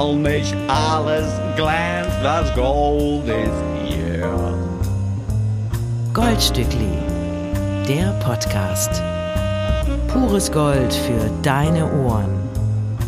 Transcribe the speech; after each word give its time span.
weil 0.00 0.16
nicht 0.16 0.54
alles 0.68 1.26
glänzt, 1.56 2.16
was 2.22 2.54
Gold 2.54 3.26
ist 3.26 3.62
hier. 3.86 4.54
Goldstückli, 6.14 6.88
der 7.86 8.12
Podcast. 8.24 9.02
Pures 10.08 10.50
Gold 10.50 10.92
für 10.92 11.30
deine 11.42 11.84
Ohren. 12.04 12.40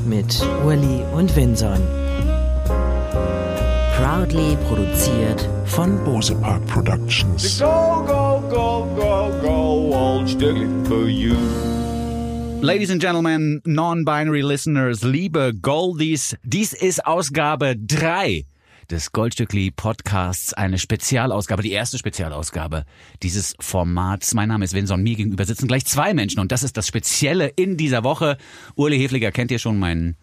Mit 0.04 0.44
Uli 0.66 1.02
und 1.14 1.34
Vinson. 1.34 1.80
Proudly 3.96 4.56
produziert 4.68 5.48
von 5.64 6.02
Bose 6.04 6.34
Park 6.34 6.66
Productions. 6.66 7.58
Go, 7.58 8.04
go, 8.06 8.42
go, 8.50 8.86
go, 8.96 9.30
go, 9.40 9.96
old 9.96 10.28
Stückli 10.28 10.68
for 10.86 11.06
you. 11.08 11.36
Ladies 12.62 12.92
and 12.92 13.02
Gentlemen, 13.02 13.60
non-binary 13.64 14.40
listeners, 14.40 15.02
liebe 15.02 15.52
Goldies, 15.52 16.36
dies 16.44 16.72
ist 16.72 17.04
Ausgabe 17.04 17.74
3 17.76 18.44
des 18.88 19.10
Goldstückli 19.10 19.72
Podcasts, 19.72 20.54
eine 20.54 20.78
Spezialausgabe, 20.78 21.64
die 21.64 21.72
erste 21.72 21.98
Spezialausgabe 21.98 22.84
dieses 23.20 23.56
Formats. 23.58 24.34
Mein 24.34 24.48
Name 24.48 24.64
ist 24.64 24.74
Vinson, 24.74 25.02
mir 25.02 25.16
gegenüber 25.16 25.44
sitzen 25.44 25.66
gleich 25.66 25.84
zwei 25.86 26.14
Menschen 26.14 26.38
und 26.38 26.52
das 26.52 26.62
ist 26.62 26.76
das 26.76 26.86
Spezielle 26.86 27.48
in 27.48 27.76
dieser 27.76 28.04
Woche. 28.04 28.36
Uli 28.76 28.96
Hefliger 28.96 29.32
kennt 29.32 29.50
ihr 29.50 29.58
schon, 29.58 29.80
meinen 29.80 30.16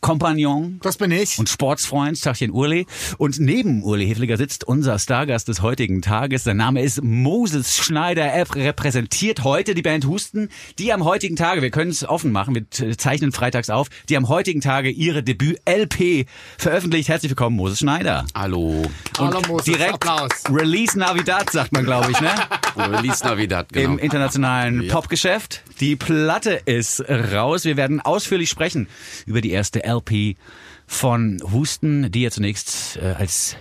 Kompagnon. 0.00 0.78
Das 0.82 0.96
bin 0.96 1.10
ich. 1.10 1.38
Und 1.38 1.48
Sportsfreund, 1.48 2.22
Tachchen 2.22 2.50
Urli. 2.52 2.86
Und 3.18 3.40
neben 3.40 3.82
Urli 3.82 4.06
Hefliger 4.06 4.36
sitzt 4.36 4.64
unser 4.64 4.98
Stargast 4.98 5.48
des 5.48 5.62
heutigen 5.62 6.02
Tages. 6.02 6.44
Sein 6.44 6.56
Name 6.56 6.82
ist 6.82 7.02
Moses 7.02 7.76
Schneider. 7.76 8.22
Er 8.24 8.54
repräsentiert 8.54 9.44
heute 9.44 9.74
die 9.74 9.82
Band 9.82 10.06
Husten, 10.06 10.48
die 10.78 10.92
am 10.92 11.04
heutigen 11.04 11.36
Tage, 11.36 11.62
wir 11.62 11.70
können 11.70 11.90
es 11.90 12.04
offen 12.08 12.32
machen, 12.32 12.54
wir 12.54 12.96
zeichnen 12.96 13.32
freitags 13.32 13.70
auf, 13.70 13.88
die 14.08 14.16
am 14.16 14.28
heutigen 14.28 14.60
Tage 14.60 14.90
ihre 14.90 15.22
Debüt-LP 15.22 16.26
veröffentlicht. 16.58 17.08
Herzlich 17.08 17.30
willkommen, 17.30 17.56
Moses 17.56 17.80
Schneider. 17.80 18.24
Hallo. 18.34 18.82
Und 18.82 18.88
Hallo, 19.18 19.40
Moses. 19.48 19.64
direkt 19.66 19.94
Applaus. 19.94 20.30
Release 20.50 20.98
Navidad, 20.98 21.50
sagt 21.50 21.72
man, 21.72 21.84
glaube 21.84 22.10
ich, 22.12 22.20
ne? 22.20 22.30
Release 22.76 23.24
Navidad, 23.24 23.72
genau. 23.72 23.92
Im 23.92 23.98
internationalen 23.98 24.82
Ja. 24.82 24.92
Popgeschäft. 24.94 25.62
Die 25.80 25.96
Platte 25.96 26.60
ist 26.64 27.00
raus. 27.08 27.64
Wir 27.64 27.76
werden 27.76 28.00
ausführlich 28.00 28.50
sprechen 28.50 28.88
über 29.26 29.40
die 29.40 29.50
erste 29.50 29.82
LP 29.88 30.36
von 30.86 31.40
Husten, 31.52 32.10
die 32.10 32.22
ja 32.22 32.30
zunächst 32.30 32.96
äh, 32.96 33.14
als 33.18 33.56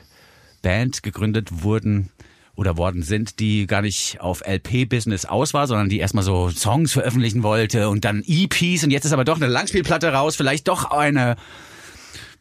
Band 0.62 1.04
gegründet 1.04 1.64
wurden 1.64 2.10
oder 2.56 2.76
worden 2.76 3.04
sind, 3.04 3.40
die 3.40 3.68
gar 3.68 3.82
nicht 3.82 4.20
auf 4.20 4.42
LP-Business 4.46 5.26
aus 5.26 5.54
war, 5.54 5.68
sondern 5.68 5.90
die 5.90 6.00
erstmal 6.00 6.24
so 6.24 6.50
Songs 6.50 6.92
veröffentlichen 6.92 7.44
wollte 7.44 7.90
und 7.90 8.04
dann 8.04 8.24
EPs 8.26 8.84
und 8.84 8.92
jetzt 8.92 9.06
ist 9.06 9.14
aber 9.14 9.26
doch 9.26 9.38
eine 9.38 9.48
Langspielplatte 9.48 10.12
raus, 10.12 10.36
vielleicht 10.36 10.68
doch 10.68 10.86
eine 10.92 11.36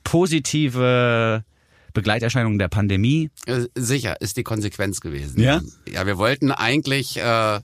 positive 0.05 1.45
Begleiterscheinung 1.93 2.59
der 2.59 2.69
Pandemie. 2.69 3.31
Äh, 3.47 3.67
Sicher, 3.75 4.21
ist 4.21 4.37
die 4.37 4.43
Konsequenz 4.43 5.01
gewesen. 5.01 5.41
Ja? 5.41 5.61
Ja, 5.89 6.07
wir 6.07 6.19
wollten 6.19 6.51
eigentlich 6.51 7.19
äh, 7.19 7.61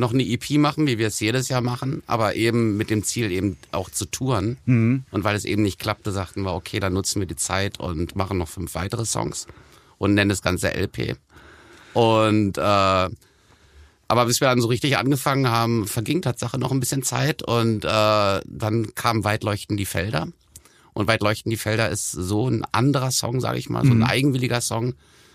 noch 0.00 0.12
eine 0.12 0.24
EP 0.24 0.50
machen, 0.52 0.86
wie 0.86 0.98
wir 0.98 1.06
es 1.08 1.20
jedes 1.20 1.48
Jahr 1.48 1.60
machen, 1.60 2.02
aber 2.06 2.34
eben 2.34 2.76
mit 2.76 2.90
dem 2.90 3.04
Ziel 3.04 3.30
eben 3.30 3.56
auch 3.70 3.90
zu 3.90 4.06
touren. 4.06 4.56
Mhm. 4.64 5.04
Und 5.10 5.24
weil 5.24 5.36
es 5.36 5.44
eben 5.44 5.62
nicht 5.62 5.78
klappte, 5.78 6.10
sagten 6.10 6.42
wir, 6.42 6.54
okay, 6.54 6.80
dann 6.80 6.94
nutzen 6.94 7.20
wir 7.20 7.26
die 7.26 7.36
Zeit 7.36 7.78
und 7.78 8.16
machen 8.16 8.38
noch 8.38 8.48
fünf 8.48 8.74
weitere 8.74 9.04
Songs 9.04 9.46
und 9.98 10.14
nennen 10.14 10.30
das 10.30 10.42
Ganze 10.42 10.74
LP. 10.74 11.16
Und 11.92 12.58
äh, 12.58 12.60
aber 14.10 14.26
bis 14.26 14.40
wir 14.40 14.48
dann 14.48 14.60
so 14.60 14.66
richtig 14.66 14.96
angefangen 14.96 15.48
haben, 15.48 15.86
verging 15.86 16.20
Tatsache 16.20 16.58
noch 16.58 16.72
ein 16.72 16.80
bisschen 16.80 17.04
Zeit 17.04 17.44
und 17.44 17.84
äh, 17.84 18.40
dann 18.44 18.94
kam 18.96 19.22
Weit 19.22 19.44
leuchten 19.44 19.76
die 19.76 19.86
Felder. 19.86 20.26
Und 20.94 21.06
Weit 21.06 21.22
leuchten 21.22 21.50
die 21.50 21.56
Felder 21.56 21.88
ist 21.90 22.10
so 22.10 22.48
ein 22.48 22.64
anderer 22.72 23.12
Song, 23.12 23.40
sage 23.40 23.58
ich 23.58 23.70
mal, 23.70 23.84
so 23.84 23.92
ein 23.92 24.02
eigenwilliger 24.02 24.60
Song, 24.60 24.94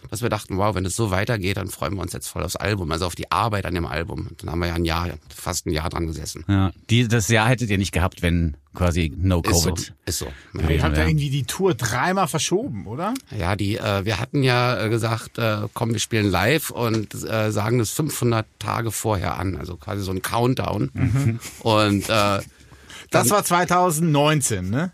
dass 0.10 0.22
wir 0.22 0.30
dachten, 0.30 0.58
wow, 0.58 0.76
wenn 0.76 0.86
es 0.86 0.96
so 0.96 1.12
weitergeht, 1.12 1.58
dann 1.58 1.68
freuen 1.68 1.96
wir 1.96 2.02
uns 2.02 2.14
jetzt 2.14 2.28
voll 2.28 2.44
aufs 2.44 2.56
Album, 2.56 2.92
also 2.92 3.06
auf 3.06 3.16
die 3.16 3.32
Arbeit 3.32 3.66
an 3.66 3.74
dem 3.74 3.86
Album. 3.86 4.30
Dann 4.38 4.52
haben 4.52 4.60
wir 4.60 4.68
ja 4.68 4.74
ein 4.76 4.86
Jahr, 4.86 5.10
fast 5.34 5.66
ein 5.66 5.72
Jahr 5.72 5.90
dran 5.90 6.08
gesessen. 6.08 6.44
Ja, 6.48 6.72
die, 6.90 7.08
das 7.08 7.28
Jahr 7.28 7.48
hättet 7.48 7.70
ihr 7.70 7.78
nicht 7.78 7.92
gehabt, 7.92 8.22
wenn 8.22 8.56
quasi 8.74 9.12
no 9.16 9.42
Ist 9.42 9.62
so. 9.62 9.70
Covid. 9.70 9.94
Ist 10.06 10.18
so. 10.20 10.28
Ihr 10.54 10.76
Ja, 10.76 10.84
habt 10.84 10.98
ja 10.98 11.08
irgendwie 11.08 11.30
die 11.30 11.44
Tour 11.44 11.76
dreimal 11.76 12.28
verschoben, 12.28 12.86
oder? 12.88 13.14
ja 13.36 13.56
die, 13.56 13.78
äh, 13.78 14.04
wir 14.06 14.20
hatten 14.20 14.44
ja 14.44 14.84
äh, 14.86 14.90
gesagt, 14.90 15.38
äh, 15.38 15.60
komm, 15.74 15.94
wir 15.94 16.00
spielen 16.00 16.30
live 16.30 16.72
und 16.72 17.14
äh, 17.14 17.52
sagen 17.52 17.80
das 17.80 17.92
500 17.92 18.46
Tage 18.60 18.92
vorher 18.92 19.38
an, 19.38 19.56
also 19.56 19.78
quasi 19.78 20.04
so 20.04 20.12
ein 20.12 20.22
Countdown. 20.22 21.40
Und 21.60 22.10
äh, 22.10 22.40
Das 23.12 23.30
war 23.30 23.44
2019, 23.46 24.70
ne? 24.70 24.92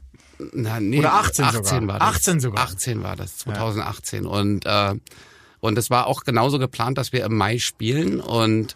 Na, 0.53 0.79
nee, 0.79 1.00
Oder 1.00 1.13
18 1.13 1.46
18 1.46 1.63
sogar. 1.63 1.88
war 1.88 2.00
das. 2.00 2.07
18 2.16 2.40
sogar. 2.40 2.63
18 2.66 3.03
war 3.03 3.16
das, 3.16 3.38
2018. 3.38 4.25
Und, 4.25 4.66
äh, 4.66 4.96
und 5.59 5.78
es 5.78 5.90
war 5.90 6.07
auch 6.07 6.24
genauso 6.24 6.59
geplant, 6.59 6.97
dass 6.97 7.12
wir 7.13 7.24
im 7.25 7.35
Mai 7.38 7.59
spielen 7.59 8.19
und 8.19 8.75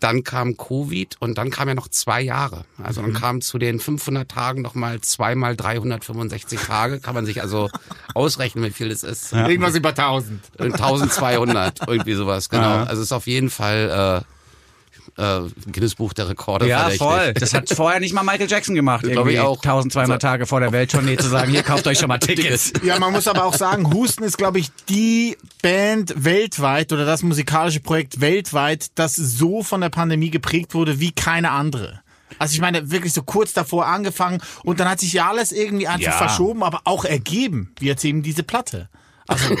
dann 0.00 0.22
kam 0.22 0.56
Covid 0.58 1.16
und 1.20 1.38
dann 1.38 1.50
kam 1.50 1.68
ja 1.68 1.74
noch 1.74 1.88
zwei 1.88 2.20
Jahre. 2.20 2.64
Also 2.82 3.00
Mhm. 3.00 3.12
dann 3.12 3.22
kam 3.22 3.40
zu 3.40 3.56
den 3.58 3.80
500 3.80 4.30
Tagen 4.30 4.60
nochmal 4.60 5.00
zweimal 5.00 5.56
365 5.56 6.60
Tage. 6.60 7.00
Kann 7.00 7.14
man 7.14 7.24
sich 7.24 7.40
also 7.40 7.70
ausrechnen, 8.14 8.64
wie 8.64 8.70
viel 8.70 8.90
das 8.90 9.02
ist. 9.02 9.32
Irgendwas 9.32 9.74
über 9.74 9.90
1000. 9.90 10.40
1200, 10.58 11.80
irgendwie 11.88 12.14
sowas, 12.14 12.48
genau. 12.50 12.62
Ja. 12.62 12.82
Also 12.84 13.00
es 13.02 13.08
ist 13.08 13.12
auf 13.12 13.26
jeden 13.26 13.48
Fall 13.50 14.24
äh, 15.18 15.38
äh, 15.38 15.48
Guinness 15.70 15.94
Buch 15.94 16.12
der 16.12 16.28
Rekorde 16.28 16.66
Ja, 16.68 16.80
verdächtig. 16.80 16.98
voll. 17.06 17.34
Das 17.34 17.54
hat 17.54 17.68
vorher 17.70 18.00
nicht 18.00 18.12
mal 18.14 18.22
Michael 18.22 18.48
Jackson 18.50 18.74
gemacht. 18.74 19.02
Glaub 19.02 19.14
Irgendwie 19.26 19.34
ich 19.34 19.40
auch. 19.40 19.56
1200 19.56 20.20
Tage 20.20 20.46
vor 20.46 20.60
der 20.60 20.72
Welttournee 20.72 21.16
zu 21.16 21.28
sagen, 21.28 21.50
hier 21.50 21.62
kauft 21.62 21.86
euch 21.86 21.98
schon 21.98 22.08
mal 22.08 22.18
Tickets. 22.18 22.72
Ja, 22.84 22.98
man 22.98 23.12
muss 23.12 23.26
aber 23.28 23.44
auch 23.44 23.54
sagen, 23.54 23.92
Husten 23.94 24.24
ist, 24.24 24.36
glaube 24.36 24.58
ich, 24.58 24.70
die 24.88 25.36
Band 25.62 26.12
weltweit 26.24 26.92
oder 26.92 27.04
das 27.06 27.22
musikalische 27.22 27.80
Projekt 27.80 28.20
weltweit, 28.20 28.86
das 28.96 29.14
so 29.14 29.62
von 29.62 29.80
der 29.80 29.88
Pandemie 29.88 30.30
geprägt 30.30 30.74
wurde 30.74 31.00
wie 31.00 31.12
keine 31.12 31.50
andere. 31.50 32.00
Also 32.38 32.54
ich 32.54 32.60
meine, 32.60 32.90
wirklich 32.90 33.12
so 33.12 33.22
kurz 33.22 33.52
davor 33.52 33.86
angefangen 33.86 34.40
und 34.64 34.80
dann 34.80 34.88
hat 34.88 34.98
sich 35.00 35.12
ja 35.12 35.28
alles 35.28 35.52
irgendwie 35.52 35.86
einfach 35.86 36.06
Ja. 36.12 36.18
verschoben, 36.18 36.62
aber 36.64 36.80
auch 36.84 37.04
ergeben, 37.04 37.72
wie 37.78 37.86
jetzt 37.86 38.04
eben 38.04 38.22
diese 38.22 38.42
Platte. 38.42 38.88
Also, 39.26 39.54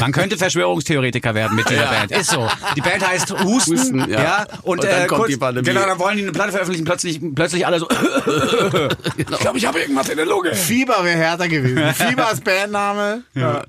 Man 0.00 0.10
könnte 0.10 0.36
Verschwörungstheoretiker 0.36 1.34
werden 1.34 1.54
mit 1.56 1.68
dieser 1.70 1.86
Band. 1.86 2.10
Ist 2.10 2.30
so. 2.30 2.48
Die 2.76 2.80
Band 2.80 3.06
heißt 3.06 3.30
Husten, 3.44 3.78
Husten, 3.78 3.98
ja. 4.10 4.22
ja. 4.22 4.46
Und, 4.62 4.80
Und 4.80 4.84
dann 4.84 5.02
äh, 5.02 5.06
kommt 5.06 5.20
kurz, 5.20 5.30
die 5.30 5.36
Pandemie. 5.36 5.66
Genau, 5.68 5.86
dann 5.86 5.98
wollen 6.00 6.16
die 6.16 6.22
eine 6.24 6.32
Platte 6.32 6.50
veröffentlichen, 6.50 6.84
plötzlich, 6.84 7.20
plötzlich 7.34 7.66
alle 7.66 7.78
so. 7.78 7.88
Ich 9.16 9.26
glaube, 9.26 9.58
ich 9.58 9.66
habe 9.66 9.80
irgendwas 9.80 10.08
in 10.08 10.16
der 10.16 10.26
Lunge. 10.26 10.54
Fieber 10.54 11.04
wäre 11.04 11.16
härter 11.16 11.48
gewesen. 11.48 11.94
Fieber 12.08 12.28
als 12.28 12.40
Bandname. 12.40 13.22
Ja. 13.34 13.62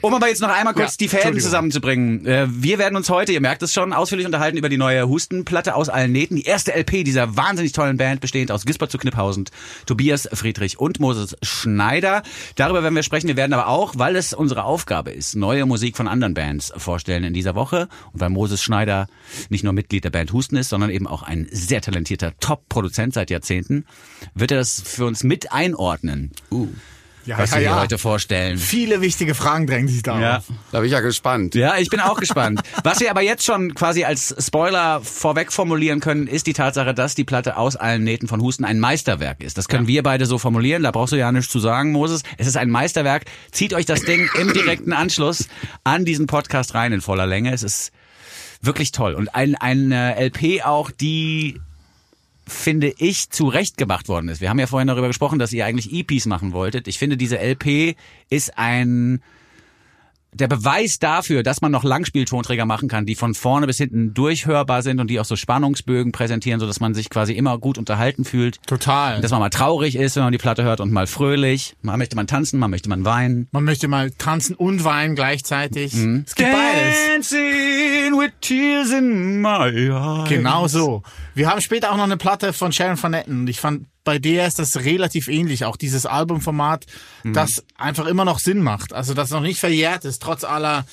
Um 0.00 0.14
aber 0.14 0.28
jetzt 0.28 0.40
noch 0.40 0.48
einmal 0.48 0.74
kurz 0.74 0.92
Ja, 0.92 0.96
die 1.00 1.08
Fäden 1.08 1.40
zusammenzubringen. 1.40 2.24
Äh, 2.26 2.46
Wir 2.50 2.78
werden 2.78 2.96
uns 2.96 3.10
heute, 3.10 3.32
ihr 3.32 3.40
merkt 3.40 3.62
es 3.62 3.72
schon, 3.72 3.92
ausführlich 3.92 4.26
unterhalten 4.26 4.56
über 4.56 4.68
die 4.68 4.76
neue 4.76 5.08
Hustenplatte 5.08 5.74
aus 5.74 5.88
allen 5.88 6.12
Nähten. 6.12 6.36
Die 6.36 6.44
erste 6.44 6.72
LP 6.72 7.04
dieser 7.04 7.36
wahnsinnig 7.36 7.72
tollen 7.72 7.96
Band, 7.96 8.20
bestehend 8.20 8.52
aus 8.52 8.64
Gisbert 8.64 8.90
zu 8.92 8.98
Kniphausen, 8.98 9.46
Tobias 9.86 10.28
Friedrich 10.32 10.78
und 10.78 11.00
Moses 11.00 11.36
Schneider. 11.42 12.22
Darüber 12.54 12.82
werden 12.82 12.94
wir 12.94 13.02
sprechen. 13.02 13.26
Wir 13.26 13.36
werden 13.36 13.52
aber 13.52 13.66
auch, 13.66 13.94
weil 13.96 14.14
es 14.16 14.32
unsere 14.32 14.64
Aufgabe 14.64 14.83
ist, 15.12 15.36
neue 15.36 15.66
Musik 15.66 15.96
von 15.96 16.08
anderen 16.08 16.34
Bands 16.34 16.72
vorstellen 16.76 17.24
in 17.24 17.34
dieser 17.34 17.54
Woche. 17.54 17.88
Und 18.12 18.20
weil 18.20 18.30
Moses 18.30 18.62
Schneider 18.62 19.06
nicht 19.48 19.64
nur 19.64 19.72
Mitglied 19.72 20.04
der 20.04 20.10
Band 20.10 20.32
Husten 20.32 20.56
ist, 20.56 20.68
sondern 20.68 20.90
eben 20.90 21.06
auch 21.06 21.22
ein 21.22 21.48
sehr 21.50 21.80
talentierter 21.80 22.38
Top-Produzent 22.38 23.14
seit 23.14 23.30
Jahrzehnten, 23.30 23.84
wird 24.34 24.50
er 24.50 24.58
das 24.58 24.80
für 24.80 25.06
uns 25.06 25.24
mit 25.24 25.52
einordnen, 25.52 26.30
Ja, 27.26 27.38
was 27.38 27.50
ja, 27.52 27.56
wir 27.56 27.62
ja. 27.64 27.80
heute 27.80 27.96
vorstellen. 27.98 28.58
Viele 28.58 29.00
wichtige 29.00 29.34
Fragen 29.34 29.66
drängen 29.66 29.88
sich 29.88 30.02
da 30.02 30.20
Ja. 30.20 30.36
auf. 30.38 30.44
Da 30.72 30.78
bin 30.80 30.86
ich 30.86 30.92
ja 30.92 31.00
gespannt. 31.00 31.54
Ja, 31.54 31.76
ich 31.78 31.88
bin 31.88 32.00
auch 32.00 32.20
gespannt. 32.20 32.60
Was 32.82 33.00
wir 33.00 33.10
aber 33.10 33.22
jetzt 33.22 33.44
schon 33.44 33.74
quasi 33.74 34.04
als 34.04 34.34
Spoiler 34.38 35.00
vorweg 35.00 35.52
formulieren 35.52 36.00
können, 36.00 36.26
ist 36.26 36.46
die 36.46 36.52
Tatsache, 36.52 36.92
dass 36.92 37.14
die 37.14 37.24
Platte 37.24 37.56
aus 37.56 37.76
allen 37.76 38.04
Nähten 38.04 38.28
von 38.28 38.40
Husten 38.42 38.64
ein 38.64 38.78
Meisterwerk 38.78 39.42
ist. 39.42 39.56
Das 39.56 39.68
können 39.68 39.86
wir 39.86 40.02
beide 40.02 40.26
so 40.26 40.38
formulieren. 40.38 40.82
Da 40.82 40.90
brauchst 40.90 41.12
du 41.12 41.16
ja 41.16 41.32
nichts 41.32 41.50
zu 41.50 41.60
sagen, 41.60 41.92
Moses. 41.92 42.22
Es 42.36 42.46
ist 42.46 42.56
ein 42.56 42.70
Meisterwerk. 42.70 43.24
Zieht 43.52 43.72
euch 43.74 43.86
das 43.86 44.02
Ding 44.02 44.28
im 44.38 44.52
direkten 44.52 44.92
Anschluss 44.92 45.48
an 45.82 46.04
diesen 46.04 46.26
Podcast 46.26 46.74
rein 46.74 46.92
in 46.92 47.00
voller 47.00 47.26
Länge. 47.26 47.52
Es 47.54 47.62
ist 47.62 47.92
wirklich 48.60 48.92
toll. 48.92 49.14
Und 49.14 49.34
ein, 49.34 49.54
eine 49.54 50.16
LP 50.18 50.62
auch, 50.64 50.90
die 50.90 51.60
finde 52.46 52.94
ich, 52.98 53.30
zurecht 53.30 53.76
gemacht 53.76 54.08
worden 54.08 54.28
ist. 54.28 54.40
Wir 54.40 54.50
haben 54.50 54.58
ja 54.58 54.66
vorhin 54.66 54.88
darüber 54.88 55.08
gesprochen, 55.08 55.38
dass 55.38 55.52
ihr 55.52 55.64
eigentlich 55.64 55.92
EPs 55.92 56.26
machen 56.26 56.52
wolltet. 56.52 56.88
Ich 56.88 56.98
finde, 56.98 57.16
diese 57.16 57.38
LP 57.38 57.96
ist 58.28 58.58
ein 58.58 59.22
der 60.34 60.48
Beweis 60.48 60.98
dafür, 60.98 61.42
dass 61.42 61.60
man 61.60 61.72
noch 61.72 61.84
Langspieltonträger 61.84 62.66
machen 62.66 62.88
kann, 62.88 63.06
die 63.06 63.14
von 63.14 63.34
vorne 63.34 63.66
bis 63.66 63.78
hinten 63.78 64.14
durchhörbar 64.14 64.82
sind 64.82 65.00
und 65.00 65.08
die 65.08 65.20
auch 65.20 65.24
so 65.24 65.36
Spannungsbögen 65.36 66.12
präsentieren, 66.12 66.60
so 66.60 66.66
dass 66.66 66.80
man 66.80 66.92
sich 66.92 67.08
quasi 67.08 67.32
immer 67.32 67.58
gut 67.58 67.78
unterhalten 67.78 68.24
fühlt. 68.24 68.60
Total. 68.66 69.20
Dass 69.20 69.30
man 69.30 69.40
mal 69.40 69.50
traurig 69.50 69.96
ist, 69.96 70.16
wenn 70.16 70.24
man 70.24 70.32
die 70.32 70.38
Platte 70.38 70.64
hört 70.64 70.80
und 70.80 70.92
mal 70.92 71.06
fröhlich. 71.06 71.76
Mal 71.82 71.96
möchte 71.96 72.16
man 72.16 72.26
tanzen, 72.26 72.58
mal 72.58 72.68
möchte 72.68 72.88
man 72.88 73.04
weinen. 73.04 73.48
Man 73.52 73.64
möchte 73.64 73.86
mal 73.86 74.10
tanzen 74.10 74.56
und 74.56 74.84
weinen 74.84 75.14
gleichzeitig. 75.14 75.94
Mhm. 75.94 76.24
Es 76.26 76.34
gibt 76.34 76.50
beides. 76.50 76.96
Dancing 77.12 78.18
with 78.18 78.32
tears 78.40 78.90
in 78.90 79.40
my 79.40 79.70
eyes. 79.70 80.28
Genau 80.28 80.66
so. 80.66 81.02
Wir 81.34 81.48
haben 81.48 81.60
später 81.60 81.92
auch 81.92 81.96
noch 81.96 82.04
eine 82.04 82.16
Platte 82.16 82.52
von 82.52 82.72
Sharon 82.72 83.00
Van 83.00 83.14
Etten 83.14 83.40
und 83.40 83.48
ich 83.48 83.60
fand 83.60 83.86
bei 84.04 84.18
der 84.18 84.46
ist 84.46 84.58
das 84.58 84.76
relativ 84.84 85.28
ähnlich. 85.28 85.64
Auch 85.64 85.76
dieses 85.76 86.06
Albumformat, 86.06 86.86
Mhm. 87.22 87.32
das 87.32 87.64
einfach 87.76 88.06
immer 88.06 88.24
noch 88.24 88.38
Sinn 88.38 88.62
macht. 88.62 88.92
Also 88.92 89.14
das 89.14 89.30
noch 89.30 89.40
nicht 89.40 89.58
verjährt 89.60 90.04
ist, 90.04 90.22
trotz 90.22 90.44
aller 90.44 90.84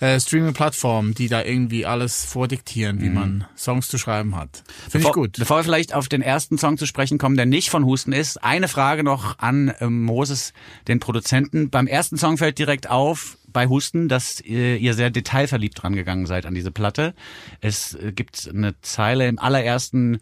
äh, 0.00 0.20
Streaming-Plattformen, 0.20 1.12
die 1.14 1.28
da 1.28 1.42
irgendwie 1.42 1.84
alles 1.84 2.24
vordiktieren, 2.24 3.00
wie 3.02 3.08
man 3.10 3.46
Songs 3.56 3.88
zu 3.88 3.98
schreiben 3.98 4.36
hat. 4.36 4.62
Finde 4.88 5.08
ich 5.08 5.12
Mhm. 5.12 5.20
Gut. 5.20 5.36
Bevor 5.38 5.56
wir 5.58 5.64
vielleicht 5.64 5.92
auf 5.92 6.08
den 6.08 6.22
ersten 6.22 6.56
Song 6.56 6.78
zu 6.78 6.86
sprechen 6.86 7.18
kommen, 7.18 7.36
der 7.36 7.46
nicht 7.46 7.68
von 7.70 7.84
Husten 7.84 8.12
ist, 8.12 8.44
eine 8.44 8.68
Frage 8.68 9.02
noch 9.02 9.40
an 9.40 9.74
ähm, 9.80 10.04
Moses, 10.04 10.52
den 10.86 11.00
Produzenten. 11.00 11.70
Beim 11.70 11.88
ersten 11.88 12.16
Song 12.16 12.38
fällt 12.38 12.60
direkt 12.60 12.88
auf, 12.88 13.38
bei 13.48 13.66
Husten, 13.66 14.08
dass 14.08 14.40
äh, 14.44 14.76
ihr 14.76 14.94
sehr 14.94 15.10
detailverliebt 15.10 15.82
dran 15.82 15.96
gegangen 15.96 16.26
seid 16.26 16.46
an 16.46 16.54
diese 16.54 16.70
Platte. 16.70 17.12
Es 17.60 17.94
äh, 17.94 18.12
gibt 18.12 18.48
eine 18.54 18.80
Zeile 18.82 19.26
im 19.26 19.40
allerersten 19.40 20.20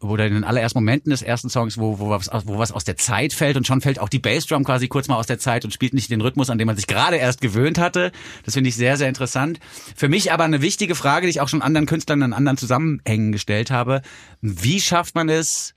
oder 0.00 0.26
in 0.26 0.34
den 0.34 0.44
allerersten 0.44 0.78
Momenten 0.78 1.10
des 1.10 1.22
ersten 1.22 1.50
Songs, 1.50 1.76
wo, 1.76 1.98
wo, 1.98 2.10
was, 2.10 2.30
wo 2.44 2.58
was 2.58 2.72
aus 2.72 2.84
der 2.84 2.96
Zeit 2.96 3.32
fällt 3.32 3.56
und 3.56 3.66
schon 3.66 3.80
fällt 3.80 3.98
auch 3.98 4.08
die 4.08 4.18
Bassdrum 4.18 4.64
quasi 4.64 4.88
kurz 4.88 5.08
mal 5.08 5.16
aus 5.16 5.26
der 5.26 5.38
Zeit 5.38 5.64
und 5.64 5.72
spielt 5.72 5.92
nicht 5.92 6.10
den 6.10 6.20
Rhythmus, 6.20 6.50
an 6.50 6.58
den 6.58 6.66
man 6.66 6.76
sich 6.76 6.86
gerade 6.86 7.16
erst 7.16 7.40
gewöhnt 7.40 7.78
hatte. 7.78 8.12
Das 8.44 8.54
finde 8.54 8.68
ich 8.68 8.76
sehr, 8.76 8.96
sehr 8.96 9.08
interessant. 9.08 9.58
Für 9.96 10.08
mich 10.08 10.32
aber 10.32 10.44
eine 10.44 10.62
wichtige 10.62 10.94
Frage, 10.94 11.26
die 11.26 11.30
ich 11.30 11.40
auch 11.40 11.48
schon 11.48 11.62
anderen 11.62 11.86
Künstlern 11.86 12.22
in 12.22 12.32
anderen 12.32 12.58
Zusammenhängen 12.58 13.32
gestellt 13.32 13.70
habe. 13.70 14.02
Wie 14.40 14.80
schafft 14.80 15.14
man 15.14 15.28
es, 15.28 15.74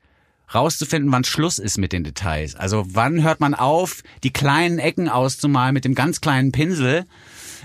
rauszufinden, 0.54 1.12
wann 1.12 1.24
Schluss 1.24 1.58
ist 1.58 1.78
mit 1.78 1.92
den 1.92 2.04
Details? 2.04 2.56
Also 2.56 2.86
wann 2.88 3.24
hört 3.24 3.40
man 3.40 3.56
auf, 3.56 4.04
die 4.24 4.32
kleinen 4.32 4.80
Ecken 4.80 5.10
auszumalen 5.10 5.74
mit 5.74 5.86
dem 5.86 5.96
ganz 5.96 6.22
kleinen 6.22 6.52
Pinsel, 6.52 7.06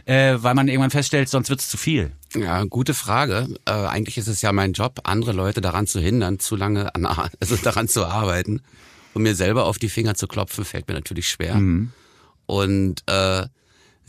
äh, 0.04 0.36
weil 0.38 0.54
man 0.54 0.68
irgendwann 0.68 0.90
feststellt, 0.90 1.28
sonst 1.28 1.50
wird 1.50 1.60
es 1.60 1.68
zu 1.68 1.76
viel. 1.76 2.12
Ja, 2.34 2.64
gute 2.64 2.94
Frage. 2.94 3.48
Äh, 3.64 3.72
eigentlich 3.72 4.18
ist 4.18 4.28
es 4.28 4.42
ja 4.42 4.52
mein 4.52 4.72
Job, 4.72 5.00
andere 5.04 5.32
Leute 5.32 5.60
daran 5.60 5.86
zu 5.86 6.00
hindern, 6.00 6.38
zu 6.38 6.56
lange 6.56 6.94
an, 6.94 7.06
also 7.40 7.56
daran 7.56 7.88
zu 7.88 8.06
arbeiten. 8.06 8.62
Und 9.12 9.22
mir 9.22 9.34
selber 9.34 9.64
auf 9.64 9.78
die 9.78 9.88
Finger 9.88 10.14
zu 10.14 10.28
klopfen, 10.28 10.64
fällt 10.64 10.86
mir 10.86 10.94
natürlich 10.94 11.28
schwer. 11.28 11.56
Und 12.46 13.02
äh, 13.06 13.46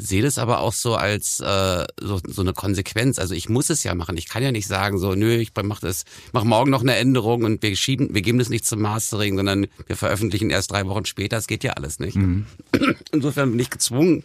sehe 0.02 0.24
das 0.24 0.38
aber 0.38 0.60
auch 0.60 0.74
so 0.74 0.96
als 0.96 1.40
äh, 1.40 1.86
so, 2.00 2.20
so 2.26 2.42
eine 2.42 2.54
Konsequenz. 2.54 3.20
Also 3.20 3.36
ich 3.36 3.50
muss 3.50 3.70
es 3.70 3.84
ja 3.84 3.94
machen. 3.94 4.18
Ich 4.18 4.28
kann 4.28 4.42
ja 4.42 4.52
nicht 4.52 4.68
sagen, 4.68 4.98
so, 4.98 5.14
nö, 5.14 5.36
ich 5.36 5.52
mach 5.64 5.80
das, 5.80 6.06
mach 6.34 6.44
morgen 6.44 6.72
noch 6.72 6.82
eine 6.82 6.96
Änderung 6.96 7.44
und 7.44 7.62
wir 7.62 7.76
schieben, 7.76 8.14
wir 8.14 8.22
geben 8.22 8.40
das 8.40 8.50
nicht 8.50 8.66
zum 8.66 8.82
Mastering, 8.82 9.38
sondern 9.38 9.68
wir 9.86 9.96
veröffentlichen 9.96 10.50
erst 10.50 10.72
drei 10.72 10.86
Wochen 10.88 11.06
später. 11.06 11.36
Das 11.36 11.48
geht 11.48 11.64
ja 11.64 11.74
alles 11.74 12.00
nicht. 12.00 12.18
Insofern 13.12 13.52
bin 13.52 13.60
ich 13.60 13.70
gezwungen, 13.70 14.24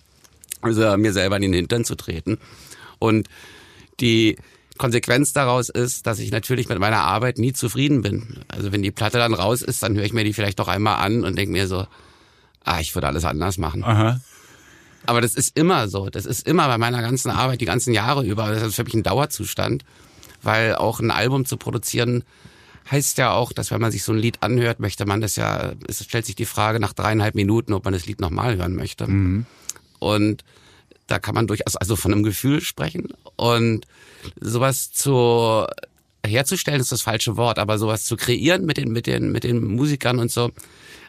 also 0.67 0.97
mir 0.97 1.13
selber 1.13 1.37
in 1.37 1.43
den 1.43 1.53
Hintern 1.53 1.85
zu 1.85 1.95
treten. 1.95 2.39
Und 2.99 3.29
die 4.01 4.37
Konsequenz 4.77 5.33
daraus 5.33 5.69
ist, 5.69 6.07
dass 6.07 6.19
ich 6.19 6.31
natürlich 6.31 6.69
mit 6.69 6.79
meiner 6.79 7.03
Arbeit 7.03 7.39
nie 7.39 7.53
zufrieden 7.53 8.03
bin. 8.03 8.45
Also 8.49 8.73
wenn 8.73 8.83
die 8.83 8.91
Platte 8.91 9.19
dann 9.19 9.35
raus 9.35 9.63
ist, 9.63 9.83
dann 9.83 9.97
höre 9.97 10.05
ich 10.05 10.13
mir 10.13 10.25
die 10.25 10.33
vielleicht 10.33 10.59
noch 10.59 10.69
einmal 10.69 10.97
an 10.97 11.25
und 11.25 11.37
denke 11.37 11.53
mir 11.53 11.67
so, 11.67 11.87
ah, 12.65 12.81
ich 12.81 12.95
würde 12.95 13.07
alles 13.07 13.25
anders 13.25 13.59
machen. 13.59 13.85
Aha. 13.85 14.21
Aber 15.07 15.21
das 15.21 15.35
ist 15.35 15.57
immer 15.57 15.89
so. 15.89 16.11
Das 16.11 16.27
ist 16.27 16.47
immer 16.47 16.67
bei 16.67 16.79
meiner 16.79 17.01
ganzen 17.01 17.31
Arbeit, 17.31 17.61
die 17.61 17.67
ganzen 17.67 17.95
Jahre 17.95 18.25
über. 18.25 18.49
Das 18.49 18.63
ist 18.63 18.75
für 18.75 18.85
mich 18.85 18.95
ein 18.95 19.03
Dauerzustand. 19.03 19.85
Weil 20.43 20.75
auch 20.75 21.01
ein 21.01 21.11
Album 21.11 21.47
zu 21.47 21.57
produzieren 21.57 22.23
heißt 22.91 23.19
ja 23.19 23.33
auch, 23.33 23.53
dass 23.53 23.71
wenn 23.71 23.81
man 23.81 23.91
sich 23.91 24.05
so 24.05 24.13
ein 24.13 24.19
Lied 24.19 24.43
anhört, 24.43 24.81
möchte 24.81 25.07
man 25.07 25.21
das 25.21 25.37
ja, 25.37 25.73
es 25.89 26.05
stellt 26.05 26.27
sich 26.27 26.37
die 26.37 26.45
Frage 26.45 26.79
nach 26.79 26.93
dreieinhalb 26.93 27.35
Minuten, 27.35 27.73
ob 27.73 27.85
man 27.85 27.93
das 27.93 28.07
Lied 28.07 28.21
nochmal 28.21 28.57
hören 28.57 28.77
möchte. 28.77 29.07
Und 29.99 30.45
da 31.07 31.19
kann 31.19 31.35
man 31.35 31.47
durchaus 31.47 31.77
also 31.77 31.97
von 31.97 32.13
einem 32.13 32.23
Gefühl 32.23 32.61
sprechen. 32.61 33.09
Und 33.37 33.87
sowas 34.41 34.93
zu 34.93 35.67
herzustellen 36.25 36.81
ist 36.81 36.93
das 36.93 37.03
falsche 37.03 37.37
Wort, 37.37 37.59
aber 37.59 37.79
sowas 37.79 38.05
zu 38.05 38.17
kreieren 38.17 38.65
mit 38.65 38.77
den, 38.77 38.91
mit 38.91 39.07
den, 39.07 39.31
mit 39.31 39.45
den 39.45 39.65
Musikern 39.65 40.19
und 40.19 40.31
so, 40.31 40.51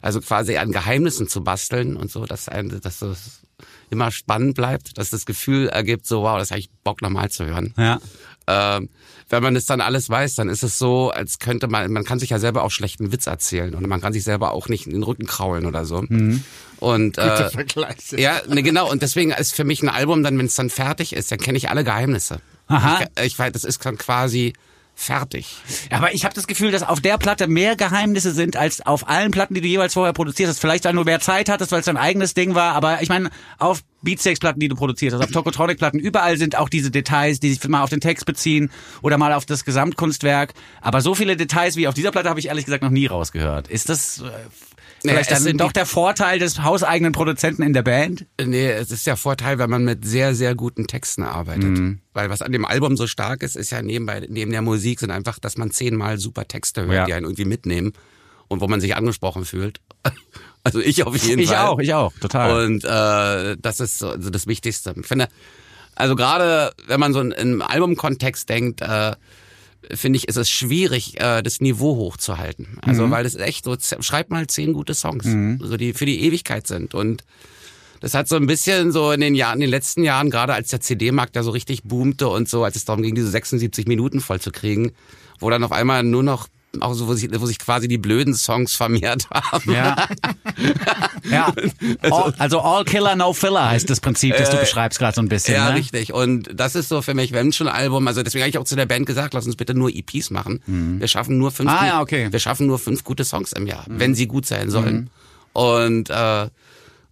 also 0.01 0.21
quasi 0.21 0.57
an 0.57 0.71
Geheimnissen 0.71 1.27
zu 1.27 1.43
basteln 1.43 1.97
und 1.97 2.11
so, 2.11 2.25
dass 2.25 2.47
ein, 2.47 2.79
dass 2.81 2.99
das 2.99 3.41
immer 3.89 4.11
spannend 4.11 4.55
bleibt, 4.55 4.97
dass 4.97 5.09
das 5.09 5.25
Gefühl 5.25 5.69
ergibt, 5.69 6.05
so 6.05 6.23
wow, 6.23 6.37
das 6.37 6.51
habe 6.51 6.59
ich 6.59 6.69
Bock 6.83 7.01
nochmal 7.01 7.29
zu 7.29 7.45
hören. 7.45 7.73
Ja. 7.77 7.99
Ähm, 8.47 8.89
wenn 9.29 9.43
man 9.43 9.55
das 9.55 9.65
dann 9.65 9.81
alles 9.81 10.09
weiß, 10.09 10.35
dann 10.35 10.47
ist 10.47 10.63
es 10.63 10.77
so, 10.77 11.09
als 11.09 11.39
könnte 11.39 11.67
man, 11.67 11.91
man 11.91 12.05
kann 12.05 12.17
sich 12.17 12.29
ja 12.29 12.39
selber 12.39 12.63
auch 12.63 12.71
schlechten 12.71 13.11
Witz 13.11 13.27
erzählen 13.27 13.75
und 13.75 13.85
man 13.87 13.99
kann 13.99 14.13
sich 14.13 14.23
selber 14.23 14.51
auch 14.51 14.69
nicht 14.69 14.85
in 14.85 14.93
den 14.93 15.03
Rücken 15.03 15.25
kraulen 15.25 15.65
oder 15.65 15.83
so. 15.83 15.97
Und 16.79 17.17
äh, 17.17 17.49
ja, 18.17 18.41
ne, 18.47 18.63
genau. 18.63 18.89
Und 18.89 19.01
deswegen 19.01 19.31
ist 19.31 19.53
für 19.53 19.65
mich 19.65 19.83
ein 19.83 19.89
Album 19.89 20.23
dann, 20.23 20.37
wenn 20.37 20.45
es 20.45 20.55
dann 20.55 20.69
fertig 20.69 21.13
ist, 21.13 21.31
dann 21.31 21.39
kenne 21.39 21.57
ich 21.57 21.69
alle 21.69 21.83
Geheimnisse. 21.83 22.39
Aha. 22.67 23.05
Ich, 23.17 23.25
ich 23.25 23.39
weiß, 23.39 23.51
das 23.51 23.65
ist 23.65 23.85
dann 23.85 23.97
quasi 23.97 24.53
fertig. 24.99 25.57
Aber 25.91 26.13
ich 26.13 26.25
habe 26.25 26.33
das 26.33 26.47
Gefühl, 26.47 26.71
dass 26.71 26.81
auf 26.81 26.99
der 26.99 27.19
Platte 27.19 27.47
mehr 27.47 27.75
Geheimnisse 27.75 28.31
sind 28.31 28.57
als 28.57 28.83
auf 28.85 29.07
allen 29.07 29.29
Platten, 29.29 29.53
die 29.53 29.61
du 29.61 29.67
jeweils 29.67 29.93
vorher 29.93 30.11
produziert 30.11 30.49
hast. 30.49 30.59
Vielleicht 30.59 30.85
weil 30.85 30.93
du 30.93 31.03
mehr 31.03 31.19
Zeit 31.19 31.49
hattest, 31.49 31.71
weil 31.71 31.79
es 31.81 31.85
dein 31.85 31.97
eigenes 31.97 32.33
Ding 32.33 32.55
war. 32.55 32.73
Aber 32.73 33.01
ich 33.03 33.07
meine, 33.07 33.29
auf 33.59 33.83
Beatsteaks-Platten, 34.01 34.59
die 34.59 34.67
du 34.67 34.75
produziert 34.75 35.13
hast, 35.13 35.21
auf 35.21 35.31
Tokotronic-Platten, 35.31 35.99
überall 35.99 36.37
sind 36.37 36.57
auch 36.57 36.67
diese 36.67 36.89
Details, 36.89 37.39
die 37.39 37.53
sich 37.53 37.65
mal 37.67 37.83
auf 37.83 37.91
den 37.91 38.01
Text 38.01 38.25
beziehen 38.25 38.71
oder 39.03 39.19
mal 39.19 39.33
auf 39.33 39.45
das 39.45 39.65
Gesamtkunstwerk. 39.65 40.53
Aber 40.81 41.01
so 41.01 41.13
viele 41.13 41.37
Details 41.37 41.75
wie 41.75 41.87
auf 41.87 41.93
dieser 41.93 42.11
Platte 42.11 42.29
habe 42.29 42.39
ich 42.39 42.47
ehrlich 42.47 42.65
gesagt 42.65 42.83
noch 42.83 42.89
nie 42.89 43.05
rausgehört. 43.05 43.67
Ist 43.67 43.89
das 43.89 44.23
äh, 45.07 45.11
vielleicht 45.23 45.31
dann 45.31 45.57
doch 45.57 45.71
der 45.71 45.85
Vorteil 45.85 46.39
des 46.39 46.61
hauseigenen 46.63 47.11
Produzenten 47.13 47.61
in 47.63 47.73
der 47.73 47.83
Band? 47.83 48.25
Nee, 48.43 48.69
es 48.71 48.91
ist 48.91 49.05
der 49.07 49.17
Vorteil, 49.17 49.59
wenn 49.59 49.69
man 49.69 49.83
mit 49.83 50.05
sehr, 50.05 50.35
sehr 50.35 50.55
guten 50.55 50.87
Texten 50.87 51.23
arbeitet. 51.23 51.97
Weil 52.13 52.29
was 52.29 52.41
an 52.41 52.51
dem 52.51 52.65
Album 52.65 52.97
so 52.97 53.07
stark 53.07 53.43
ist, 53.43 53.55
ist 53.55 53.71
ja 53.71 53.81
nebenbei, 53.81 54.25
neben 54.29 54.51
der 54.51 54.61
Musik 54.61 54.99
sind 54.99 55.11
einfach, 55.11 55.39
dass 55.39 55.57
man 55.57 55.71
zehnmal 55.71 56.17
super 56.17 56.47
Texte 56.47 56.81
hört, 56.85 56.93
Ja. 56.93 57.05
die 57.05 57.13
einen 57.13 57.25
irgendwie 57.25 57.45
mitnehmen 57.45 57.93
und 58.47 58.61
wo 58.61 58.67
man 58.67 58.81
sich 58.81 58.95
angesprochen 58.95 59.45
fühlt. 59.45 59.79
Also 60.63 60.81
ich 60.81 61.05
auf 61.05 61.15
jeden 61.15 61.39
Ich 61.39 61.51
Fall. 61.51 61.65
auch, 61.65 61.79
ich 61.79 61.93
auch, 61.93 62.11
total. 62.19 62.65
Und 62.65 62.83
äh, 62.83 63.55
das 63.57 63.79
ist 63.79 63.99
so 63.99 64.09
also 64.09 64.29
das 64.29 64.47
Wichtigste. 64.47 64.93
Ich 64.99 65.07
finde, 65.07 65.29
also 65.95 66.13
gerade 66.17 66.73
wenn 66.87 66.99
man 66.99 67.13
so 67.13 67.21
in- 67.21 67.31
im 67.31 67.61
Albumkontext 67.61 68.49
denkt, 68.49 68.81
äh, 68.81 69.13
finde 69.93 70.17
ich, 70.17 70.27
ist 70.27 70.37
es 70.37 70.49
schwierig, 70.49 71.19
äh, 71.19 71.41
das 71.41 71.61
Niveau 71.61 71.95
hochzuhalten. 71.95 72.77
Also 72.81 73.09
weil 73.11 73.25
es 73.25 73.35
echt 73.35 73.65
so, 73.65 73.75
schreibt 73.99 74.29
mal 74.29 74.47
zehn 74.47 74.73
gute 74.73 74.93
Songs, 74.93 75.25
so 75.59 75.77
die 75.77 75.93
für 75.93 76.05
die 76.05 76.21
Ewigkeit 76.21 76.67
sind. 76.67 76.93
Und 76.93 77.23
das 77.99 78.13
hat 78.13 78.27
so 78.27 78.35
ein 78.35 78.47
bisschen 78.47 78.91
so 78.91 79.11
in 79.11 79.21
den 79.21 79.35
Jahren, 79.35 79.55
in 79.55 79.61
den 79.61 79.69
letzten 79.69 80.03
Jahren, 80.03 80.29
gerade 80.29 80.53
als 80.53 80.69
der 80.69 80.81
CD-Markt 80.81 81.35
da 81.35 81.43
so 81.43 81.51
richtig 81.51 81.83
boomte 81.83 82.27
und 82.27 82.47
so, 82.47 82.63
als 82.63 82.75
es 82.75 82.85
darum 82.85 83.01
ging, 83.01 83.15
diese 83.15 83.29
76 83.29 83.87
Minuten 83.87 84.19
voll 84.19 84.39
zu 84.39 84.51
kriegen, 84.51 84.91
wo 85.39 85.49
dann 85.49 85.63
auf 85.63 85.71
einmal 85.71 86.03
nur 86.03 86.23
noch 86.23 86.47
auch 86.81 86.93
so, 86.93 87.07
wo 87.07 87.13
sich, 87.13 87.29
wo 87.39 87.45
sich 87.45 87.59
quasi 87.59 87.87
die 87.87 87.97
blöden 87.97 88.33
Songs 88.35 88.75
vermehrt 88.75 89.27
haben. 89.33 89.71
Ja. 89.71 90.07
ja. 91.29 91.53
All, 92.01 92.33
also 92.37 92.59
All 92.61 92.83
Killer, 92.85 93.15
No 93.15 93.33
Filler 93.33 93.69
heißt 93.69 93.89
das 93.89 93.99
Prinzip, 93.99 94.35
das 94.37 94.49
du 94.49 94.57
beschreibst 94.57 94.99
gerade 94.99 95.15
so 95.15 95.21
ein 95.21 95.29
bisschen. 95.29 95.55
Ja, 95.55 95.69
ne? 95.69 95.75
richtig. 95.75 96.13
Und 96.13 96.49
das 96.53 96.75
ist 96.75 96.89
so 96.89 97.01
für 97.01 97.13
mich, 97.13 97.31
wenn 97.33 97.51
schon 97.51 97.67
ein 97.67 97.75
Album, 97.75 98.07
also 98.07 98.23
deswegen 98.23 98.43
habe 98.43 98.49
ich 98.49 98.57
auch 98.57 98.63
zu 98.65 98.75
der 98.75 98.85
Band 98.85 99.05
gesagt, 99.05 99.33
lass 99.33 99.45
uns 99.45 99.55
bitte 99.55 99.73
nur 99.73 99.89
EPs 99.89 100.29
machen. 100.29 100.61
Wir 100.99 101.07
schaffen 101.07 101.37
nur 101.37 101.51
fünf, 101.51 101.69
Ah, 101.71 101.85
ja, 101.85 102.01
okay. 102.01 102.27
wir 102.31 102.39
schaffen 102.39 102.67
nur 102.67 102.79
fünf 102.79 103.03
gute 103.03 103.23
Songs 103.23 103.51
im 103.53 103.67
Jahr, 103.67 103.85
wenn 103.87 104.15
sie 104.15 104.27
gut 104.27 104.45
sein 104.45 104.69
sollen. 104.69 105.09
Und 105.53 106.09
äh, 106.09 106.47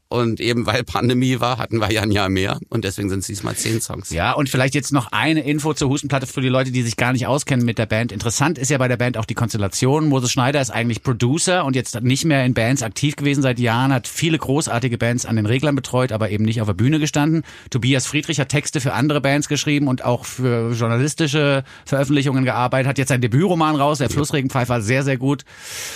und 0.08 0.40
eben 0.40 0.66
weil 0.66 0.84
Pandemie 0.84 1.40
war, 1.40 1.58
hatten 1.58 1.80
wir 1.80 1.92
ja 1.92 2.02
ein 2.02 2.12
Jahr 2.12 2.30
mehr 2.30 2.60
und 2.70 2.86
deswegen 2.86 3.10
sind 3.10 3.20
es 3.20 3.28
diesmal 3.28 3.56
zehn 3.56 3.82
Songs. 3.82 4.12
Ja, 4.12 4.34
und 4.34 4.50
vielleicht 4.50 4.76
jetzt 4.76 4.92
noch 4.92 5.12
eine 5.12 5.42
Info 5.42 5.74
zur 5.74 5.90
Hustenplatte 5.90 6.28
für 6.28 6.42
die 6.42 6.50
Leute, 6.50 6.72
die 6.72 6.84
sich 6.84 6.96
gar 6.96 7.14
nicht 7.14 7.28
auskennen 7.28 7.66
mit 7.66 7.78
der 7.78 7.86
Band. 7.86 8.12
Interessant 8.12 8.58
ist 8.58 8.70
ja 8.70 8.78
bei 8.78 8.88
der 8.88 8.98
Band 8.98 9.18
auch 9.18 9.26
die 9.26 9.34
Konstellation. 9.34 10.08
Moses 10.08 10.32
Schneider 10.32 10.62
ist 10.62 10.70
eigentlich 10.70 11.02
Producer 11.02 11.66
und 11.66 11.76
jetzt 11.76 12.00
nicht 12.02 12.26
mehr 12.26 12.46
in 12.46 12.54
Bands 12.54 12.84
aktiv 12.84 13.16
gewesen 13.16 13.42
seit 13.42 13.60
Jahren, 13.60 13.92
hat 13.92 14.08
viele 14.08 14.38
großartige 14.38 14.98
Bands 14.98 15.26
an 15.26 15.36
den 15.36 15.46
Reglern 15.46 15.76
betreut, 15.76 16.12
aber 16.12 16.30
eben 16.30 16.46
nicht 16.46 16.62
auf 16.62 16.68
der 16.68 16.74
Bühne 16.74 17.00
gestanden. 17.00 17.44
Tobias 17.70 18.06
Friedrich 18.06 18.40
hat 18.40 18.50
Texte 18.50 18.82
für 18.82 18.94
andere 18.94 19.22
Bands 19.22 19.48
geschrieben 19.48 19.88
und 19.88 20.04
auch 20.06 20.26
für 20.26 20.72
journalistische 20.74 21.64
Veröffentlichungen 21.86 22.46
gearbeitet, 22.46 22.88
hat 22.88 22.98
jetzt 22.98 23.10
sein 23.10 23.22
Debütroman 23.22 23.76
raus, 23.76 23.98
der 23.98 24.10
Flussregenpfeifer, 24.10 24.82
sehr, 24.82 25.04
sehr 25.04 25.18
gut. 25.18 25.46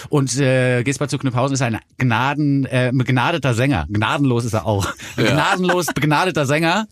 Und 0.09 0.35
äh, 0.39 0.83
Gisbert 0.83 1.11
zu 1.11 1.17
Knüpphausen 1.17 1.53
ist 1.53 1.61
ein 1.61 1.79
Gnaden, 1.97 2.65
äh, 2.65 2.91
begnadeter 2.93 3.53
Sänger. 3.53 3.85
Gnadenlos 3.99 4.45
ist 4.45 4.53
er 4.53 4.65
auch. 4.65 4.87
Ein 5.17 5.25
Gnadenlos 5.25 5.87
begnadeter 5.87 6.45
Sänger. 6.45 6.87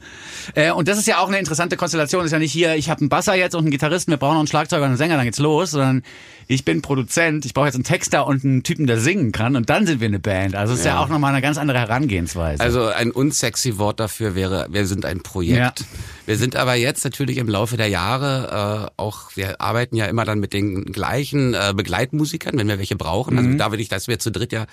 Äh, 0.56 0.72
und 0.72 0.88
das 0.88 0.98
ist 0.98 1.08
ja 1.08 1.20
auch 1.20 1.28
eine 1.28 1.40
interessante 1.40 1.78
Konstellation. 1.78 2.26
Ist 2.26 2.32
ja 2.32 2.40
nicht 2.40 2.52
hier, 2.52 2.76
ich 2.76 2.90
habe 2.90 3.02
einen 3.02 3.10
Basser 3.10 3.36
jetzt 3.36 3.56
und 3.56 3.62
einen 3.62 3.72
Gitarristen, 3.72 4.12
wir 4.12 4.18
brauchen 4.18 4.34
noch 4.34 4.40
einen 4.40 4.48
Schlagzeuger 4.48 4.84
und 4.84 4.90
einen 4.90 4.98
Sänger, 4.98 5.16
dann 5.16 5.26
geht's 5.26 5.40
los, 5.40 5.72
sondern 5.72 6.04
ich 6.50 6.64
bin 6.64 6.82
Produzent, 6.82 7.46
ich 7.46 7.54
brauche 7.54 7.66
jetzt 7.66 7.76
einen 7.76 7.84
Texter 7.84 8.26
und 8.26 8.46
einen 8.46 8.64
Typen, 8.64 8.88
der 8.88 9.00
singen 9.00 9.34
kann 9.34 9.56
und 9.58 9.70
dann 9.70 9.86
sind 9.86 10.00
wir 10.00 10.08
eine 10.08 10.20
Band. 10.20 10.56
Also 10.56 10.74
es 10.74 10.80
ist 10.80 10.86
ja, 10.86 10.94
Ja. 10.94 11.00
auch 11.04 11.10
nochmal 11.10 11.34
eine 11.34 11.42
ganz 11.42 11.58
andere 11.58 11.80
Herangehensweise. 11.80 12.62
Also 12.64 12.86
ein 12.86 13.12
unsexy 13.12 13.78
Wort 13.78 14.00
dafür 14.00 14.34
wäre, 14.36 14.68
wir 14.70 14.86
sind 14.86 15.06
ein 15.06 15.20
Projekt. 15.22 15.80
Ja. 15.82 15.86
Wir 16.26 16.38
sind 16.38 16.56
aber 16.56 16.76
jetzt 16.76 17.04
natürlich 17.04 17.38
im 17.38 17.50
Laufe 17.50 17.76
der 17.78 17.88
Jahre 17.88 18.88
äh, 18.88 19.02
auch, 19.02 19.32
wir 19.36 19.60
arbeiten 19.60 19.96
ja 19.96 20.06
immer 20.06 20.24
dann 20.26 20.40
mit 20.40 20.54
den 20.54 20.86
gleichen 20.86 21.54
äh, 21.54 21.74
Begleitmusikern, 21.76 22.58
wenn 22.58 22.68
wir 22.68 22.78
welche 22.80 22.96
brauchen. 22.96 23.38
Also 23.38 23.58
da 23.58 23.72
will 23.72 23.80
ich, 23.82 23.90
dass 23.90 24.08
wir 24.08 24.20
zu 24.20 24.32
dritt 24.32 24.52
ja 24.54 24.66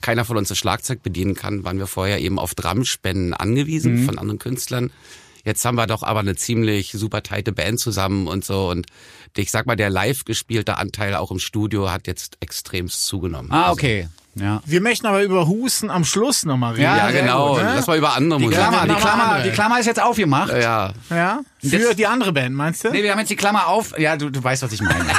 keiner 0.00 0.24
von 0.24 0.36
uns 0.36 0.48
das 0.48 0.58
Schlagzeug 0.58 1.02
bedienen 1.02 1.34
kann, 1.34 1.64
waren 1.64 1.78
wir 1.78 1.86
vorher 1.86 2.20
eben 2.20 2.38
auf 2.38 2.54
Drumspenden 2.54 3.34
angewiesen 3.34 4.04
von 4.06 4.18
anderen 4.18 4.38
Künstlern. 4.38 4.90
jetzt 5.44 5.64
haben 5.64 5.74
wir 5.76 5.86
doch 5.86 6.02
aber 6.02 6.20
eine 6.20 6.36
ziemlich 6.36 6.92
super 6.92 7.22
tighte 7.22 7.52
Band 7.52 7.78
zusammen 7.80 8.26
und 8.28 8.44
so 8.44 8.70
und 8.70 8.86
ich 9.36 9.50
sag 9.50 9.66
mal, 9.66 9.76
der 9.76 9.90
live 9.90 10.24
gespielte 10.24 10.78
Anteil 10.78 11.14
auch 11.16 11.30
im 11.30 11.38
Studio 11.40 11.90
hat 11.90 12.06
jetzt 12.06 12.36
extremst 12.40 13.04
zugenommen. 13.06 13.50
Ah, 13.52 13.62
Also, 13.64 13.72
okay. 13.72 14.08
Ja. 14.36 14.62
Wir 14.66 14.80
möchten 14.80 15.06
aber 15.06 15.22
über 15.22 15.46
Husten 15.46 15.90
am 15.90 16.04
Schluss 16.04 16.44
nochmal 16.44 16.72
reden. 16.72 16.82
Ja, 16.84 17.08
ja, 17.08 17.20
genau. 17.20 17.50
gut, 17.54 17.62
ne? 17.62 17.72
Lass 17.76 17.86
mal 17.86 17.96
über 17.98 18.14
andere 18.14 18.40
Musik. 18.40 18.56
Klammer, 18.58 18.82
die 18.82 18.88
mal 18.88 18.96
Klammer, 19.00 19.22
andere. 19.28 19.42
die 19.44 19.50
Klammer 19.54 19.78
ist 19.80 19.86
jetzt 19.86 20.02
aufgemacht. 20.02 20.50
Ja, 20.52 20.92
Ja? 21.10 21.40
Für 21.60 21.66
Jetzt- 21.76 21.98
die 22.00 22.06
andere 22.08 22.32
Band, 22.32 22.54
meinst 22.54 22.82
du? 22.84 22.90
Nee, 22.90 23.02
wir 23.04 23.12
haben 23.12 23.20
jetzt 23.20 23.30
die 23.30 23.36
Klammer 23.36 23.68
auf. 23.68 23.96
Ja, 23.98 24.16
du, 24.16 24.30
du 24.30 24.42
weißt, 24.42 24.62
was 24.62 24.72
ich 24.72 24.80
meine. 24.80 25.04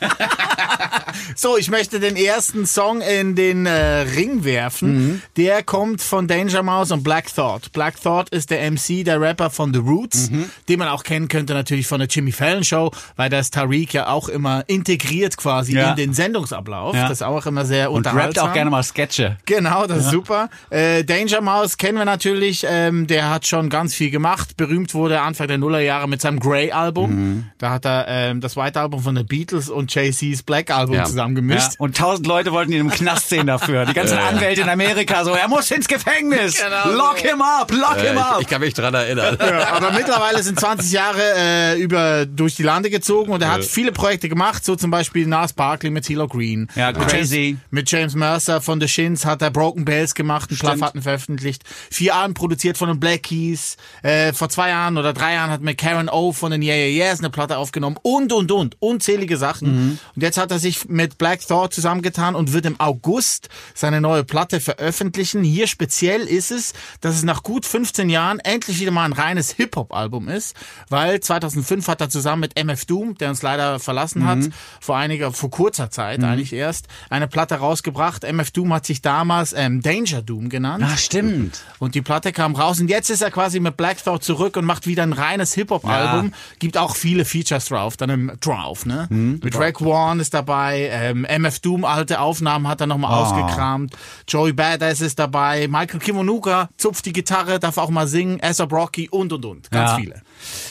So, 1.36 1.56
ich 1.56 1.70
möchte 1.70 2.00
den 2.00 2.16
ersten 2.16 2.66
Song 2.66 3.00
in 3.00 3.34
den 3.34 3.66
äh, 3.66 4.00
Ring 4.00 4.44
werfen. 4.44 4.94
Mhm. 5.06 5.22
Der 5.36 5.62
kommt 5.62 6.00
von 6.02 6.28
Danger 6.28 6.62
Mouse 6.62 6.90
und 6.90 7.02
Black 7.02 7.34
Thought. 7.34 7.72
Black 7.72 8.00
Thought 8.02 8.30
ist 8.30 8.50
der 8.50 8.70
MC, 8.70 9.04
der 9.04 9.20
Rapper 9.20 9.50
von 9.50 9.72
The 9.72 9.80
Roots, 9.80 10.30
Mhm. 10.30 10.50
den 10.68 10.78
man 10.78 10.88
auch 10.88 11.02
kennen 11.02 11.28
könnte 11.28 11.54
natürlich 11.54 11.86
von 11.86 11.98
der 12.00 12.08
Jimmy 12.08 12.32
Fallon 12.32 12.64
Show, 12.64 12.90
weil 13.16 13.30
das 13.30 13.50
Tariq 13.50 13.92
ja 13.94 14.08
auch 14.08 14.28
immer 14.28 14.64
integriert 14.68 15.36
quasi 15.36 15.74
Ja. 15.74 15.90
in 15.90 15.96
den 15.96 16.14
Sendungsablauf. 16.14 16.94
Ja. 16.94 17.02
Das 17.08 17.18
ist 17.18 17.22
auch 17.22 17.46
immer 17.46 17.64
sehr 17.64 17.90
Und 17.90 18.06
rappt 18.06 18.14
unterhaltsam. 18.14 18.48
auch 18.48 18.52
gerne 18.52 18.70
mal 18.70 18.82
Sketche. 18.82 19.36
Genau, 19.46 19.86
das 19.86 20.06
ist 20.06 20.10
super. 20.10 20.48
Äh, 20.70 21.04
Danger 21.04 21.40
Mouse 21.40 21.76
kennen 21.76 21.98
wir 21.98 22.04
natürlich. 22.04 22.64
Ähm, 22.68 23.06
der 23.06 23.30
hat 23.30 23.46
schon 23.46 23.68
ganz 23.70 23.94
viel 23.94 24.10
gemacht. 24.10 24.56
Berühmt 24.56 24.94
wurde 24.94 25.14
er 25.14 25.22
Anfang 25.22 25.48
der 25.48 25.58
Nullerjahre 25.58 26.08
mit 26.08 26.20
seinem 26.20 26.40
Grey-Album. 26.40 27.10
Mhm. 27.10 27.44
Da 27.58 27.70
hat 27.70 27.84
er 27.86 28.06
ähm, 28.08 28.40
das 28.40 28.56
White 28.56 28.78
Album 28.80 29.00
von 29.02 29.14
den 29.14 29.26
Beatles 29.26 29.68
und 29.68 29.94
Jay-Z's 29.94 30.42
Black 30.42 30.70
Album 31.04 31.16
Ja. 31.16 31.24
zusammen 31.24 31.34
gemischt. 31.34 31.72
Ja. 31.72 31.76
Und 31.78 31.96
tausend 31.96 32.26
Leute 32.26 32.52
wollten 32.52 32.72
ihn 32.72 32.80
im 32.80 32.90
Knast 32.90 33.28
sehen 33.28 33.46
dafür. 33.46 33.86
Die 33.86 33.94
ganzen 33.94 34.18
Anwälte 34.30 34.62
in 34.62 34.68
Amerika 34.68 35.24
so, 35.24 35.32
er 35.32 35.48
muss 35.48 35.70
ins 35.70 35.88
Gefängnis. 35.88 36.56
Genau 36.62 36.96
lock 36.96 37.18
him 37.18 37.40
up, 37.42 37.70
lock 37.72 37.96
him 38.00 38.16
äh, 38.16 38.20
up. 38.20 38.36
ich, 38.36 38.42
ich 38.42 38.48
kann 38.48 38.60
mich 38.60 38.74
dran 38.74 38.94
erinnern. 38.94 39.36
Ja, 39.40 39.72
aber 39.74 39.90
mittlerweile 39.92 40.42
sind 40.42 40.58
20 40.58 40.92
Jahre 40.92 41.20
äh, 41.36 41.80
über 41.80 42.26
durch 42.26 42.54
die 42.56 42.62
Lande 42.62 42.90
gezogen 42.90 43.32
und 43.32 43.42
er 43.42 43.50
hat 43.52 43.64
viele 43.64 43.92
Projekte 43.92 44.28
gemacht, 44.28 44.64
so 44.64 44.76
zum 44.76 44.90
Beispiel 44.90 45.26
Nas 45.26 45.52
Barkley 45.52 45.90
mit 45.90 46.04
CeeLo 46.04 46.28
Green. 46.28 46.68
Ja, 46.74 46.92
mit 46.92 47.06
crazy. 47.08 47.36
James, 47.36 47.58
mit 47.70 47.90
James 47.90 48.14
Mercer 48.14 48.60
von 48.60 48.80
The 48.80 48.88
Shins 48.88 49.24
hat 49.24 49.42
er 49.42 49.50
Broken 49.50 49.84
Bells 49.84 50.14
gemacht, 50.14 50.50
einen. 50.50 50.78
Platten 50.78 51.02
veröffentlicht. 51.02 51.62
Vier 51.90 52.14
Alben 52.16 52.34
produziert 52.34 52.78
von 52.78 52.88
den 52.88 53.00
Black 53.00 53.24
Keys. 53.24 53.76
Äh, 54.02 54.32
vor 54.32 54.48
zwei 54.48 54.70
Jahren 54.70 54.96
oder 54.98 55.12
drei 55.12 55.34
Jahren 55.34 55.50
hat 55.50 55.60
mir 55.60 55.74
Karen 55.74 56.08
O 56.08 56.32
von 56.32 56.50
den 56.50 56.62
Yeah 56.62 56.74
Yeah 56.76 57.06
Yeahs 57.06 57.18
eine 57.20 57.30
Platte 57.30 57.56
aufgenommen 57.58 57.96
und 58.02 58.32
und 58.32 58.50
und 58.52 58.76
unzählige 58.80 59.36
Sachen. 59.36 59.68
Mhm. 59.90 59.98
Und 60.14 60.22
jetzt 60.22 60.38
hat 60.38 60.50
er 60.50 60.58
sich 60.58 60.88
mit 60.94 61.18
Black 61.18 61.46
Thought 61.46 61.74
zusammengetan 61.74 62.34
und 62.34 62.52
wird 62.52 62.64
im 62.64 62.80
August 62.80 63.48
seine 63.74 64.00
neue 64.00 64.24
Platte 64.24 64.60
veröffentlichen. 64.60 65.44
Hier 65.44 65.66
speziell 65.66 66.22
ist 66.22 66.50
es, 66.50 66.72
dass 67.00 67.16
es 67.16 67.22
nach 67.24 67.42
gut 67.42 67.66
15 67.66 68.08
Jahren 68.08 68.38
endlich 68.38 68.80
wieder 68.80 68.90
mal 68.90 69.04
ein 69.04 69.12
reines 69.12 69.50
Hip-Hop-Album 69.50 70.28
ist, 70.28 70.56
weil 70.88 71.20
2005 71.20 71.88
hat 71.88 72.00
er 72.00 72.08
zusammen 72.08 72.40
mit 72.40 72.58
MF 72.58 72.84
Doom, 72.86 73.18
der 73.18 73.30
uns 73.30 73.42
leider 73.42 73.78
verlassen 73.78 74.26
hat, 74.26 74.38
vor 74.80 74.96
einiger, 74.96 75.32
vor 75.32 75.50
kurzer 75.50 75.90
Zeit 75.90 76.22
eigentlich 76.22 76.52
erst, 76.52 76.86
eine 77.10 77.28
Platte 77.28 77.56
rausgebracht. 77.56 78.24
MF 78.24 78.50
Doom 78.52 78.72
hat 78.72 78.86
sich 78.86 79.02
damals 79.02 79.52
ähm, 79.52 79.82
Danger 79.82 80.22
Doom 80.22 80.48
genannt. 80.48 80.84
Ah, 80.86 80.96
stimmt. 80.96 81.62
Und 81.78 81.94
die 81.94 82.02
Platte 82.02 82.32
kam 82.32 82.54
raus 82.54 82.80
und 82.80 82.88
jetzt 82.88 83.10
ist 83.10 83.22
er 83.22 83.30
quasi 83.30 83.60
mit 83.60 83.76
Black 83.76 84.02
Thought 84.02 84.22
zurück 84.22 84.56
und 84.56 84.64
macht 84.64 84.86
wieder 84.86 85.02
ein 85.02 85.12
reines 85.12 85.54
Hip-Hop-Album. 85.54 86.32
Gibt 86.58 86.76
auch 86.76 86.94
viele 86.96 87.24
Features 87.24 87.66
drauf, 87.66 87.96
dann 87.96 88.10
im 88.10 88.32
drauf, 88.40 88.86
ne? 88.86 89.08
mit 89.42 89.56
Rack 89.56 89.80
One 89.80 90.20
ist 90.20 90.34
dabei, 90.34 90.83
ähm, 90.90 91.24
MF 91.24 91.60
Doom 91.60 91.84
alte 91.84 92.20
Aufnahmen 92.20 92.68
hat 92.68 92.80
er 92.80 92.86
nochmal 92.86 93.12
ausgekramt, 93.14 93.94
Joey 94.28 94.52
Badass 94.52 95.00
ist 95.00 95.18
dabei, 95.18 95.68
Michael 95.68 96.00
Kiwanuka 96.00 96.68
zupft 96.76 97.06
die 97.06 97.12
Gitarre, 97.12 97.58
darf 97.60 97.78
auch 97.78 97.90
mal 97.90 98.06
singen, 98.08 98.40
Aesop 98.40 98.72
Rocky 98.72 99.08
und 99.08 99.32
und 99.32 99.44
und. 99.44 99.70
Ganz 99.70 99.90
Ja. 99.90 99.96
viele. 99.96 100.22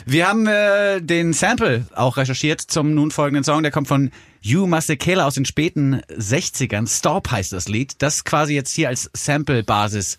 Wir 0.06 0.28
haben 0.28 0.48
äh, 0.48 1.02
den 1.02 1.34
Sample 1.34 1.86
auch 1.96 2.18
recherchiert 2.18 2.62
zum 2.62 2.94
nun 2.94 3.12
folgenden 3.12 3.44
Song. 3.44 3.64
Der 3.64 3.72
kommt 3.72 3.88
von 3.88 4.12
Hugh 4.44 4.68
Masekela 4.68 5.26
aus 5.26 5.36
den 5.36 5.46
späten 5.46 6.02
60ern. 6.10 6.88
Stop 6.90 7.32
heißt 7.32 7.54
das 7.54 7.68
Lied, 7.68 8.02
das 8.02 8.24
quasi 8.24 8.54
jetzt 8.54 8.72
hier 8.74 8.90
als 8.90 9.10
Sample-Basis 9.14 10.18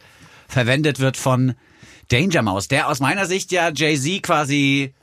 verwendet 0.49 1.01
wird 1.01 1.17
von 1.17 1.55
Danger 2.09 2.43
Mouse, 2.43 2.69
der 2.69 2.89
aus 2.89 3.01
meiner 3.01 3.27
Sicht 3.27 3.51
ja 3.53 3.71
Jay-Z 3.75 4.23
quasi 4.23 4.95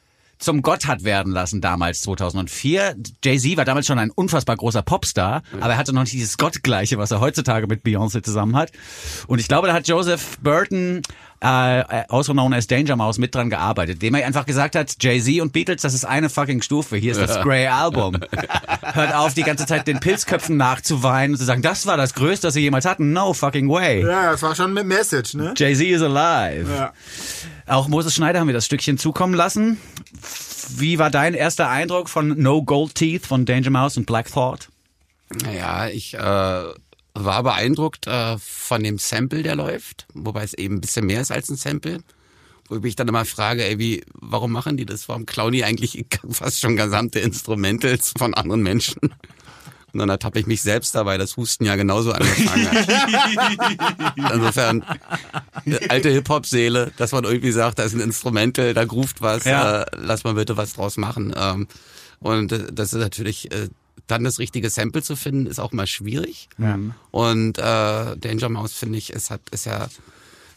zum 0.42 0.62
Gott 0.64 0.88
hat 0.88 1.04
werden 1.04 1.32
lassen 1.32 1.62
damals 1.62 2.02
2004. 2.02 2.96
Jay-Z 3.24 3.58
war 3.58 3.66
damals 3.66 3.86
schon 3.86 4.00
ein 4.00 4.10
unfassbar 4.10 4.58
großer 4.58 4.82
Popstar, 4.82 5.44
aber 5.60 5.74
er 5.74 5.78
hatte 5.78 5.94
noch 5.94 6.02
nicht 6.02 6.14
dieses 6.14 6.38
Gottgleiche, 6.38 6.98
was 6.98 7.12
er 7.12 7.22
heutzutage 7.22 7.68
mit 7.68 7.84
Beyoncé 7.86 8.24
zusammen 8.24 8.56
hat. 8.56 8.72
Und 9.28 9.40
ich 9.40 9.48
glaube, 9.48 9.68
da 9.68 9.74
hat 9.74 9.88
Joseph 9.88 10.40
Burton, 10.42 11.04
äh, 11.42 11.46
also 11.46 12.34
known 12.34 12.54
as 12.54 12.66
Danger 12.66 12.96
Mouse, 12.96 13.20
mit 13.20 13.36
dran 13.36 13.52
gearbeitet, 13.52 14.02
dem 14.02 14.16
er 14.16 14.26
einfach 14.26 14.48
gesagt 14.48 14.76
hat, 14.76 14.96
Jay-Z 15.00 15.42
und 15.42 15.54
Beatles, 15.54 15.84
das 15.84 15.94
ist 15.94 16.06
eine 16.06 16.30
fucking 16.30 16.64
Stufe, 16.64 16.98
hier 16.98 17.12
ist 17.12 17.22
das 17.22 17.42
Grey 17.42 17.68
Album. 17.68 18.18
Hört 18.82 19.14
auf, 19.14 19.36
die 19.36 19.44
ganze 19.44 19.68
Zeit 19.68 19.86
den 19.86 20.00
Pilzköpfen 20.00 20.58
nachzuweinen 20.58 21.36
und 21.36 21.38
zu 21.38 21.46
sagen, 21.46 21.62
das 21.62 21.86
war 21.86 21.98
das 21.98 22.16
Größte, 22.16 22.48
das 22.48 22.56
sie 22.56 22.62
jemals 22.62 22.86
hatten. 22.86 23.14
No 23.14 23.34
fucking 23.34 23.70
way. 23.70 24.04
Ja, 24.04 24.32
das 24.32 24.42
war 24.42 24.56
schon 24.56 24.74
mit 24.74 24.88
Message, 24.88 25.36
ne? 25.36 25.54
Jay-Z 25.56 25.86
is 25.86 26.02
alive. 26.02 26.68
Ja. 26.72 26.94
Auch 27.72 27.88
Moses 27.88 28.14
Schneider 28.14 28.42
haben 28.42 28.48
wir 28.48 28.54
das 28.54 28.66
Stückchen 28.66 28.98
zukommen 28.98 29.34
lassen. 29.34 29.78
Wie 30.76 31.00
war 31.00 31.10
dein 31.10 31.34
erster 31.34 31.70
Eindruck 31.70 32.10
von 32.10 32.38
No 32.38 32.62
Gold 32.64 32.96
Teeth 32.96 33.26
von 33.26 33.46
Danger 33.46 33.70
Mouse 33.70 33.96
und 33.96 34.06
Black 34.06 34.30
Thought? 34.30 34.68
Naja, 35.42 35.88
ich 35.88 36.14
äh, 36.14 36.18
war 36.20 37.44
beeindruckt 37.44 38.08
äh, 38.08 38.38
von 38.40 38.84
dem 38.84 38.98
Sample, 38.98 39.42
der 39.44 39.56
läuft, 39.56 40.06
wobei 40.14 40.44
es 40.44 40.54
eben 40.54 40.76
ein 40.76 40.82
bisschen 40.82 41.06
mehr 41.06 41.22
ist 41.22 41.32
als 41.32 41.48
ein 41.48 41.56
Sample. 41.56 42.04
Wo 42.68 42.76
ich 42.76 42.82
mich 42.82 42.98
dann 42.98 43.08
immer 43.08 43.24
frage, 43.24 43.64
ey, 43.64 43.80
wie, 43.80 44.04
warum 44.16 44.52
machen 44.52 44.76
die 44.76 44.86
das? 44.86 45.08
Warum 45.08 45.26
klauen 45.26 45.54
die 45.54 45.64
eigentlich 45.64 46.04
fast 46.30 46.60
schon 46.60 46.76
gesamte 46.76 47.20
Instrumentals 47.20 48.12
von 48.18 48.34
anderen 48.34 48.64
Menschen? 48.64 49.00
Und 49.94 50.00
dann 50.00 50.10
ertappe 50.10 50.40
ich 50.40 50.48
mich 50.48 50.62
selbst 50.62 50.96
dabei, 50.96 51.18
das 51.18 51.36
Husten 51.38 51.66
ja 51.66 51.76
genauso 51.76 52.12
angefangen 52.14 52.72
hat. 52.72 52.88
Insofern, 54.34 54.84
alte 55.90 56.10
Hip-Hop-Seele, 56.10 56.92
dass 56.98 57.12
man 57.12 57.24
irgendwie 57.24 57.52
sagt, 57.52 57.80
da 57.80 57.84
ist 57.84 57.94
ein 57.94 58.00
Instrumental, 58.00 58.74
da 58.74 58.86
groovt 58.86 59.22
was, 59.22 59.44
Ja. 59.46 59.82
äh, 59.82 59.86
lass 59.98 60.24
mal 60.24 60.34
bitte 60.36 60.58
was 60.58 60.74
draus 60.74 60.98
machen. 60.98 61.34
Ähm, 61.38 61.68
und 62.20 62.52
äh, 62.52 62.68
das 62.72 62.94
ist 62.94 63.00
natürlich, 63.00 63.52
äh, 63.52 63.68
dann 64.08 64.24
das 64.24 64.40
richtige 64.40 64.70
Sample 64.70 65.02
zu 65.04 65.16
finden, 65.16 65.46
ist 65.46 65.60
auch 65.60 65.72
mal 65.72 65.88
schwierig. 65.88 66.50
Und 67.12 67.58
äh, 67.58 67.62
Danger 68.18 68.50
Mouse, 68.50 68.74
finde 68.74 68.98
ich, 68.98 69.12
ist, 69.12 69.30
hat, 69.30 69.42
ist 69.52 69.66
ja 69.66 69.88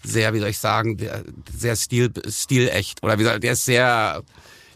sehr, 0.03 0.35
wie 0.35 0.39
soll 0.41 0.49
ich 0.49 0.59
sagen, 0.59 0.97
der, 0.97 1.23
sehr 1.57 1.77
stil, 1.77 2.11
stilecht. 2.29 3.03
Oder 3.03 3.19
wie 3.19 3.25
soll, 3.25 3.41
der 3.41 3.53
ist 3.53 3.65
sehr, 3.65 4.23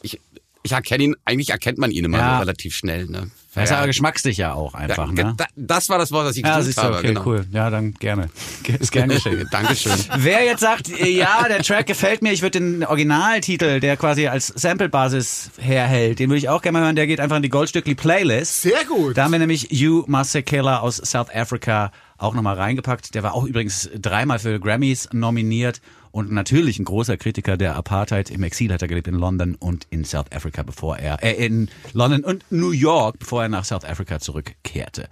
ich, 0.03 0.21
ich 0.63 0.73
erkenne 0.73 1.05
ihn, 1.05 1.17
eigentlich 1.25 1.51
erkennt 1.51 1.79
man 1.79 1.91
ihn 1.91 2.05
immer 2.05 2.19
Ja. 2.19 2.39
relativ 2.39 2.75
schnell. 2.75 3.07
Ne? 3.07 3.31
Das 3.61 3.71
ist 3.71 3.77
Ja, 3.77 3.87
geschmackssicher 3.87 4.55
auch 4.55 4.75
einfach, 4.75 5.09
ja, 5.17 5.25
ne? 5.25 5.35
da- 5.37 5.47
Das 5.57 5.89
war 5.89 5.99
das 5.99 6.11
Wort, 6.13 6.27
was 6.27 6.37
ich 6.37 6.45
Ja, 6.45 6.59
gesucht 6.59 6.77
habe. 6.79 6.97
okay, 6.99 7.09
genau. 7.09 7.27
cool. 7.27 7.47
Ja, 7.53 7.71
dann 7.71 7.95
gerne. 7.95 8.31
Ist 8.79 8.93
gern 8.93 9.09
geschehen. 9.09 9.47
Dankeschön. 9.51 9.93
Wer 10.17 10.45
jetzt 10.45 10.61
sagt, 10.61 10.89
ja, 10.89 11.47
der 11.49 11.63
Track 11.63 11.87
gefällt 11.87 12.23
mir, 12.23 12.33
ich 12.33 12.43
würde 12.43 12.59
den 12.61 12.85
Originaltitel, 12.85 13.81
der 13.81 13.97
quasi 13.97 14.27
als 14.29 14.49
Sample-Basis 14.49 15.51
herhält, 15.59 16.19
den 16.19 16.31
würde 16.31 16.39
ich 16.39 16.49
auch 16.49 16.63
gerne 16.63 16.79
mal 16.79 16.85
hören, 16.85 16.97
der 16.97 17.07
geht 17.07 17.21
einfach 17.21 17.37
in 17.37 17.43
die 17.43 17.49
Goldstückli 17.49 17.95
Playlist. 17.95 18.63
Sehr 18.63 18.85
gut. 18.87 19.17
Da 19.17 19.25
haben 19.25 19.33
wir 19.33 19.39
nämlich 19.39 19.69
Hugh 19.71 20.05
Masekela 20.07 20.79
aus 20.81 20.97
South 20.97 21.35
Africa 21.35 21.91
auch 22.17 22.35
nochmal 22.35 22.57
reingepackt. 22.57 23.15
Der 23.15 23.23
war 23.23 23.35
auch 23.35 23.45
übrigens 23.45 23.89
dreimal 23.97 24.39
für 24.39 24.59
Grammys 24.59 25.09
nominiert 25.13 25.81
und 26.11 26.33
natürlich 26.33 26.79
ein 26.79 26.85
großer 26.85 27.17
Kritiker 27.17 27.57
der 27.57 27.77
Apartheid. 27.77 28.31
Im 28.31 28.43
Exil 28.43 28.73
hat 28.73 28.83
er 28.83 28.89
gelebt 28.89 29.09
in 29.09 29.15
London 29.15 29.55
und 29.55 29.87
in 29.91 30.05
South 30.05 30.33
Africa, 30.33 30.63
bevor 30.63 30.99
er, 30.99 31.23
äh, 31.23 31.45
in 31.45 31.69
London 31.93 32.25
und 32.25 32.45
New 32.51 32.71
York, 32.71 33.19
bevor 33.19 33.43
er 33.43 33.49
nach 33.49 33.65
South 33.65 33.85
Africa 33.85 34.21
zurückkehrte. 34.21 35.09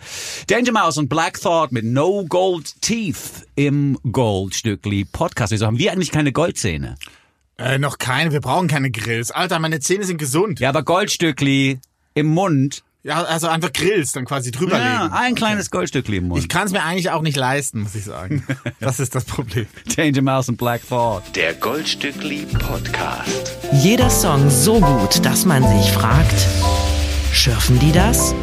Danger 0.49 0.73
Mouse 0.73 0.99
und 0.99 1.09
Black 1.09 1.41
Thought 1.41 1.73
mit 1.73 1.85
No 1.85 2.25
Gold 2.27 2.81
Teeth 2.81 3.47
im 3.55 3.99
Goldstückli 4.11 5.05
Podcast. 5.05 5.53
Wieso 5.53 5.67
haben 5.67 5.79
wir 5.79 5.93
eigentlich 5.93 6.11
keine 6.11 6.33
Goldzähne? 6.33 6.97
Äh, 7.59 7.79
noch 7.79 7.99
keine, 7.99 8.33
wir 8.33 8.41
brauchen 8.41 8.69
keine 8.69 8.91
Grills. 8.91 9.31
Alter, 9.31 9.59
meine 9.59 9.81
Zähne 9.81 10.05
sind 10.05 10.19
gesund. 10.19 10.61
Ja, 10.61 10.69
aber 10.69 10.83
Goldstückli 10.83 11.81
im 12.15 12.27
Mund. 12.27 12.83
Ja, 13.07 13.23
also 13.23 13.47
einfach 13.47 13.73
Grills 13.73 14.11
dann 14.11 14.25
quasi 14.25 14.51
drüberlegen. 14.51 14.85
Ja, 14.85 15.11
ein 15.13 15.37
kleines 15.37 15.71
Goldstückli 15.71 16.17
im 16.17 16.27
Mund. 16.27 16.43
Ich 16.43 16.49
kann 16.49 16.67
es 16.67 16.73
mir 16.73 16.83
eigentlich 16.83 17.11
auch 17.11 17.23
nicht 17.23 17.37
leisten, 17.37 17.83
muss 17.83 17.95
ich 17.95 18.05
sagen. 18.05 18.45
Das 18.81 19.01
ist 19.01 19.15
das 19.15 19.25
Problem. 19.25 19.67
Danger 19.97 20.23
Mouse 20.23 20.49
und 20.49 20.57
Black 20.57 20.87
Thought. 20.89 21.23
Der 21.35 21.55
Goldstückli 21.55 22.47
Podcast. 22.59 23.57
Jeder 23.73 24.11
Song 24.11 24.51
so 24.51 24.81
gut, 24.81 25.25
dass 25.25 25.45
man 25.45 25.63
sich 25.63 25.93
fragt, 25.93 26.47
schürfen 27.33 27.79
die 27.79 27.93
das? 27.93 28.35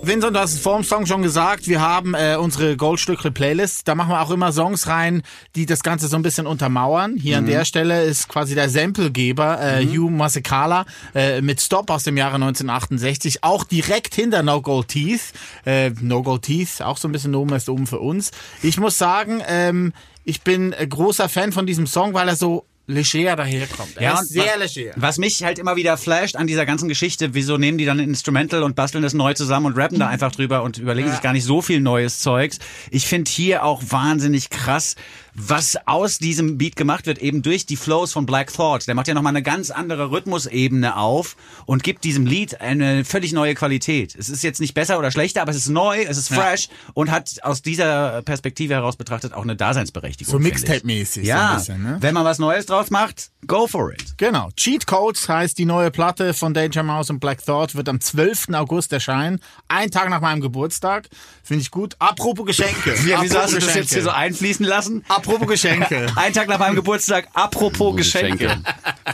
Vincent, 0.00 0.34
du 0.34 0.40
hast 0.40 0.54
es 0.54 0.60
vor 0.60 0.76
dem 0.76 0.84
Song 0.84 1.06
schon 1.06 1.22
gesagt, 1.22 1.66
wir 1.66 1.80
haben 1.80 2.14
äh, 2.14 2.36
unsere 2.36 2.76
Goldstückle 2.76 3.30
Playlist. 3.30 3.86
Da 3.88 3.94
machen 3.94 4.10
wir 4.10 4.22
auch 4.22 4.30
immer 4.30 4.52
Songs 4.52 4.86
rein, 4.86 5.22
die 5.56 5.66
das 5.66 5.82
Ganze 5.82 6.06
so 6.06 6.16
ein 6.16 6.22
bisschen 6.22 6.46
untermauern. 6.46 7.16
Hier 7.16 7.36
an 7.36 7.46
der 7.46 7.64
Stelle 7.64 8.04
ist 8.04 8.28
quasi 8.28 8.54
der 8.54 8.70
Samplegeber 8.70 9.60
äh, 9.60 9.84
Hugh 9.84 10.08
Masekala 10.08 10.86
äh, 11.14 11.40
mit 11.42 11.60
Stop 11.60 11.90
aus 11.90 12.04
dem 12.04 12.16
Jahre 12.16 12.36
1968, 12.36 13.42
auch 13.42 13.64
direkt 13.64 14.14
hinter 14.14 14.42
No 14.42 14.62
Gold 14.62 14.88
Teeth. 14.88 15.32
Äh, 15.66 15.90
no 16.00 16.22
Gold 16.22 16.42
Teeth, 16.42 16.80
auch 16.80 16.96
so 16.96 17.08
ein 17.08 17.12
bisschen 17.12 17.34
oben 17.34 17.54
ist 17.54 17.68
oben 17.68 17.86
für 17.86 17.98
uns. 17.98 18.30
Ich 18.62 18.78
muss 18.78 18.96
sagen, 18.96 19.42
ähm, 19.46 19.92
ich 20.24 20.42
bin 20.42 20.72
äh, 20.72 20.86
großer 20.86 21.28
Fan 21.28 21.52
von 21.52 21.66
diesem 21.66 21.86
Song, 21.86 22.14
weil 22.14 22.28
er 22.28 22.36
so 22.36 22.64
leger 22.88 23.36
daherkommt. 23.36 23.96
Er 23.96 24.14
und 24.14 24.22
ist 24.22 24.30
sehr 24.30 24.56
was, 24.58 24.74
leger. 24.74 24.92
Was 24.96 25.18
mich 25.18 25.44
halt 25.44 25.58
immer 25.58 25.76
wieder 25.76 25.96
flasht 25.96 26.36
an 26.36 26.46
dieser 26.46 26.66
ganzen 26.66 26.88
Geschichte, 26.88 27.34
wieso 27.34 27.58
nehmen 27.58 27.78
die 27.78 27.84
dann 27.84 28.00
ein 28.00 28.08
Instrumental 28.08 28.62
und 28.62 28.74
basteln 28.74 29.02
das 29.02 29.14
neu 29.14 29.34
zusammen 29.34 29.66
und 29.66 29.76
rappen 29.76 29.98
da 29.98 30.08
einfach 30.08 30.32
drüber 30.32 30.62
und 30.62 30.78
überlegen 30.78 31.10
sich 31.10 31.20
gar 31.20 31.34
nicht 31.34 31.44
so 31.44 31.60
viel 31.62 31.80
neues 31.80 32.18
Zeugs. 32.18 32.58
Ich 32.90 33.06
finde 33.06 33.30
hier 33.30 33.64
auch 33.64 33.82
wahnsinnig 33.88 34.50
krass, 34.50 34.96
was 35.38 35.76
aus 35.86 36.18
diesem 36.18 36.58
Beat 36.58 36.76
gemacht 36.76 37.06
wird, 37.06 37.18
eben 37.18 37.42
durch 37.42 37.64
die 37.64 37.76
Flows 37.76 38.12
von 38.12 38.26
Black 38.26 38.52
Thought. 38.52 38.86
Der 38.86 38.94
macht 38.94 39.08
ja 39.08 39.14
nochmal 39.14 39.30
eine 39.30 39.42
ganz 39.42 39.70
andere 39.70 40.10
Rhythmusebene 40.10 40.96
auf 40.96 41.36
und 41.66 41.82
gibt 41.82 42.04
diesem 42.04 42.26
Lied 42.26 42.60
eine 42.60 43.04
völlig 43.04 43.32
neue 43.32 43.54
Qualität. 43.54 44.14
Es 44.16 44.28
ist 44.28 44.42
jetzt 44.42 44.60
nicht 44.60 44.74
besser 44.74 44.98
oder 44.98 45.10
schlechter, 45.10 45.42
aber 45.42 45.52
es 45.52 45.56
ist 45.56 45.68
neu, 45.68 46.02
es 46.02 46.18
ist 46.18 46.28
fresh 46.28 46.68
und 46.94 47.10
hat 47.10 47.36
aus 47.42 47.62
dieser 47.62 48.22
Perspektive 48.22 48.74
heraus 48.74 48.96
betrachtet 48.96 49.32
auch 49.32 49.42
eine 49.42 49.56
Daseinsberechtigung. 49.56 50.32
So. 50.32 50.38
Mixtape-mäßig. 50.38 51.22
so 51.22 51.28
Ja, 51.28 51.50
ein 51.50 51.56
bisschen, 51.58 51.82
ne? 51.82 51.96
wenn 52.00 52.14
man 52.14 52.24
was 52.24 52.38
Neues 52.38 52.66
draus 52.66 52.90
macht, 52.90 53.30
go 53.46 53.66
for 53.66 53.92
it. 53.92 54.18
Genau. 54.18 54.50
Cheat 54.56 54.86
Codes 54.86 55.28
heißt 55.28 55.56
die 55.58 55.64
neue 55.64 55.90
Platte 55.90 56.34
von 56.34 56.52
Danger 56.54 56.82
Mouse 56.82 57.10
und 57.10 57.20
Black 57.20 57.44
Thought, 57.44 57.74
wird 57.74 57.88
am 57.88 58.00
12. 58.00 58.48
August 58.54 58.92
erscheinen. 58.92 59.40
Ein 59.68 59.90
Tag 59.90 60.10
nach 60.10 60.20
meinem 60.20 60.40
Geburtstag. 60.40 61.08
Finde 61.48 61.62
ich 61.62 61.70
gut. 61.70 61.96
Apropos 61.98 62.44
Geschenke. 62.44 62.94
Ja, 63.06 63.22
wieso 63.22 63.38
Apropos 63.38 63.54
hast 63.54 63.54
du 63.54 63.66
das 63.66 63.74
jetzt 63.74 63.94
hier 63.94 64.02
so 64.02 64.10
einfließen 64.10 64.66
lassen? 64.66 65.02
Apropos 65.08 65.48
Geschenke. 65.48 66.08
Ein 66.16 66.34
Tag 66.34 66.46
nach 66.46 66.58
meinem 66.58 66.74
Geburtstag, 66.74 67.28
apropos 67.32 67.96
Geschenke. 67.96 68.48
Geschenke. 68.48 68.62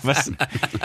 Was? 0.02 0.32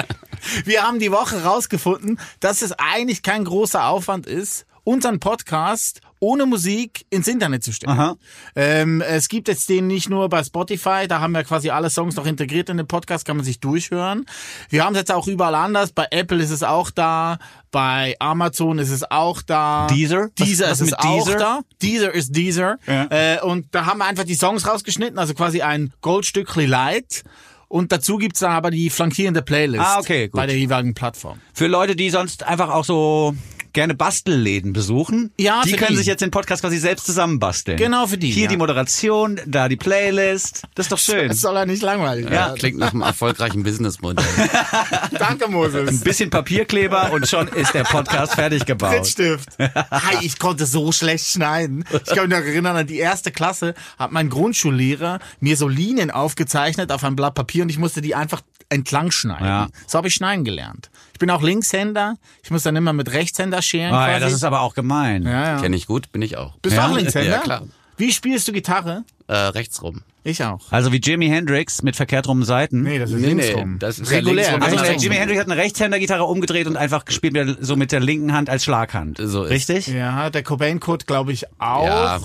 Wir 0.66 0.84
haben 0.84 1.00
die 1.00 1.12
Woche 1.12 1.42
rausgefunden, 1.42 2.20
dass 2.40 2.62
es 2.62 2.74
eigentlich 2.74 3.24
kein 3.24 3.46
großer 3.46 3.88
Aufwand 3.88 4.28
ist, 4.28 4.68
unseren 4.84 5.20
Podcast 5.20 6.02
ohne 6.20 6.46
Musik 6.46 7.06
ins 7.10 7.28
Internet 7.28 7.64
zu 7.64 7.72
stellen. 7.72 8.16
Ähm, 8.56 9.02
es 9.02 9.30
gibt 9.30 9.48
jetzt 9.48 9.70
den 9.70 9.88
nicht 9.88 10.10
nur 10.10 10.28
bei 10.30 10.44
Spotify, 10.44 11.08
da 11.08 11.20
haben 11.22 11.32
wir 11.32 11.44
quasi 11.44 11.70
alle 11.70 11.90
Songs 11.90 12.16
noch 12.16 12.26
integriert 12.26 12.70
in 12.70 12.78
den 12.78 12.88
Podcast, 12.88 13.26
kann 13.26 13.38
man 13.38 13.46
sich 13.46 13.60
durchhören. 13.60 14.26
Wir 14.70 14.84
haben 14.84 14.94
es 14.94 15.00
jetzt 15.00 15.12
auch 15.14 15.28
überall 15.28 15.56
anders. 15.56 15.92
Bei 15.92 16.08
Apple 16.12 16.42
ist 16.44 16.50
es 16.52 16.62
auch 16.64 16.92
da, 16.92 17.38
bei 17.72 18.16
Amazon 18.20 18.80
ist 18.80 18.90
es 18.90 19.10
auch 19.10 19.42
da. 19.42 19.88
Deezer? 19.90 20.30
Was- 20.38 20.48
Deezer 20.48 20.66
was 20.70 20.82
ist 20.82 20.82
es 20.82 20.92
mit 20.92 21.00
auch 21.00 21.26
Deezer? 21.26 21.38
da. 21.40 21.60
Deezer 21.82 22.14
ist 22.14 22.36
Deezer. 22.36 22.78
Ja. 22.86 23.06
Äh, 23.10 23.42
und 23.42 23.68
da 23.72 23.86
haben 23.86 24.00
wir 24.00 24.06
einfach 24.06 24.26
die 24.26 24.36
Songs 24.36 24.68
rausgeschnitten, 24.68 25.18
also 25.18 25.34
quasi 25.34 25.62
ein 25.62 25.94
Goldstückli 26.02 26.66
Light. 26.66 27.24
Und 27.68 27.92
dazu 27.92 28.18
gibt's 28.18 28.40
dann 28.40 28.52
aber 28.52 28.72
die 28.72 28.90
flankierende 28.90 29.44
Playlist 29.44 29.86
Ah, 29.86 30.00
okay, 30.00 30.28
gut. 30.28 30.38
bei 30.40 30.48
der 30.48 30.58
jeweiligen 30.58 30.96
Plattform. 30.96 31.40
Für 31.54 31.68
Leute, 31.68 31.96
die 31.96 32.10
sonst 32.10 32.42
einfach 32.44 32.70
auch 32.70 32.84
so 32.84 33.36
gerne 33.74 33.94
Bastelläden 33.94 34.74
besuchen, 34.74 35.32
Ja, 35.40 35.62
die 35.64 35.72
für 35.72 35.78
können 35.78 35.92
die. 35.92 35.98
sich 35.98 36.08
jetzt 36.08 36.22
den 36.22 36.32
Podcast 36.32 36.62
quasi 36.62 36.78
selbst 36.78 37.06
zusammenbasteln. 37.06 37.78
Genau, 37.78 38.08
für 38.08 38.18
die, 38.18 38.30
Hier 38.32 38.44
ja. 38.44 38.50
die 38.50 38.58
Moderation, 38.58 39.40
da 39.46 39.68
die 39.70 39.76
Playlist. 39.78 40.64
Das 40.76 40.86
ist 40.86 40.92
doch 40.92 40.98
schön. 41.00 41.30
Es 41.32 41.42
soll 41.42 41.56
ja 41.56 41.66
nicht 41.66 41.82
langweilig 41.82 42.26
Ja, 42.26 42.32
werden. 42.32 42.56
klingt 42.58 42.78
nach 42.78 42.92
einem 42.94 43.02
erfolgreichen 43.02 43.64
Businessmodell. 43.64 44.26
Danke, 45.20 45.48
Moses. 45.50 45.90
Ein 45.90 46.00
bisschen 46.02 46.30
Papierkleber 46.30 47.12
und 47.12 47.28
schon 47.28 47.48
ist 47.50 47.74
der 47.74 47.84
Podcast 47.84 48.34
fertig 48.36 48.66
gebaut. 48.66 48.94
Trittstift. 48.96 49.50
Hi, 49.60 50.18
ich 50.22 50.40
konnte 50.40 50.66
so 50.66 50.92
schlecht 50.92 51.26
schneiden. 51.28 51.86
Ich 51.92 52.06
kann 52.16 52.28
mich 52.30 52.38
noch 52.38 52.46
erinnern, 52.46 52.76
an 52.76 52.88
die 52.88 52.98
erste 52.98 53.32
Klasse 53.32 53.74
hat 53.98 54.12
mein 54.12 54.30
Grundschullehrer 54.30 55.20
mir 55.40 55.58
so 55.58 55.68
Linien 55.68 56.12
aufgezeichnet 56.12 56.92
auf 56.92 57.04
ein 57.04 57.16
Blatt 57.16 57.36
Papier 57.36 57.64
und 57.64 57.70
ich 57.70 57.78
musste 57.78 58.02
die 58.02 58.16
einfach 58.16 58.42
entlang 58.70 59.12
schneiden. 59.12 59.46
Ja. 59.46 59.68
So 59.88 59.98
habe 59.98 60.08
ich 60.08 60.14
schneiden 60.14 60.46
gelernt. 60.46 60.90
Ich 61.14 61.20
bin 61.20 61.30
auch 61.32 61.42
Linkshänder. 61.42 62.16
Ich 62.44 62.52
muss 62.52 62.64
dann 62.64 62.76
immer 62.76 62.94
mit 62.94 63.12
Rechtshänder 63.12 63.62
scheren. 63.62 63.94
Ah, 63.94 64.10
ja, 64.12 64.20
das 64.20 64.34
ist 64.34 64.44
aber 64.44 64.62
auch 64.62 64.74
gemein. 64.76 65.24
ja, 65.24 65.56
ja. 65.56 65.62
Kenne 65.62 65.76
ich 65.76 65.88
gut, 65.88 66.12
bin 66.12 66.22
ich 66.22 66.38
auch. 66.38 66.56
Bist 66.62 66.76
du 66.76 66.80
Ja? 66.82 66.88
auch 66.88 66.96
Linkshänder? 66.96 67.30
Ja, 67.32 67.38
klar. 67.40 67.64
Wie 67.98 68.12
spielst 68.14 68.48
du 68.48 68.54
Gitarre? 68.54 69.04
Äh, 69.28 69.34
rechts 69.36 69.82
rum. 69.84 70.02
Ich 70.24 70.44
auch. 70.44 70.60
Also 70.72 70.92
wie 70.92 70.98
Jimi 70.98 71.28
Hendrix 71.28 71.82
mit 71.82 71.96
verkehrt 71.96 72.28
rum 72.28 72.44
Seiten. 72.44 72.84
das 72.86 73.10
ist 73.12 73.20
Nee, 73.20 73.34
nee, 73.34 73.76
das 73.80 74.00
ist 74.00 74.12
ja 74.12 74.18
Regulär. 74.18 74.54
rum. 74.54 74.62
Also 74.62 74.76
der. 74.78 74.96
Jimi 74.98 75.16
Hendrix 75.16 75.40
hat 75.42 75.48
eine 75.50 75.58
Rechtshändergitarre 75.60 76.24
umgedreht 76.24 76.68
und 76.68 76.78
einfach 76.78 77.06
gespielt 77.06 77.34
mit- 77.34 77.58
so 77.66 77.76
mit 77.76 77.92
der 77.92 78.00
linken 78.02 78.34
Hand 78.34 78.50
als 78.50 78.64
Schlaghand. 78.66 79.18
So 79.22 79.44
ist. 79.44 79.50
Richtig? 79.52 79.88
Ja, 79.88 80.30
der 80.30 80.44
Cobain-Code 80.44 81.06
glaube 81.06 81.32
ich 81.34 81.46
auch. 81.60 81.86
Ja. 81.86 82.20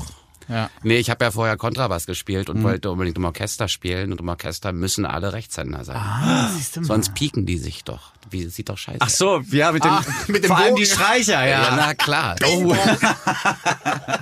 Ja. 0.48 0.70
Nee, 0.82 0.96
ich 0.96 1.10
habe 1.10 1.24
ja 1.24 1.30
vorher 1.30 1.56
Kontrabass 1.56 2.06
gespielt 2.06 2.50
und 2.50 2.62
wollte 2.62 2.90
unbedingt 2.90 3.18
im 3.18 3.24
Orchester 3.24 3.68
spielen 3.68 4.12
und 4.12 4.20
im 4.20 4.28
Orchester 4.28 4.72
müssen 4.72 5.04
alle 5.06 5.32
Rechtshänder 5.32 5.84
sein. 5.84 5.96
Mal. 5.96 6.50
Sonst 6.80 7.14
pieken 7.14 7.46
die 7.46 7.58
sich 7.58 7.84
doch. 7.84 8.13
Wie 8.34 8.46
sieht 8.48 8.68
doch 8.68 8.76
scheiße. 8.76 8.98
Ach 8.98 9.08
so, 9.08 9.42
ja, 9.52 9.70
mit 9.70 9.84
dem, 9.84 9.92
Ah, 9.92 10.02
mit 10.26 10.42
dem 10.42 10.48
vor 10.48 10.56
allem 10.58 10.74
die 10.74 10.86
Streicher, 10.86 11.46
Ja, 11.46 11.62
ja. 11.68 11.76
na 11.76 11.94
klar. 11.94 12.34
Oh. 12.44 12.74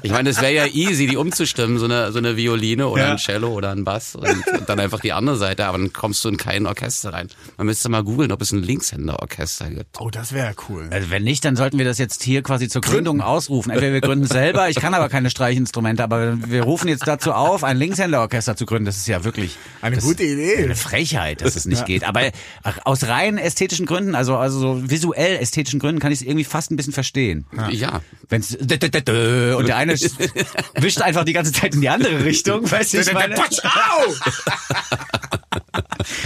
Ich 0.03 0.11
meine, 0.12 0.31
es 0.31 0.40
wäre 0.40 0.53
ja 0.53 0.66
easy, 0.66 1.07
die 1.07 1.16
umzustimmen, 1.16 1.79
so 1.79 1.85
eine, 1.87 2.12
so 2.12 2.18
eine 2.18 2.37
Violine 2.37 2.88
oder 2.88 3.03
Ja. 3.05 3.11
ein 3.12 3.16
Cello 3.18 3.53
oder 3.53 3.70
ein 3.70 3.85
Bass 3.85 4.14
und, 4.16 4.27
und 4.29 4.68
dann 4.68 4.81
einfach 4.81 5.01
die 5.01 5.12
andere 5.12 5.37
Seite, 5.37 5.66
aber 5.66 5.79
dann 5.79 5.92
kommst 5.92 6.25
du 6.25 6.29
in 6.29 6.37
kein 6.37 6.66
Orchester 6.66 7.12
rein. 7.12 7.29
Man 7.57 7.66
müsste 7.66 7.88
mal 7.88 8.03
googeln, 8.05 8.33
ob 8.33 8.42
es 8.42 8.53
ein 8.53 8.62
Linkshänder-Orchester 8.62 9.70
gibt. 9.70 10.01
Oh, 10.01 10.11
das 10.11 10.33
wäre 10.33 10.55
cool. 10.68 10.88
Also 10.90 11.11
wenn 11.11 11.22
nicht, 11.22 11.44
dann 11.44 11.57
sollten 11.57 11.79
wir 11.79 11.85
das 11.85 11.98
jetzt 11.98 12.22
hier 12.22 12.42
quasi 12.42 12.68
zur 12.68 12.83
Gründung 12.83 13.20
ausrufen. 13.22 13.70
Entweder 13.70 13.92
wir 13.92 14.01
gründen 14.03 14.27
selber, 14.27 14.68
ich 14.68 14.77
kann 14.77 14.92
aber 14.94 15.09
keine 15.09 15.31
Streichinstrumente, 15.31 16.03
aber 16.05 16.37
wir 16.51 16.62
rufen 16.64 16.88
jetzt 16.88 17.07
dazu 17.07 17.33
auf, 17.33 17.64
ein 17.64 17.77
Linkshänderorchester 17.77 18.57
zu 18.57 18.66
gründen. 18.66 18.87
Das 18.87 18.96
ist 18.96 19.09
ja 19.09 19.25
wirklich 19.25 19.57
Eine 19.81 19.96
das 19.96 20.05
gute 20.05 20.25
Idee. 20.25 20.64
eine 20.64 20.75
Frechheit, 20.77 21.40
dass 21.42 21.57
es 21.57 21.64
nicht 21.64 21.87
geht. 21.87 22.05
Aber 22.05 22.20
ach, 22.62 22.79
aus 22.85 23.05
rein 23.07 23.38
ästhetischen 23.38 23.87
Gründen, 23.87 24.02
also 24.15 24.37
also 24.37 24.59
so 24.59 24.91
visuell 24.91 25.37
ästhetischen 25.38 25.81
Gründen, 25.81 26.01
kann 26.01 26.12
ich 26.12 26.21
es 26.21 26.27
irgendwie 26.27 26.45
fast 26.45 26.71
ein 26.71 26.77
bisschen 26.77 26.93
verstehen. 26.93 27.47
Ja. 27.71 28.01
Wenn's 28.29 28.55
und 28.55 28.69
der 28.69 29.77
eine 29.77 29.95
wischt 30.75 31.01
einfach 31.01 31.25
die 31.25 31.33
ganze 31.33 31.53
Zeit 31.53 31.75
in 31.75 31.81
die 31.81 31.88
andere 31.88 32.25
Richtung, 32.25 32.71
weißt 32.71 32.95
du, 32.95 33.01
ich 33.01 33.12
meine? 33.12 33.35
Patsch, 33.35 33.59
au! 33.65 34.12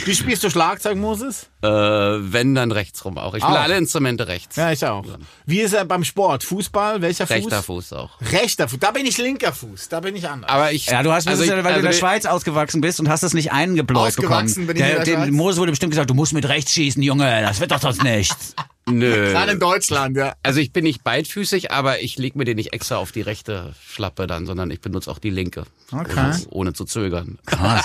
Wie 0.05 0.15
spielst 0.15 0.43
du 0.45 0.51
Schlagzeug, 0.51 0.97
Moses? 0.97 1.49
Äh, 1.62 1.69
wenn, 1.69 2.55
dann 2.55 2.73
rechts 2.73 3.05
rum 3.05 3.19
auch. 3.19 3.35
Ich 3.35 3.43
spiele 3.43 3.59
alle 3.59 3.77
Instrumente 3.77 4.27
rechts. 4.29 4.57
Ja, 4.57 4.73
ich 4.73 4.85
auch. 4.85 5.05
Wie 5.45 5.61
ist 5.61 5.75
er 5.75 5.85
beim 5.85 6.05
Sport? 6.05 6.45
Fußball? 6.45 7.03
Welcher 7.03 7.27
Fuß? 7.27 7.37
Rechter 7.37 7.62
Fuß 7.62 7.93
auch. 7.93 8.11
Rechter 8.33 8.69
Fuß. 8.69 8.79
Da 8.81 8.91
bin 8.93 9.05
ich 9.05 9.19
linker 9.19 9.53
Fuß. 9.53 9.89
Da 9.89 10.01
bin 10.01 10.17
ich 10.17 10.29
anders. 10.29 10.51
Aber 10.51 10.73
ich. 10.73 10.87
Ja, 10.87 11.03
du 11.03 11.12
hast, 11.12 11.27
also 11.29 11.43
das 11.43 11.51
ich- 11.51 11.57
ja, 11.57 11.65
weil 11.65 11.67
also 11.67 11.75
du 11.75 11.79
in 11.81 11.83
der 11.85 11.93
die- 11.93 11.99
Schweiz 11.99 12.25
ausgewachsen 12.25 12.81
bist 12.81 13.01
und 13.01 13.09
hast 13.09 13.23
es 13.23 13.35
nicht 13.35 13.53
eingebläut 13.53 14.17
bekommen. 14.17 14.33
Ausgewachsen 14.33 14.67
bin 14.67 14.77
ich 14.77 14.83
in 14.83 14.89
Der, 14.89 14.97
der 14.97 15.05
dem 15.05 15.23
Schweiz. 15.25 15.33
Mose 15.35 15.61
wurde 15.61 15.73
bestimmt 15.73 15.91
gesagt, 15.93 16.09
du 16.11 16.15
musst 16.15 16.33
mit 16.33 16.49
rechts 16.49 16.73
schießen, 16.73 17.03
Junge, 17.03 17.27
das 17.57 17.61
wird 17.61 17.73
doch 17.73 17.81
sonst 17.81 18.03
nichts. 18.03 18.55
Nö. 18.88 19.33
Gerade 19.33 19.53
in 19.53 19.61
Deutschland, 19.61 20.16
ja. 20.16 20.35
Also 20.42 20.61
ich 20.61 20.73
bin 20.73 20.85
nicht 20.85 21.03
beidfüßig, 21.03 21.73
aber 21.73 22.01
ich 22.03 22.19
leg 22.19 22.37
mir 22.37 22.45
den 22.45 22.57
nicht 22.57 22.73
extra 22.75 22.97
auf 22.97 23.12
die 23.12 23.23
rechte 23.23 23.75
Schlappe 23.88 24.27
dann, 24.27 24.45
sondern 24.47 24.71
ich 24.71 24.81
benutze 24.83 25.11
auch 25.11 25.19
die 25.19 25.31
linke. 25.31 25.64
Okay. 25.90 26.12
Ohne, 26.19 26.38
ohne 26.51 26.73
zu 26.75 26.85
zögern. 26.85 27.38
Krass. 27.47 27.85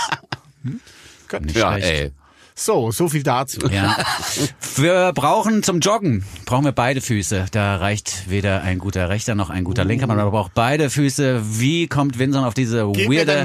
Nicht 1.41 1.55
Ja, 1.55 1.71
schlecht. 1.77 1.87
ey. 1.87 2.11
So, 2.61 2.91
so 2.91 3.09
viel 3.09 3.23
dazu. 3.23 3.59
Ja. 3.71 3.97
Wir 4.75 5.13
brauchen 5.15 5.63
zum 5.63 5.79
Joggen, 5.79 6.23
brauchen 6.45 6.63
wir 6.63 6.71
beide 6.71 7.01
Füße. 7.01 7.47
Da 7.49 7.77
reicht 7.77 8.29
weder 8.29 8.61
ein 8.61 8.77
guter 8.77 9.09
rechter 9.09 9.33
noch 9.33 9.49
ein 9.49 9.63
guter 9.63 9.83
linker. 9.83 10.05
Man 10.05 10.17
braucht 10.29 10.53
beide 10.53 10.91
Füße. 10.91 11.41
Wie 11.59 11.87
kommt 11.87 12.19
Vincent 12.19 12.45
auf 12.45 12.53
diese 12.53 12.85
weirde, 12.85 13.43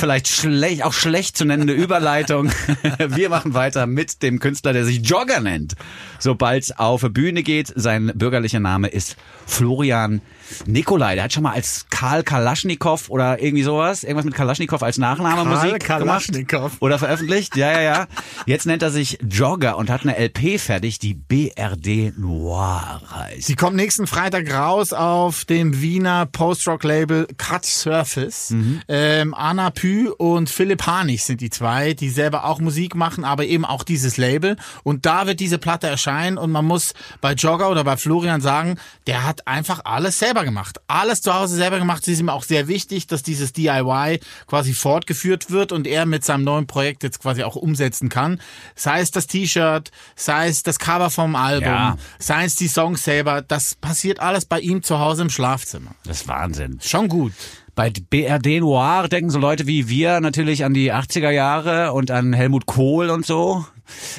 vielleicht 0.00 0.26
schlecht, 0.26 0.82
auch 0.82 0.92
schlecht 0.92 1.36
zu 1.36 1.44
nennende 1.44 1.72
Überleitung? 1.72 2.50
Wir 2.98 3.28
machen 3.28 3.54
weiter 3.54 3.86
mit 3.86 4.24
dem 4.24 4.40
Künstler, 4.40 4.72
der 4.72 4.84
sich 4.84 5.08
Jogger 5.08 5.38
nennt. 5.38 5.76
Sobald 6.18 6.64
es 6.64 6.76
auf 6.76 7.02
die 7.02 7.10
Bühne 7.10 7.44
geht, 7.44 7.72
sein 7.76 8.10
bürgerlicher 8.12 8.58
Name 8.58 8.88
ist 8.88 9.16
Florian 9.46 10.20
Nikolai. 10.66 11.14
Der 11.14 11.24
hat 11.24 11.32
schon 11.32 11.42
mal 11.42 11.52
als 11.52 11.86
Karl 11.90 12.22
Kalaschnikow 12.22 13.08
oder 13.08 13.42
irgendwie 13.42 13.62
sowas, 13.62 14.02
irgendwas 14.02 14.24
mit 14.24 14.34
Kalaschnikow 14.34 14.82
als 14.82 14.98
Nachname 14.98 15.44
Karl 15.44 15.46
Musik 15.46 15.84
Kalaschnikow. 15.84 16.60
gemacht. 16.60 16.76
Oder 16.80 16.98
veröffentlicht, 16.98 17.56
ja, 17.56 17.72
ja, 17.72 17.80
ja. 17.80 18.06
Jetzt 18.46 18.66
nennt 18.66 18.82
er 18.82 18.90
sich 18.90 19.18
Jogger 19.28 19.76
und 19.76 19.90
hat 19.90 20.02
eine 20.02 20.18
LP 20.18 20.58
fertig, 20.58 20.98
die 20.98 21.14
BRD 21.14 22.16
Noir 22.18 23.00
heißt. 23.14 23.46
Sie 23.46 23.54
kommt 23.54 23.76
nächsten 23.76 24.06
Freitag 24.06 24.52
raus 24.52 24.92
auf 24.92 25.44
dem 25.44 25.80
Wiener 25.80 26.26
Post-Rock-Label 26.26 27.26
Cut 27.36 27.64
Surface. 27.64 28.50
Mhm. 28.50 28.80
Ähm, 28.88 29.34
Anna 29.34 29.70
Pü 29.70 30.10
und 30.10 30.50
Philipp 30.50 30.86
Hanich 30.86 31.24
sind 31.24 31.40
die 31.40 31.50
zwei, 31.50 31.94
die 31.94 32.10
selber 32.10 32.44
auch 32.44 32.60
Musik 32.60 32.94
machen, 32.94 33.24
aber 33.24 33.44
eben 33.44 33.64
auch 33.64 33.82
dieses 33.82 34.16
Label. 34.16 34.56
Und 34.82 35.06
da 35.06 35.26
wird 35.26 35.40
diese 35.40 35.58
Platte 35.58 35.86
erscheinen 35.86 36.38
und 36.38 36.50
man 36.50 36.64
muss 36.64 36.94
bei 37.20 37.32
Jogger 37.32 37.70
oder 37.70 37.84
bei 37.84 37.96
Florian 37.96 38.40
sagen, 38.40 38.78
der 39.06 39.24
hat 39.24 39.46
einfach 39.46 39.84
alles 39.84 40.18
selber 40.18 40.37
gemacht. 40.44 40.78
Alles 40.86 41.22
zu 41.22 41.34
Hause 41.34 41.56
selber 41.56 41.78
gemacht. 41.78 42.02
Es 42.02 42.08
ist 42.08 42.20
ihm 42.20 42.28
auch 42.28 42.42
sehr 42.44 42.68
wichtig, 42.68 43.06
dass 43.06 43.22
dieses 43.22 43.52
DIY 43.52 44.20
quasi 44.46 44.72
fortgeführt 44.74 45.50
wird 45.50 45.72
und 45.72 45.86
er 45.86 46.06
mit 46.06 46.24
seinem 46.24 46.44
neuen 46.44 46.66
Projekt 46.66 47.02
jetzt 47.02 47.20
quasi 47.20 47.42
auch 47.42 47.56
umsetzen 47.56 48.08
kann. 48.08 48.18
an. 48.18 48.40
Sei 48.74 49.00
es 49.00 49.12
das 49.12 49.28
T-Shirt, 49.28 49.90
sei 50.16 50.48
es 50.48 50.64
das 50.64 50.78
Cover 50.80 51.08
vom 51.08 51.36
Album, 51.36 51.68
Ja. 51.68 51.96
sei 52.18 52.44
es 52.44 52.56
die 52.56 52.66
Songs 52.66 53.04
selber. 53.04 53.42
Das 53.42 53.76
passiert 53.76 54.18
alles 54.20 54.44
bei 54.44 54.58
ihm 54.60 54.82
zu 54.82 54.98
Hause 54.98 55.22
im 55.22 55.30
Schlafzimmer. 55.30 55.92
Das 56.04 56.22
ist 56.22 56.28
Wahnsinn. 56.28 56.80
Schon 56.82 57.06
gut. 57.08 57.32
Bei 57.76 57.90
BRD 57.90 58.58
Noir 58.58 59.06
denken 59.08 59.30
so 59.30 59.38
Leute 59.38 59.68
wie 59.68 59.88
wir 59.88 60.18
natürlich 60.20 60.64
an 60.64 60.74
die 60.74 60.92
80er 60.92 61.30
Jahre 61.30 61.92
und 61.92 62.10
an 62.10 62.32
Helmut 62.32 62.66
Kohl 62.66 63.08
und 63.10 63.24
so. 63.24 63.64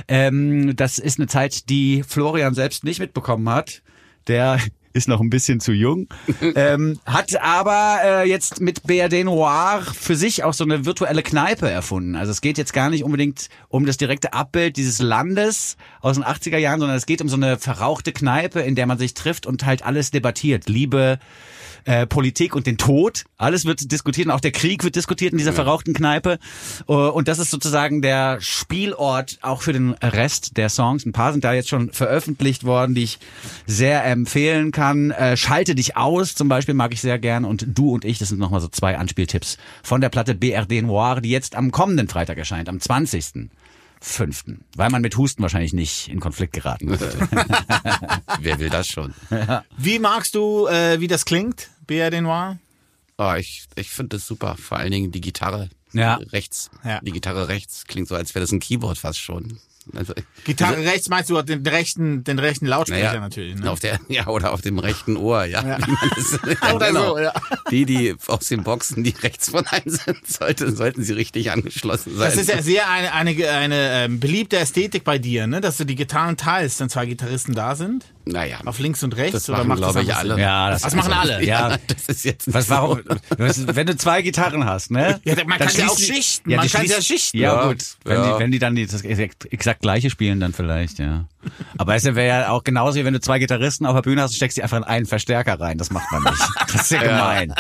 Ähm, 0.08 0.76
das 0.78 0.98
ist 0.98 1.20
eine 1.20 1.28
Zeit, 1.28 1.70
die 1.70 2.04
Florian 2.08 2.54
selbst 2.54 2.84
nicht 2.86 3.00
mitbekommen 3.00 3.50
hat. 3.50 3.82
Der 4.28 4.60
ist 4.94 5.08
noch 5.08 5.22
ein 5.22 5.30
bisschen 5.30 5.60
zu 5.60 5.72
jung, 5.72 6.08
ähm, 6.56 7.00
hat 7.06 7.40
aber 7.42 8.00
äh, 8.04 8.30
jetzt 8.30 8.62
mit 8.62 8.84
BRD 8.84 9.24
Noir 9.24 9.82
für 9.94 10.16
sich 10.16 10.44
auch 10.44 10.54
so 10.54 10.64
eine 10.64 10.86
virtuelle 10.86 11.24
Kneipe 11.24 11.70
erfunden. 11.70 12.16
Also 12.16 12.32
es 12.32 12.42
geht 12.42 12.58
jetzt 12.58 12.74
gar 12.74 12.90
nicht 12.90 13.04
unbedingt 13.04 13.50
um 13.68 13.86
das 13.86 13.98
direkte 13.98 14.34
Abbild 14.34 14.78
dieses 14.78 15.00
Landes 15.00 15.78
aus 16.02 16.16
den 16.16 16.24
80er 16.26 16.58
Jahren, 16.58 16.80
sondern 16.80 16.98
es 16.98 17.06
geht 17.06 17.22
um 17.22 17.30
so 17.30 17.36
eine 17.36 17.58
verrauchte 17.58 18.12
Kneipe, 18.12 18.62
in 18.62 18.76
der 18.76 18.88
man 18.88 18.98
sich 18.98 19.14
trifft 19.14 19.46
und 19.46 19.66
halt 19.66 19.84
alles 19.84 20.12
debattiert. 20.12 20.70
Liebe, 20.70 21.20
äh, 21.86 22.06
Politik 22.06 22.56
und 22.56 22.68
den 22.68 22.78
Tod. 22.78 23.24
Alles 23.38 23.66
wird 23.66 23.92
diskutiert 23.92 24.28
und 24.28 24.34
auch 24.34 24.42
der 24.42 24.52
Krieg 24.52 24.84
wird 24.84 24.96
diskutiert 24.96 25.32
in 25.32 25.38
dieser 25.38 25.54
verrauchten 25.54 25.94
Kneipe. 25.94 26.38
Äh, 26.88 26.94
Und 26.94 27.28
das 27.28 27.40
ist 27.40 27.52
sozusagen 27.52 28.02
der 28.02 28.42
Spielort 28.42 29.40
auch 29.42 29.62
für 29.62 29.74
den 29.74 29.92
Rest 29.94 30.58
der 30.58 30.70
Songs. 30.70 31.06
Ein 31.06 31.14
paar 31.14 31.32
sind 31.32 31.44
da 31.44 31.54
jetzt 31.54 31.70
schon 31.70 31.92
veröffentlicht 31.92 32.64
worden, 32.64 32.96
die 32.96 33.04
ich 33.04 33.20
sehr 33.66 34.04
empfehlen 34.06 34.72
kann. 34.72 34.79
Äh, 35.12 35.36
Schalte 35.38 35.76
dich 35.76 35.98
aus 35.98 36.36
zum 36.36 36.48
Beispiel 36.50 36.74
mag 36.74 36.94
ich 36.94 37.02
sehr 37.02 37.20
gern 37.20 37.46
und 37.46 37.66
Du 37.68 37.92
und 37.94 38.06
ich, 38.06 38.18
das 38.20 38.30
sind 38.30 38.40
nochmal 38.40 38.62
so 38.62 38.68
zwei 38.68 38.98
Anspieltipps 38.98 39.58
von 39.84 40.02
der 40.02 40.10
Platte 40.10 40.36
BRD 40.36 40.82
Noir, 40.84 41.22
die 41.22 41.30
jetzt 41.30 41.56
am 41.56 41.72
kommenden 41.72 42.08
Freitag 42.08 42.38
erscheint, 42.38 42.70
am 42.70 42.80
20. 42.80 43.50
Fünften, 44.02 44.64
weil 44.78 44.90
man 44.90 45.02
mit 45.02 45.18
Husten 45.18 45.42
wahrscheinlich 45.42 45.74
nicht 45.74 46.08
in 46.08 46.22
Konflikt 46.22 46.54
geraten 46.54 46.90
wird. 46.90 47.18
Wer 48.40 48.60
will 48.60 48.70
das 48.70 48.88
schon? 48.88 49.14
Wie 49.78 50.00
magst 50.00 50.36
du, 50.36 50.68
äh, 50.68 51.02
wie 51.02 51.08
das 51.08 51.26
klingt, 51.26 51.70
BRD 51.86 52.22
Noir? 52.22 52.60
Oh, 53.18 53.34
ich 53.38 53.66
ich 53.76 53.90
finde 53.90 54.16
das 54.16 54.26
super. 54.26 54.56
Vor 54.58 54.78
allen 54.78 54.92
Dingen 54.92 55.12
die 55.12 55.20
Gitarre 55.20 55.70
Ja. 55.92 56.16
rechts. 56.32 56.70
Ja. 56.86 57.02
Die 57.02 57.12
Gitarre 57.12 57.50
rechts 57.50 57.84
klingt 57.88 58.08
so, 58.08 58.16
als 58.16 58.34
wäre 58.34 58.42
das 58.44 58.54
ein 58.54 58.62
Keyboard 58.62 58.98
fast 58.98 59.20
schon. 59.20 59.60
Also, 59.96 60.14
Gitarre 60.44 60.78
rechts 60.78 61.10
meinst 61.10 61.30
du 61.30 61.42
den 61.42 61.66
rechten, 61.66 62.24
den 62.24 62.40
rechten 62.40 62.66
Lautsprecher 62.66 63.08
naja, 63.08 63.20
natürlich. 63.20 63.56
Ne? 63.56 63.70
auf 63.70 63.80
der, 63.80 64.00
ja, 64.08 64.28
oder 64.28 64.54
auf 64.54 64.62
dem 64.62 64.80
rechten 64.80 65.18
Ohr, 65.18 65.46
ja. 65.46 65.62
Man 65.64 65.98
das, 66.16 66.40
ja 66.62 66.74
Oder 66.74 66.88
genau. 66.88 67.10
so, 67.10 67.20
ja. 67.20 67.34
Die, 67.72 67.86
die 67.86 68.16
aus 68.28 68.48
den 68.48 68.64
Boxen, 68.64 69.04
die 69.04 69.14
rechts 69.22 69.50
von 69.50 69.66
einem 69.68 69.90
sind, 69.90 70.28
sollten, 70.28 70.76
sollten 70.76 71.04
sie 71.04 71.14
richtig 71.14 71.52
angeschlossen 71.52 72.16
sein. 72.16 72.30
Das 72.30 72.38
ist 72.38 72.50
ja 72.50 72.62
sehr 72.62 72.90
eine, 72.90 73.14
eine, 73.14 73.50
eine 73.50 74.04
ähm, 74.04 74.20
beliebte 74.20 74.58
Ästhetik 74.58 75.04
bei 75.04 75.18
dir, 75.18 75.48
ne? 75.48 75.62
dass 75.62 75.78
du 75.78 75.86
die 75.86 75.96
Gitarren 75.96 76.38
teilst, 76.38 76.80
wenn 76.80 76.90
zwei 76.90 77.06
Gitarristen 77.06 77.54
da 77.54 77.76
sind. 77.76 78.06
Naja, 78.30 78.60
Auf 78.66 78.80
links 78.80 79.04
und 79.04 79.16
rechts. 79.16 79.34
das 79.34 79.50
oder 79.50 79.60
machen, 79.60 79.68
macht 79.82 79.82
das 79.84 79.92
glaube 79.94 80.04
ich, 80.08 80.16
alle. 80.16 80.40
Ja, 80.40 80.72
Das 80.72 80.96
machen 80.96 81.14
alle. 81.14 81.44
Ja, 81.44 81.78
das 81.88 82.08
ist 82.08 82.26
jetzt 82.26 82.48
nicht 82.48 82.56
Was, 82.56 82.70
warum? 82.70 83.02
Wenn 83.38 83.86
du 83.88 83.96
zwei 83.98 84.22
Gitarren 84.22 84.66
hast, 84.66 84.92
ne? 84.92 85.20
Ja, 85.24 85.36
man 85.46 85.60
kann 85.60 85.70
ja 85.76 85.88
auch 85.88 85.98
schichten. 85.98 86.50
Ja, 86.50 86.58
Man 86.58 86.70
kann 86.70 86.86
ja 86.86 87.02
schichten. 87.02 87.38
Ja, 87.38 87.56
Ja, 87.56 87.68
gut. 87.68 87.84
Wenn. 88.06 88.24
Die, 88.24 88.40
wenn 88.40 88.52
die 88.52 88.60
dann 88.60 88.76
die, 88.76 88.86
das 88.86 89.02
exakt, 89.02 89.52
exakt 89.52 89.82
gleiche 89.82 90.10
spielen, 90.10 90.40
dann 90.40 90.54
vielleicht, 90.54 91.00
ja. 91.00 91.26
Aber 91.78 91.96
es 91.96 92.04
wäre 92.04 92.28
ja 92.28 92.50
auch 92.50 92.64
genauso, 92.64 93.00
wie 93.00 93.06
wenn 93.06 93.14
du 93.14 93.20
zwei 93.20 93.40
Gitarristen 93.40 93.86
auf 93.86 93.96
der 93.96 94.02
Bühne 94.02 94.22
hast, 94.22 94.36
steckst 94.36 94.58
die 94.58 94.64
einfach 94.64 94.78
in 94.78 94.84
einen 94.84 95.06
Verstärker 95.06 95.60
rein. 95.60 95.78
Das 95.78 95.92
macht 95.92 96.12
man 96.12 96.24
nicht. 96.24 96.36
Das 96.72 96.84
ist 96.84 96.92
ja 96.92 97.02
gemein. 97.02 97.54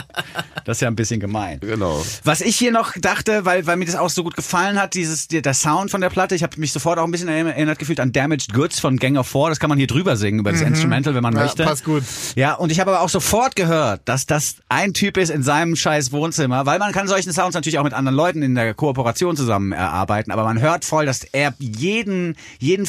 Das 0.65 0.77
ist 0.77 0.81
ja 0.81 0.87
ein 0.87 0.95
bisschen 0.95 1.19
gemein. 1.19 1.59
Genau. 1.61 2.05
Was 2.23 2.41
ich 2.41 2.55
hier 2.55 2.71
noch 2.71 2.93
dachte, 2.95 3.43
weil, 3.43 3.65
weil 3.65 3.75
mir 3.75 3.85
das 3.85 3.95
auch 3.95 4.09
so 4.09 4.23
gut 4.23 4.35
gefallen 4.35 4.79
hat, 4.79 4.93
dieses, 4.93 5.27
der, 5.27 5.53
Sound 5.55 5.89
von 5.89 5.99
der 5.99 6.09
Platte, 6.09 6.35
ich 6.35 6.43
habe 6.43 6.59
mich 6.59 6.71
sofort 6.71 6.99
auch 6.99 7.05
ein 7.05 7.11
bisschen 7.11 7.27
erinnert 7.27 7.79
gefühlt 7.79 7.99
an 7.99 8.11
Damaged 8.11 8.53
Goods 8.53 8.79
von 8.79 8.97
Gang 8.97 9.17
of 9.17 9.27
Four. 9.27 9.49
Das 9.49 9.59
kann 9.59 9.69
man 9.69 9.79
hier 9.79 9.87
drüber 9.87 10.15
singen 10.15 10.39
über 10.39 10.51
das 10.51 10.61
Instrumental, 10.61 11.15
wenn 11.15 11.23
man 11.23 11.33
Ja, 11.33 11.41
möchte. 11.41 11.63
passt 11.63 11.85
gut. 11.85 12.03
Ja, 12.35 12.53
und 12.53 12.71
ich 12.71 12.79
habe 12.79 12.91
aber 12.91 13.01
auch 13.01 13.09
sofort 13.09 13.55
gehört, 13.55 14.01
dass 14.05 14.27
das 14.27 14.57
ein 14.69 14.93
Typ 14.93 15.17
ist 15.17 15.29
in 15.31 15.41
seinem 15.41 15.75
scheiß 15.75 16.11
Wohnzimmer, 16.11 16.67
weil 16.67 16.77
man 16.77 16.91
kann 16.91 17.07
solchen 17.07 17.33
Sounds 17.33 17.55
natürlich 17.55 17.79
auch 17.79 17.83
mit 17.83 17.93
anderen 17.93 18.15
Leuten 18.15 18.43
in 18.43 18.53
der 18.53 18.75
Kooperation 18.75 19.35
zusammen 19.35 19.71
erarbeiten, 19.71 20.31
aber 20.31 20.43
man 20.43 20.61
hört 20.61 20.85
voll, 20.85 21.07
dass 21.07 21.23
er 21.23 21.53
jeden, 21.57 22.35
jeden 22.59 22.85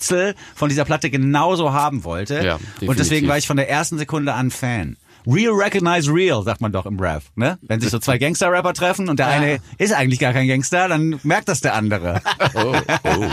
Frequenzfitzel 0.00 0.34
von 0.54 0.68
dieser 0.68 0.84
Platte 0.84 1.10
genauso 1.10 1.72
haben 1.72 2.04
wollte. 2.04 2.42
Ja, 2.42 2.58
und 2.86 2.98
deswegen 2.98 3.28
war 3.28 3.38
ich 3.38 3.46
von 3.46 3.56
der 3.56 3.68
ersten 3.68 3.98
Sekunde 3.98 4.34
an 4.34 4.50
Fan. 4.50 4.96
Real 5.26 5.52
recognize 5.52 6.10
real, 6.10 6.42
sagt 6.42 6.62
man 6.62 6.72
doch 6.72 6.86
im 6.86 6.98
Rap, 6.98 7.22
ne? 7.36 7.58
Wenn 7.60 7.78
sich 7.78 7.90
so 7.90 7.98
zwei 7.98 8.16
Gangster-Rapper 8.16 8.72
treffen 8.72 9.10
und 9.10 9.18
der 9.18 9.26
eine 9.26 9.58
ist 9.76 9.92
eigentlich 9.92 10.18
gar 10.18 10.32
kein 10.32 10.48
Gangster, 10.48 10.88
dann 10.88 11.20
merkt 11.22 11.48
das 11.48 11.60
der 11.60 11.74
andere. 11.74 12.22
Oh, 12.54 12.74
oh. 13.04 13.26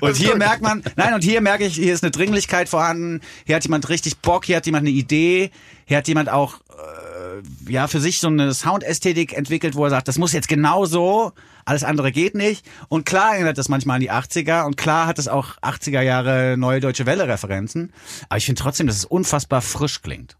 Und 0.00 0.16
hier 0.16 0.36
merkt 0.36 0.62
man, 0.62 0.82
nein, 0.96 1.14
und 1.14 1.22
hier 1.22 1.40
merke 1.40 1.64
ich, 1.64 1.74
hier 1.74 1.92
ist 1.92 2.02
eine 2.02 2.10
Dringlichkeit 2.10 2.68
vorhanden. 2.68 3.20
Hier 3.44 3.56
hat 3.56 3.64
jemand 3.64 3.88
richtig 3.88 4.18
Bock, 4.18 4.44
hier 4.46 4.56
hat 4.56 4.66
jemand 4.66 4.86
eine 4.86 4.96
Idee, 4.96 5.50
hier 5.84 5.98
hat 5.98 6.08
jemand 6.08 6.28
auch 6.30 6.54
äh, 6.70 7.70
ja 7.70 7.86
für 7.86 8.00
sich 8.00 8.20
so 8.20 8.28
eine 8.28 8.54
Soundästhetik 8.54 9.36
entwickelt, 9.36 9.74
wo 9.74 9.84
er 9.84 9.90
sagt, 9.90 10.08
das 10.08 10.18
muss 10.18 10.32
jetzt 10.32 10.48
genau 10.48 10.86
so, 10.86 11.32
alles 11.64 11.84
andere 11.84 12.12
geht 12.12 12.34
nicht. 12.34 12.64
Und 12.88 13.06
klar 13.06 13.34
erinnert 13.34 13.58
das 13.58 13.68
manchmal 13.68 13.96
an 13.96 14.00
die 14.00 14.10
80er 14.10 14.64
und 14.64 14.76
klar 14.76 15.06
hat 15.06 15.18
es 15.18 15.28
auch 15.28 15.58
80er 15.58 16.02
Jahre 16.02 16.56
neue 16.56 16.80
deutsche 16.80 17.06
Welle 17.06 17.28
Referenzen, 17.28 17.92
aber 18.28 18.38
ich 18.38 18.46
finde 18.46 18.62
trotzdem, 18.62 18.86
dass 18.86 18.96
es 18.96 19.04
unfassbar 19.04 19.62
frisch 19.62 20.02
klingt. 20.02 20.36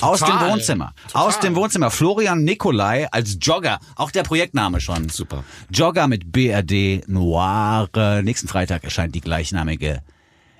Aus 0.00 0.20
dem 0.20 0.28
Total. 0.28 0.50
Wohnzimmer. 0.50 0.92
Total. 1.06 1.22
Aus 1.22 1.40
dem 1.40 1.54
Wohnzimmer. 1.54 1.90
Florian 1.90 2.42
Nikolai 2.42 3.06
als 3.12 3.38
Jogger. 3.40 3.78
Auch 3.94 4.10
der 4.10 4.24
Projektname 4.24 4.80
schon. 4.80 5.08
Super. 5.08 5.44
Jogger 5.70 6.08
mit 6.08 6.32
BRD 6.32 7.06
Noir. 7.06 7.88
Nächsten 8.22 8.48
Freitag 8.48 8.82
erscheint 8.82 9.14
die 9.14 9.20
gleichnamige 9.20 10.00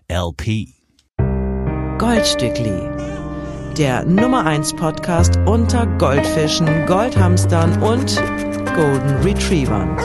LP. 0.08 0.68
Goldstückli. 1.98 2.80
Der 3.76 4.04
Nummer 4.04 4.46
1 4.46 4.74
Podcast 4.74 5.36
unter 5.46 5.86
Goldfischen, 5.98 6.86
Goldhamstern 6.86 7.82
und 7.82 8.22
Golden 8.74 9.22
Retrievern. 9.22 9.96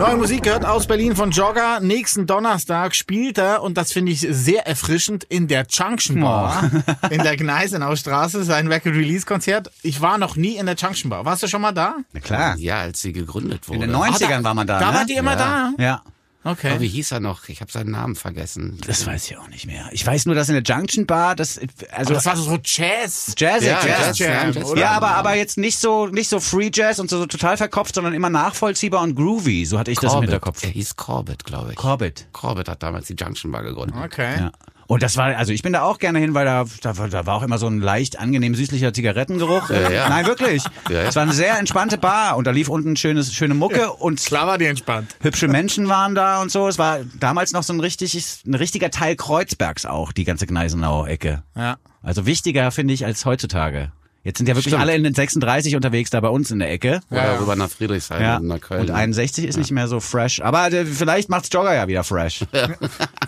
Neue 0.00 0.16
Musik 0.16 0.42
gehört 0.42 0.64
aus 0.64 0.88
Berlin 0.88 1.14
von 1.14 1.30
Jogger. 1.30 1.78
Nächsten 1.78 2.26
Donnerstag 2.26 2.96
spielt 2.96 3.38
er, 3.38 3.62
und 3.62 3.76
das 3.76 3.92
finde 3.92 4.10
ich 4.10 4.26
sehr 4.28 4.66
erfrischend, 4.66 5.22
in 5.24 5.46
der 5.46 5.64
Junction 5.70 6.20
Bar 6.20 6.70
in 7.10 7.22
der 7.22 7.36
Gneisenaustraße, 7.36 8.42
sein 8.42 8.66
Record-Release-Konzert. 8.66 9.70
Ich 9.82 10.00
war 10.00 10.18
noch 10.18 10.34
nie 10.34 10.56
in 10.56 10.66
der 10.66 10.74
Junction 10.74 11.08
Bar. 11.08 11.24
Warst 11.24 11.44
du 11.44 11.46
schon 11.46 11.60
mal 11.60 11.70
da? 11.70 11.98
Na 12.12 12.18
klar. 12.18 12.56
Ja, 12.56 12.80
als 12.80 13.00
sie 13.00 13.12
gegründet 13.12 13.68
wurde. 13.68 13.84
In 13.84 13.92
den 13.92 13.96
90ern 13.96 14.42
war 14.42 14.54
man 14.54 14.66
da. 14.66 14.80
Da 14.80 14.90
ne? 14.90 14.98
wart 14.98 15.10
ihr 15.10 15.18
immer 15.18 15.36
Ja. 15.36 15.72
Ja. 15.78 16.02
Okay. 16.42 16.72
Oh, 16.74 16.80
wie 16.80 16.88
hieß 16.88 17.12
er 17.12 17.20
noch? 17.20 17.48
Ich 17.48 17.60
habe 17.60 17.70
seinen 17.70 17.90
Namen 17.90 18.16
vergessen. 18.16 18.78
Das 18.86 19.06
weiß 19.06 19.30
ich 19.30 19.36
auch 19.36 19.48
nicht 19.48 19.66
mehr. 19.66 19.90
Ich 19.92 20.06
weiß 20.06 20.24
nur, 20.24 20.34
dass 20.34 20.48
in 20.48 20.54
der 20.54 20.62
Junction 20.62 21.04
Bar, 21.04 21.36
das, 21.36 21.58
also 21.58 21.68
Aber 21.92 22.14
das 22.14 22.24
war 22.24 22.36
so 22.36 22.58
Jazz. 22.64 23.34
Jazz, 23.36 23.62
Ja, 23.62 23.78
Jazz, 23.84 24.18
Jazz 24.18 24.18
Jam, 24.18 24.52
Jazz 24.52 24.72
Ja, 24.76 24.92
aber, 24.92 25.08
aber 25.08 25.34
jetzt 25.34 25.58
nicht 25.58 25.78
so, 25.78 26.06
nicht 26.06 26.30
so 26.30 26.40
Free 26.40 26.70
Jazz 26.72 26.98
und 26.98 27.10
so, 27.10 27.18
so 27.18 27.26
total 27.26 27.58
verkopft, 27.58 27.94
sondern 27.94 28.14
immer 28.14 28.30
nachvollziehbar 28.30 29.02
und 29.02 29.14
groovy. 29.16 29.66
So 29.66 29.78
hatte 29.78 29.90
ich 29.90 29.98
das 29.98 30.12
im 30.12 30.20
Corbett. 30.20 30.30
Hinterkopf. 30.30 30.62
Er 30.62 30.70
hieß 30.70 30.96
Corbett, 30.96 31.44
glaube 31.44 31.70
ich. 31.72 31.76
Corbett. 31.76 32.26
Corbett 32.32 32.68
hat 32.68 32.82
damals 32.82 33.06
die 33.08 33.14
Junction 33.14 33.52
Bar 33.52 33.62
gegründet. 33.62 33.96
Okay. 34.02 34.38
Ja. 34.38 34.52
Und 34.90 35.04
das 35.04 35.16
war, 35.16 35.36
also 35.36 35.52
ich 35.52 35.62
bin 35.62 35.72
da 35.72 35.82
auch 35.82 35.98
gerne 36.00 36.18
hin, 36.18 36.34
weil 36.34 36.44
da, 36.44 36.64
da, 36.82 36.98
war- 36.98 37.06
da 37.08 37.24
war 37.24 37.36
auch 37.36 37.44
immer 37.44 37.58
so 37.58 37.68
ein 37.68 37.78
leicht 37.80 38.18
angenehm 38.18 38.56
süßlicher 38.56 38.92
Zigarettengeruch. 38.92 39.70
Ja, 39.70 39.88
ja. 39.88 40.08
Nein, 40.08 40.26
wirklich. 40.26 40.64
Ja, 40.88 41.02
ja. 41.02 41.08
Es 41.08 41.14
war 41.14 41.22
eine 41.22 41.32
sehr 41.32 41.56
entspannte 41.60 41.96
Bar 41.96 42.36
und 42.36 42.44
da 42.48 42.50
lief 42.50 42.68
unten 42.68 42.96
schönes, 42.96 43.32
schöne 43.32 43.54
Mucke 43.54 43.92
und 43.92 44.18
Klar 44.24 44.48
war 44.48 44.58
die 44.58 44.64
entspannt. 44.64 45.14
hübsche 45.20 45.46
Menschen 45.46 45.88
waren 45.88 46.16
da 46.16 46.42
und 46.42 46.50
so. 46.50 46.66
Es 46.66 46.76
war 46.76 46.98
damals 47.20 47.52
noch 47.52 47.62
so 47.62 47.72
ein 47.72 47.78
richtig, 47.78 48.20
ein 48.44 48.54
richtiger 48.56 48.90
Teil 48.90 49.14
Kreuzbergs 49.14 49.86
auch, 49.86 50.10
die 50.10 50.24
ganze 50.24 50.48
Gneisenau-Ecke. 50.48 51.44
Ja. 51.56 51.76
Also 52.02 52.26
wichtiger, 52.26 52.72
finde 52.72 52.92
ich, 52.92 53.04
als 53.06 53.24
heutzutage. 53.24 53.92
Jetzt 54.22 54.36
sind 54.36 54.48
ja 54.48 54.54
wirklich 54.54 54.66
Stimmt. 54.72 54.82
alle 54.82 54.94
in 54.94 55.02
den 55.02 55.14
36 55.14 55.76
unterwegs 55.76 56.10
da 56.10 56.20
bei 56.20 56.28
uns 56.28 56.50
in 56.50 56.58
der 56.58 56.70
Ecke. 56.70 57.00
Oder 57.10 57.40
rüber 57.40 57.56
nach 57.56 57.70
Friedrichshain 57.70 58.20
Ja. 58.20 58.36
und 58.36 58.48
nach 58.48 58.60
Köln. 58.60 58.82
Und 58.82 58.90
61 58.90 59.46
ist 59.46 59.56
nicht 59.56 59.70
mehr 59.70 59.88
so 59.88 59.98
fresh. 59.98 60.42
Aber 60.42 60.70
äh, 60.70 60.84
vielleicht 60.84 61.30
macht's 61.30 61.48
Jogger 61.50 61.74
ja 61.74 61.88
wieder 61.88 62.04
fresh. 62.04 62.44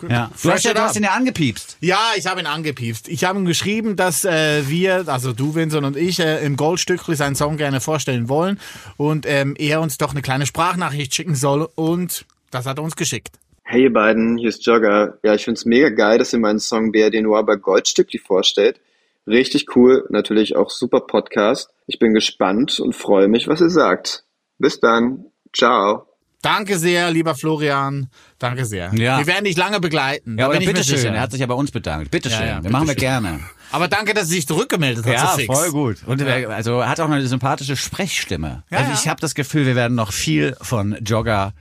Ja. 0.08 0.32
Du, 0.42 0.50
hast 0.50 0.64
ja, 0.64 0.72
it 0.72 0.76
du 0.76 0.80
hast 0.82 0.96
ihn 0.96 1.04
ja 1.04 1.12
angepiepst. 1.12 1.76
Ja, 1.80 1.96
ich 2.16 2.26
habe 2.26 2.40
ihn 2.40 2.46
angepiepst. 2.46 3.06
Ich 3.08 3.22
habe 3.22 3.38
ihm 3.38 3.44
geschrieben, 3.44 3.94
dass 3.94 4.24
äh, 4.24 4.68
wir, 4.68 5.04
also 5.06 5.32
du, 5.32 5.54
Vincent 5.54 5.86
und 5.86 5.96
ich, 5.96 6.18
äh, 6.18 6.44
im 6.44 6.56
Goldstückli 6.56 7.14
seinen 7.14 7.36
Song 7.36 7.56
gerne 7.56 7.80
vorstellen 7.80 8.28
wollen 8.28 8.58
und 8.96 9.26
ähm, 9.28 9.54
er 9.56 9.80
uns 9.80 9.98
doch 9.98 10.10
eine 10.10 10.20
kleine 10.20 10.44
Sprachnachricht 10.44 11.14
schicken 11.14 11.36
soll 11.36 11.68
und 11.76 12.24
das 12.50 12.66
hat 12.66 12.78
er 12.78 12.82
uns 12.82 12.96
geschickt. 12.96 13.30
Hey 13.62 13.84
ihr 13.84 13.92
beiden, 13.92 14.38
hier 14.38 14.48
ist 14.48 14.66
Jogger. 14.66 15.18
Ja, 15.22 15.34
ich 15.34 15.44
find's 15.44 15.64
mega 15.64 15.88
geil, 15.90 16.18
dass 16.18 16.32
ihr 16.32 16.40
meinen 16.40 16.58
Song 16.58 16.90
BRD 16.90 17.22
Noir 17.22 17.46
bei 17.46 17.54
Goldstückli 17.54 18.18
vorstellt. 18.18 18.80
Richtig 19.26 19.76
cool, 19.76 20.06
natürlich 20.10 20.56
auch 20.56 20.70
super 20.70 21.00
Podcast. 21.00 21.70
Ich 21.86 21.98
bin 21.98 22.12
gespannt 22.12 22.80
und 22.80 22.94
freue 22.94 23.28
mich, 23.28 23.46
was 23.48 23.60
ihr 23.60 23.70
sagt. 23.70 24.24
Bis 24.58 24.80
dann. 24.80 25.26
Ciao. 25.52 26.06
Danke 26.42 26.76
sehr, 26.76 27.10
lieber 27.12 27.36
Florian. 27.36 28.08
Danke 28.40 28.64
sehr. 28.64 28.92
Ja. 28.94 29.18
Wir 29.18 29.28
werden 29.28 29.44
dich 29.44 29.56
lange 29.56 29.78
begleiten. 29.78 30.38
Ja, 30.38 30.46
aber 30.46 30.58
bitteschön. 30.58 31.14
Er 31.14 31.20
hat 31.20 31.30
sich 31.30 31.40
ja 31.40 31.46
bei 31.46 31.54
uns 31.54 31.70
bedankt. 31.70 32.10
Bitteschön. 32.10 32.40
Ja, 32.40 32.46
ja, 32.46 32.64
wir 32.64 32.70
machen 32.70 32.88
wir 32.88 32.96
gerne. 32.96 33.38
Aber 33.70 33.86
danke, 33.86 34.12
dass 34.12 34.26
sie 34.26 34.34
sich 34.34 34.48
zurückgemeldet 34.48 35.06
hat. 35.06 35.12
Ja, 35.12 35.54
voll 35.54 35.70
gut. 35.70 35.98
Und 36.04 36.20
er, 36.20 36.50
also 36.50 36.84
hat 36.84 36.98
auch 36.98 37.08
eine 37.08 37.24
sympathische 37.26 37.76
Sprechstimme. 37.76 38.64
Ja, 38.70 38.78
also 38.78 38.90
ja. 38.90 38.98
ich 39.00 39.08
habe 39.08 39.20
das 39.20 39.36
Gefühl, 39.36 39.66
wir 39.66 39.76
werden 39.76 39.94
noch 39.94 40.12
viel 40.12 40.56
von 40.60 40.98
Jogger 41.04 41.54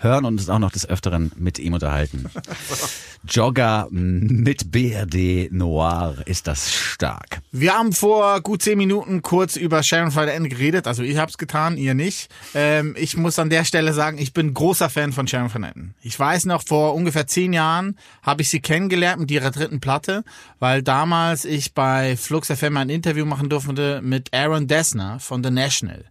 hören 0.00 0.24
und 0.24 0.38
uns 0.38 0.48
auch 0.48 0.58
noch 0.58 0.72
des 0.72 0.88
Öfteren 0.88 1.30
mit 1.36 1.58
ihm 1.58 1.74
unterhalten. 1.74 2.24
Jogger 3.28 3.86
mit 3.90 4.72
BRD 4.72 5.52
Noir 5.52 6.16
ist 6.24 6.46
das 6.46 6.72
stark. 6.72 7.40
Wir 7.52 7.74
haben 7.74 7.92
vor 7.92 8.40
gut 8.40 8.62
zehn 8.62 8.78
Minuten 8.78 9.20
kurz 9.20 9.56
über 9.56 9.82
Sharon 9.82 10.14
Van 10.14 10.28
Etten 10.28 10.48
geredet. 10.48 10.86
Also 10.86 11.02
ich 11.02 11.18
habe 11.18 11.30
es 11.30 11.36
getan, 11.36 11.76
ihr 11.76 11.94
nicht. 11.94 12.30
Ähm, 12.54 12.94
ich 12.98 13.16
muss 13.16 13.38
an 13.38 13.50
der 13.50 13.64
Stelle 13.64 13.92
sagen, 13.92 14.16
ich 14.18 14.32
bin 14.32 14.54
großer 14.54 14.88
Fan 14.88 15.12
von 15.12 15.28
Sharon 15.28 15.52
Van 15.52 15.64
Etten. 15.64 15.94
Ich 16.02 16.18
weiß 16.18 16.46
noch, 16.46 16.62
vor 16.66 16.94
ungefähr 16.94 17.26
zehn 17.26 17.52
Jahren 17.52 17.96
habe 18.22 18.40
ich 18.42 18.48
sie 18.48 18.60
kennengelernt 18.60 19.20
mit 19.20 19.30
ihrer 19.30 19.50
dritten 19.50 19.80
Platte, 19.80 20.24
weil 20.58 20.82
damals 20.82 21.44
ich 21.44 21.74
bei 21.74 22.16
Flux 22.16 22.48
FM 22.48 22.78
ein 22.78 22.88
Interview 22.88 23.26
machen 23.26 23.50
durfte 23.50 24.00
mit 24.02 24.32
Aaron 24.32 24.66
Dessner 24.66 25.20
von 25.20 25.44
The 25.44 25.50
National. 25.50 26.04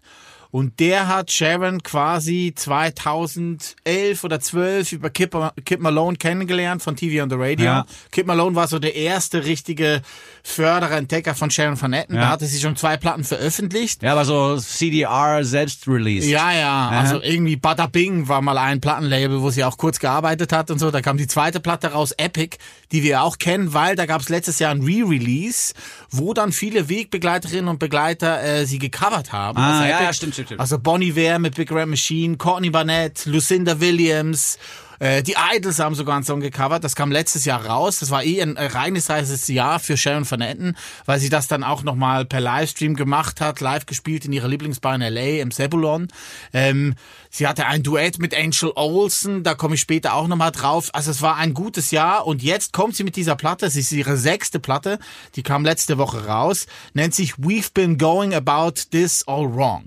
Und 0.51 0.79
der 0.79 1.07
hat 1.07 1.31
Sharon 1.31 1.83
quasi 1.83 2.53
2011 2.55 4.23
oder 4.23 4.39
12 4.39 4.93
über 4.93 5.09
Kip, 5.11 5.35
Kip 5.63 5.79
Malone 5.79 6.17
kennengelernt 6.17 6.81
von 6.81 6.95
TV 6.95 7.23
on 7.23 7.29
the 7.29 7.35
Radio. 7.37 7.65
Ja. 7.65 7.85
Kip 8.11 8.25
Malone 8.25 8.55
war 8.55 8.67
so 8.67 8.79
der 8.79 8.95
erste 8.95 9.45
richtige 9.45 10.01
Förderer, 10.49 10.97
Entdecker 10.97 11.35
von 11.35 11.51
Sharon 11.51 11.79
Van 11.79 11.93
Etten. 11.93 12.15
Ja. 12.15 12.21
Da 12.21 12.29
hatte 12.29 12.45
sie 12.45 12.59
schon 12.59 12.75
zwei 12.75 12.97
Platten 12.97 13.23
veröffentlicht. 13.23 14.01
Ja, 14.03 14.13
aber 14.13 14.25
so 14.25 14.57
CDR 14.57 15.43
selbst 15.43 15.87
released. 15.87 16.29
Ja, 16.29 16.51
ja, 16.51 16.89
also 16.89 17.21
irgendwie 17.21 17.55
Bada 17.55 17.87
Bing 17.87 18.27
war 18.27 18.41
mal 18.41 18.57
ein 18.57 18.81
Plattenlabel, 18.81 19.41
wo 19.41 19.49
sie 19.49 19.63
auch 19.63 19.77
kurz 19.77 19.99
gearbeitet 19.99 20.51
hat 20.51 20.71
und 20.71 20.79
so. 20.79 20.91
Da 20.91 21.01
kam 21.01 21.17
die 21.17 21.27
zweite 21.27 21.59
Platte 21.59 21.91
raus, 21.91 22.13
Epic, 22.17 22.57
die 22.91 23.03
wir 23.03 23.21
auch 23.23 23.37
kennen, 23.37 23.73
weil 23.73 23.95
da 23.95 24.05
gab 24.05 24.21
es 24.21 24.29
letztes 24.29 24.59
Jahr 24.59 24.71
ein 24.71 24.81
Re-Release, 24.81 25.73
wo 26.09 26.33
dann 26.33 26.51
viele 26.51 26.89
Wegbegleiterinnen 26.89 27.67
und 27.67 27.79
Begleiter 27.79 28.41
äh, 28.43 28.65
sie 28.65 28.79
gecovert 28.79 29.31
haben. 29.31 29.57
Ah, 29.57 29.71
Also 29.79 29.83
ja, 29.83 29.89
Epic- 29.97 30.03
ja, 30.05 30.13
stimmt, 30.13 30.33
stimmt, 30.33 30.47
stimmt. 30.49 30.61
Also 30.61 30.79
Bonnie 30.79 31.15
Ware 31.15 31.39
mit 31.39 31.55
Big 31.55 31.71
Red 31.71 31.87
Machine, 31.87 32.37
Courtney 32.37 32.69
Barnett, 32.69 33.25
Lucinda 33.25 33.79
Williams, 33.79 34.57
äh, 34.99 35.23
die 35.23 35.35
Idols 35.55 35.79
haben 35.79 35.95
sogar 35.95 36.15
einen 36.15 36.25
Song 36.25 36.39
gecovert. 36.41 36.83
Das 36.83 36.95
kam 36.95 37.11
letztes 37.11 37.45
Jahr 37.45 37.65
raus. 37.65 37.99
Das 37.99 38.11
war 38.11 38.23
eh 38.23 38.41
ein 38.41 38.57
reines 38.57 39.09
heißes 39.09 39.47
Jahr 39.47 39.79
für 39.79 39.97
Sharon 39.97 40.29
Van 40.29 40.41
Etten, 40.41 40.75
weil 41.05 41.19
sie 41.19 41.29
das 41.29 41.47
dann 41.47 41.63
auch 41.63 41.83
nochmal 41.83 42.25
per 42.25 42.41
Livestream 42.41 42.95
gemacht 42.95 43.41
hat, 43.41 43.61
live 43.61 43.85
gespielt 43.85 44.25
in 44.25 44.33
ihrer 44.33 44.47
Lieblingsbar 44.47 44.95
in 44.95 45.01
L.A. 45.01 45.41
im 45.41 45.51
Sebulon. 45.51 46.07
Ähm, 46.53 46.95
sie 47.29 47.47
hatte 47.47 47.65
ein 47.65 47.83
Duett 47.83 48.19
mit 48.19 48.35
Angel 48.35 48.71
Olsen, 48.75 49.43
da 49.43 49.55
komme 49.55 49.75
ich 49.75 49.81
später 49.81 50.13
auch 50.13 50.27
nochmal 50.27 50.51
drauf. 50.51 50.89
Also 50.93 51.11
es 51.11 51.21
war 51.21 51.37
ein 51.37 51.53
gutes 51.53 51.91
Jahr 51.91 52.27
und 52.27 52.43
jetzt 52.43 52.73
kommt 52.73 52.95
sie 52.95 53.03
mit 53.03 53.15
dieser 53.15 53.35
Platte. 53.35 53.65
Es 53.65 53.75
ist 53.75 53.91
ihre 53.91 54.17
sechste 54.17 54.59
Platte, 54.59 54.99
die 55.35 55.43
kam 55.43 55.63
letzte 55.63 55.97
Woche 55.97 56.25
raus, 56.25 56.67
nennt 56.93 57.15
sich 57.15 57.35
We've 57.35 57.73
Been 57.73 57.97
Going 57.97 58.33
About 58.33 58.81
This 58.91 59.27
All 59.27 59.53
Wrong. 59.53 59.85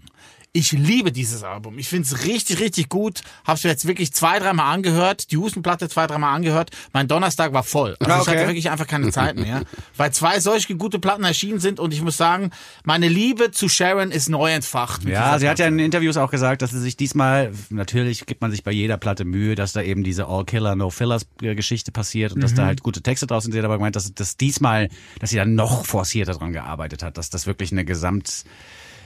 Ich 0.55 0.73
liebe 0.73 1.13
dieses 1.13 1.45
Album. 1.45 1.79
Ich 1.79 1.89
finde 1.89 2.07
es 2.07 2.27
richtig, 2.27 2.61
richtig 2.61 2.91
gut. 2.91 3.23
Hab's 3.47 3.65
mir 3.65 3.71
jetzt 3.71 3.87
wirklich 3.87 4.13
zwei, 4.13 4.39
dreimal 4.39 4.75
angehört. 4.75 5.31
Die 5.33 5.39
Hustenplatte 5.39 5.89
zwei, 5.89 6.07
dreimal 6.07 6.35
angehört. 6.37 6.71
Mein 6.93 7.09
Donnerstag 7.09 7.55
war 7.55 7.63
voll. 7.63 7.97
Also 8.01 8.13
Ah, 8.13 8.17
ich 8.17 8.23
okay. 8.29 8.37
hatte 8.37 8.49
wirklich 8.49 8.69
einfach 8.69 8.87
keine 8.87 9.11
Zeit 9.13 9.37
mehr. 9.37 9.63
Weil 9.97 10.13
zwei 10.13 10.41
solche 10.41 10.77
gute 10.77 10.99
Platten 10.99 11.25
erschienen 11.25 11.59
sind 11.59 11.81
und 11.81 11.95
ich 11.95 12.03
muss 12.03 12.19
sagen, 12.19 12.51
meine 12.85 13.09
Liebe 13.09 13.51
zu 13.51 13.67
Sharon 13.71 14.11
ist 14.11 14.29
neu 14.29 14.53
entfacht. 14.53 15.05
Ja, 15.05 15.39
sie 15.39 15.49
hat 15.49 15.59
ja 15.59 15.65
Platte. 15.65 15.73
in 15.73 15.79
Interviews 15.79 16.19
auch 16.19 16.31
gesagt, 16.31 16.61
dass 16.61 16.71
sie 16.73 16.81
sich 16.81 16.99
diesmal, 16.99 17.53
natürlich 17.71 18.27
gibt 18.27 18.43
man 18.43 18.51
sich 18.51 18.63
bei 18.63 18.73
jeder 18.73 18.99
Platte 18.99 19.25
Mühe, 19.25 19.55
dass 19.55 19.73
da 19.73 19.81
eben 19.81 20.05
diese 20.05 20.27
All-Killer, 20.27 20.77
No-Fillers-Geschichte 20.77 21.93
passiert 21.93 22.35
und 22.35 22.43
dass 22.43 22.53
Mhm. 22.53 22.57
da 22.57 22.67
halt 22.67 22.83
gute 22.83 23.01
Texte 23.01 23.27
draus 23.27 23.45
sind. 23.45 23.53
Sie 23.53 23.59
hat 23.59 23.65
aber 23.65 23.79
gemeint, 23.79 23.97
dass, 23.97 24.13
dass 24.13 24.37
diesmal, 24.37 24.91
dass 25.19 25.31
sie 25.31 25.37
dann 25.37 25.55
noch 25.55 25.87
forcierter 25.87 26.35
dran 26.35 26.53
gearbeitet 26.53 27.03
hat, 27.03 27.17
dass 27.17 27.31
das 27.31 27.47
wirklich 27.47 27.73
eine 27.73 27.87
Gesamt, 27.87 28.45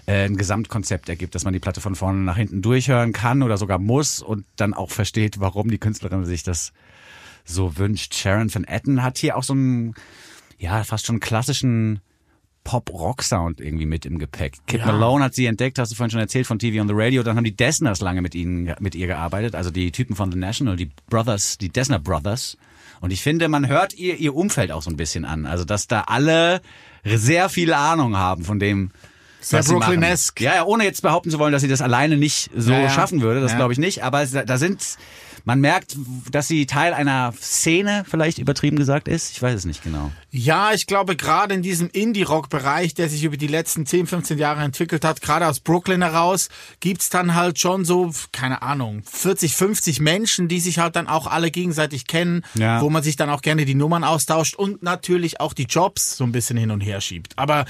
äh, 0.06 0.24
ein 0.24 0.36
Gesamtkonzept 0.36 1.08
ergibt, 1.08 1.34
dass 1.34 1.44
man 1.44 1.52
die 1.52 1.58
Platte 1.58 1.80
von 1.80 1.94
vorne 1.94 2.20
nach 2.20 2.36
hinten 2.36 2.62
durchhören 2.62 3.12
kann 3.12 3.42
oder 3.42 3.58
sogar 3.58 3.78
muss 3.78 4.22
und 4.22 4.46
dann 4.56 4.74
auch 4.74 4.90
versteht, 4.90 5.40
warum 5.40 5.70
die 5.70 5.78
Künstlerin 5.78 6.24
sich 6.24 6.42
das 6.42 6.72
so 7.44 7.76
wünscht. 7.76 8.14
Sharon 8.14 8.52
Van 8.52 8.64
Etten 8.64 9.02
hat 9.02 9.18
hier 9.18 9.36
auch 9.36 9.42
so 9.42 9.52
einen, 9.52 9.94
ja, 10.58 10.82
fast 10.84 11.06
schon 11.06 11.20
klassischen 11.20 12.00
Pop-Rock-Sound 12.64 13.60
irgendwie 13.60 13.86
mit 13.86 14.04
im 14.06 14.18
Gepäck. 14.18 14.54
Kid 14.66 14.80
Ja. 14.80 14.86
Malone 14.86 15.24
hat 15.24 15.34
sie 15.34 15.46
entdeckt, 15.46 15.78
hast 15.78 15.92
du 15.92 15.96
vorhin 15.96 16.10
schon 16.10 16.20
erzählt, 16.20 16.48
von 16.48 16.58
TV 16.58 16.80
on 16.80 16.88
the 16.88 16.94
Radio. 16.96 17.22
Dann 17.22 17.36
haben 17.36 17.44
die 17.44 17.54
Dessners 17.54 18.00
lange 18.00 18.22
mit 18.22 18.34
ihnen, 18.34 18.74
mit 18.80 18.96
ihr 18.96 19.06
gearbeitet, 19.06 19.54
also 19.54 19.70
die 19.70 19.92
Typen 19.92 20.16
von 20.16 20.32
The 20.32 20.38
National, 20.38 20.76
die 20.76 20.90
Brothers, 21.08 21.58
die 21.58 21.68
Dessner 21.68 22.00
Brothers. 22.00 22.58
Und 23.00 23.12
ich 23.12 23.22
finde, 23.22 23.48
man 23.48 23.68
hört 23.68 23.94
ihr 23.94 24.16
ihr 24.16 24.34
Umfeld 24.34 24.72
auch 24.72 24.82
so 24.82 24.90
ein 24.90 24.96
bisschen 24.96 25.24
an. 25.24 25.46
Also, 25.46 25.64
dass 25.64 25.86
da 25.86 26.02
alle 26.08 26.60
sehr 27.04 27.48
viel 27.48 27.72
Ahnung 27.72 28.16
haben 28.16 28.42
von 28.42 28.58
dem, 28.58 28.90
Sehr. 29.48 29.62
Brooklyn-esque. 29.62 30.40
Ja, 30.40 30.54
ja, 30.56 30.64
ohne 30.64 30.84
jetzt 30.84 31.02
behaupten 31.02 31.30
zu 31.30 31.38
wollen, 31.38 31.52
dass 31.52 31.62
sie 31.62 31.68
das 31.68 31.80
alleine 31.82 32.16
nicht 32.16 32.50
so 32.56 32.72
Ja, 32.72 32.80
ja. 32.80 32.90
schaffen 32.90 33.20
würde, 33.20 33.40
das 33.40 33.52
Ja. 33.52 33.58
glaube 33.58 33.72
ich 33.72 33.78
nicht. 33.78 34.02
Aber 34.02 34.26
da 34.26 34.58
sind, 34.58 34.82
man 35.44 35.60
merkt, 35.60 35.96
dass 36.32 36.48
sie 36.48 36.66
Teil 36.66 36.92
einer 36.92 37.32
Szene 37.40 38.04
vielleicht 38.08 38.38
übertrieben 38.38 38.76
gesagt 38.76 39.06
ist. 39.06 39.30
Ich 39.30 39.40
weiß 39.42 39.54
es 39.54 39.64
nicht 39.64 39.84
genau. 39.84 40.10
Ja, 40.32 40.72
ich 40.72 40.86
glaube, 40.86 41.14
gerade 41.16 41.54
in 41.54 41.62
diesem 41.62 41.88
Indie-Rock-Bereich, 41.90 42.94
der 42.94 43.08
sich 43.08 43.22
über 43.24 43.36
die 43.36 43.46
letzten 43.46 43.86
10, 43.86 44.06
15 44.08 44.38
Jahre 44.38 44.62
entwickelt 44.62 45.04
hat, 45.04 45.20
gerade 45.22 45.46
aus 45.46 45.60
Brooklyn 45.60 46.02
heraus, 46.02 46.48
gibt's 46.80 47.08
dann 47.10 47.34
halt 47.36 47.58
schon 47.60 47.84
so, 47.84 48.10
keine 48.32 48.62
Ahnung, 48.62 49.02
40, 49.10 49.54
50 49.54 50.00
Menschen, 50.00 50.48
die 50.48 50.58
sich 50.60 50.78
halt 50.80 50.96
dann 50.96 51.06
auch 51.06 51.26
alle 51.28 51.50
gegenseitig 51.52 52.06
kennen, 52.08 52.42
Ja. 52.54 52.80
wo 52.80 52.90
man 52.90 53.02
sich 53.04 53.14
dann 53.16 53.30
auch 53.30 53.42
gerne 53.42 53.64
die 53.64 53.74
Nummern 53.76 54.02
austauscht 54.04 54.56
und 54.56 54.82
natürlich 54.82 55.40
auch 55.40 55.52
die 55.54 55.64
Jobs 55.64 56.16
so 56.16 56.24
ein 56.24 56.32
bisschen 56.32 56.56
hin 56.56 56.70
und 56.72 56.80
her 56.80 57.00
schiebt. 57.00 57.38
Aber 57.38 57.64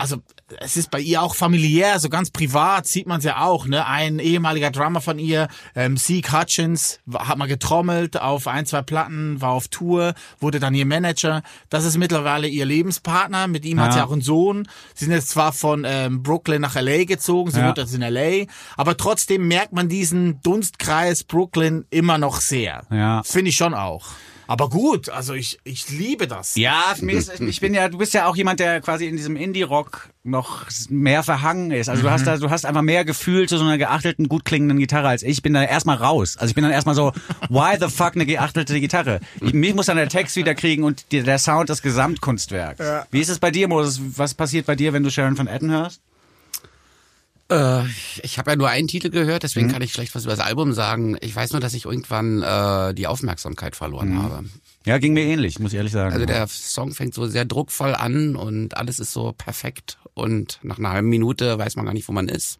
also 0.00 0.16
es 0.58 0.76
ist 0.76 0.90
bei 0.90 0.98
ihr 1.00 1.22
auch 1.22 1.34
familiär, 1.34 1.98
so 2.00 2.08
ganz 2.08 2.30
privat 2.30 2.86
sieht 2.86 3.06
man 3.06 3.18
es 3.18 3.24
ja 3.24 3.42
auch. 3.42 3.66
Ne? 3.66 3.86
Ein 3.86 4.18
ehemaliger 4.18 4.70
Drummer 4.70 5.00
von 5.00 5.18
ihr, 5.18 5.46
ähm, 5.76 5.96
Zeke 5.96 6.32
Hutchins, 6.32 6.98
hat 7.14 7.38
mal 7.38 7.46
getrommelt 7.46 8.20
auf 8.20 8.48
ein, 8.48 8.66
zwei 8.66 8.82
Platten, 8.82 9.40
war 9.40 9.50
auf 9.50 9.68
Tour, 9.68 10.14
wurde 10.40 10.58
dann 10.58 10.74
ihr 10.74 10.86
Manager. 10.86 11.42
Das 11.68 11.84
ist 11.84 11.96
mittlerweile 11.98 12.48
ihr 12.48 12.64
Lebenspartner. 12.64 13.46
Mit 13.46 13.64
ihm 13.64 13.78
hat 13.80 13.88
Ja. 13.88 13.92
sie 13.92 14.02
auch 14.06 14.12
einen 14.12 14.22
Sohn. 14.22 14.66
Sie 14.94 15.04
sind 15.04 15.14
jetzt 15.14 15.28
zwar 15.28 15.52
von 15.52 15.84
ähm, 15.86 16.22
Brooklyn 16.22 16.60
nach 16.62 16.74
LA 16.74 17.04
gezogen, 17.04 17.50
sie 17.50 17.60
Ja. 17.60 17.68
wohnt 17.68 17.78
jetzt 17.78 17.94
in 17.94 18.02
LA, 18.02 18.46
aber 18.76 18.96
trotzdem 18.96 19.46
merkt 19.46 19.72
man 19.72 19.88
diesen 19.88 20.40
Dunstkreis 20.42 21.22
Brooklyn 21.24 21.84
immer 21.90 22.18
noch 22.18 22.40
sehr. 22.40 22.82
Ja. 22.90 23.22
Finde 23.22 23.50
ich 23.50 23.56
schon 23.56 23.74
auch. 23.74 24.06
Aber 24.50 24.68
gut, 24.68 25.10
also 25.10 25.32
ich, 25.32 25.60
ich 25.62 25.90
liebe 25.90 26.26
das. 26.26 26.56
Ja, 26.56 26.94
für 26.96 27.04
mich 27.04 27.18
ist, 27.18 27.40
ich 27.40 27.60
bin 27.60 27.72
ja, 27.72 27.88
du 27.88 27.98
bist 27.98 28.14
ja 28.14 28.26
auch 28.26 28.34
jemand, 28.34 28.58
der 28.58 28.80
quasi 28.80 29.06
in 29.06 29.16
diesem 29.16 29.36
Indie-Rock 29.36 30.08
noch 30.24 30.66
mehr 30.88 31.22
verhangen 31.22 31.70
ist. 31.70 31.88
Also 31.88 32.02
du 32.02 32.10
hast 32.10 32.26
da, 32.26 32.36
du 32.36 32.50
hast 32.50 32.66
einfach 32.66 32.82
mehr 32.82 33.04
Gefühl 33.04 33.48
zu 33.48 33.58
so 33.58 33.64
einer 33.64 33.78
geachtelten, 33.78 34.26
gut 34.26 34.44
klingenden 34.44 34.80
Gitarre 34.80 35.06
als 35.06 35.22
ich. 35.22 35.30
Ich 35.30 35.42
bin 35.42 35.54
da 35.54 35.62
erstmal 35.62 35.98
raus. 35.98 36.36
Also 36.36 36.50
ich 36.50 36.56
bin 36.56 36.64
dann 36.64 36.72
erstmal 36.72 36.96
so, 36.96 37.12
why 37.48 37.76
the 37.78 37.86
fuck 37.86 38.16
eine 38.16 38.26
geachtelte 38.26 38.80
Gitarre? 38.80 39.20
Ich, 39.40 39.54
mich 39.54 39.72
muss 39.72 39.86
dann 39.86 39.96
der 39.96 40.08
Text 40.08 40.34
wieder 40.34 40.56
kriegen 40.56 40.82
und 40.82 41.12
die, 41.12 41.22
der 41.22 41.38
Sound 41.38 41.70
das 41.70 41.80
Gesamtkunstwerks. 41.80 43.06
Wie 43.12 43.20
ist 43.20 43.28
es 43.28 43.38
bei 43.38 43.52
dir, 43.52 43.68
Moses? 43.68 44.00
Was 44.16 44.34
passiert 44.34 44.66
bei 44.66 44.74
dir, 44.74 44.92
wenn 44.92 45.04
du 45.04 45.12
Sharon 45.12 45.36
von 45.36 45.46
Etten 45.46 45.70
hörst? 45.70 46.00
Äh, 47.50 47.82
ich 48.22 48.38
habe 48.38 48.50
ja 48.52 48.56
nur 48.56 48.68
einen 48.68 48.88
Titel 48.88 49.10
gehört, 49.10 49.42
deswegen 49.42 49.66
Mhm. 49.66 49.72
kann 49.72 49.82
ich 49.82 49.92
schlecht 49.92 50.14
was 50.14 50.24
über 50.24 50.34
das 50.36 50.44
Album 50.44 50.72
sagen. 50.72 51.16
Ich 51.20 51.34
weiß 51.34 51.52
nur, 51.52 51.60
dass 51.60 51.74
ich 51.74 51.84
irgendwann 51.84 52.42
äh, 52.42 52.94
die 52.94 53.06
Aufmerksamkeit 53.06 53.76
verloren 53.76 54.10
Mhm. 54.10 54.22
habe. 54.22 54.44
Ja, 54.86 54.98
ging 54.98 55.12
mir 55.12 55.24
ähnlich, 55.24 55.58
muss 55.58 55.72
ich 55.72 55.76
ehrlich 55.76 55.92
sagen. 55.92 56.14
Also 56.14 56.24
der 56.26 56.46
Song 56.48 56.92
fängt 56.94 57.12
so 57.14 57.26
sehr 57.26 57.44
druckvoll 57.44 57.94
an 57.94 58.36
und 58.36 58.76
alles 58.76 58.98
ist 59.00 59.12
so 59.12 59.32
perfekt 59.32 59.98
und 60.14 60.58
nach 60.62 60.78
einer 60.78 60.90
halben 60.90 61.08
Minute 61.08 61.58
weiß 61.58 61.76
man 61.76 61.84
gar 61.84 61.92
nicht, 61.92 62.08
wo 62.08 62.12
man 62.12 62.28
ist. 62.28 62.58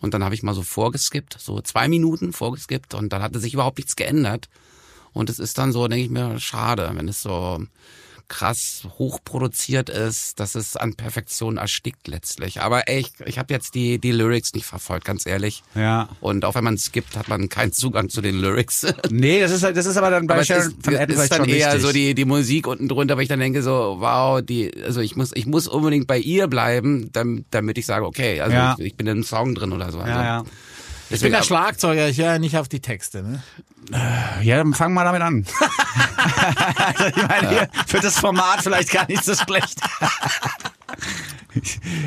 Und 0.00 0.14
dann 0.14 0.24
habe 0.24 0.34
ich 0.34 0.42
mal 0.42 0.54
so 0.54 0.62
vorgeskippt, 0.62 1.36
so 1.38 1.60
zwei 1.60 1.88
Minuten 1.88 2.32
vorgeskippt 2.32 2.94
und 2.94 3.12
dann 3.12 3.22
hatte 3.22 3.38
sich 3.40 3.54
überhaupt 3.54 3.78
nichts 3.78 3.94
geändert. 3.96 4.48
Und 5.12 5.28
es 5.30 5.38
ist 5.38 5.58
dann 5.58 5.72
so, 5.72 5.86
denke 5.88 6.04
ich 6.04 6.10
mir, 6.10 6.38
schade, 6.38 6.90
wenn 6.94 7.08
es 7.08 7.22
so 7.22 7.62
krass 8.28 8.82
hochproduziert 8.98 9.88
ist, 9.88 10.38
dass 10.38 10.54
es 10.54 10.76
an 10.76 10.94
Perfektion 10.94 11.56
erstickt 11.56 12.08
letztlich. 12.08 12.60
Aber 12.60 12.86
ey, 12.88 13.00
ich, 13.00 13.12
ich 13.26 13.38
habe 13.38 13.52
jetzt 13.54 13.74
die, 13.74 13.98
die 13.98 14.12
Lyrics 14.12 14.52
nicht 14.54 14.66
verfolgt, 14.66 15.04
ganz 15.06 15.26
ehrlich. 15.26 15.62
Ja. 15.74 16.08
Und 16.20 16.44
auch 16.44 16.54
wenn 16.54 16.64
man 16.64 16.76
skippt, 16.78 17.16
hat 17.16 17.28
man 17.28 17.48
keinen 17.48 17.72
Zugang 17.72 18.08
zu 18.10 18.20
den 18.20 18.38
Lyrics. 18.38 18.86
Nee, 19.10 19.40
das 19.40 19.50
ist, 19.52 19.62
das 19.64 19.86
ist 19.86 19.96
aber 19.96 20.10
dann 20.10 20.26
bei 20.26 20.34
Aber 20.34 20.44
Sharon 20.44 20.68
ist, 20.68 20.84
von 20.84 20.94
Etten 20.94 21.16
ist 21.18 21.32
dann 21.32 21.44
eher 21.48 21.68
wichtig. 21.68 21.82
so 21.82 21.92
die, 21.92 22.14
die 22.14 22.24
Musik 22.24 22.66
unten 22.66 22.88
drunter, 22.88 23.16
weil 23.16 23.22
ich 23.22 23.28
dann 23.28 23.40
denke 23.40 23.62
so, 23.62 23.96
wow, 23.98 24.42
die, 24.42 24.70
also 24.84 25.00
ich 25.00 25.16
muss, 25.16 25.30
ich 25.34 25.46
muss 25.46 25.66
unbedingt 25.66 26.06
bei 26.06 26.18
ihr 26.18 26.46
bleiben, 26.46 27.10
damit, 27.12 27.46
damit 27.50 27.78
ich 27.78 27.86
sage, 27.86 28.04
okay, 28.04 28.40
also 28.40 28.54
Ja. 28.54 28.74
ich, 28.78 28.84
ich 28.86 28.96
bin 28.96 29.06
in 29.06 29.12
einem 29.12 29.22
Song 29.24 29.54
drin 29.54 29.72
oder 29.72 29.90
so. 29.90 29.98
Also 29.98 30.10
ja, 30.10 30.24
ja. 30.24 30.44
Ich 31.10 31.20
bin 31.20 31.32
der 31.32 31.42
Schlagzeuger, 31.42 32.08
ich 32.08 32.18
höre 32.18 32.32
ja 32.32 32.38
nicht 32.38 32.56
auf 32.56 32.68
die 32.68 32.80
Texte. 32.80 33.22
Ne? 33.22 33.42
Ja, 34.42 34.58
dann 34.58 34.74
fangen 34.74 34.94
wir 34.94 35.04
damit 35.04 35.22
an. 35.22 35.46
also 36.76 37.06
ich 37.06 37.28
meine, 37.28 37.48
hier 37.48 37.68
für 37.86 38.00
das 38.00 38.18
Format 38.18 38.62
vielleicht 38.62 38.92
gar 38.92 39.06
nicht 39.08 39.24
so 39.24 39.34
schlecht. 39.34 39.80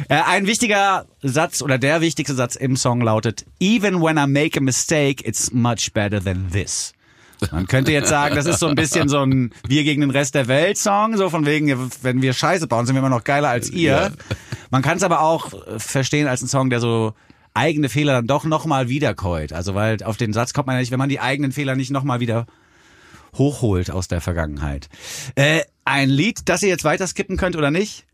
Äh, 0.08 0.22
Ein 0.22 0.48
wichtiger 0.48 1.08
Satz 1.22 1.62
oder 1.62 1.78
der 1.78 2.00
wichtigste 2.00 2.36
Satz 2.36 2.56
im 2.56 2.78
Song 2.78 3.02
lautet, 3.02 3.46
Even 3.60 4.02
when 4.02 4.18
I 4.18 4.26
make 4.28 4.58
a 4.58 4.62
mistake, 4.62 5.28
it's 5.28 5.52
much 5.52 5.92
better 5.94 6.24
than 6.24 6.50
this. 6.52 6.94
Man 7.52 7.66
könnte 7.68 7.92
jetzt 7.92 8.10
sagen, 8.10 8.36
das 8.36 8.46
ist 8.46 8.60
so 8.60 8.68
ein 8.68 8.76
bisschen 8.76 9.10
so 9.10 9.20
ein 9.26 9.52
Wir 9.68 9.84
gegen 9.84 10.02
den 10.02 10.12
Rest 10.12 10.36
der 10.36 10.48
Welt 10.48 10.78
Song, 10.78 11.18
so 11.18 11.30
von 11.30 11.46
wegen, 11.46 11.92
wenn 12.04 12.22
wir 12.22 12.34
Scheiße 12.34 12.68
bauen, 12.68 12.86
sind 12.86 12.96
wir 12.96 13.00
immer 13.00 13.10
noch 13.10 13.24
geiler 13.24 13.50
als 13.50 13.70
ihr. 13.70 14.14
Man 14.70 14.84
kann 14.84 14.98
es 14.98 15.04
aber 15.04 15.22
auch 15.22 15.54
äh, 15.54 15.80
verstehen 15.80 16.28
als 16.28 16.42
ein 16.44 16.48
Song, 16.48 16.70
der 16.70 16.80
so 16.80 17.14
eigene 17.54 17.90
Fehler 17.90 18.14
dann 18.14 18.28
doch 18.28 18.46
nochmal 18.46 18.90
wiederkäut. 18.90 19.54
Also 19.54 19.76
weil 19.76 20.02
auf 20.04 20.18
den 20.18 20.34
Satz 20.34 20.54
kommt 20.54 20.68
man 20.68 20.76
ja 20.76 20.80
nicht, 20.80 20.92
wenn 20.92 21.00
man 21.00 21.10
die 21.10 21.20
eigenen 21.20 21.52
Fehler 21.52 21.76
nicht 21.76 21.92
nochmal 21.92 22.20
wieder 22.20 22.46
hochholt 23.38 23.92
aus 23.92 24.08
der 24.08 24.22
Vergangenheit. 24.22 24.90
Äh, 25.36 25.62
ein 25.86 26.10
Lied, 26.10 26.42
das 26.46 26.64
ihr 26.64 26.70
jetzt 26.70 26.84
weiter 26.84 27.08
skippen 27.08 27.38
könnt 27.38 27.56
oder 27.56 27.72
nicht? 27.72 28.06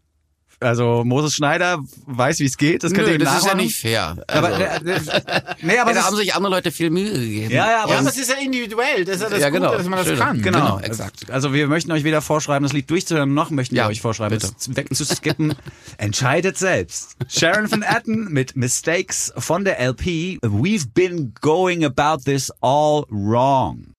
Also 0.59 1.03
Moses 1.05 1.35
Schneider 1.35 1.79
weiß, 2.07 2.39
wie 2.39 2.45
es 2.45 2.57
geht. 2.57 2.83
Das 2.83 2.91
könnt 2.91 3.07
ihr 3.07 3.19
Nö, 3.19 3.23
das 3.25 3.37
ist 3.37 3.45
ja 3.45 3.49
nachmachen. 3.49 3.65
nicht 3.65 3.79
fair. 3.79 4.17
Aber, 4.27 4.47
Also, 4.47 4.61
äh, 4.61 4.65
äh, 4.95 5.41
nee, 5.61 5.77
aber 5.77 5.91
ja, 5.91 5.97
da 5.97 6.03
haben 6.05 6.15
sich 6.15 6.33
andere 6.33 6.51
Leute 6.53 6.71
viel 6.71 6.89
Mühe 6.89 7.11
gegeben. 7.11 7.51
ja, 7.51 7.69
ja, 7.69 7.83
aber 7.83 7.91
Ja, 7.91 7.97
aber 7.99 8.05
das 8.07 8.15
es 8.15 8.23
ist 8.23 8.29
ja 8.31 8.37
individuell. 8.43 9.05
Das 9.05 9.17
ist 9.17 9.21
ja 9.21 9.29
das 9.29 9.39
Ja, 9.39 9.49
Gute, 9.49 9.61
genau. 9.61 9.73
dass 9.77 9.85
man 9.87 9.99
das 9.99 10.07
Schön. 10.07 10.17
kann. 10.17 10.41
Genau, 10.41 10.59
Genau, 10.77 10.79
exakt. 10.79 11.29
Also 11.29 11.53
wir 11.53 11.67
möchten 11.67 11.91
euch 11.91 12.03
weder 12.03 12.21
vorschreiben, 12.23 12.63
das 12.63 12.73
Lied 12.73 12.89
durchzuhören, 12.89 13.33
noch 13.35 13.51
möchten 13.51 13.75
wir 13.75 13.83
Ja, 13.83 13.87
euch 13.87 14.01
vorschreiben, 14.01 14.39
bitte. 14.39 14.51
es 14.59 14.75
wegzuskippen. 14.75 15.53
Entscheidet 15.97 16.57
selbst. 16.57 17.15
Sharon 17.29 17.69
Van 17.71 17.83
Etten 17.83 18.27
mit 18.31 18.55
Mistakes 18.55 19.31
von 19.37 19.63
der 19.63 19.79
LP 19.79 20.39
We've 20.41 20.87
been 20.93 21.33
going 21.39 21.85
about 21.85 22.23
this 22.25 22.51
all 22.61 23.03
wrong. 23.09 23.93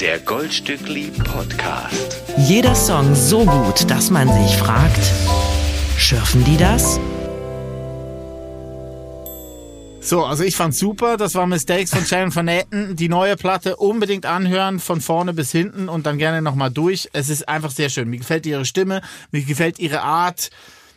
Der 0.00 0.18
Goldstückli 0.20 1.10
Podcast. 1.24 2.18
Jeder 2.36 2.74
Song 2.74 3.14
so 3.14 3.44
gut, 3.44 3.90
dass 3.90 4.10
man 4.10 4.28
sich 4.32 4.56
fragt, 4.56 5.00
schürfen 6.02 6.44
die 6.44 6.56
das? 6.56 6.98
So, 10.00 10.24
also 10.24 10.42
ich 10.42 10.56
fand's 10.56 10.78
super. 10.78 11.16
Das 11.16 11.36
war 11.36 11.46
Mistakes 11.46 11.90
von 11.90 12.04
Sharon 12.04 12.34
Van 12.34 12.48
Etten. 12.48 12.96
Die 12.96 13.08
neue 13.08 13.36
Platte 13.36 13.76
unbedingt 13.76 14.26
anhören, 14.26 14.80
von 14.80 15.00
vorne 15.00 15.32
bis 15.32 15.52
hinten 15.52 15.88
und 15.88 16.06
dann 16.06 16.18
gerne 16.18 16.42
nochmal 16.42 16.72
durch. 16.72 17.08
Es 17.12 17.28
ist 17.28 17.48
einfach 17.48 17.70
sehr 17.70 17.88
schön. 17.88 18.08
Mir 18.08 18.18
gefällt 18.18 18.44
ihre 18.46 18.64
Stimme, 18.64 19.00
mir 19.30 19.42
gefällt 19.42 19.78
ihre 19.78 20.02
Art 20.02 20.50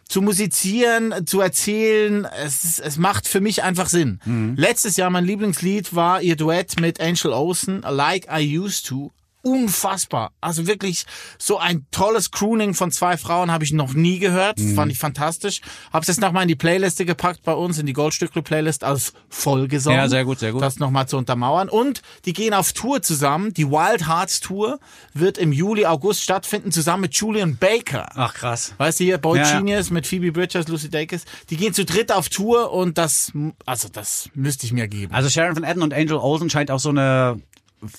zu 0.08 0.24
musizieren, 0.24 1.26
zu 1.28 1.40
erzählen. 1.40 2.28
Es, 2.44 2.64
ist, 2.64 2.80
es 2.80 2.98
macht 2.98 3.28
für 3.28 3.42
mich 3.42 3.62
einfach 3.62 3.90
Sinn. 3.90 4.20
Letztes 4.58 4.98
Jahr 4.98 5.12
mein 5.12 5.26
Lieblingslied 5.26 5.96
war 5.96 6.22
ihr 6.22 6.36
Duett 6.36 6.80
mit 6.80 7.00
Angel 7.00 7.32
Olsen, 7.32 7.84
Like 7.88 8.28
I 8.32 8.58
Used 8.58 8.88
To. 8.88 9.12
Unfassbar. 9.46 10.32
Also 10.42 10.66
wirklich 10.66 11.06
so 11.38 11.60
ein 11.60 11.86
tolles 11.92 12.32
Crooning 12.32 12.74
von 12.74 12.92
zwei 12.92 13.16
Frauen 13.16 13.52
habe 13.52 13.64
ich 13.64 13.74
noch 13.74 13.94
nie 13.94 14.18
gehört. 14.18 14.60
Fand 14.60 14.92
ich 14.92 14.98
fantastisch. 14.98 15.62
Hab's 15.94 16.08
jetzt 16.08 16.20
nochmal 16.20 16.42
in 16.42 16.48
die 16.48 16.56
Playliste 16.56 17.06
gepackt 17.06 17.44
bei 17.44 17.54
uns, 17.54 17.78
in 17.78 17.86
die 17.86 17.94
Goldstückle-Playlist 17.94 18.84
als 18.84 19.14
Folgesong. 19.30 19.94
Ja, 19.94 20.10
sehr 20.10 20.26
gut, 20.26 20.40
sehr 20.40 20.52
gut. 20.52 20.64
Das 20.64 20.80
nochmal 20.80 21.08
zu 21.08 21.18
untermauern. 21.18 21.70
Und 21.70 22.02
die 22.26 22.34
gehen 22.34 22.56
auf 22.56 22.74
Tour 22.74 23.04
zusammen. 23.04 23.54
Die 23.54 23.70
Wild 23.70 24.08
Hearts 24.08 24.40
Tour 24.40 24.80
wird 25.14 25.38
im 25.38 25.52
Juli, 25.52 25.86
August 25.86 26.24
stattfinden, 26.24 26.72
zusammen 26.72 27.02
mit 27.02 27.14
Julian 27.14 27.58
Baker. 27.58 28.10
Ach 28.16 28.34
krass. 28.34 28.74
Weißt 28.78 29.00
du 29.00 29.04
hier, 29.04 29.20
Boy 29.20 29.38
Ja, 29.38 29.46
ja. 29.46 29.60
Genius 29.60 29.92
mit 29.92 30.08
Phoebe 30.08 30.32
Bridgers, 30.32 30.68
Lucy 30.68 30.90
Dacus. 30.90 31.22
Die 31.52 31.58
gehen 31.58 31.74
zu 31.74 31.86
dritt 31.86 32.12
auf 32.12 32.30
Tour 32.30 32.72
und 32.72 32.98
das, 32.98 33.32
also 33.66 33.90
das 33.90 34.30
müsste 34.34 34.66
ich 34.66 34.74
mir 34.74 34.88
geben. 34.88 35.14
Also 35.14 35.30
Sharon 35.30 35.56
Van 35.56 35.64
Etten 35.64 35.84
und 35.84 35.94
Angel 35.94 36.18
Olsen 36.18 36.50
scheint 36.50 36.72
auch 36.72 36.80
so 36.80 36.90
eine 36.90 37.40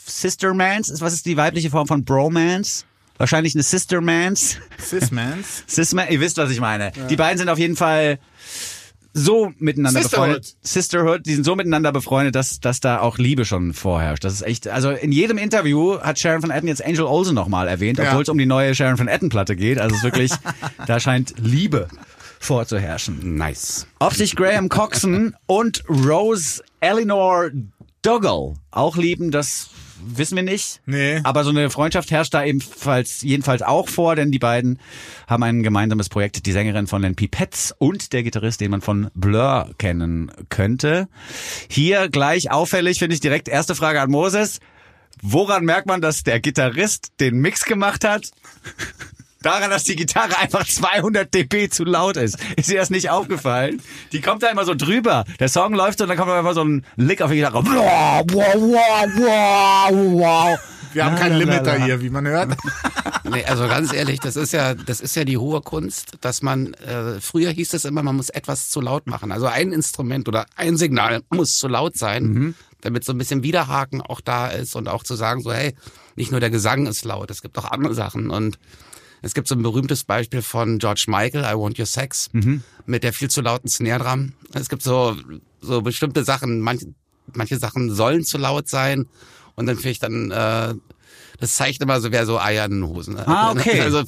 Sistermans, 0.06 1.00
was 1.00 1.12
ist 1.12 1.26
die 1.26 1.36
weibliche 1.36 1.70
Form 1.70 1.86
von 1.86 2.04
Bromance? 2.04 2.84
Wahrscheinlich 3.18 3.54
eine 3.54 3.62
Sistermans. 3.62 4.58
Cis-Mans. 4.78 5.64
Sisman, 5.66 6.08
ihr 6.10 6.20
wisst, 6.20 6.36
was 6.36 6.50
ich 6.50 6.60
meine. 6.60 6.92
Die 7.08 7.16
beiden 7.16 7.38
sind 7.38 7.48
auf 7.48 7.58
jeden 7.58 7.76
Fall 7.76 8.18
so 9.14 9.52
miteinander 9.58 10.02
Sisterhood. 10.02 10.26
befreundet. 10.26 10.56
Sisterhood, 10.60 11.20
die 11.26 11.34
sind 11.34 11.44
so 11.44 11.56
miteinander 11.56 11.92
befreundet, 11.92 12.34
dass, 12.34 12.60
dass 12.60 12.80
da 12.80 13.00
auch 13.00 13.16
Liebe 13.16 13.46
schon 13.46 13.72
vorherrscht. 13.72 14.22
Das 14.24 14.34
ist 14.34 14.42
echt, 14.42 14.68
also 14.68 14.90
in 14.90 15.12
jedem 15.12 15.38
Interview 15.38 15.98
hat 16.00 16.18
Sharon 16.18 16.42
Van 16.42 16.50
Etten 16.50 16.68
jetzt 16.68 16.84
Angel 16.84 17.04
Olsen 17.04 17.34
nochmal 17.34 17.68
erwähnt, 17.68 17.98
Ja. 17.98 18.08
obwohl 18.10 18.22
es 18.24 18.28
um 18.28 18.36
die 18.36 18.44
neue 18.44 18.74
Sharon 18.74 18.98
Van 18.98 19.08
Etten 19.08 19.30
Platte 19.30 19.56
geht. 19.56 19.78
Also 19.78 19.94
es 19.94 20.00
ist 20.00 20.04
wirklich, 20.04 20.32
da 20.86 21.00
scheint 21.00 21.32
Liebe 21.38 21.88
vorzuherrschen. 22.38 23.36
Nice. 23.36 23.86
Ob 23.98 24.12
sich 24.12 24.36
Graham 24.36 24.68
Coxon 24.68 25.34
und 25.46 25.82
Rose 25.88 26.62
Eleanor 26.80 27.48
Dougal 28.06 28.54
auch 28.70 28.96
lieben, 28.96 29.32
das 29.32 29.68
wissen 30.00 30.36
wir 30.36 30.44
nicht. 30.44 30.80
Nee. 30.86 31.20
Aber 31.24 31.42
so 31.42 31.50
eine 31.50 31.70
Freundschaft 31.70 32.12
herrscht 32.12 32.34
da 32.34 32.44
ebenfalls, 32.44 33.22
jedenfalls 33.22 33.62
auch 33.62 33.88
vor, 33.88 34.14
denn 34.14 34.30
die 34.30 34.38
beiden 34.38 34.78
haben 35.26 35.42
ein 35.42 35.64
gemeinsames 35.64 36.08
Projekt. 36.08 36.46
Die 36.46 36.52
Sängerin 36.52 36.86
von 36.86 37.02
den 37.02 37.16
Pipettes 37.16 37.74
und 37.76 38.12
der 38.12 38.22
Gitarrist, 38.22 38.60
den 38.60 38.70
man 38.70 38.80
von 38.80 39.10
Blur 39.14 39.74
kennen 39.78 40.30
könnte. 40.50 41.08
Hier 41.68 42.08
gleich 42.08 42.52
auffällig, 42.52 43.00
finde 43.00 43.14
ich 43.14 43.20
direkt 43.20 43.48
erste 43.48 43.74
Frage 43.74 44.00
an 44.00 44.08
Moses. 44.08 44.60
Woran 45.20 45.64
merkt 45.64 45.88
man, 45.88 46.00
dass 46.00 46.22
der 46.22 46.38
Gitarrist 46.38 47.08
den 47.18 47.38
Mix 47.38 47.64
gemacht 47.64 48.04
hat? 48.04 48.30
Daran, 49.46 49.70
dass 49.70 49.84
die 49.84 49.94
Gitarre 49.94 50.36
einfach 50.38 50.66
200 50.66 51.32
dB 51.32 51.68
zu 51.68 51.84
laut 51.84 52.16
ist. 52.16 52.36
Ist 52.56 52.68
dir 52.68 52.80
das 52.80 52.90
nicht 52.90 53.10
aufgefallen? 53.10 53.80
Die 54.10 54.20
kommt 54.20 54.42
da 54.42 54.48
immer 54.48 54.64
so 54.64 54.74
drüber. 54.74 55.24
Der 55.38 55.48
Song 55.48 55.72
läuft 55.72 55.98
so 55.98 56.04
und 56.04 56.08
dann 56.08 56.18
kommt 56.18 56.32
einfach 56.32 56.54
so 56.54 56.64
ein 56.64 56.84
Lick 56.96 57.22
auf 57.22 57.30
die 57.30 57.36
Gitarre. 57.36 57.64
Wow, 57.64 58.24
wow, 58.32 58.54
wow, 58.56 59.08
wow, 59.14 59.90
wow. 59.92 60.58
Wir 60.92 61.04
haben 61.04 61.14
keinen 61.14 61.36
Limiter 61.36 61.80
hier, 61.84 62.00
wie 62.02 62.10
man 62.10 62.26
hört. 62.26 62.56
Nee, 63.28 63.44
also 63.44 63.66
ganz 63.66 63.92
ehrlich, 63.92 64.20
das 64.20 64.36
ist 64.36 64.52
ja, 64.52 64.74
das 64.74 65.00
ist 65.00 65.16
ja 65.16 65.24
die 65.24 65.36
hohe 65.36 65.60
Kunst, 65.60 66.12
dass 66.20 66.42
man, 66.42 66.74
äh, 66.74 67.20
früher 67.20 67.50
hieß 67.50 67.74
es 67.74 67.84
immer, 67.84 68.04
man 68.04 68.14
muss 68.14 68.28
etwas 68.28 68.70
zu 68.70 68.80
laut 68.80 69.08
machen. 69.08 69.32
Also 69.32 69.46
ein 69.46 69.72
Instrument 69.72 70.28
oder 70.28 70.46
ein 70.54 70.76
Signal 70.76 71.22
muss 71.30 71.58
zu 71.58 71.66
laut 71.66 71.96
sein, 71.96 72.54
damit 72.82 73.04
so 73.04 73.12
ein 73.12 73.18
bisschen 73.18 73.42
Widerhaken 73.42 74.00
auch 74.00 74.20
da 74.20 74.46
ist 74.46 74.76
und 74.76 74.88
auch 74.88 75.02
zu 75.02 75.16
sagen 75.16 75.40
so, 75.42 75.52
hey, 75.52 75.74
nicht 76.14 76.30
nur 76.30 76.38
der 76.38 76.50
Gesang 76.50 76.86
ist 76.86 77.04
laut, 77.04 77.32
es 77.32 77.42
gibt 77.42 77.58
auch 77.58 77.68
andere 77.68 77.94
Sachen 77.94 78.30
und 78.30 78.60
es 79.22 79.34
gibt 79.34 79.48
so 79.48 79.54
ein 79.54 79.62
berühmtes 79.62 80.04
Beispiel 80.04 80.42
von 80.42 80.78
George 80.78 81.06
Michael, 81.08 81.44
I 81.44 81.58
Want 81.58 81.78
Your 81.78 81.86
Sex, 81.86 82.30
mit 82.86 83.02
der 83.02 83.12
viel 83.12 83.30
zu 83.30 83.40
lauten 83.40 83.68
Snare 83.68 84.04
Drum. 84.04 84.32
Es 84.54 84.68
gibt 84.68 84.82
so, 84.82 85.16
so 85.60 85.82
bestimmte 85.82 86.24
Sachen, 86.24 86.60
manche, 86.60 86.86
manche 87.34 87.58
Sachen 87.58 87.92
sollen 87.94 88.24
zu 88.24 88.38
laut 88.38 88.68
sein. 88.68 89.06
Und 89.54 89.66
dann 89.66 89.76
finde 89.76 89.90
ich 89.90 89.98
dann, 89.98 90.30
äh, 90.30 90.74
das 91.38 91.54
zeigt 91.54 91.82
immer 91.82 92.00
so, 92.00 92.12
wer 92.12 92.26
so 92.26 92.38
Eier 92.40 92.64
in 92.66 92.70
den 92.82 92.86
Hosen 92.86 93.18
hat. 93.18 93.28
Ah, 93.28 93.50
okay. 93.56 93.80
Also 93.80 94.02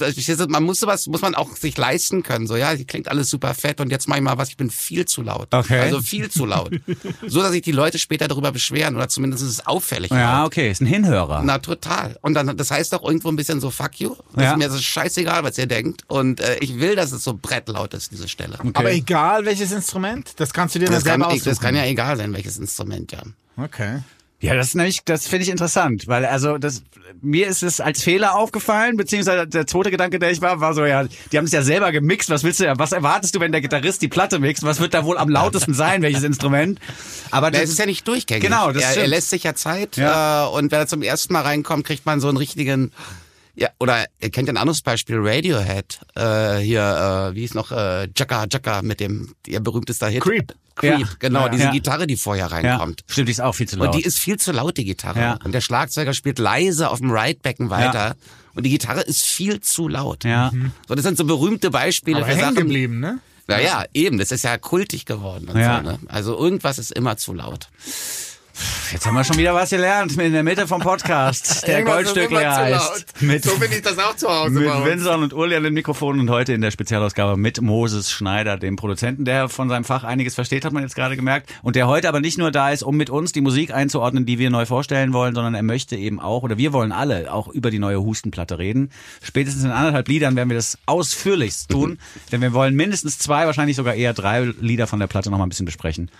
man 0.49 0.63
muss 0.65 0.81
sowas, 0.81 1.07
muss 1.07 1.21
man 1.21 1.35
auch 1.35 1.57
sich 1.57 1.77
leisten 1.77 2.23
können. 2.23 2.47
So, 2.47 2.57
ja, 2.57 2.75
klingt 2.77 3.09
alles 3.09 3.31
super 3.31 3.55
fett 3.55 3.81
und 3.81 3.91
jetzt 3.91 4.09
mach 4.09 4.17
ich 4.17 4.23
mal 4.23 4.39
was, 4.39 4.49
ich 4.49 4.57
bin 4.57 4.71
viel 4.71 5.05
zu 5.07 5.23
laut. 5.23 5.49
Okay. 5.53 5.81
Also 5.81 6.01
viel 6.01 6.31
zu 6.31 6.47
laut. 6.47 6.71
so, 7.27 7.41
dass 7.43 7.53
sich 7.53 7.63
die 7.63 7.73
Leute 7.73 7.99
später 7.99 8.29
darüber 8.29 8.53
beschweren 8.53 8.97
oder 8.97 9.09
zumindest 9.09 9.43
ist 9.43 9.51
es 9.51 9.67
auffällig. 9.67 10.11
Ja, 10.11 10.39
laut. 10.41 10.47
okay, 10.49 10.71
ist 10.71 10.81
ein 10.81 10.87
Hinhörer. 10.87 11.43
Na, 11.45 11.59
total. 11.59 12.17
Und 12.23 12.35
dann, 12.35 12.57
das 12.57 12.71
heißt 12.71 12.95
auch 12.95 13.05
irgendwo 13.05 13.29
ein 13.29 13.37
bisschen 13.37 13.61
so, 13.61 13.71
fuck 13.71 13.99
you. 14.01 14.15
Das 14.35 14.45
Ja. 14.45 14.51
ist 14.53 14.59
mir 14.59 14.67
ist 14.69 14.75
es 14.75 14.85
scheißegal, 14.85 15.45
was 15.45 15.59
ihr 15.59 15.67
denkt. 15.67 16.03
Und 16.09 16.41
äh, 16.41 16.57
ich 16.61 16.79
will, 16.81 16.97
dass 16.97 17.13
es 17.13 17.25
so 17.25 17.35
brettlaut 17.41 17.95
ist, 17.95 18.13
diese 18.13 18.29
Stelle. 18.29 18.59
Aber 18.75 18.93
egal 18.93 19.45
welches 19.45 19.73
Instrument, 19.73 20.33
das 20.37 20.53
kannst 20.53 20.75
du 20.75 20.79
dir 20.79 20.87
dann 20.87 20.95
Das 20.95 21.05
kann, 21.05 21.21
selber 21.21 21.27
aussuchen. 21.29 21.45
das 21.51 21.61
kann 21.61 21.75
ja 21.77 21.85
egal 21.85 22.17
sein, 22.17 22.33
welches 22.33 22.59
Instrument, 22.59 23.13
ja. 23.13 23.21
Okay. 23.57 23.99
Ja, 24.41 24.55
das 24.55 24.69
ist 24.69 24.75
nämlich, 24.77 25.01
das 25.05 25.27
finde 25.27 25.45
ich 25.45 25.51
interessant, 25.51 26.07
weil 26.07 26.25
also 26.25 26.59
das 26.59 26.83
mir 27.21 27.49
ist 27.49 27.65
es 27.65 27.81
als 27.81 28.05
Fehler 28.05 28.37
aufgefallen, 28.37 28.97
beziehungsweise 28.97 29.49
der 29.49 29.67
zweite 29.67 29.91
Gedanke, 29.91 30.21
der 30.21 30.31
ich 30.31 30.41
war, 30.41 30.61
war 30.61 30.75
so 30.75 30.85
ja, 30.85 31.05
die 31.33 31.39
haben 31.39 31.47
es 31.47 31.53
ja 31.53 31.63
selber 31.63 31.91
gemixt. 31.91 32.31
Was 32.31 32.45
willst 32.45 32.61
du 32.61 32.65
ja? 32.65 32.79
Was 32.79 32.93
erwartest 32.93 33.35
du, 33.35 33.41
wenn 33.41 33.51
der 33.51 33.61
Gitarrist 33.61 34.01
die 34.01 34.09
Platte 34.09 34.39
mixt? 34.39 34.63
Was 34.63 34.79
wird 34.79 34.95
da 34.95 35.05
wohl 35.05 35.19
am 35.19 35.29
lautesten 35.29 35.75
sein? 35.75 36.03
Welches 36.03 36.23
Instrument? 36.23 36.79
Aber 37.33 37.51
Der 37.51 37.63
das 37.63 37.71
ist 37.71 37.79
ja 37.81 37.87
nicht 37.87 38.07
durchgängig. 38.07 38.45
Genau, 38.45 38.71
das 38.71 38.97
er, 38.97 39.03
er 39.03 39.09
lässt 39.09 39.31
sich 39.31 39.43
ja 39.43 39.55
Zeit 39.55 39.97
Ja. 39.97 40.47
Äh, 40.47 40.51
und 40.51 40.71
wenn 40.71 40.79
er 40.79 40.87
zum 40.87 41.03
ersten 41.03 41.33
Mal 41.33 41.43
reinkommt, 41.43 41.85
kriegt 41.85 42.07
man 42.07 42.21
so 42.21 42.29
einen 42.29 42.37
richtigen 42.37 42.93
ja, 43.59 43.69
oder 43.81 44.05
ihr 44.21 44.31
kennt 44.31 44.49
ja 44.49 44.55
ein 44.55 44.57
anderes 44.57 44.83
Beispiel, 44.83 45.17
Radiohead, 45.19 46.01
äh, 46.15 46.59
hier, 46.59 47.31
äh, 47.33 47.35
wie 47.35 47.45
ist 47.45 47.55
noch, 47.55 47.73
äh, 47.73 48.09
Jacka 48.17 48.47
Jacka 48.51 48.83
mit 48.83 49.01
dem, 49.01 49.35
ihr 49.47 49.61
berühmtester 49.61 50.09
Hit. 50.09 50.23
Creep. 50.23 50.55
Creep, 50.77 51.01
Ja. 51.01 51.09
genau, 51.19 51.41
Ja. 51.47 51.49
diese 51.49 51.65
Ja. 51.65 51.71
Gitarre, 51.73 52.07
die 52.07 52.17
vorher 52.17 52.47
ja, 52.47 52.57
reinkommt. 52.57 53.03
stimmt, 53.09 53.27
die 53.29 53.33
ist 53.33 53.41
auch 53.41 53.53
viel 53.55 53.69
zu 53.69 53.77
laut. 53.77 53.89
Und 53.89 53.95
die 53.97 54.03
ist 54.05 54.19
viel 54.19 54.37
zu 54.39 54.53
laut, 54.53 54.77
die 54.77 54.85
Gitarre. 54.85 55.19
Ja. 55.21 55.39
Und 55.45 55.51
der 55.53 55.61
Schlagzeuger 55.61 56.15
spielt 56.15 56.39
leise 56.39 56.89
auf 56.91 57.01
dem 57.01 57.11
Ridebecken 57.11 57.69
weiter. 57.71 58.15
Und 58.55 58.63
die 58.65 58.71
Gitarre 58.71 59.01
ist 59.03 59.23
viel 59.25 59.61
zu 59.61 59.89
laut. 59.89 60.23
ja. 60.25 60.53
So, 60.87 60.95
das 60.95 61.05
sind 61.05 61.19
so 61.19 61.25
berühmte 61.25 61.71
Beispiele 61.71 62.19
Aber 62.19 62.27
für 62.27 62.33
hängen 62.33 62.43
Sachen. 62.43 62.55
geblieben, 62.57 63.01
ne? 63.01 63.19
Ja, 63.49 63.59
ja, 63.59 63.85
eben. 63.95 64.19
Das 64.19 64.31
ist 64.31 64.45
ja 64.45 64.57
kultig 64.59 65.05
geworden. 65.07 65.49
Und 65.49 65.59
Ja. 65.59 65.79
so, 65.83 65.91
ne? 65.91 65.99
Also 66.09 66.39
irgendwas 66.39 66.79
ist 66.79 66.93
immer 66.93 67.17
zu 67.17 67.33
laut. 67.33 67.69
Jetzt 68.93 69.07
haben 69.07 69.15
wir 69.15 69.25
schon 69.25 69.37
wieder 69.37 69.55
was 69.55 69.71
gelernt 69.71 70.17
in 70.17 70.33
der 70.33 70.43
Mitte 70.43 70.67
vom 70.67 70.81
Podcast. 70.81 71.65
Der 71.67 71.83
Goldstückler 71.83 72.57
heißt. 72.57 73.21
Mit, 73.21 73.43
bin 73.43 73.73
ich 73.73 73.83
das 73.83 73.99
auch 73.99 74.17
zu 74.17 74.29
Hause 74.29 74.51
mit 74.51 74.69
Vincent 74.85 75.23
und 75.23 75.35
Uli 75.35 75.57
an 75.57 75.63
den 75.63 75.75
Mikrofonen 75.75 76.23
und 76.23 76.31
heute 76.31 76.55
in 76.55 76.63
der 76.63 76.71
Spezialausgabe 76.71 77.37
mit 77.37 77.61
Moses 77.61 78.11
Schneider, 78.11 78.57
dem 78.57 78.77
Produzenten, 78.77 79.25
der 79.25 79.49
von 79.49 79.69
seinem 79.69 79.85
Fach 79.85 80.05
einiges 80.05 80.35
versteht, 80.35 80.65
hat 80.65 80.73
man 80.73 80.83
jetzt 80.83 80.97
gerade 80.97 81.17
gemerkt. 81.17 81.53
Und 81.63 81.77
der 81.77 81.87
heute 81.87 82.09
aber 82.09 82.21
nicht 82.21 82.39
nur 82.39 82.51
da 82.51 82.71
ist, 82.71 82.83
um 82.83 82.97
mit 82.97 83.11
uns 83.11 83.33
die 83.33 83.43
Musik 83.43 83.75
einzuordnen, 83.75 84.25
die 84.25 84.39
wir 84.39 84.49
neu 84.49 84.65
vorstellen 84.65 85.13
wollen, 85.13 85.35
sondern 85.35 85.55
er 85.55 85.63
möchte 85.63 85.97
eben 85.97 86.19
auch, 86.19 86.43
oder 86.43 86.57
wir 86.57 86.73
wollen 86.73 86.93
alle 86.93 87.33
auch 87.33 87.49
über 87.49 87.71
die 87.71 87.79
neue 87.79 88.01
Hustenplatte 88.01 88.59
reden. 88.59 88.91
Spätestens 89.23 89.65
in 89.65 89.71
anderthalb 89.71 90.09
Liedern 90.09 90.35
werden 90.35 90.49
wir 90.49 90.57
das 90.57 90.79
ausführlichst 90.87 91.69
tun, 91.69 91.99
denn 92.33 92.41
wir 92.41 92.55
wollen 92.55 92.75
mindestens 92.75 93.19
zwei, 93.19 93.47
wahrscheinlich 93.47 93.77
sogar 93.77 93.95
eher 93.95 94.15
drei 94.15 94.41
Lieder 94.61 94.87
von 94.87 94.99
der 94.99 95.07
Platte 95.09 95.31
noch 95.31 95.39
mal 95.39 95.45
ein 95.47 95.51
bisschen 95.51 95.67
besprechen 95.67 96.11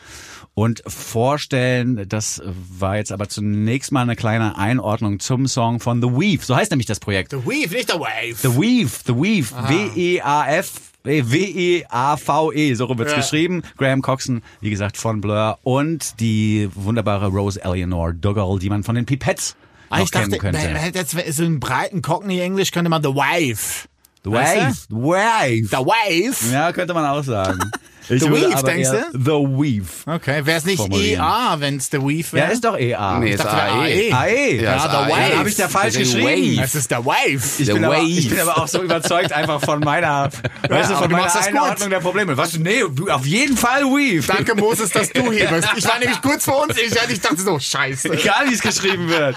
und 0.59 0.83
vorstellen. 0.87 2.05
Das 2.09 2.43
war 2.45 2.97
jetzt 2.97 3.13
aber 3.13 3.29
zunächst 3.29 3.93
mal 3.93 4.03
eine 4.03 4.17
kleine 4.17 4.57
Einordnung 4.59 5.21
zum 5.21 5.47
Song 5.47 5.79
von 5.79 6.01
The 6.03 6.09
Weave. 6.09 6.45
So 6.45 6.57
heißt 6.57 6.71
nämlich 6.73 6.87
das 6.87 6.99
Projekt. 7.01 7.31
The 7.31 7.37
Weave, 7.47 7.75
nicht 7.75 7.89
der 7.89 8.01
Wave. 8.01 8.35
The 8.43 8.49
Weave, 8.49 8.91
The 9.07 9.15
Weave, 9.15 9.69
W-E-A-F. 9.69 10.73
W-E-A-V-E, 11.05 12.75
so 12.75 12.85
rum 12.87 12.99
wird's 12.99 13.13
Ja. 13.13 13.19
geschrieben. 13.19 13.63
Graham 13.77 14.03
Coxon, 14.03 14.43
wie 14.61 14.71
gesagt, 14.71 14.97
von 14.97 15.21
Blur 15.21 15.59
und 15.63 16.19
die 16.21 16.69
wunderbare 16.75 17.29
Rose 17.29 17.63
Eleanor 17.63 18.13
Dougal, 18.13 18.59
die 18.59 18.69
man 18.69 18.83
von 18.83 18.95
den 18.97 19.07
Pipettes 19.07 19.55
Ah, 19.91 20.03
ich 20.03 20.11
dachte, 20.11 20.37
könnte. 20.37 20.61
jetzt 20.93 21.17
so 21.37 21.45
einen 21.45 21.61
breiten 21.61 22.03
Cockney-Englisch 22.03 22.73
könnte 22.73 22.91
man 22.91 23.03
The 23.03 23.09
Wife. 23.11 23.89
The? 24.25 24.33
Wave. 24.33 24.75
The 24.91 24.95
Wave. 24.97 25.69
The 25.71 25.77
Wife? 25.77 26.53
Ja, 26.53 26.73
könnte 26.73 26.93
man 26.93 27.07
auch 27.07 27.23
sagen. 27.25 27.59
Ich 28.11 28.23
The 28.23 28.31
Weave, 28.31 28.57
aber 28.57 28.71
denkst 28.71 28.89
du? 28.91 29.19
The 29.19 29.31
Weave. 29.31 29.87
Okay, 30.07 30.47
wäre 30.47 30.59
es 30.59 30.65
nicht 30.65 30.79
Formulieren. 30.79 31.21
EA, 31.23 31.57
wenn 31.61 31.77
es 31.77 31.89
The 31.91 31.99
Weave 31.99 32.25
Ja, 32.29 32.33
wäre? 32.33 32.53
ist 32.53 32.65
doch 32.65 32.79
EA. 32.79 33.19
Nee, 33.19 33.29
Ich 33.29 33.35
ist 33.35 33.47
AE. 33.47 33.71
AE. 33.71 34.13
AE. 34.13 34.57
Ja, 34.57 34.63
Ja, 34.77 34.79
The 34.89 34.97
AE. 34.97 35.11
Wave. 35.11 35.39
Hab 35.39 35.47
ich 35.47 35.57
da 35.57 35.69
falsch 35.69 35.99
geschrieben? 35.99 36.63
Es 36.63 36.75
ist 36.75 36.89
The 36.89 36.97
Wife. 36.97 37.61
Ich 37.63 37.67
The 37.67 37.73
bin, 37.75 37.85
aber, 37.85 37.97
Wave. 37.97 38.07
ich 38.09 38.31
bin 38.31 38.41
aber 38.41 38.59
auch 38.59 38.69
so 38.69 38.83
überzeugt 38.83 39.33
einfach 39.33 39.61
von 39.63 39.81
meiner, 39.81 40.31
weißt 40.69 40.91
du, 40.91 40.95
aber 40.95 41.03
von 41.03 41.11
du 41.11 41.17
meiner. 41.17 41.35
Einordnung 41.47 41.91
der 41.91 42.01
Probleme. 42.01 42.37
Was? 42.37 42.57
Nee, 42.59 42.83
auf 43.11 43.27
jeden 43.27 43.57
Fall 43.57 43.83
Weave. 43.85 44.27
Danke, 44.27 44.55
Moses, 44.55 44.91
dass 44.91 45.11
du 45.11 45.31
hier 45.31 45.47
bist. 45.49 45.69
Ich 45.77 45.87
war 45.87 45.99
nämlich 46.01 46.21
kurz 46.23 46.45
vor 46.45 46.63
uns. 46.63 46.77
Ich, 46.79 46.93
ich 47.11 47.21
dachte 47.21 47.41
so, 47.41 47.59
scheiße. 47.59 48.11
Egal 48.13 48.49
wie 48.49 48.55
es 48.55 48.61
geschrieben 48.63 49.09
wird. 49.09 49.37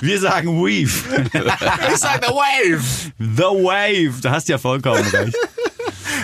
Wir 0.00 0.18
sagen 0.20 0.48
Weave. 0.64 0.90
Ich 1.92 1.96
sag 1.98 2.24
The 2.24 2.32
Wave. 2.32 2.82
The 3.18 3.42
Wave. 3.42 4.20
Da 4.22 4.30
hast 4.30 4.48
du 4.48 4.52
ja 4.52 4.58
vollkommen 4.58 5.02
recht. 5.12 5.36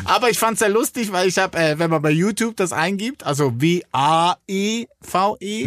Aber 0.04 0.30
ich 0.30 0.38
fand's 0.38 0.60
sehr 0.60 0.68
lustig, 0.68 1.12
weil 1.12 1.28
ich 1.28 1.38
habe, 1.38 1.58
äh, 1.58 1.78
wenn 1.78 1.90
man 1.90 2.02
bei 2.02 2.10
YouTube 2.10 2.56
das 2.56 2.72
eingibt, 2.72 3.24
also 3.24 3.60
W-A-E-V-E, 3.60 4.86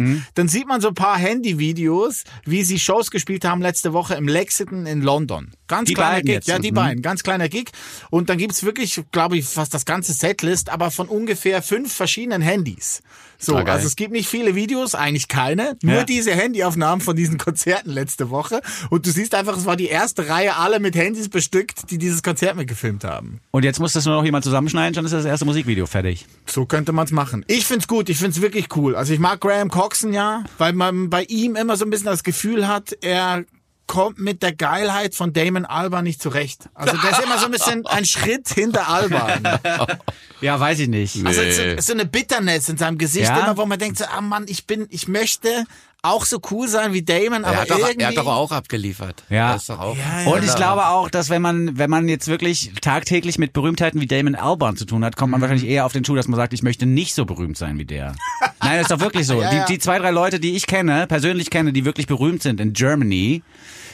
Mhm. 0.00 0.24
dann 0.34 0.48
sieht 0.48 0.66
man 0.66 0.80
so 0.80 0.88
ein 0.88 0.94
paar 0.94 1.18
Handyvideos, 1.18 2.24
wie 2.44 2.62
sie 2.64 2.78
Shows 2.78 3.10
gespielt 3.10 3.44
haben 3.44 3.62
letzte 3.62 3.92
Woche 3.92 4.14
im 4.14 4.28
Lexington 4.28 4.86
in 4.86 5.02
London. 5.02 5.52
Ganz 5.68 5.88
Die 5.88 5.94
kleiner 5.94 6.22
Gig. 6.22 6.30
jetzt? 6.30 6.48
Ja, 6.48 6.58
die 6.58 6.70
Mhm. 6.70 6.74
beiden. 6.76 7.02
Ganz 7.02 7.22
kleiner 7.22 7.48
Gig. 7.48 7.70
Und 8.10 8.28
dann 8.30 8.38
gibt's 8.38 8.62
wirklich, 8.62 9.02
glaube 9.12 9.36
ich, 9.38 9.44
fast 9.46 9.74
das 9.74 9.84
ganze 9.84 10.12
Setlist, 10.12 10.70
aber 10.70 10.90
von 10.90 11.08
ungefähr 11.08 11.62
fünf 11.62 11.92
verschiedenen 11.92 12.42
Handys. 12.42 13.02
So, 13.38 13.56
Ah, 13.56 13.62
also 13.62 13.86
es 13.86 13.96
gibt 13.96 14.12
nicht 14.12 14.28
viele 14.28 14.54
Videos, 14.54 14.94
eigentlich 14.94 15.28
keine, 15.28 15.76
nur 15.82 15.96
Ja. 15.96 16.04
diese 16.04 16.32
Handyaufnahmen 16.32 17.00
von 17.00 17.16
diesen 17.16 17.38
Konzerten 17.38 17.90
letzte 17.90 18.30
Woche. 18.30 18.60
Und 18.90 19.06
du 19.06 19.10
siehst 19.10 19.34
einfach, 19.34 19.56
es 19.56 19.66
war 19.66 19.76
die 19.76 19.88
erste 19.88 20.28
Reihe, 20.28 20.56
alle 20.56 20.80
mit 20.80 20.94
Handys 20.96 21.28
bestückt, 21.28 21.90
die 21.90 21.98
dieses 21.98 22.22
Konzert 22.22 22.56
mitgefilmt 22.56 23.04
haben. 23.04 23.40
Und 23.50 23.64
jetzt 23.64 23.78
muss 23.80 23.92
das 23.92 24.04
nur 24.06 24.14
noch 24.16 24.24
jemand 24.24 24.44
zusammenschneiden, 24.44 24.94
schon 24.94 25.04
ist 25.04 25.12
das 25.12 25.24
erste 25.24 25.44
Musikvideo 25.44 25.86
fertig. 25.86 26.26
So 26.46 26.66
könnte 26.66 26.92
man's 26.92 27.10
machen. 27.10 27.44
Ich 27.48 27.66
find's 27.66 27.88
gut, 27.88 28.08
ich 28.08 28.18
find's 28.18 28.40
wirklich 28.40 28.68
cool. 28.76 28.96
Also 28.96 29.12
ich 29.12 29.18
mag 29.20 29.40
Graham 29.40 29.70
Coxon 29.70 30.12
ja, 30.12 30.44
weil 30.58 30.72
man 30.72 31.10
bei 31.10 31.24
ihm 31.24 31.56
immer 31.56 31.76
so 31.76 31.84
ein 31.84 31.90
bisschen 31.90 32.06
das 32.06 32.22
Gefühl 32.24 32.66
hat, 32.68 32.96
er 33.00 33.44
kommt 33.86 34.18
mit 34.18 34.42
der 34.42 34.52
Geilheit 34.54 35.14
von 35.14 35.32
Damon 35.32 35.64
Alban 35.64 36.04
nicht 36.04 36.20
zurecht. 36.20 36.68
Also 36.74 36.96
der 36.96 37.10
ist 37.12 37.22
immer 37.22 37.38
so 37.38 37.46
ein 37.46 37.52
bisschen 37.52 37.86
ein 37.86 38.04
Schritt 38.04 38.48
hinter 38.48 38.88
Alban. 38.88 39.42
Ja, 40.42 40.60
weiß 40.60 40.80
ich 40.80 40.88
nicht. 40.88 41.24
Also 41.24 41.40
Nee. 41.40 41.76
so, 41.76 41.80
so 41.80 41.92
eine 41.94 42.04
Bitterness 42.04 42.68
in 42.68 42.76
seinem 42.76 42.98
Gesicht, 42.98 43.24
Ja? 43.30 43.38
immer 43.40 43.56
wo 43.56 43.64
man 43.64 43.78
denkt 43.78 43.96
so, 43.96 44.04
ah 44.04 44.20
Mann, 44.20 44.44
ich 44.48 44.66
bin, 44.66 44.86
ich 44.90 45.08
möchte 45.08 45.64
auch 46.02 46.26
so 46.26 46.40
cool 46.50 46.68
sein 46.68 46.92
wie 46.92 47.02
Damon, 47.02 47.44
aber 47.46 47.54
Er 47.54 47.60
hat, 47.62 47.70
doch, 47.70 47.78
irgendwie... 47.78 48.02
er 48.02 48.08
hat 48.08 48.16
doch 48.18 48.26
auch 48.26 48.52
abgeliefert. 48.52 49.24
Ja. 49.30 49.54
Ist 49.54 49.70
doch 49.70 49.80
auch. 49.80 49.96
Ja, 49.96 50.20
ja. 50.24 50.30
Und 50.30 50.44
ich 50.44 50.54
glaube 50.54 50.86
auch, 50.88 51.08
dass 51.08 51.30
wenn 51.30 51.40
man, 51.40 51.78
wenn 51.78 51.88
man 51.88 52.06
jetzt 52.06 52.28
wirklich 52.28 52.70
tagtäglich 52.82 53.38
mit 53.38 53.54
Berühmtheiten 53.54 53.98
wie 54.00 54.06
Damon 54.06 54.34
Albarn 54.34 54.76
zu 54.76 54.84
tun 54.84 55.02
hat, 55.06 55.16
kommt 55.16 55.32
man 55.32 55.40
wahrscheinlich 55.40 55.66
eher 55.66 55.86
auf 55.86 55.92
den 55.94 56.04
Schuh, 56.04 56.14
dass 56.14 56.28
man 56.28 56.36
sagt, 56.36 56.52
ich 56.52 56.62
möchte 56.62 56.84
nicht 56.84 57.14
so 57.14 57.24
berühmt 57.24 57.56
sein 57.56 57.78
wie 57.78 57.86
der. 57.86 58.14
Nein, 58.60 58.72
das 58.78 58.82
ist 58.82 58.90
doch 58.90 59.00
wirklich 59.00 59.26
so. 59.26 59.40
Ja, 59.40 59.52
ja. 59.52 59.64
Die, 59.66 59.74
die 59.74 59.78
zwei, 59.78 59.98
drei 59.98 60.10
Leute, 60.10 60.40
die 60.40 60.56
ich 60.56 60.66
kenne, 60.66 61.06
persönlich 61.06 61.50
kenne, 61.50 61.72
die 61.72 61.84
wirklich 61.84 62.06
berühmt 62.06 62.42
sind 62.42 62.60
in 62.60 62.72
Germany, 62.72 63.42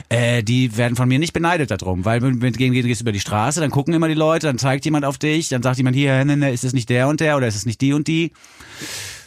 äh, 0.09 0.43
die 0.43 0.77
werden 0.77 0.97
von 0.97 1.09
mir 1.09 1.19
nicht 1.19 1.33
beneidet 1.33 1.71
darum, 1.71 2.05
weil 2.05 2.23
wenn 2.23 2.39
du 2.41 2.53
gehen, 2.53 2.73
gehst 2.73 3.01
über 3.01 3.13
die 3.13 3.21
Straße, 3.21 3.61
dann 3.61 3.71
gucken 3.71 3.95
immer 3.95 4.09
die 4.09 4.15
Leute, 4.15 4.47
dann 4.47 4.59
zeigt 4.59 4.85
jemand 4.85 5.05
auf 5.05 5.19
dich, 5.19 5.49
dann 5.49 5.63
sagt 5.63 5.79
jemand 5.79 5.97
hier, 5.97 6.25
ne, 6.25 6.37
ne, 6.37 6.53
ist 6.53 6.65
es 6.65 6.73
nicht 6.73 6.89
der 6.91 7.09
und 7.09 7.21
der 7.21 7.37
oder 7.37 7.47
ist 7.47 7.57
es 7.57 7.67
nicht 7.67 7.81
die 7.81 7.93
und 7.93 8.09
die? 8.09 8.33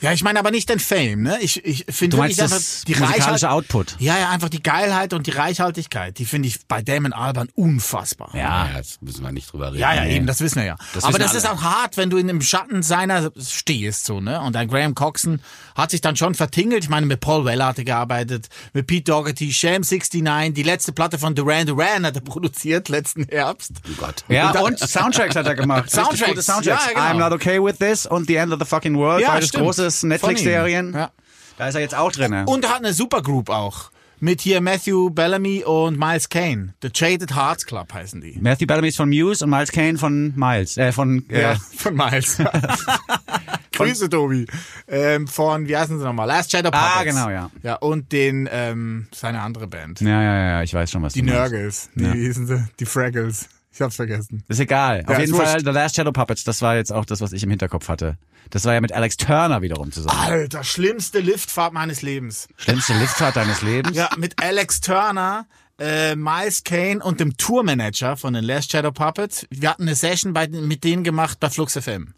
Ja, 0.02 0.12
ich 0.12 0.24
meine 0.24 0.38
aber 0.38 0.52
nicht 0.52 0.70
den 0.70 0.80
Fame, 0.80 1.24
ne? 1.24 1.38
Ich, 1.42 1.66
ich 1.66 1.86
finde 1.90 2.18
Du 2.18 2.22
wirklich 2.22 2.40
einfach 2.42 2.58
das 2.58 2.84
die 2.86 2.94
musikalische 2.96 3.50
Output? 3.50 3.96
Ja, 4.00 4.20
ja, 4.20 4.30
einfach 4.30 4.50
die 4.50 4.62
Geilheit 4.62 5.14
und 5.14 5.26
die 5.26 5.32
Reichhaltigkeit, 5.32 6.20
die 6.20 6.26
finde 6.26 6.50
ich 6.50 6.68
bei 6.68 6.82
Damon 6.82 7.14
Alban 7.14 7.48
unfassbar. 7.56 8.30
Ja. 8.34 8.68
Ja, 8.68 8.78
jetzt 8.78 9.02
müssen 9.02 9.24
wir 9.24 9.32
nicht 9.32 9.52
drüber 9.52 9.70
reden. 9.70 9.80
Ja, 9.80 9.96
ja, 9.96 10.04
Nee. 10.04 10.18
eben, 10.18 10.28
das 10.28 10.42
wissen 10.42 10.58
wir 10.58 10.66
ja. 10.66 10.76
Das 10.94 11.06
Aber 11.06 11.18
das 11.18 11.30
alle. 11.30 11.38
ist 11.40 11.50
auch 11.50 11.64
hart, 11.64 11.96
wenn 11.98 12.10
du 12.10 12.18
in 12.18 12.28
dem 12.28 12.42
Schatten 12.42 12.84
seiner 12.84 13.32
stehst, 13.42 14.06
so, 14.06 14.20
ne? 14.20 14.42
Und 14.42 14.56
ein 14.58 14.68
Graham 14.68 14.94
Coxon 15.26 15.42
hat 15.76 15.92
sich 15.92 16.02
dann 16.02 16.16
schon 16.16 16.36
vertingelt. 16.36 16.84
Ich 16.84 16.90
meine, 16.90 17.06
mit 17.06 17.20
Paul 17.20 17.46
Weller 17.46 17.68
hat 17.68 17.78
er 17.78 17.84
gearbeitet, 17.84 18.48
mit 18.74 18.88
Pete 18.88 19.12
Doherty, 19.12 19.52
Sham 19.52 19.82
69, 19.82 20.54
die 20.54 20.64
letzte 20.64 20.92
Platte 20.94 21.20
von 21.20 21.36
Duran 21.36 21.66
Duran 21.66 22.06
hat 22.06 22.16
er 22.16 22.22
produziert 22.22 22.90
letzten 22.90 23.26
Herbst. 23.28 23.72
Oh 23.88 23.94
Gott. 23.98 24.24
Ja, 24.30 24.52
Und 24.52 24.62
und, 24.62 24.82
dann- 24.82 24.88
Soundtracks 24.88 25.36
hat 25.36 25.46
er 25.48 25.56
gemacht. 25.56 25.90
Soundtracks, 25.92 26.26
gute 26.30 26.42
Soundtracks. 26.42 26.86
ja, 26.86 26.92
genau. 26.94 27.02
I'm 27.26 27.30
not 27.30 27.34
okay 27.34 27.62
with 27.64 27.78
this 27.80 28.06
und 28.06 28.28
The 28.28 28.36
End 28.36 28.54
of 28.54 28.60
the 28.60 28.66
Fucking 28.66 28.96
World. 28.98 29.22
Ja, 29.22 29.32
Beides 29.32 29.50
stimmt. 29.50 29.64
großes 29.66 30.04
Netflix-Serien. 30.04 30.94
Ja. 30.94 31.12
Da 31.58 31.68
ist 31.68 31.76
er 31.76 31.82
jetzt 31.82 31.96
auch 31.96 32.12
drin. 32.12 32.34
Und 32.46 32.64
er 32.66 32.70
hat 32.72 32.80
eine 32.80 32.94
Supergroup 32.94 33.50
auch. 33.50 33.92
Mit 34.20 34.42
hier 34.42 34.62
Matthew 34.62 35.10
Bellamy 35.10 35.64
und 35.64 36.00
Miles 36.00 36.30
Kane. 36.30 36.74
The 36.82 36.90
Jaded 36.94 37.36
Hearts 37.36 37.66
Club 37.66 37.94
heißen 37.94 38.22
die. 38.22 38.38
Matthew 38.40 38.66
Bellamy 38.66 38.88
ist 38.88 38.98
von 38.98 39.10
Muse 39.10 39.44
und 39.44 39.52
Miles 39.52 39.72
Kane 39.72 39.98
von 39.98 40.34
Miles. 40.36 40.78
Äh, 40.78 40.92
von, 40.92 41.30
äh, 41.30 41.42
Ja, 41.42 41.56
von 41.56 41.96
Miles. 41.96 42.38
Grüße, 43.74 44.10
Tobi. 44.10 44.46
Ähm, 44.88 45.28
von, 45.28 45.68
wie 45.68 45.76
heißen 45.76 46.00
sie 46.00 46.06
nochmal? 46.06 46.28
Last 46.28 46.52
Shadow 46.52 46.72
Puppets. 46.72 46.96
Ah, 46.96 47.04
genau, 47.04 47.30
ja. 47.30 47.52
Ja, 47.62 47.76
und 47.76 48.12
den, 48.14 48.48
ähm, 48.52 49.08
seine 49.14 49.42
andere 49.42 49.68
Band. 49.68 50.00
ja, 50.00 50.22
ja, 50.22 50.38
ja, 50.48 50.64
ich 50.64 50.74
weiß 50.74 50.90
schon, 50.92 51.04
was 51.04 51.14
Die. 51.14 51.22
Nörgels. 51.22 51.90
Nee, 51.94 52.14
wie 52.14 52.26
hießen 52.26 52.48
sie? 52.48 52.64
Die 52.80 52.86
Fraggles. 52.86 53.50
Ich 53.76 53.82
hab's 53.82 53.98
vergessen. 53.98 54.42
Ist 54.48 54.60
egal. 54.62 55.02
Auf 55.06 55.10
Ja, 55.12 55.20
jeden 55.20 55.34
ist 55.34 55.38
Fall, 55.38 55.54
wurscht. 55.56 55.66
The 55.66 55.72
Last 55.72 55.96
Shadow 55.98 56.14
Puppets, 56.14 56.46
das 56.46 56.62
war 56.62 56.78
jetzt 56.78 56.94
auch 56.94 57.04
das, 57.04 57.20
was 57.20 57.34
ich 57.34 57.44
im 57.44 57.50
Hinterkopf 57.50 57.90
hatte. 57.90 58.18
Das 58.52 58.64
war 58.64 58.74
ja 58.74 58.80
mit 58.80 58.94
Alex 58.94 59.18
Turner 59.18 59.62
wiederum 59.62 59.92
zusammen. 59.92 60.18
Alter, 60.18 60.64
schlimmste 60.64 61.20
Liftfahrt 61.20 61.74
meines 61.74 62.02
Lebens. 62.02 62.48
Schlimmste 62.56 62.94
Liftfahrt 62.98 63.36
deines 63.36 63.62
Lebens? 63.64 63.98
Ja, 63.98 64.10
mit 64.18 64.42
Alex 64.42 64.80
Turner, 64.80 65.46
äh, 65.78 66.16
Miles 66.16 66.64
Kane 66.64 67.04
und 67.04 67.20
dem 67.20 67.36
Tourmanager 67.36 68.16
von 68.16 68.34
den 68.34 68.46
Last 68.46 68.72
Shadow 68.72 68.94
Puppets. 68.94 69.46
Wir 69.50 69.72
hatten 69.72 69.82
eine 69.82 69.96
Session 69.96 70.32
bei, 70.32 70.48
mit 70.48 70.86
denen 70.86 71.04
gemacht 71.04 71.42
bei 71.42 71.50
Flux 71.50 71.74
FM. 71.78 72.14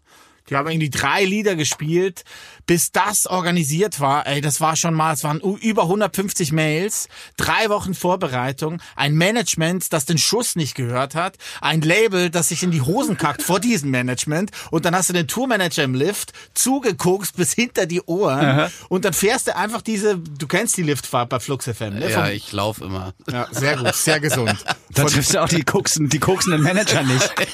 Die 0.48 0.56
haben 0.56 0.68
irgendwie 0.70 0.90
drei 0.90 1.24
Lieder 1.24 1.56
gespielt, 1.56 2.22
bis 2.68 2.92
das 2.92 3.26
organisiert 3.26 3.98
war. 3.98 4.26
Ey, 4.28 4.40
das 4.40 4.60
war 4.60 4.76
schon 4.76 4.94
mal, 4.94 5.12
es 5.14 5.24
waren 5.24 5.40
über 5.40 5.82
150 5.84 6.52
Mails, 6.52 7.08
drei 7.36 7.68
Wochen 7.70 7.94
Vorbereitung, 7.94 8.80
ein 8.94 9.14
Management, 9.14 9.92
das 9.92 10.04
den 10.04 10.18
Schuss 10.18 10.54
nicht 10.54 10.74
gehört 10.76 11.16
hat, 11.16 11.36
ein 11.60 11.80
Label, 11.80 12.30
das 12.30 12.48
sich 12.50 12.62
in 12.62 12.70
die 12.70 12.82
Hosen 12.82 13.16
kackt 13.16 13.42
vor 13.42 13.58
diesem 13.58 13.90
Management 13.90 14.50
und 14.70 14.84
dann 14.84 14.94
hast 14.94 15.08
du 15.08 15.14
den 15.14 15.26
Tourmanager 15.26 15.82
im 15.82 15.94
Lift, 15.94 16.32
zugeguckt 16.54 17.34
bis 17.36 17.54
hinter 17.54 17.86
die 17.86 18.02
Ohren 18.02 18.70
und 18.90 19.04
dann 19.04 19.14
fährst 19.14 19.48
du 19.48 19.56
einfach 19.56 19.80
diese, 19.82 20.18
du 20.18 20.46
kennst 20.46 20.76
die 20.76 20.82
Liftfahrt 20.82 21.30
bei 21.30 21.40
Flux 21.40 21.64
FM, 21.64 21.94
ne? 21.94 22.10
Ja, 22.10 22.28
ich 22.28 22.52
laufe 22.52 22.84
immer. 22.84 23.14
ja, 23.32 23.46
sehr 23.50 23.78
gut, 23.78 23.94
sehr 23.94 24.20
gesund. 24.20 24.54
Da 24.90 25.04
triffst 25.04 25.32
du 25.34 25.42
auch 25.42 25.48
die, 25.48 25.62
koksen, 25.64 26.08
die 26.10 26.18
koksenden 26.18 26.62
Manager 26.62 27.02
nicht. 27.02 27.32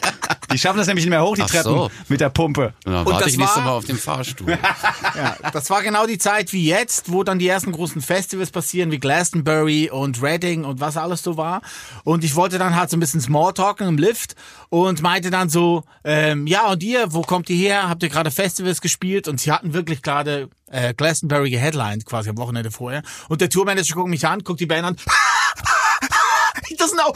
Die 0.53 0.59
schaffen 0.59 0.77
das 0.79 0.87
nämlich 0.87 1.05
nicht 1.05 1.11
mehr 1.11 1.25
hoch, 1.25 1.35
die 1.35 1.43
Ach 1.43 1.49
Treppen 1.49 1.65
so. 1.73 1.91
mit 2.09 2.21
der 2.21 2.29
Pumpe. 2.29 2.75
Und 2.85 2.93
dann 2.93 3.07
Und 3.07 3.13
warte 3.13 3.25
das 3.25 3.33
ich 3.33 3.39
nächste 3.39 3.57
war- 3.61 3.65
Mal 3.65 3.73
auf 3.73 3.85
dem 3.87 3.99
Fahrstuhl. 3.99 4.57
Ja, 5.15 5.37
das 5.53 5.71
war 5.71 5.83
genau 5.83 6.07
die 6.07 6.19
Zeit 6.19 6.53
wie 6.53 6.67
jetzt, 6.67 7.13
wo 7.13 7.23
dann 7.25 7.39
die 7.39 7.49
ersten 7.49 7.73
großen 7.73 8.01
Festivals 8.01 8.51
passieren, 8.51 8.91
wie 8.91 8.99
Glastonbury 8.99 9.91
und 9.91 10.23
Reading 10.23 10.65
und 10.65 10.81
was 10.81 10.97
alles 10.97 11.23
so 11.23 11.37
war. 11.37 11.63
Und 12.05 12.25
ich 12.25 12.35
wollte 12.35 12.59
dann 12.59 12.75
halt 12.77 12.91
so 12.91 12.97
ein 12.97 13.01
bisschen 13.01 13.21
Smalltalken 13.21 13.87
im 13.87 13.99
Lift 13.99 14.35
und 14.71 15.03
meinte 15.03 15.31
dann 15.31 15.49
so, 15.49 15.85
ähm, 16.05 16.47
ja 16.47 16.71
und 16.71 16.83
ihr, 16.83 17.13
wo 17.13 17.23
kommt 17.23 17.51
ihr 17.51 17.57
her? 17.57 17.89
Habt 17.89 18.03
ihr 18.03 18.09
gerade 18.09 18.31
Festivals 18.31 18.81
gespielt? 18.81 19.29
Und 19.29 19.41
sie 19.41 19.53
hatten 19.53 19.75
wirklich 19.75 20.03
gerade 20.03 20.49
äh, 20.71 20.95
Glastonbury 20.95 21.51
geheadlined 21.51 22.07
quasi 22.07 22.31
am 22.31 22.39
Wochenende 22.39 22.71
vorher. 22.71 23.03
Und 23.29 23.41
der 23.41 23.51
Tourmanager 23.51 23.95
guckt 23.95 24.11
mich 24.11 24.27
an, 24.27 24.43
guckt 24.43 24.61
die 24.61 24.67
Band 24.67 24.87
an. 24.87 24.97
He 26.69 26.77
doesn't 26.77 26.95
know. 26.95 27.15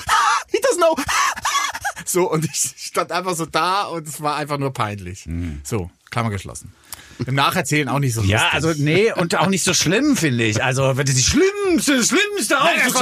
He 0.50 0.58
doesn't 0.58 0.78
know. 0.78 0.96
So, 2.04 2.30
und 2.30 2.46
ich 2.46 2.54
stand 2.54 3.12
einfach 3.12 3.34
so 3.34 3.44
da 3.44 3.82
und 3.82 4.08
es 4.08 4.22
war 4.22 4.36
einfach 4.36 4.56
nur 4.56 4.72
peinlich. 4.72 5.28
So, 5.62 5.90
Klammer 6.10 6.30
geschlossen. 6.30 6.72
Im 7.26 7.34
Nacherzählen 7.34 7.88
auch 7.88 7.98
nicht 7.98 8.14
so 8.14 8.22
Ja, 8.22 8.38
lustig. 8.38 8.54
also 8.54 8.72
nee, 8.76 9.12
und 9.12 9.34
auch 9.36 9.48
nicht 9.48 9.64
so 9.64 9.74
schlimm, 9.74 10.16
finde 10.16 10.44
ich. 10.44 10.62
Also, 10.62 10.96
wenn 10.96 11.06
das 11.06 11.14
die 11.16 11.22
schlimmste, 11.22 12.02
schlimmste 12.04 12.56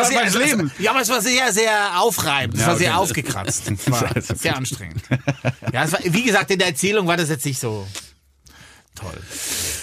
sehr, 0.04 0.18
meines 0.18 0.34
Lebens. 0.34 0.72
Ja, 0.78 0.92
aber 0.92 1.00
es 1.00 1.08
war 1.08 1.20
sehr, 1.20 1.52
sehr 1.52 2.00
aufreibend. 2.00 2.58
Es 2.58 2.66
war 2.66 2.74
okay. 2.74 2.84
sehr 2.84 2.98
aufgekratzt. 2.98 3.64
Es 3.76 3.90
war 3.90 4.08
sehr 4.36 4.56
anstrengend. 4.56 5.02
Ja, 5.72 5.84
es 5.84 5.92
war, 5.92 6.00
wie 6.02 6.22
gesagt, 6.22 6.50
in 6.50 6.58
der 6.58 6.68
Erzählung 6.68 7.06
war 7.06 7.16
das 7.16 7.28
jetzt 7.28 7.44
nicht 7.44 7.60
so 7.60 7.86
toll. 8.94 9.12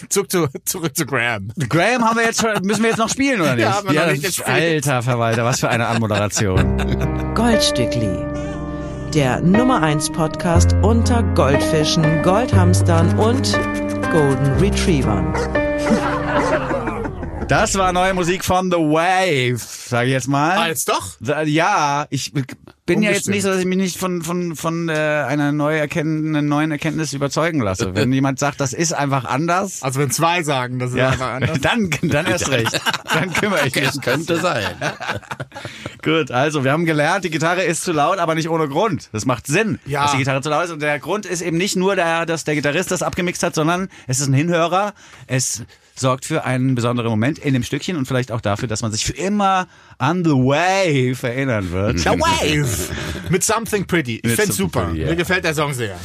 Zurück 0.10 0.32
zu, 0.32 0.48
zurück 0.66 0.96
zu 0.96 1.06
Graham. 1.06 1.52
Graham 1.70 2.04
haben 2.04 2.18
wir 2.18 2.26
jetzt 2.26 2.42
schon, 2.42 2.52
müssen 2.64 2.84
wir 2.84 2.90
jetzt 2.90 3.00
noch 3.00 3.10
spielen, 3.10 3.40
oder 3.42 3.56
nicht? 3.56 3.64
Ja, 3.64 3.76
haben 3.76 3.90
wir 3.90 4.06
noch 4.06 4.12
nicht 4.12 4.24
gespielt. 4.24 4.50
Alter 4.50 5.02
Verwalter, 5.04 5.46
was 5.46 5.60
für 5.60 5.70
eine 5.70 5.88
Anmoderation. 5.88 7.34
Goldstückli. 7.36 8.26
Der 9.14 9.42
Nummer 9.42 9.82
1 9.84 10.12
Podcast 10.12 10.74
unter 10.82 11.22
Goldfischen, 11.36 12.24
Goldhamstern 12.24 13.18
und 13.20 13.54
Golden 14.14 14.60
Retrievern. 14.60 15.34
Das 17.48 17.76
war 17.76 17.92
neue 17.92 18.14
Musik 18.14 18.46
von 18.46 18.70
The 18.72 18.78
Wave, 18.78 19.58
sage 19.58 20.10
ich 20.10 20.14
jetzt 20.14 20.28
mal. 20.28 20.56
Ah, 20.56 20.68
jetzt 20.68 20.88
doch? 20.88 21.18
Ja, 21.46 22.06
ich 22.12 22.32
bin 22.86 23.02
ja 23.02 23.12
jetzt 23.12 23.30
nicht 23.30 23.44
so, 23.44 23.50
dass 23.50 23.60
ich 23.60 23.66
mich 23.66 23.78
nicht 23.78 23.98
von, 23.98 24.22
von, 24.22 24.56
von 24.56 24.90
äh, 24.90 24.94
einer 24.94 25.52
neu 25.52 25.78
erkennenden, 25.78 26.48
neuen 26.48 26.72
Erkenntnis 26.72 27.14
überzeugen 27.14 27.62
lasse. 27.62 27.96
Wenn 27.96 28.12
jemand 28.14 28.40
sagt, 28.40 28.60
das 28.60 28.74
ist 28.74 28.94
einfach 28.94 29.26
anders, 29.26 29.82
Also 29.84 30.00
wenn 30.02 30.12
zwei 30.12 30.44
sagen, 30.44 30.80
das 30.80 30.92
ist 30.92 30.98
ja, 30.98 31.10
einfach 31.10 31.34
anders. 31.34 31.60
dann, 31.62 31.90
dann 32.02 32.26
erst 32.26 32.50
recht. 32.52 32.82
Dann 33.14 33.34
kümmere 33.34 33.68
ich 33.68 33.76
mich. 33.76 33.86
Es 33.86 34.02
könnte 34.02 34.38
sein. 34.40 34.66
Gut, 36.04 36.32
also 36.32 36.64
wir 36.66 36.72
haben 36.74 36.86
gelernt, 36.86 37.24
die 37.24 37.30
Gitarre 37.30 37.64
ist 37.64 37.84
zu 37.84 37.94
laut, 37.94 38.18
aber 38.20 38.36
nicht 38.36 38.50
ohne 38.50 38.68
Grund. 38.68 39.10
Das 39.14 39.26
macht 39.26 39.48
Sinn, 39.48 39.80
Ja. 39.86 40.04
dass 40.04 40.12
die 40.12 40.18
Gitarre 40.18 40.42
zu 40.42 40.50
laut 40.50 40.66
ist. 40.66 40.72
Und 40.72 40.82
der 40.82 41.00
Grund 41.00 41.26
ist 41.26 41.42
eben 41.42 41.58
nicht 41.58 41.78
nur, 41.78 41.96
der, 41.96 42.26
dass 42.26 42.44
der 42.44 42.56
Gitarrist 42.56 42.92
das 42.92 43.02
abgemixt 43.02 43.44
hat, 43.44 43.56
sondern 43.56 43.88
es 44.08 44.20
ist 44.20 44.28
ein 44.28 44.34
Hinhörer. 44.34 44.94
Es 45.28 45.64
sorgt 45.96 46.26
für 46.26 46.44
einen 46.44 46.76
besonderen 46.76 47.10
Moment 47.10 47.40
in 47.40 47.54
dem 47.54 47.64
Stückchen 47.64 47.98
und 47.98 48.08
vielleicht 48.08 48.32
auch 48.32 48.42
dafür, 48.42 48.68
dass 48.68 48.82
man 48.82 48.92
sich 48.92 49.06
für 49.06 49.14
immer 49.14 49.68
an 49.98 50.24
The 50.24 50.32
Wave 50.32 51.28
erinnern 51.28 51.72
wird. 51.72 52.00
The 52.00 52.10
Wave 52.10 52.90
mit 53.30 53.44
Something 53.44 53.86
Pretty. 53.86 54.18
Ich 54.18 54.24
Mit 54.24 54.40
find's 54.40 54.58
super. 54.58 54.86
Pretty, 54.86 55.02
ja. 55.02 55.10
Mir 55.10 55.16
gefällt 55.16 55.44
der 55.44 55.54
Song 55.54 55.74
sehr. 55.74 55.98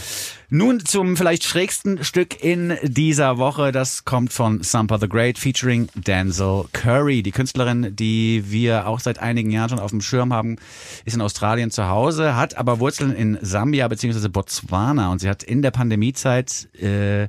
Nun 0.50 0.82
zum 0.82 1.18
vielleicht 1.18 1.44
schrägsten 1.44 2.04
Stück 2.04 2.42
in 2.42 2.74
dieser 2.82 3.36
Woche. 3.36 3.70
Das 3.70 4.06
kommt 4.06 4.32
von 4.32 4.62
Sampa 4.62 4.98
the 4.98 5.08
Great 5.08 5.38
featuring 5.38 5.90
Denzel 5.94 6.64
Curry. 6.72 7.22
Die 7.22 7.32
Künstlerin, 7.32 7.94
die 7.94 8.44
wir 8.46 8.86
auch 8.86 9.00
seit 9.00 9.18
einigen 9.18 9.50
Jahren 9.50 9.68
schon 9.68 9.78
auf 9.78 9.90
dem 9.90 10.00
Schirm 10.00 10.32
haben, 10.32 10.56
ist 11.04 11.14
in 11.14 11.20
Australien 11.20 11.70
zu 11.70 11.88
Hause, 11.88 12.34
hat 12.34 12.56
aber 12.56 12.80
Wurzeln 12.80 13.14
in 13.14 13.38
Sambia 13.42 13.88
bzw. 13.88 14.28
Botswana 14.28 15.12
und 15.12 15.18
sie 15.18 15.28
hat 15.28 15.42
in 15.42 15.60
der 15.60 15.70
Pandemiezeit 15.70 16.68
äh, 16.80 17.28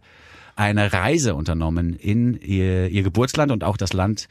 eine 0.60 0.92
Reise 0.92 1.36
unternommen 1.36 1.94
in 1.94 2.38
ihr, 2.42 2.90
ihr 2.90 3.04
Geburtsland 3.04 3.50
und 3.50 3.64
auch 3.64 3.78
das 3.78 3.94
Land, 3.94 4.28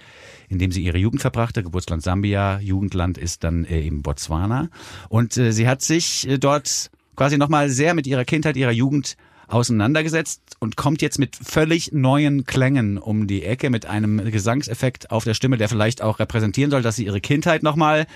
in 0.51 0.59
dem 0.59 0.71
sie 0.71 0.85
ihre 0.85 0.99
Jugend 0.99 1.23
verbrachte. 1.23 1.63
Geburtsland 1.63 2.03
Sambia, 2.03 2.61
Jugendland 2.61 3.17
ist 3.17 3.45
dann 3.45 3.65
äh, 3.65 3.81
eben 3.81 4.03
Botswana. 4.03 4.69
Und 5.09 5.39
äh, 5.39 5.53
sie 5.53 5.67
hat 5.67 5.81
sich 5.81 6.29
äh, 6.29 6.37
dort 6.37 6.91
quasi 7.17 7.39
nochmal 7.39 7.71
sehr 7.71 7.95
mit 7.95 8.07
ihrer 8.07 8.27
Kindheit, 8.27 8.59
ihrer 8.59 8.73
Jugend 8.73 9.17
auseinandergesetzt 9.47 10.43
und 10.59 10.77
kommt 10.77 11.01
jetzt 11.01 11.19
mit 11.19 11.35
völlig 11.35 11.93
neuen 11.93 12.45
Klängen 12.45 12.99
um 12.99 13.27
die 13.27 13.45
Ecke, 13.45 13.71
mit 13.71 13.87
einem 13.87 14.31
Gesangseffekt 14.31 15.11
auf 15.11 15.25
der 15.25 15.33
Stimme, 15.33 15.57
der 15.57 15.71
vielleicht 15.71 16.03
auch 16.03 16.19
repräsentieren 16.19 16.71
soll, 16.71 16.83
dass 16.83 16.97
sie 16.97 17.07
ihre 17.07 17.23
Kindheit 17.23 17.63
nochmal 17.63 18.07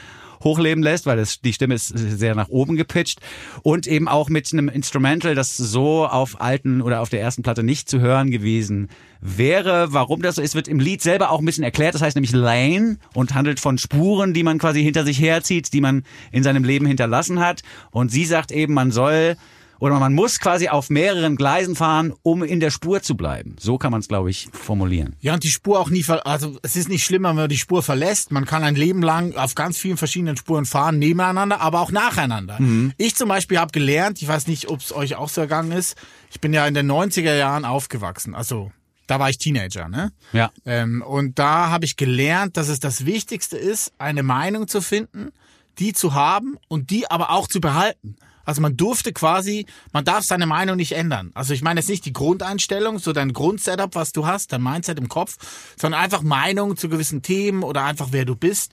hochleben 0.44 0.82
lässt, 0.82 1.06
weil 1.06 1.16
das, 1.16 1.40
die 1.40 1.52
Stimme 1.52 1.74
ist 1.74 1.88
sehr 1.88 2.34
nach 2.34 2.48
oben 2.48 2.76
gepitcht 2.76 3.20
und 3.62 3.86
eben 3.86 4.08
auch 4.08 4.28
mit 4.28 4.52
einem 4.52 4.68
Instrumental, 4.68 5.34
das 5.34 5.56
so 5.56 6.06
auf 6.06 6.40
alten 6.40 6.82
oder 6.82 7.00
auf 7.00 7.08
der 7.08 7.20
ersten 7.20 7.42
Platte 7.42 7.62
nicht 7.62 7.88
zu 7.88 8.00
hören 8.00 8.30
gewesen 8.30 8.88
wäre. 9.20 9.92
Warum 9.92 10.22
das 10.22 10.34
so 10.34 10.42
ist, 10.42 10.54
wird 10.54 10.68
im 10.68 10.80
Lied 10.80 11.00
selber 11.00 11.30
auch 11.30 11.38
ein 11.38 11.44
bisschen 11.44 11.64
erklärt. 11.64 11.94
Das 11.94 12.02
heißt 12.02 12.16
nämlich 12.16 12.32
Lane 12.32 12.98
und 13.14 13.34
handelt 13.34 13.60
von 13.60 13.78
Spuren, 13.78 14.34
die 14.34 14.42
man 14.42 14.58
quasi 14.58 14.82
hinter 14.82 15.04
sich 15.04 15.20
herzieht, 15.20 15.72
die 15.72 15.80
man 15.80 16.04
in 16.32 16.42
seinem 16.42 16.64
Leben 16.64 16.86
hinterlassen 16.86 17.40
hat. 17.40 17.62
Und 17.90 18.10
sie 18.10 18.24
sagt 18.24 18.52
eben, 18.52 18.74
man 18.74 18.90
soll 18.90 19.36
oder 19.82 19.98
man 19.98 20.14
muss 20.14 20.38
quasi 20.38 20.68
auf 20.68 20.90
mehreren 20.90 21.34
Gleisen 21.34 21.74
fahren, 21.74 22.12
um 22.22 22.44
in 22.44 22.60
der 22.60 22.70
Spur 22.70 23.02
zu 23.02 23.16
bleiben. 23.16 23.56
So 23.58 23.78
kann 23.78 23.90
man 23.90 24.00
es, 24.00 24.06
glaube 24.06 24.30
ich, 24.30 24.48
formulieren. 24.52 25.16
Ja, 25.18 25.34
und 25.34 25.42
die 25.42 25.50
Spur 25.50 25.80
auch 25.80 25.90
nie, 25.90 26.04
ver 26.04 26.24
also 26.24 26.56
es 26.62 26.76
ist 26.76 26.88
nicht 26.88 27.04
schlimmer, 27.04 27.30
wenn 27.30 27.36
man 27.36 27.48
die 27.48 27.58
Spur 27.58 27.82
verlässt. 27.82 28.30
Man 28.30 28.44
kann 28.44 28.62
ein 28.62 28.76
Leben 28.76 29.02
lang 29.02 29.34
auf 29.34 29.56
ganz 29.56 29.78
vielen 29.78 29.96
verschiedenen 29.96 30.36
Spuren 30.36 30.66
fahren, 30.66 31.00
nebeneinander, 31.00 31.60
aber 31.60 31.80
auch 31.80 31.90
nacheinander. 31.90 32.58
Ich 32.96 33.16
zum 33.16 33.28
Beispiel 33.28 33.58
habe 33.58 33.72
gelernt, 33.72 34.22
ich 34.22 34.28
weiß 34.28 34.46
nicht, 34.46 34.68
ob 34.68 34.78
es 34.78 34.94
euch 34.94 35.16
auch 35.16 35.28
so 35.28 35.40
ergangen 35.40 35.72
ist, 35.72 35.96
ich 36.30 36.40
bin 36.40 36.52
ja 36.52 36.64
in 36.64 36.74
den 36.74 36.88
90er 36.88 37.34
Jahren 37.34 37.64
aufgewachsen, 37.64 38.36
also 38.36 38.70
da 39.08 39.18
war 39.18 39.30
ich 39.30 39.38
Teenager, 39.38 39.88
ne? 39.88 40.12
Ja. 40.32 40.52
Ähm, 40.64 41.02
und 41.02 41.40
da 41.40 41.70
habe 41.70 41.86
ich 41.86 41.96
gelernt, 41.96 42.56
dass 42.56 42.68
es 42.68 42.78
das 42.78 43.04
Wichtigste 43.04 43.58
ist, 43.58 43.92
eine 43.98 44.22
Meinung 44.22 44.68
zu 44.68 44.80
finden, 44.80 45.32
die 45.80 45.92
zu 45.92 46.14
haben 46.14 46.56
und 46.68 46.90
die 46.90 47.10
aber 47.10 47.30
auch 47.30 47.48
zu 47.48 47.60
behalten. 47.60 48.14
Also 48.44 48.60
man 48.60 48.76
durfte 48.76 49.12
quasi, 49.12 49.66
man 49.92 50.04
darf 50.04 50.24
seine 50.24 50.46
Meinung 50.46 50.76
nicht 50.76 50.92
ändern. 50.92 51.30
Also 51.34 51.54
ich 51.54 51.62
meine 51.62 51.80
jetzt 51.80 51.88
nicht 51.88 52.04
die 52.04 52.12
Grundeinstellung, 52.12 52.98
so 52.98 53.12
dein 53.12 53.32
Grundsetup, 53.32 53.94
was 53.94 54.12
du 54.12 54.26
hast, 54.26 54.52
dein 54.52 54.62
Mindset 54.62 54.98
im 54.98 55.08
Kopf, 55.08 55.36
sondern 55.80 56.00
einfach 56.00 56.22
Meinung 56.22 56.76
zu 56.76 56.88
gewissen 56.88 57.22
Themen 57.22 57.62
oder 57.62 57.84
einfach 57.84 58.08
wer 58.10 58.24
du 58.24 58.34
bist. 58.36 58.72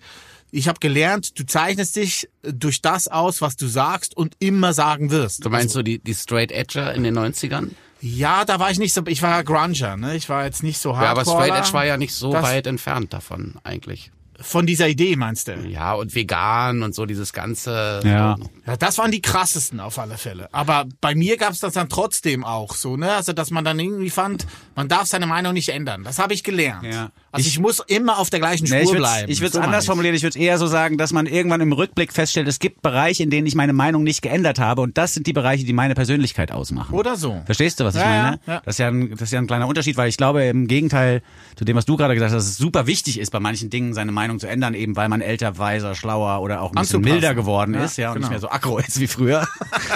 Ich 0.51 0.67
habe 0.67 0.80
gelernt, 0.80 1.38
du 1.39 1.45
zeichnest 1.45 1.95
dich 1.95 2.28
durch 2.41 2.82
das 2.82 3.07
aus, 3.07 3.41
was 3.41 3.55
du 3.55 3.67
sagst 3.67 4.17
und 4.17 4.36
immer 4.39 4.74
sagen 4.74 5.11
wirst. 5.11 5.45
Du 5.45 5.49
meinst 5.49 5.74
so 5.76 5.84
die, 5.84 5.99
die 5.99 6.15
Straight 6.15 6.51
Edger 6.51 6.93
in 6.95 7.03
den 7.03 7.17
90ern? 7.17 7.70
Ja, 8.01 8.45
da 8.45 8.59
war 8.59 8.72
ich 8.72 8.80
nicht 8.80 8.93
so, 8.93 9.03
ich 9.05 9.22
war 9.22 9.43
Grunger, 9.43 9.97
ne? 9.97 10.15
Ich 10.15 10.30
war 10.30 10.45
jetzt 10.45 10.63
nicht 10.63 10.80
so 10.80 10.97
hardcore. 10.97 11.05
Ja, 11.05 11.11
aber 11.11 11.45
Straight 11.45 11.61
Edge 11.63 11.74
war 11.74 11.86
ja 11.86 11.97
nicht 11.97 12.13
so 12.13 12.32
Das- 12.32 12.43
weit 12.43 12.65
entfernt 12.65 13.13
davon 13.13 13.55
eigentlich. 13.63 14.09
Von 14.41 14.65
dieser 14.65 14.87
Idee 14.87 15.15
meinst 15.15 15.47
du? 15.47 15.55
Ja, 15.67 15.93
und 15.93 16.15
vegan 16.15 16.83
und 16.83 16.95
so 16.95 17.05
dieses 17.05 17.33
ganze. 17.33 17.99
Ja. 18.03 18.37
Ja, 18.65 18.77
das 18.77 18.97
waren 18.97 19.11
die 19.11 19.21
krassesten 19.21 19.79
auf 19.79 19.99
alle 19.99 20.17
Fälle. 20.17 20.47
Aber 20.53 20.85
bei 21.01 21.15
mir 21.15 21.37
gab's 21.37 21.59
das 21.59 21.73
dann 21.73 21.89
trotzdem 21.89 22.43
auch 22.43 22.75
so, 22.75 22.95
ne? 22.97 23.11
Also, 23.13 23.33
dass 23.33 23.51
man 23.51 23.65
dann 23.65 23.79
irgendwie 23.79 24.09
fand, 24.09 24.45
man 24.75 24.87
darf 24.87 25.07
seine 25.07 25.25
Meinung 25.27 25.53
nicht 25.53 25.69
ändern. 25.69 26.03
Das 26.03 26.19
habe 26.19 26.33
ich 26.33 26.43
gelernt. 26.43 26.83
Ja. 26.85 27.09
Also 27.31 27.47
ich, 27.47 27.59
muss 27.59 27.79
immer 27.87 28.17
auf 28.17 28.29
der 28.29 28.39
gleichen 28.39 28.65
Spur 28.65 28.77
Nee, 28.77 28.83
ich 28.85 28.91
bleiben. 28.91 29.31
Ich 29.31 29.39
würde 29.39 29.47
es 29.47 29.53
So 29.53 29.59
anders 29.61 29.83
ich. 29.83 29.87
formulieren. 29.87 30.15
Ich 30.15 30.23
würde 30.23 30.39
eher 30.39 30.57
so 30.57 30.67
sagen, 30.67 30.97
dass 30.97 31.11
man 31.13 31.25
irgendwann 31.27 31.61
im 31.61 31.73
Rückblick 31.73 32.11
feststellt, 32.13 32.47
es 32.47 32.59
gibt 32.59 32.81
Bereiche, 32.81 33.21
in 33.23 33.29
denen 33.29 33.45
ich 33.45 33.55
meine 33.55 33.73
Meinung 33.73 34.03
nicht 34.03 34.21
geändert 34.21 34.57
habe. 34.59 34.81
Und 34.81 34.97
das 34.97 35.13
sind 35.13 35.27
die 35.27 35.33
Bereiche, 35.33 35.65
die 35.65 35.73
meine 35.73 35.93
Persönlichkeit 35.95 36.51
ausmachen. 36.51 36.93
Oder 36.95 37.15
so. 37.17 37.41
Verstehst 37.45 37.79
du, 37.79 37.83
was 37.85 37.95
ich 37.95 38.01
Ja, 38.01 38.07
meine? 38.07 38.39
ja, 38.47 38.53
ja. 38.53 38.61
Das, 38.65 38.75
ist 38.75 38.79
ja 38.79 38.87
ein, 38.87 39.11
das 39.11 39.21
ist 39.23 39.31
ja 39.31 39.39
ein 39.39 39.47
kleiner 39.47 39.67
Unterschied, 39.67 39.97
weil 39.97 40.09
ich 40.09 40.17
glaube, 40.17 40.43
im 40.43 40.67
Gegenteil 40.67 41.21
zu 41.55 41.65
dem, 41.65 41.75
was 41.75 41.85
du 41.85 41.97
gerade 41.97 42.13
gesagt 42.13 42.31
hast, 42.33 42.37
dass 42.43 42.49
es 42.49 42.57
super 42.57 42.87
wichtig 42.87 43.19
ist, 43.19 43.31
bei 43.31 43.39
manchen 43.39 43.69
Dingen 43.69 43.93
seine 43.93 44.11
Meinung 44.11 44.28
zu 44.38 44.47
ändern, 44.47 44.75
eben 44.75 44.95
weil 44.95 45.09
man 45.09 45.21
älter, 45.21 45.57
weiser, 45.57 45.95
schlauer 45.95 46.41
oder 46.41 46.61
auch 46.61 46.71
ein 46.71 46.82
bisschen 46.82 47.01
milder 47.01 47.34
geworden 47.34 47.73
Ja, 47.73 47.86
ist 47.86 47.97
ja, 47.97 48.09
und 48.09 48.15
genau. 48.15 48.27
nicht 48.27 48.32
mehr 48.32 48.39
so 48.39 48.51
aggro 48.51 48.77
ist 48.77 48.99
wie 48.99 49.07
früher. 49.07 49.47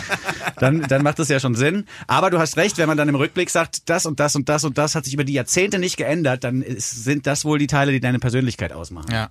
dann, 0.57 0.81
dann 0.81 1.03
macht 1.03 1.19
das 1.19 1.27
ja 1.27 1.39
schon 1.39 1.55
Sinn. 1.55 1.85
Aber 2.07 2.31
du 2.31 2.39
hast 2.39 2.57
recht, 2.57 2.77
wenn 2.77 2.87
man 2.87 2.97
dann 2.97 3.09
im 3.09 3.15
Rückblick 3.15 3.49
sagt, 3.49 3.89
das 3.89 4.05
und 4.05 4.19
das 4.19 4.35
und 4.35 4.49
das 4.49 4.63
und 4.63 4.77
das 4.77 4.95
hat 4.95 5.05
sich 5.05 5.13
über 5.13 5.23
die 5.25 5.33
Jahrzehnte 5.33 5.77
nicht 5.77 5.97
geändert, 5.97 6.43
dann 6.43 6.61
ist, 6.61 7.03
sind 7.03 7.27
das 7.27 7.45
wohl 7.45 7.59
die 7.59 7.67
Teile, 7.67 7.91
die 7.91 7.99
deine 7.99 8.19
Persönlichkeit 8.19 8.71
ausmachen. 8.71 9.11
Ja. 9.11 9.29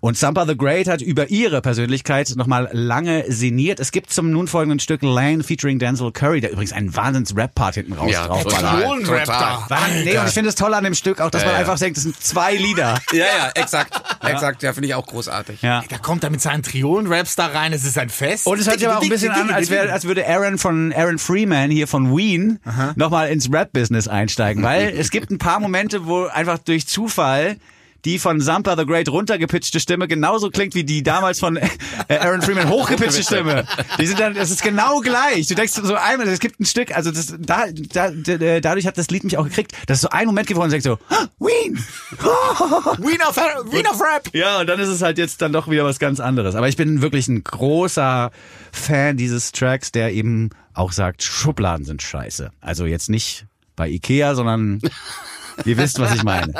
Und 0.00 0.16
Sampa 0.16 0.46
the 0.46 0.56
Great 0.56 0.88
hat 0.88 1.00
über 1.02 1.30
ihre 1.30 1.60
Persönlichkeit 1.60 2.32
nochmal 2.36 2.68
lange 2.72 3.24
sinniert. 3.28 3.80
Es 3.80 3.92
gibt 3.92 4.12
zum 4.12 4.30
nun 4.30 4.48
folgenden 4.48 4.78
Stück 4.80 5.02
Lane 5.02 5.42
featuring 5.42 5.78
Denzel 5.78 6.12
Curry, 6.12 6.40
der 6.40 6.52
übrigens 6.52 6.72
einen 6.72 6.94
Wahnsinns-Rap-Part 6.94 7.74
hinten 7.76 7.92
raus 7.94 8.10
Ja, 8.12 8.26
drauf 8.26 8.42
total, 8.42 8.82
Triolen-Rap 8.82 9.24
total. 9.24 9.58
da. 9.68 9.76
Wahnsinn. 9.76 10.04
Nee, 10.04 10.18
und 10.18 10.26
ich 10.28 10.32
finde 10.34 10.48
es 10.50 10.54
toll 10.54 10.74
an 10.74 10.84
dem 10.84 10.94
Stück 10.94 11.20
auch, 11.20 11.30
dass 11.30 11.42
Ja, 11.42 11.48
man 11.48 11.54
ja. 11.54 11.60
einfach 11.60 11.78
denkt, 11.78 11.96
das 11.96 12.04
sind 12.04 12.20
zwei 12.22 12.54
Lieder. 12.54 12.98
Ja, 13.12 13.18
ja, 13.18 13.50
exakt. 13.54 14.00
Exakt, 14.24 14.62
ja, 14.62 14.72
finde 14.72 14.88
ich 14.88 14.94
auch 14.94 15.06
großartig. 15.06 15.62
Ja. 15.62 15.82
Da 15.88 15.98
kommt 15.98 16.24
er 16.24 16.30
mit 16.30 16.40
seinen 16.40 16.62
Triolen-Raps 16.62 17.36
da 17.36 17.46
rein, 17.46 17.72
es 17.72 17.84
ist 17.84 17.98
ein 17.98 18.08
Fest. 18.08 18.46
Und 18.46 18.58
es 18.60 18.66
hört 18.66 18.78
sich 18.78 18.88
aber 18.88 18.98
auch 18.98 19.02
ein 19.02 19.08
bisschen 19.08 19.32
an, 19.32 19.50
als, 19.50 19.70
wäre, 19.70 19.92
als 19.92 20.04
würde 20.04 20.26
Aaron 20.26 20.58
von 20.58 20.92
Aaron 20.92 21.18
Freeman 21.18 21.70
hier 21.70 21.86
von 21.86 22.16
Ween 22.16 22.58
nochmal 22.96 23.28
ins 23.28 23.52
Rap-Business 23.52 24.08
einsteigen, 24.08 24.62
weil 24.62 24.88
es 24.98 25.10
gibt 25.10 25.30
ein 25.30 25.38
paar 25.38 25.60
Momente, 25.60 26.06
wo 26.06 26.24
einfach 26.26 26.58
durch 26.58 26.86
Zufall 26.86 27.56
die 28.04 28.18
von 28.18 28.40
Sampa 28.40 28.76
the 28.76 28.86
Great 28.86 29.08
runtergepitchte 29.08 29.80
Stimme 29.80 30.06
genauso 30.08 30.50
klingt 30.50 30.74
wie 30.74 30.84
die 30.84 31.02
damals 31.02 31.40
von 31.40 31.56
äh, 31.56 31.68
Aaron 32.08 32.42
Freeman 32.42 32.68
hochgepitchte 32.68 33.22
Stimme. 33.22 33.66
Die 33.98 34.06
sind 34.06 34.20
dann, 34.20 34.34
das 34.34 34.50
ist 34.50 34.62
genau 34.62 35.00
gleich. 35.00 35.46
Du 35.48 35.54
denkst 35.54 35.72
so 35.72 35.94
einmal, 35.94 36.28
es 36.28 36.40
gibt 36.40 36.60
ein 36.60 36.66
Stück, 36.66 36.94
also 36.94 37.10
das, 37.10 37.34
da, 37.38 37.66
da, 37.72 38.10
da, 38.10 38.60
dadurch 38.60 38.86
hat 38.86 38.98
das 38.98 39.08
Lied 39.10 39.24
mich 39.24 39.38
auch 39.38 39.44
gekriegt, 39.44 39.72
dass 39.86 39.98
es 39.98 40.02
so 40.02 40.08
einen 40.10 40.26
Moment 40.26 40.46
geworden 40.46 40.72
ist, 40.72 40.84
denkst 40.84 40.84
so, 40.84 40.98
"Ah, 41.14 41.26
Ween! 41.38 41.76
Wien 41.76 43.20
of, 43.28 43.36
Wien 43.72 43.86
of 43.86 44.00
Rap. 44.00 44.28
Ja, 44.32 44.60
und 44.60 44.66
dann 44.68 44.78
ist 44.80 44.88
es 44.88 45.02
halt 45.02 45.18
jetzt 45.18 45.42
dann 45.42 45.52
doch 45.52 45.68
wieder 45.68 45.84
was 45.84 45.98
ganz 45.98 46.20
anderes. 46.20 46.54
Aber 46.54 46.68
ich 46.68 46.76
bin 46.76 47.02
wirklich 47.02 47.28
ein 47.28 47.42
großer 47.44 48.30
Fan 48.72 49.16
dieses 49.16 49.52
Tracks, 49.52 49.92
der 49.92 50.12
eben 50.12 50.50
auch 50.74 50.92
sagt, 50.92 51.22
Schubladen 51.22 51.84
sind 51.84 52.02
scheiße. 52.02 52.50
Also 52.60 52.86
jetzt 52.86 53.08
nicht 53.08 53.46
bei 53.76 53.88
Ikea, 53.88 54.34
sondern 54.34 54.80
ihr 55.64 55.76
wisst, 55.76 55.98
was 55.98 56.14
ich 56.14 56.22
meine. 56.22 56.52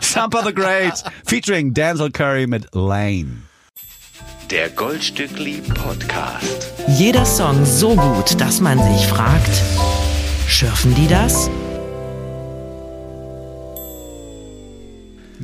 Sampa 0.00 0.42
the 0.44 0.54
Great, 0.54 1.02
featuring 1.24 1.72
Denzel 1.72 2.10
Curry 2.10 2.46
mit 2.46 2.66
Lane. 2.74 3.42
Der 4.50 4.68
Goldstückli 4.70 5.62
Podcast. 5.74 6.72
Jeder 6.88 7.24
Song 7.24 7.64
so 7.64 7.96
gut, 7.96 8.40
dass 8.40 8.60
man 8.60 8.78
sich 8.78 9.06
fragt, 9.06 9.62
schürfen 10.46 10.94
die 10.94 11.08
das? 11.08 11.48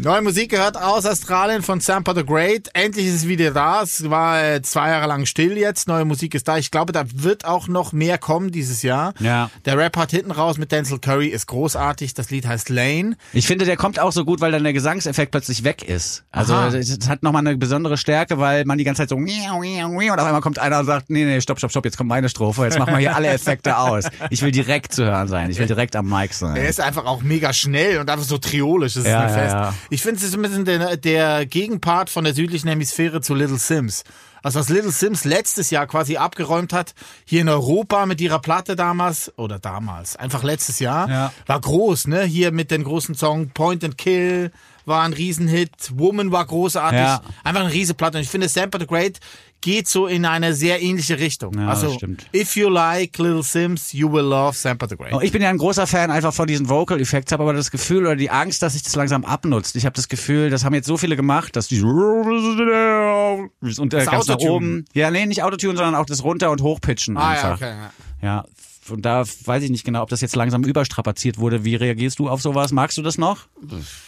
Neue 0.02 0.22
Musik 0.22 0.50
gehört 0.52 0.78
aus 0.78 1.04
Australien 1.04 1.60
von 1.62 1.80
Sampa 1.80 2.14
the 2.14 2.24
Great. 2.24 2.70
Endlich 2.72 3.06
ist 3.06 3.14
es 3.16 3.28
wieder 3.28 3.50
da. 3.50 3.82
Es 3.82 4.08
war 4.08 4.42
äh, 4.42 4.62
zwei 4.62 4.88
Jahre 4.88 5.06
lang 5.06 5.26
still 5.26 5.58
jetzt. 5.58 5.88
Neue 5.88 6.06
Musik 6.06 6.34
ist 6.34 6.48
da. 6.48 6.56
Ich 6.56 6.70
glaube, 6.70 6.92
da 6.92 7.04
wird 7.12 7.44
auch 7.44 7.68
noch 7.68 7.92
mehr 7.92 8.16
kommen 8.16 8.50
dieses 8.50 8.82
Jahr. 8.82 9.12
Ja. 9.20 9.50
Der 9.66 9.76
Rap 9.76 9.98
hat 9.98 10.10
hinten 10.10 10.30
raus 10.30 10.56
mit 10.56 10.72
Denzel 10.72 11.00
Curry 11.00 11.26
ist 11.28 11.48
großartig. 11.48 12.14
Das 12.14 12.30
Lied 12.30 12.46
heißt 12.46 12.70
Lane. 12.70 13.16
Ich 13.34 13.46
finde, 13.46 13.66
der 13.66 13.76
kommt 13.76 13.98
auch 14.00 14.10
so 14.12 14.24
gut, 14.24 14.40
weil 14.40 14.52
dann 14.52 14.62
der 14.64 14.72
Gesangseffekt 14.72 15.32
plötzlich 15.32 15.64
weg 15.64 15.82
ist. 15.82 16.24
Also 16.30 16.54
Aha. 16.54 16.68
es 16.68 16.98
hat 17.06 17.22
nochmal 17.22 17.46
eine 17.46 17.58
besondere 17.58 17.98
Stärke, 17.98 18.38
weil 18.38 18.64
man 18.64 18.78
die 18.78 18.84
ganze 18.84 19.02
Zeit 19.02 19.10
so 19.10 19.16
und 19.16 20.18
auf 20.18 20.26
einmal 20.26 20.40
kommt 20.40 20.58
einer 20.58 20.78
und 20.80 20.86
sagt, 20.86 21.10
nee, 21.10 21.26
nee, 21.26 21.42
stopp, 21.42 21.58
stopp, 21.58 21.72
stopp, 21.72 21.84
jetzt 21.84 21.98
kommt 21.98 22.08
meine 22.08 22.30
Strophe, 22.30 22.64
jetzt 22.64 22.78
machen 22.78 22.94
wir 22.94 22.98
hier 23.00 23.14
alle 23.16 23.28
Effekte 23.28 23.76
aus. 23.76 24.04
Ich 24.30 24.40
will 24.40 24.50
direkt 24.50 24.94
zu 24.94 25.04
hören 25.04 25.28
sein, 25.28 25.50
ich 25.50 25.58
will 25.58 25.66
direkt 25.66 25.94
am 25.94 26.08
Mic 26.08 26.32
sein. 26.32 26.56
Er 26.56 26.68
ist 26.68 26.80
einfach 26.80 27.04
auch 27.04 27.20
mega 27.22 27.52
schnell 27.52 27.98
und 27.98 28.08
einfach 28.08 28.24
so 28.24 28.38
triolisch. 28.38 28.94
Das 28.94 29.04
ist 29.04 29.10
Ja, 29.10 29.20
ein 29.20 29.28
ja, 29.28 29.34
Fest. 29.34 29.54
ja. 29.54 29.74
Ich 29.92 30.02
finde, 30.02 30.18
es 30.18 30.22
ist 30.22 30.34
ein 30.34 30.42
bisschen 30.42 30.64
der, 30.64 30.96
der 30.96 31.46
Gegenpart 31.46 32.10
von 32.10 32.22
der 32.24 32.32
südlichen 32.32 32.68
Hemisphäre 32.68 33.20
zu 33.20 33.34
Little 33.34 33.58
Sims. 33.58 34.04
Also 34.42 34.60
was 34.60 34.68
Little 34.68 34.92
Sims 34.92 35.24
letztes 35.24 35.70
Jahr 35.70 35.86
quasi 35.88 36.16
abgeräumt 36.16 36.72
hat, 36.72 36.94
hier 37.24 37.40
in 37.40 37.48
Europa 37.48 38.06
mit 38.06 38.20
ihrer 38.20 38.38
Platte 38.38 38.76
damals, 38.76 39.32
oder 39.36 39.58
damals, 39.58 40.14
einfach 40.16 40.44
letztes 40.44 40.78
Jahr, 40.78 41.08
Ja. 41.10 41.32
war 41.46 41.60
groß, 41.60 42.06
ne? 42.06 42.22
Hier 42.22 42.52
mit 42.52 42.70
den 42.70 42.84
großen 42.84 43.14
Song 43.16 43.50
Point 43.50 43.82
and 43.84 43.98
Kill 43.98 44.52
war 44.86 45.02
ein 45.02 45.12
Riesenhit, 45.12 45.90
Woman 45.94 46.30
war 46.32 46.46
großartig, 46.46 46.98
Ja. 47.00 47.20
einfach 47.44 47.62
eine 47.62 47.72
Riesenplatte. 47.72 48.16
Und 48.18 48.22
ich 48.22 48.30
finde, 48.30 48.48
Sample 48.48 48.80
the 48.80 48.86
Great 48.86 49.18
geht 49.60 49.88
so 49.88 50.06
in 50.06 50.24
eine 50.24 50.54
sehr 50.54 50.80
ähnliche 50.82 51.18
Richtung. 51.18 51.58
Ja, 51.58 51.68
also, 51.68 51.96
if 52.34 52.56
you 52.56 52.68
like 52.68 53.16
Little 53.18 53.42
Sims, 53.42 53.92
you 53.92 54.10
will 54.10 54.24
love 54.24 54.56
Sample 54.56 54.88
the 54.88 54.96
Great. 54.96 55.12
Oh, 55.12 55.20
Ich 55.20 55.32
bin 55.32 55.42
ja 55.42 55.50
ein 55.50 55.58
großer 55.58 55.86
Fan 55.86 56.10
einfach 56.10 56.32
von 56.32 56.46
diesen 56.46 56.68
Vocal 56.68 57.00
Effects, 57.00 57.32
habe 57.32 57.42
aber 57.42 57.52
das 57.52 57.70
Gefühl 57.70 58.06
oder 58.06 58.16
die 58.16 58.30
Angst, 58.30 58.62
dass 58.62 58.72
sich 58.72 58.82
das 58.82 58.96
langsam 58.96 59.24
abnutzt. 59.24 59.76
Ich 59.76 59.84
habe 59.84 59.94
das 59.94 60.08
Gefühl, 60.08 60.50
das 60.50 60.64
haben 60.64 60.74
jetzt 60.74 60.86
so 60.86 60.96
viele 60.96 61.16
gemacht, 61.16 61.54
dass 61.56 61.68
die 61.68 61.82
und 61.82 63.94
äh, 63.94 63.98
Das 63.98 64.06
ganz 64.06 64.26
nach 64.26 64.38
oben. 64.38 64.84
Ja, 64.92 65.10
nee, 65.10 65.26
nicht 65.26 65.42
Autotune, 65.42 65.76
sondern 65.76 65.94
auch 65.94 66.06
das 66.06 66.24
runter 66.24 66.50
und 66.50 66.62
hochpitchen 66.62 67.16
Ah, 67.16 67.34
ja, 67.34 67.40
einfach. 67.52 67.56
okay, 67.56 67.70
ja. 67.70 67.90
Ja, 68.22 68.44
und 68.90 69.02
da 69.02 69.24
weiß 69.44 69.62
ich 69.62 69.70
nicht 69.70 69.84
genau, 69.84 70.02
ob 70.02 70.08
das 70.08 70.20
jetzt 70.20 70.36
langsam 70.36 70.64
überstrapaziert 70.64 71.38
wurde. 71.38 71.64
Wie 71.64 71.76
reagierst 71.76 72.18
du 72.18 72.28
auf 72.28 72.42
sowas? 72.42 72.72
Magst 72.72 72.98
du 72.98 73.02
das 73.02 73.18
noch? 73.18 73.46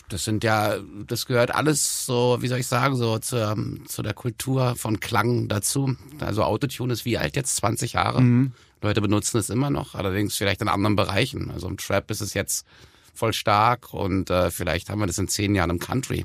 Das 0.08 0.24
sind 0.24 0.44
ja, 0.44 0.76
das 1.06 1.26
gehört 1.26 1.54
alles 1.54 2.06
so, 2.06 2.38
wie 2.40 2.48
soll 2.48 2.58
ich 2.58 2.66
sagen, 2.66 2.96
so 2.96 3.18
zu, 3.18 3.82
zu 3.86 4.02
der 4.02 4.14
Kultur 4.14 4.74
von 4.76 5.00
Klang 5.00 5.48
dazu. 5.48 5.96
Also 6.20 6.44
Autotune 6.44 6.92
ist 6.92 7.04
wie 7.04 7.18
alt 7.18 7.36
jetzt? 7.36 7.56
20 7.56 7.94
Jahre. 7.94 8.50
Leute 8.82 9.00
benutzen 9.00 9.38
es 9.38 9.48
immer 9.48 9.70
noch, 9.70 9.94
allerdings 9.94 10.36
vielleicht 10.36 10.60
in 10.60 10.68
anderen 10.68 10.96
Bereichen. 10.96 11.50
Also 11.52 11.68
im 11.68 11.76
Trap 11.76 12.10
ist 12.10 12.20
es 12.20 12.34
jetzt 12.34 12.66
voll 13.14 13.32
stark 13.32 13.94
und 13.94 14.30
äh, 14.30 14.50
vielleicht 14.50 14.90
haben 14.90 14.98
wir 14.98 15.06
das 15.06 15.18
in 15.18 15.28
zehn 15.28 15.54
Jahren 15.54 15.70
im 15.70 15.78
Country. 15.78 16.24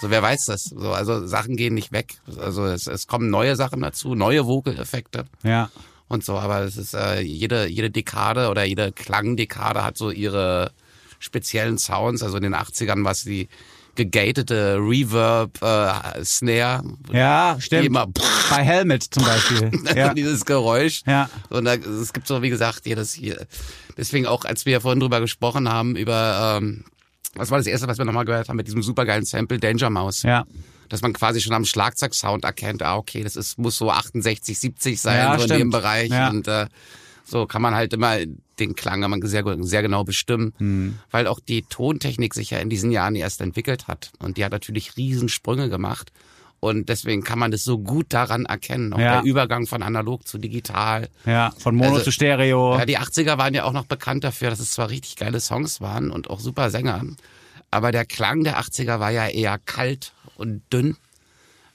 So, 0.00 0.10
wer 0.10 0.22
weiß 0.22 0.46
das? 0.46 0.64
So, 0.64 0.92
also 0.92 1.26
Sachen 1.26 1.56
gehen 1.56 1.74
nicht 1.74 1.92
weg. 1.92 2.16
Also 2.38 2.66
es, 2.66 2.86
es 2.88 3.06
kommen 3.06 3.30
neue 3.30 3.54
Sachen 3.56 3.80
dazu, 3.80 4.14
neue 4.14 4.46
Vocal-Effekte 4.46 5.26
Ja. 5.44 5.70
Und 6.12 6.24
so, 6.24 6.38
aber 6.38 6.60
es 6.60 6.76
ist 6.76 6.94
äh, 6.94 7.20
jede 7.20 7.66
jede 7.66 7.90
Dekade 7.90 8.48
oder 8.48 8.64
jede 8.64 8.92
Klangdekade 8.92 9.84
hat 9.84 9.96
so 9.96 10.10
ihre 10.10 10.72
speziellen 11.18 11.78
Sounds. 11.78 12.22
Also 12.22 12.36
in 12.36 12.42
den 12.42 12.54
80ern 12.54 13.04
war 13.04 13.12
es 13.12 13.22
die 13.24 13.48
gegatete 13.94 14.76
Reverb 14.78 15.60
äh, 15.62 16.24
Snare. 16.24 16.82
Ja, 17.12 17.56
stimmt. 17.58 17.86
immer 17.86 18.06
Bei 18.50 18.62
Helmet 18.62 19.02
zum 19.02 19.24
Beispiel. 19.24 19.70
Ja. 19.94 20.14
dieses 20.14 20.44
Geräusch. 20.44 21.02
Ja. 21.06 21.28
Und 21.50 21.66
da, 21.66 21.74
es 21.74 22.12
gibt 22.12 22.26
so, 22.26 22.40
wie 22.42 22.48
gesagt, 22.48 22.86
jedes 22.86 23.12
hier. 23.12 23.46
Deswegen 23.96 24.26
auch, 24.26 24.44
als 24.44 24.64
wir 24.64 24.80
vorhin 24.80 25.00
drüber 25.00 25.20
gesprochen 25.20 25.68
haben, 25.68 25.96
über 25.96 26.58
ähm, 26.60 26.84
was 27.34 27.50
war 27.50 27.58
das 27.58 27.66
erste, 27.66 27.86
was 27.88 27.98
wir 27.98 28.04
nochmal 28.04 28.24
gehört 28.24 28.48
haben 28.48 28.56
mit 28.56 28.66
diesem 28.66 28.82
supergeilen 28.82 29.24
Sample 29.24 29.58
Danger 29.58 29.90
Mouse. 29.90 30.22
Ja. 30.22 30.44
Dass 30.92 31.00
man 31.00 31.14
quasi 31.14 31.40
schon 31.40 31.54
am 31.54 31.64
Schlagzeugsound 31.64 32.44
erkennt, 32.44 32.82
ah, 32.82 32.96
okay, 32.98 33.22
das 33.22 33.34
ist, 33.34 33.56
muss 33.58 33.78
so 33.78 33.90
68, 33.90 34.58
70 34.58 35.00
sein, 35.00 35.16
Ja, 35.16 35.36
so 35.38 35.44
in 35.44 35.48
dem 35.48 35.56
stimmt. 35.56 35.72
Bereich. 35.72 36.10
Ja. 36.10 36.28
Und 36.28 36.46
äh, 36.46 36.66
so 37.24 37.46
kann 37.46 37.62
man 37.62 37.74
halt 37.74 37.94
immer 37.94 38.16
den 38.58 38.74
Klang 38.74 39.00
man 39.00 39.22
sehr, 39.22 39.42
sehr 39.60 39.80
genau 39.80 40.04
bestimmen, 40.04 40.52
Hm. 40.58 40.98
weil 41.10 41.26
auch 41.28 41.40
die 41.40 41.62
Tontechnik 41.62 42.34
sich 42.34 42.50
ja 42.50 42.58
in 42.58 42.68
diesen 42.68 42.92
Jahren 42.92 43.16
erst 43.16 43.40
entwickelt 43.40 43.88
hat. 43.88 44.12
Und 44.18 44.36
die 44.36 44.44
hat 44.44 44.52
natürlich 44.52 44.98
Riesensprünge 44.98 45.70
gemacht. 45.70 46.12
Und 46.60 46.90
deswegen 46.90 47.24
kann 47.24 47.38
man 47.38 47.50
das 47.50 47.64
so 47.64 47.78
gut 47.78 48.06
daran 48.10 48.44
erkennen. 48.44 48.92
Auch 48.92 48.98
Ja. 48.98 49.22
der 49.22 49.24
Übergang 49.30 49.66
von 49.66 49.82
analog 49.82 50.28
zu 50.28 50.36
digital. 50.36 51.08
Ja, 51.24 51.52
von 51.58 51.74
Mono 51.74 51.92
Also, 51.94 52.04
zu 52.04 52.12
Stereo. 52.12 52.76
Ja, 52.78 52.84
die 52.84 52.98
80er 52.98 53.38
waren 53.38 53.54
ja 53.54 53.64
auch 53.64 53.72
noch 53.72 53.86
bekannt 53.86 54.24
dafür, 54.24 54.50
dass 54.50 54.60
es 54.60 54.72
zwar 54.72 54.90
richtig 54.90 55.16
geile 55.16 55.40
Songs 55.40 55.80
waren 55.80 56.10
und 56.10 56.28
auch 56.28 56.38
super 56.38 56.68
Sänger, 56.70 57.02
aber 57.72 57.90
der 57.90 58.04
Klang 58.04 58.44
der 58.44 58.60
80er 58.60 59.00
war 59.00 59.10
ja 59.10 59.26
eher 59.26 59.58
kalt 59.58 60.12
und 60.36 60.62
dünn. 60.72 60.96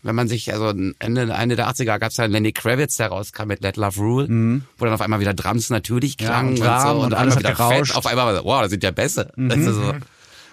Wenn 0.03 0.15
man 0.15 0.27
sich, 0.29 0.53
also 0.53 0.69
Ende, 0.69 1.21
Ende 1.33 1.55
der 1.57 1.67
80er 1.69 1.97
gab 1.99 2.11
es 2.11 2.17
ja 2.17 2.25
Lenny 2.25 2.53
Kravitz, 2.53 2.95
der 2.97 3.07
rauskam 3.07 3.47
mit 3.47 3.61
Let 3.61 3.75
Love 3.75 3.99
Rule, 3.99 4.61
wo 4.77 4.85
dann 4.85 4.93
auf 4.93 5.01
einmal 5.01 5.19
wieder 5.19 5.33
Drums 5.33 5.69
natürlich 5.69 6.15
Ja, 6.21 6.27
klangen 6.27 6.53
und 6.53 6.59
und, 6.61 6.67
Rahmen 6.67 6.91
so 6.91 6.97
und 6.99 7.05
und, 7.07 7.13
alles 7.15 7.35
hat 7.35 7.39
wieder 7.39 7.53
gerauscht. 7.53 7.87
fett. 7.87 7.95
Auf 7.97 8.05
einmal, 8.05 8.27
war 8.27 8.35
so, 8.35 8.45
wow, 8.45 8.61
das 8.61 8.69
sind 8.71 8.83
ja 8.83 8.91
besser. 8.91 9.31
Also, 9.37 9.73
so. 9.73 9.93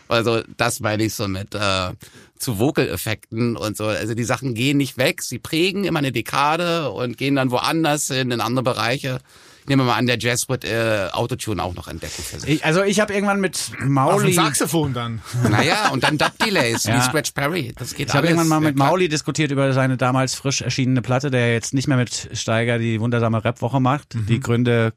also 0.09 0.43
das 0.57 0.81
meine 0.81 1.05
ich 1.05 1.15
so 1.15 1.29
mit 1.29 1.55
äh, 1.55 1.91
zu 2.39 2.59
Vocal-Effekten 2.59 3.57
und 3.57 3.77
so. 3.77 3.85
Also 3.85 4.15
die 4.15 4.25
Sachen 4.25 4.55
gehen 4.55 4.79
nicht 4.79 4.97
weg, 4.99 5.23
sie 5.23 5.39
prägen 5.39 5.85
immer 5.85 6.01
eine 6.01 6.11
Dekade 6.11 6.91
und 6.91 7.17
gehen 7.19 7.37
dann 7.37 7.51
woanders 7.51 8.09
hin, 8.09 8.31
in 8.31 8.41
andere 8.41 8.65
Bereiche. 8.65 9.21
Ich 9.65 9.69
nehme 9.69 9.85
mal 9.85 9.95
an, 9.95 10.05
der 10.05 10.19
Jazz 10.19 10.51
wird 10.51 10.67
äh, 10.67 11.09
Autotune 11.13 11.63
auch 11.63 11.75
noch 11.75 11.89
entdecken 11.89 12.23
für 12.23 12.39
sich. 12.39 12.51
Ich, 12.57 12.65
also 12.67 12.83
ich 12.83 13.01
habe 13.01 13.15
irgendwann 13.15 13.41
mit 13.41 13.57
Auf 13.57 13.79
dem 13.79 13.93
Mauli... 13.93 14.33
Saxophon 14.35 14.93
dann. 14.93 15.23
naja, 15.51 15.89
und 15.89 16.05
dann 16.05 16.19
Dub-Delays 16.19 16.85
Ja. 16.85 16.99
wie 16.99 17.01
Scratch 17.01 17.31
Perry. 17.33 17.73
Das 17.79 17.95
geht 17.95 18.09
Ich 18.09 18.15
habe 18.15 18.27
irgendwann 18.27 18.49
mal 18.49 18.61
mit. 18.61 18.77
Mauli 18.77 19.09
diskutiert 19.09 19.51
über 19.53 19.73
seine 19.73 19.97
damals 19.97 20.35
frisch 20.35 20.61
erschienene 20.61 21.01
Platte, 21.01 21.31
der 21.31 21.55
jetzt 21.55 21.73
nicht 21.73 21.89
mehr 21.89 21.97
mit 21.97 22.29
Steiger 22.35 22.79
die 22.79 23.01
wundersame 23.01 23.43
Rap-Woche 23.43 23.81
macht. 23.81 24.15
Mhm. 24.15 24.27
Die 24.27 24.39
Gründe 24.39 24.93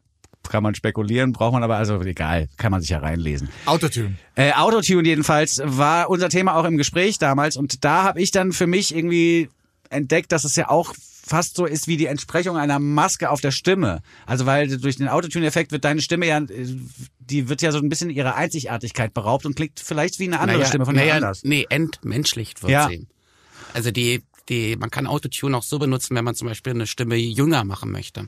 kann 0.50 0.64
man 0.64 0.76
spekulieren, 0.76 1.32
braucht 1.32 1.54
man 1.54 1.64
aber, 1.64 1.78
also 1.78 2.02
egal, 2.02 2.50
kann 2.58 2.72
man 2.72 2.82
sich 2.82 2.90
ja 2.90 3.00
reinlesen. 3.00 3.48
Autotune. 3.66 4.16
Äh, 4.36 4.52
Autotune 4.52 5.08
jedenfalls 5.08 5.62
war 5.64 6.10
unser 6.10 6.28
Thema 6.28 6.56
auch 6.56 6.66
im 6.66 6.76
Gespräch 6.76 7.20
damals 7.20 7.56
und 7.56 7.86
da 7.86 8.04
habe 8.04 8.22
ich 8.22 8.32
dann 8.32 8.52
für 8.52 8.68
mich 8.68 8.94
irgendwie 8.94 9.50
entdeckt, 9.90 10.34
dass 10.34 10.44
es 10.44 10.58
ja 10.58 10.70
auch 10.70 10.94
fast 11.28 11.56
so 11.56 11.66
ist 11.66 11.88
wie 11.88 11.98
die 11.98 12.06
Entsprechung 12.08 12.58
einer 12.58 12.80
Maske 12.80 13.30
auf 13.30 13.42
der 13.42 13.52
Stimme. 13.52 14.02
Also 14.26 14.46
weil 14.46 14.78
durch 14.78 14.96
den 14.96 15.08
Autotune-Effekt 15.08 15.72
wird 15.72 15.84
deine 15.86 16.02
Stimme 16.02 16.26
ja, 16.28 16.40
äh, 16.40 16.66
die 17.20 17.50
wird 17.50 17.62
ja 17.62 17.72
so 17.72 17.78
ein 17.80 17.90
bisschen 17.90 18.10
ihrer 18.10 18.36
Einzigartigkeit 18.36 19.14
beraubt 19.14 19.46
und 19.46 19.56
klingt 19.56 19.80
vielleicht 19.80 20.20
wie 20.20 20.26
eine 20.28 20.40
andere 20.40 20.58
naja, 20.60 20.68
Stimme 20.70 20.86
von 20.86 20.96
naja, 20.96 21.16
anders. 21.16 21.44
Nee, 21.44 21.66
entmenschlicht 21.70 22.62
wird 22.64 22.72
Ja. 22.72 22.88
sie. 22.90 23.08
Also 23.74 23.92
die, 23.92 24.24
die, 24.50 24.76
man 24.78 24.90
kann 24.90 25.08
Autotune 25.08 25.56
auch 25.58 25.64
so 25.64 25.78
benutzen, 25.80 26.16
wenn 26.16 26.24
man 26.26 26.36
zum 26.36 26.48
Beispiel 26.48 26.74
eine 26.74 26.88
Stimme 26.88 27.16
jünger 27.16 27.64
machen 27.66 27.92
möchte. 27.92 28.28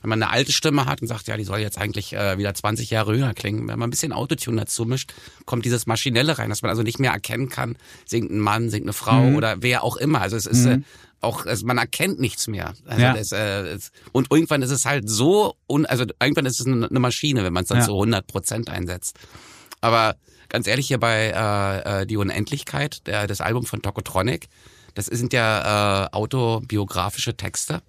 Wenn 0.00 0.10
man 0.10 0.22
eine 0.22 0.30
alte 0.30 0.52
Stimme 0.52 0.86
hat 0.86 1.02
und 1.02 1.08
sagt, 1.08 1.26
ja, 1.26 1.36
die 1.36 1.42
soll 1.42 1.58
jetzt 1.58 1.76
eigentlich 1.76 2.12
äh, 2.12 2.38
wieder 2.38 2.54
20 2.54 2.88
Jahre 2.90 3.14
jünger 3.16 3.34
klingen, 3.34 3.66
wenn 3.66 3.80
man 3.80 3.88
ein 3.88 3.90
bisschen 3.90 4.12
Autotune 4.12 4.60
dazu 4.60 4.84
mischt, 4.84 5.12
kommt 5.44 5.64
dieses 5.64 5.86
Maschinelle 5.88 6.38
rein, 6.38 6.50
dass 6.50 6.62
man 6.62 6.70
also 6.70 6.84
nicht 6.84 7.00
mehr 7.00 7.10
erkennen 7.10 7.48
kann, 7.48 7.74
singt 8.06 8.30
ein 8.30 8.38
Mann, 8.38 8.70
singt 8.70 8.84
eine 8.84 8.92
Frau 8.92 9.24
Mhm. 9.30 9.34
oder 9.34 9.56
wer 9.60 9.82
auch 9.82 9.96
immer. 9.96 10.20
Also 10.20 10.36
es 10.36 10.46
ist 10.46 10.66
äh, 10.66 10.78
auch, 11.20 11.46
also 11.46 11.66
man 11.66 11.78
erkennt 11.78 12.20
nichts 12.20 12.46
mehr. 12.46 12.74
Also 12.86 13.02
Ja. 13.02 13.12
das, 13.14 13.32
äh, 13.32 13.78
und 14.12 14.28
irgendwann 14.30 14.62
ist 14.62 14.70
es 14.70 14.84
halt 14.84 15.08
so, 15.08 15.54
un, 15.68 15.84
also 15.86 16.04
irgendwann 16.20 16.46
ist 16.46 16.60
es 16.60 16.66
eine, 16.66 16.88
eine 16.88 17.00
Maschine, 17.00 17.42
wenn 17.44 17.52
man 17.52 17.64
es 17.64 17.68
dann 17.68 17.78
Ja. 17.78 17.84
zu 17.84 17.92
100 17.94 18.26
Prozent 18.26 18.70
einsetzt. 18.70 19.16
Aber 19.80 20.16
ganz 20.48 20.66
ehrlich 20.66 20.86
hier 20.88 20.98
bei 20.98 21.28
äh, 21.34 22.02
äh, 22.02 22.06
Die 22.06 22.16
Unendlichkeit, 22.16 23.06
der, 23.06 23.26
das 23.26 23.40
Album 23.40 23.64
von 23.66 23.82
Tokotronic, 23.82 24.48
das 24.94 25.06
sind 25.06 25.32
ja 25.32 26.06
äh, 26.06 26.08
autobiografische 26.12 27.36
Texte. 27.36 27.82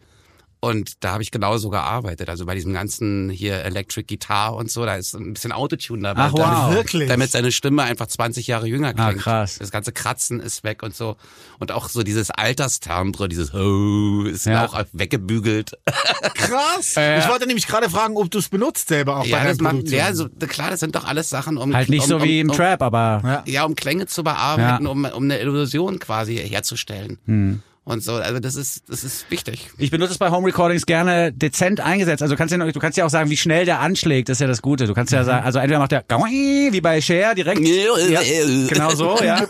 Und 0.61 1.03
da 1.05 1.13
habe 1.13 1.23
ich 1.23 1.31
genauso 1.31 1.69
gearbeitet. 1.69 2.27
Also 2.27 2.45
bei 2.45 2.53
diesem 2.53 2.73
ganzen 2.73 3.29
hier 3.29 3.63
Electric 3.63 4.07
Guitar 4.07 4.55
und 4.55 4.69
so, 4.69 4.85
da 4.85 4.95
ist 4.95 5.13
ein 5.13 5.31
bisschen 5.33 5.53
Autotune 5.53 6.01
dabei. 6.03 6.23
Ach, 6.23 6.33
wow. 6.33 6.39
damit, 6.41 6.75
Wirklich? 6.75 7.07
damit 7.07 7.31
seine 7.31 7.51
Stimme 7.53 7.83
einfach 7.83 8.07
20 8.07 8.45
Jahre 8.47 8.67
jünger 8.67 8.93
Ah, 8.97 9.07
klingt. 9.09 9.23
krass. 9.23 9.57
Das 9.59 9.71
ganze 9.71 9.93
Kratzen 9.93 10.41
ist 10.41 10.65
weg 10.65 10.83
und 10.83 10.93
so. 10.93 11.15
Und 11.59 11.71
auch 11.71 11.87
so 11.87 12.03
dieses 12.03 12.29
Alterstermbre, 12.29 13.29
dieses 13.29 13.53
Ho, 13.53 14.23
ist 14.23 14.45
Ja. 14.47 14.65
auch 14.65 14.83
weggebügelt. 14.91 15.77
Krass. 16.33 16.97
Äh, 16.97 17.19
ich 17.19 17.29
wollte 17.29 17.47
nämlich 17.47 17.67
gerade 17.67 17.89
fragen, 17.89 18.17
ob 18.17 18.29
du 18.29 18.39
es 18.39 18.49
benutzt 18.49 18.89
selber 18.89 19.17
auch 19.17 19.23
bei 19.23 19.29
ja, 19.29 19.37
deinen 19.43 19.47
das 19.49 19.59
macht, 19.61 19.89
ja, 19.89 20.13
so, 20.13 20.27
klar, 20.29 20.71
das 20.71 20.81
sind 20.81 20.93
doch 20.95 21.05
alles 21.05 21.29
Sachen, 21.29 21.57
um 21.57 21.73
Halt 21.73 21.87
nicht 21.89 22.03
um, 22.03 22.09
so 22.09 22.23
wie 22.23 22.41
um, 22.41 22.47
im 22.47 22.49
um, 22.51 22.55
Trap, 22.57 22.81
aber 22.81 23.21
Ja. 23.23 23.43
Ja, 23.45 23.63
um 23.63 23.75
Klänge 23.75 24.07
zu 24.07 24.23
bearbeiten, 24.23 24.85
Ja. 24.85 24.91
um, 24.91 25.05
um 25.05 25.23
eine 25.23 25.39
Illusion 25.39 25.99
quasi 25.99 26.35
herzustellen. 26.37 27.17
Hm. 27.25 27.61
Und 27.89 28.03
so, 28.03 28.13
also 28.13 28.39
das 28.39 28.53
ist, 28.53 28.87
das 28.87 29.03
ist 29.03 29.31
wichtig. 29.31 29.71
Ich 29.79 29.89
benutze 29.89 30.11
es 30.11 30.19
bei 30.19 30.29
Home 30.29 30.45
Recordings 30.45 30.85
gerne 30.85 31.33
dezent 31.33 31.79
eingesetzt. 31.79 32.21
Also 32.21 32.35
du 32.35 32.37
kannst 32.37 32.53
ja, 32.55 32.63
du 32.63 32.79
kannst 32.79 32.99
ja 32.99 33.05
auch 33.05 33.09
sagen, 33.09 33.31
wie 33.31 33.35
schnell 33.35 33.65
der 33.65 33.79
anschlägt, 33.79 34.29
das 34.29 34.35
ist 34.35 34.41
ja 34.41 34.47
das 34.47 34.61
Gute. 34.61 34.85
Du 34.85 34.93
kannst 34.93 35.11
ja 35.11 35.23
sagen, 35.23 35.43
also 35.43 35.57
entweder 35.57 35.79
macht 35.79 35.91
der 35.91 36.03
wie 36.07 36.81
bei 36.81 37.01
Cher 37.01 37.33
direkt. 37.33 37.61
Ja, 37.61 38.21
genau 38.67 38.91
so, 38.91 39.17
ja. 39.23 39.43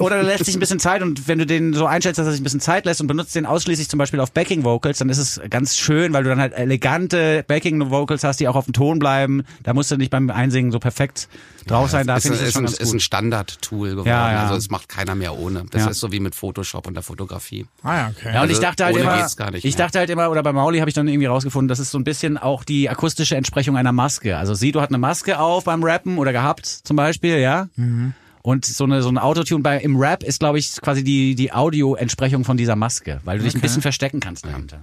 Oder 0.00 0.22
du 0.22 0.26
lässt 0.26 0.46
sich 0.46 0.56
ein 0.56 0.58
bisschen 0.58 0.80
Zeit 0.80 1.00
und 1.00 1.28
wenn 1.28 1.38
du 1.38 1.46
den 1.46 1.74
so 1.74 1.86
einschätzt, 1.86 2.18
dass 2.18 2.26
er 2.26 2.32
sich 2.32 2.40
ein 2.40 2.44
bisschen 2.44 2.58
Zeit 2.58 2.86
lässt 2.86 3.00
und 3.00 3.06
benutzt 3.06 3.36
den 3.36 3.46
ausschließlich 3.46 3.88
zum 3.88 3.98
Beispiel 3.98 4.18
auf 4.18 4.32
Backing 4.32 4.64
Vocals, 4.64 4.98
dann 4.98 5.08
ist 5.08 5.18
es 5.18 5.40
ganz 5.48 5.76
schön, 5.76 6.12
weil 6.12 6.24
du 6.24 6.30
dann 6.30 6.40
halt 6.40 6.54
elegante 6.54 7.44
Backing 7.46 7.88
Vocals 7.88 8.24
hast, 8.24 8.40
die 8.40 8.48
auch 8.48 8.56
auf 8.56 8.64
dem 8.64 8.74
Ton 8.74 8.98
bleiben. 8.98 9.44
Da 9.62 9.74
musst 9.74 9.92
du 9.92 9.96
nicht 9.96 10.10
beim 10.10 10.28
Einsingen 10.28 10.72
so 10.72 10.80
perfekt 10.80 11.28
drauf 11.66 11.90
sein. 11.90 12.06
Da 12.06 12.16
ist, 12.16 12.22
finde 12.24 12.36
ich 12.36 12.40
das 12.42 12.48
ist, 12.48 12.54
schon 12.54 12.62
ein, 12.62 12.66
ganz 12.66 12.78
ist 12.78 12.92
ein. 12.92 13.00
Standard-Tool 13.00 13.90
geworden. 13.90 14.08
Ja, 14.08 14.32
ja. 14.32 14.42
Also 14.44 14.54
es 14.56 14.70
macht 14.70 14.88
keiner 14.88 15.14
mehr 15.14 15.38
ohne. 15.38 15.64
Das 15.70 15.82
Ja. 15.84 15.90
ist 15.90 16.00
so 16.00 16.12
wie 16.12 16.20
mit 16.20 16.34
Photoshop 16.34 16.86
und 16.86 16.94
der 16.94 17.02
Fotografie. 17.02 17.66
Ah 17.82 17.96
ja, 17.96 18.08
okay. 18.16 18.34
Ja, 18.34 18.42
und 18.42 18.50
ich 18.50 18.56
Also 18.56 18.62
dachte 18.62 18.84
halt 18.84 18.96
immer, 18.96 19.16
geht's 19.18 19.36
gar 19.36 19.50
nicht 19.50 19.64
ich 19.64 19.76
dachte 19.76 19.98
halt 19.98 20.10
immer, 20.10 20.30
oder 20.30 20.42
bei 20.42 20.52
Mauli 20.52 20.78
habe 20.78 20.88
ich 20.90 20.94
dann 20.94 21.08
irgendwie 21.08 21.26
rausgefunden, 21.26 21.68
das 21.68 21.78
ist 21.80 21.90
so 21.90 21.98
ein 21.98 22.04
bisschen 22.04 22.38
auch 22.38 22.64
die 22.64 22.88
akustische 22.88 23.36
Entsprechung 23.36 23.76
einer 23.76 23.92
Maske. 23.92 24.36
Also 24.36 24.54
Sido 24.54 24.80
hat 24.80 24.90
eine 24.90 24.98
Maske 24.98 25.38
auf 25.38 25.64
beim 25.64 25.82
Rappen 25.82 26.18
oder 26.18 26.32
gehabt 26.32 26.66
zum 26.66 26.96
Beispiel, 26.96 27.38
ja. 27.38 27.68
Und 28.42 28.66
so 28.66 28.84
eine 28.84 29.00
so 29.02 29.08
ein 29.08 29.16
Autotune 29.16 29.62
bei 29.62 29.78
im 29.78 29.96
Rap 29.96 30.22
ist, 30.22 30.40
glaube 30.40 30.58
ich, 30.58 30.78
quasi 30.82 31.02
die 31.02 31.34
die 31.34 31.52
Audio-Entsprechung 31.52 32.44
von 32.44 32.56
dieser 32.58 32.76
Maske, 32.76 33.20
weil 33.24 33.38
du 33.38 33.44
dich 33.44 33.54
ein 33.54 33.60
bisschen 33.62 33.80
verstecken 33.82 34.20
kannst 34.20 34.44
dahinter. 34.44 34.80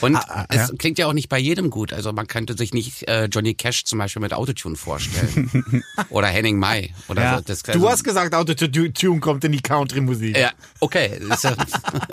Und 0.00 0.16
Ah, 0.16 0.46
es 0.48 0.72
klingt 0.78 0.98
ja 0.98 1.06
auch 1.06 1.12
nicht 1.12 1.28
bei 1.28 1.38
jedem 1.38 1.70
gut. 1.70 1.92
Also 1.92 2.12
man 2.12 2.26
könnte 2.26 2.56
sich 2.56 2.72
nicht 2.72 3.08
äh, 3.08 3.24
Johnny 3.26 3.54
Cash 3.54 3.84
zum 3.84 3.98
Beispiel 3.98 4.20
mit 4.22 4.32
Autotune 4.32 4.76
vorstellen. 4.76 5.82
oder 6.10 6.28
Henning 6.28 6.58
Mai. 6.58 6.92
Oder 7.08 7.22
Ja. 7.22 7.36
so. 7.38 7.42
Das, 7.44 7.62
Du 7.62 7.72
also- 7.72 7.90
hast 7.90 8.04
gesagt, 8.04 8.34
Autotune 8.34 9.20
kommt 9.20 9.44
in 9.44 9.52
die 9.52 9.60
Country-Musik. 9.62 10.36
Ja, 10.36 10.50
okay. 10.80 11.20
Ja, 11.42 11.54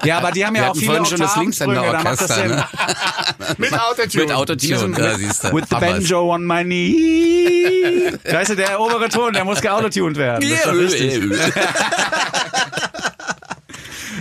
Ja, 0.04 0.18
aber 0.20 0.32
die 0.32 0.46
haben 0.46 0.56
ja 0.56 0.64
Wir 0.64 0.72
auch 0.72 0.76
viele 0.76 0.86
vorhin 0.88 1.06
schon 1.06 1.20
das 1.20 1.36
Linkshänder-Orchester, 1.36 2.28
Sinn. 2.36 2.48
ne? 2.50 2.66
Mit 3.58 3.74
Autotune. 3.74 4.24
Mit 4.26 4.34
Autotune, 4.34 4.98
ja, 4.98 5.18
siehst 5.18 5.44
du. 5.44 5.54
With 5.54 5.66
the 5.70 5.76
banjo 5.76 6.34
on 6.34 6.46
my 6.46 6.64
knee. 6.64 8.14
Weißt 8.24 8.52
du, 8.52 8.56
der 8.56 8.80
obere 8.80 9.10
Ton, 9.10 9.34
der 9.34 9.46
muss 9.46 9.62
geautotuned 9.62 10.18
werden. 10.18 10.42
Das 10.50 10.60
ist 10.60 10.66
doch 10.66 10.74
richtig. 10.74 11.22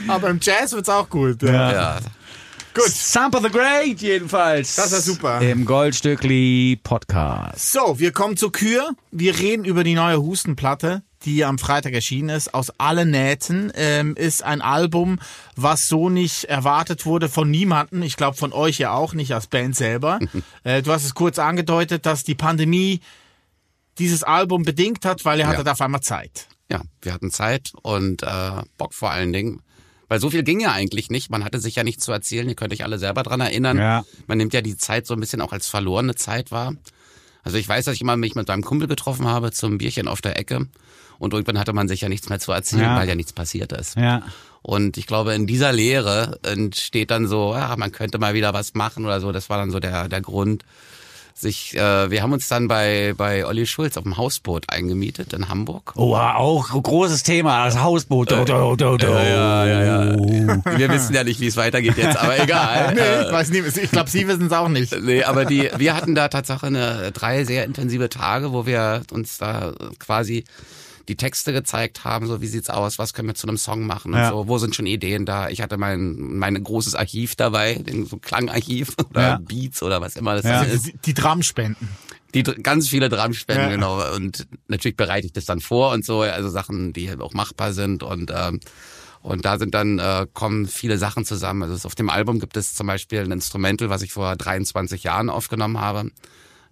Aber 0.08 0.28
im 0.28 0.38
Jazz 0.40 0.72
wird's 0.72 0.88
auch 0.88 1.08
gut. 1.08 1.42
Ja. 1.42 1.72
Ja. 1.72 1.98
Gut. 2.74 2.88
Sample 2.88 3.40
the 3.40 3.50
Great 3.50 4.00
jedenfalls. 4.00 4.74
Das 4.74 4.90
war 4.90 5.00
super. 5.00 5.40
Im 5.40 5.64
Goldstückli 5.64 6.76
Podcast. 6.82 7.70
So, 7.70 8.00
wir 8.00 8.10
kommen 8.10 8.36
zur 8.36 8.50
Kür. 8.50 8.96
Wir 9.12 9.38
reden 9.38 9.64
über 9.64 9.84
die 9.84 9.94
neue 9.94 10.20
Hustenplatte, 10.20 11.04
die 11.24 11.44
am 11.44 11.60
Freitag 11.60 11.92
erschienen 11.92 12.30
ist. 12.30 12.52
Aus 12.52 12.72
allen 12.78 13.12
Nähten 13.12 13.70
ähm, 13.76 14.16
ist 14.16 14.42
ein 14.42 14.60
Album, 14.60 15.20
was 15.54 15.86
so 15.86 16.08
nicht 16.08 16.46
erwartet 16.46 17.06
wurde 17.06 17.28
von 17.28 17.48
niemanden. 17.48 18.02
Ich 18.02 18.16
glaube 18.16 18.36
von 18.36 18.52
euch 18.52 18.78
ja 18.78 18.92
auch 18.92 19.14
nicht 19.14 19.32
als 19.32 19.46
Band 19.46 19.76
selber. 19.76 20.18
äh, 20.64 20.82
du 20.82 20.90
hast 20.90 21.04
es 21.04 21.14
kurz 21.14 21.38
angedeutet, 21.38 22.06
dass 22.06 22.24
die 22.24 22.34
Pandemie 22.34 22.98
dieses 23.98 24.24
Album 24.24 24.64
bedingt 24.64 25.04
hat, 25.04 25.24
weil 25.24 25.38
ihr 25.38 25.46
hattet 25.46 25.68
auf 25.68 25.80
einmal 25.80 26.00
Zeit. 26.00 26.48
ja, 26.68 26.82
wir 27.02 27.12
hatten 27.12 27.30
Zeit 27.30 27.70
und 27.82 28.24
äh, 28.24 28.62
Bock 28.78 28.94
vor 28.94 29.12
allen 29.12 29.32
Dingen. 29.32 29.62
Weil 30.08 30.20
so 30.20 30.30
viel 30.30 30.42
ging 30.42 30.60
ja 30.60 30.72
eigentlich 30.72 31.10
nicht. 31.10 31.30
Man 31.30 31.44
hatte 31.44 31.58
sich 31.60 31.76
ja 31.76 31.84
nichts 31.84 32.04
zu 32.04 32.12
erzählen. 32.12 32.48
Ihr 32.48 32.54
könnt 32.54 32.72
euch 32.72 32.84
alle 32.84 32.98
selber 32.98 33.22
dran 33.22 33.40
erinnern. 33.40 33.78
Ja. 33.78 34.04
Man 34.26 34.38
nimmt 34.38 34.52
ja 34.54 34.60
die 34.60 34.76
Zeit 34.76 35.06
so 35.06 35.14
ein 35.14 35.20
bisschen 35.20 35.40
auch 35.40 35.52
als 35.52 35.68
verlorene 35.68 36.14
Zeit 36.14 36.50
wahr. 36.52 36.74
Also 37.42 37.58
ich 37.58 37.68
weiß, 37.68 37.84
dass 37.86 37.94
ich 37.94 38.04
mal 38.04 38.16
mich 38.16 38.34
mit 38.34 38.48
meinem 38.48 38.62
Kumpel 38.62 38.88
getroffen 38.88 39.26
habe 39.26 39.52
zum 39.52 39.78
Bierchen 39.78 40.08
auf 40.08 40.20
der 40.22 40.38
Ecke. 40.38 40.66
Und 41.18 41.32
irgendwann 41.32 41.58
hatte 41.58 41.72
man 41.72 41.88
sich 41.88 42.00
ja 42.00 42.08
nichts 42.08 42.28
mehr 42.28 42.40
zu 42.40 42.52
erzählen, 42.52 42.82
Ja. 42.82 42.96
weil 42.96 43.08
ja 43.08 43.14
nichts 43.14 43.32
passiert 43.32 43.72
ist. 43.72 43.96
Ja. 43.96 44.22
Und 44.62 44.96
ich 44.96 45.06
glaube, 45.06 45.34
in 45.34 45.46
dieser 45.46 45.72
Lehre 45.72 46.38
entsteht 46.42 47.10
dann 47.10 47.26
so, 47.28 47.54
ja, 47.54 47.76
man 47.76 47.92
könnte 47.92 48.18
mal 48.18 48.34
wieder 48.34 48.52
was 48.54 48.74
machen 48.74 49.04
oder 49.04 49.20
so. 49.20 49.30
Das 49.30 49.50
war 49.50 49.58
dann 49.58 49.70
so 49.70 49.78
der, 49.78 50.08
der 50.08 50.20
Grund. 50.22 50.64
Sich, 51.36 51.74
äh, 51.74 52.10
wir 52.10 52.22
haben 52.22 52.32
uns 52.32 52.46
dann 52.46 52.68
bei, 52.68 53.12
bei 53.16 53.44
Olli 53.44 53.66
Schulz 53.66 53.96
auf 53.96 54.04
dem 54.04 54.16
Hausboot 54.16 54.70
eingemietet 54.70 55.32
in 55.32 55.48
Hamburg. 55.48 55.92
Oh, 55.96 56.14
auch 56.14 56.68
großes 56.68 57.24
Thema, 57.24 57.64
das 57.64 57.80
Hausboot. 57.80 58.30
Do, 58.30 58.44
do, 58.44 58.76
do, 58.76 58.96
do. 58.96 59.06
Ja, 59.08 59.66
ja, 59.66 59.82
ja. 59.82 60.16
Wir 60.76 60.88
wissen 60.90 61.12
ja 61.12 61.24
nicht, 61.24 61.40
wie 61.40 61.48
es 61.48 61.56
weitergeht 61.56 61.96
jetzt, 61.96 62.16
aber 62.16 62.38
egal. 62.40 62.94
Nee, 62.94 63.32
weiß 63.32 63.50
nicht, 63.50 63.76
ich 63.76 63.90
glaube, 63.90 64.08
Sie 64.08 64.28
wissen 64.28 64.46
es 64.46 64.52
auch 64.52 64.68
nicht. 64.68 64.96
Nee, 65.02 65.24
aber 65.24 65.44
die, 65.44 65.68
wir 65.76 65.96
hatten 65.96 66.14
da 66.14 66.28
tatsächlich 66.28 66.68
eine, 66.68 67.10
drei 67.10 67.44
sehr 67.44 67.64
intensive 67.64 68.08
Tage, 68.08 68.52
wo 68.52 68.66
wir 68.66 69.02
uns 69.10 69.38
da 69.38 69.72
quasi 69.98 70.44
die 71.08 71.16
Texte 71.16 71.52
gezeigt 71.52 72.04
haben, 72.04 72.26
so 72.26 72.40
wie 72.40 72.46
sieht's 72.46 72.70
aus, 72.70 72.98
was 72.98 73.12
können 73.14 73.28
wir 73.28 73.34
zu 73.34 73.46
einem 73.46 73.56
Song 73.58 73.86
machen 73.86 74.12
und 74.14 74.20
Ja. 74.20 74.30
so, 74.30 74.48
wo 74.48 74.58
sind 74.58 74.74
schon 74.74 74.86
Ideen 74.86 75.26
da. 75.26 75.48
Ich 75.48 75.60
hatte 75.62 75.76
mein, 75.76 76.14
mein 76.18 76.62
großes 76.62 76.94
Archiv 76.94 77.36
dabei, 77.36 77.74
den, 77.74 78.06
so 78.06 78.16
Klangarchiv 78.16 78.94
oder 79.10 79.20
Ja. 79.22 79.38
Beats 79.38 79.82
oder 79.82 80.00
was 80.00 80.16
immer 80.16 80.34
das 80.34 80.44
Ja. 80.44 80.62
ist. 80.62 80.86
Die, 80.86 80.96
die 81.04 81.14
Drumspenden. 81.14 81.88
Die 82.34 82.42
ganz 82.42 82.88
viele 82.88 83.08
Drumspenden, 83.08 83.64
Ja. 83.70 83.74
genau. 83.76 84.14
Und 84.16 84.46
natürlich 84.68 84.96
bereite 84.96 85.26
ich 85.26 85.32
das 85.32 85.44
dann 85.44 85.60
vor 85.60 85.92
und 85.92 86.04
so, 86.04 86.22
also 86.22 86.48
Sachen, 86.48 86.92
die 86.92 87.08
halt 87.08 87.20
auch 87.20 87.32
machbar 87.34 87.72
sind 87.72 88.02
und 88.02 88.32
ähm, 88.34 88.60
und 89.22 89.46
da 89.46 89.58
sind 89.58 89.72
dann 89.74 89.98
äh, 89.98 90.26
kommen 90.34 90.66
viele 90.66 90.98
Sachen 90.98 91.24
zusammen. 91.24 91.62
Also 91.62 91.86
auf 91.86 91.94
dem 91.94 92.10
Album 92.10 92.40
gibt 92.40 92.58
es 92.58 92.74
zum 92.74 92.86
Beispiel 92.88 93.20
ein 93.20 93.32
Instrumental, 93.32 93.88
was 93.88 94.02
ich 94.02 94.12
vor 94.12 94.36
23 94.36 95.02
Jahren 95.02 95.30
aufgenommen 95.30 95.80
habe, 95.80 96.10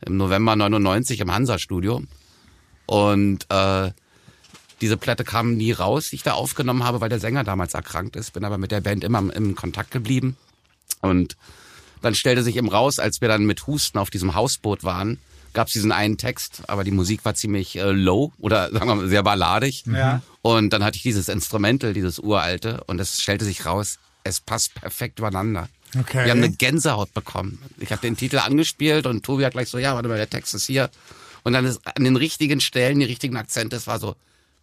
im 0.05 0.19
November 0.19 0.55
99 0.55 1.21
im 1.21 1.33
Hansa-Studio. 1.33 2.03
Und 2.85 3.47
äh, 3.51 3.93
diese 4.83 4.97
Platte 4.97 5.23
kam 5.23 5.55
nie 5.55 5.73
raus, 5.73 6.11
die 6.11 6.17
ich 6.17 6.25
da 6.25 6.33
aufgenommen 6.33 6.83
habe, 6.83 7.01
weil 7.01 7.09
der 7.09 7.21
Sänger 7.21 7.45
damals 7.45 7.73
erkrankt 7.73 8.17
ist. 8.17 8.33
Bin 8.33 8.45
aber 8.45 8.59
mit 8.59 8.73
der 8.73 8.81
Band 8.81 9.05
immer 9.05 9.33
im, 9.35 9.55
Kontakt 9.55 9.93
geblieben. 9.93 10.37
Und 11.01 11.37
dann 12.03 12.17
stellte 12.17 12.43
sich 12.43 12.57
eben 12.57 12.69
raus, 12.69 12.99
als 12.99 13.21
wir 13.21 13.29
dann 13.29 13.47
mit 13.47 13.67
Husten 13.69 13.99
auf 13.99 14.11
diesem 14.11 14.35
Hausboot 14.35 14.83
waren, 14.83 15.19
gab 15.53 15.69
es 15.69 15.73
diesen 15.73 15.93
einen 15.93 16.19
Text, 16.19 16.63
aber 16.67 16.83
die 16.83 16.91
Musik 16.91 17.25
war 17.25 17.35
ziemlich 17.35 17.77
äh, 17.77 17.91
low 17.93 18.33
oder 18.39 18.71
sagen 18.73 18.89
wir 18.89 18.95
mal 18.97 19.09
sehr 19.09 19.23
balladig. 19.23 19.85
Ja. 19.87 20.21
Und 20.43 20.73
dann 20.73 20.83
hatte 20.83 20.97
ich 20.97 21.03
dieses 21.03 21.29
Instrumental, 21.29 21.95
dieses 21.95 22.19
uralte, 22.19 22.83
und 22.87 23.01
es 23.01 23.23
stellte 23.23 23.45
sich 23.45 23.65
raus, 23.65 23.99
es 24.25 24.41
passt 24.41 24.75
perfekt 24.75 25.21
übereinander. 25.21 25.69
Okay. 25.97 26.25
Wir 26.25 26.33
haben 26.33 26.43
eine 26.43 26.51
Gänsehaut 26.51 27.15
bekommen. 27.15 27.61
Ich 27.79 27.93
habe 27.93 28.03
den 28.03 28.17
Titel 28.17 28.39
angespielt 28.39 29.07
und 29.07 29.25
Tobi 29.25 29.45
hat 29.45 29.53
gleich 29.53 29.69
so, 29.69 29.79
ja, 29.79 29.95
warte 29.95 30.09
mal, 30.09 30.17
der 30.17 30.31
Text 30.31 30.55
ist 30.55 30.67
hier. 30.67 30.91
Und 31.45 31.53
dann 31.53 31.67
ist 31.67 31.81
an 31.85 32.03
den 32.03 32.17
richtigen 32.17 32.61
Stellen, 32.61 32.99
die 32.99 33.05
richtigen 33.05 33.37
Akzente, 33.37 33.77
es 33.77 33.87
war 33.87 34.01
so 34.01 34.17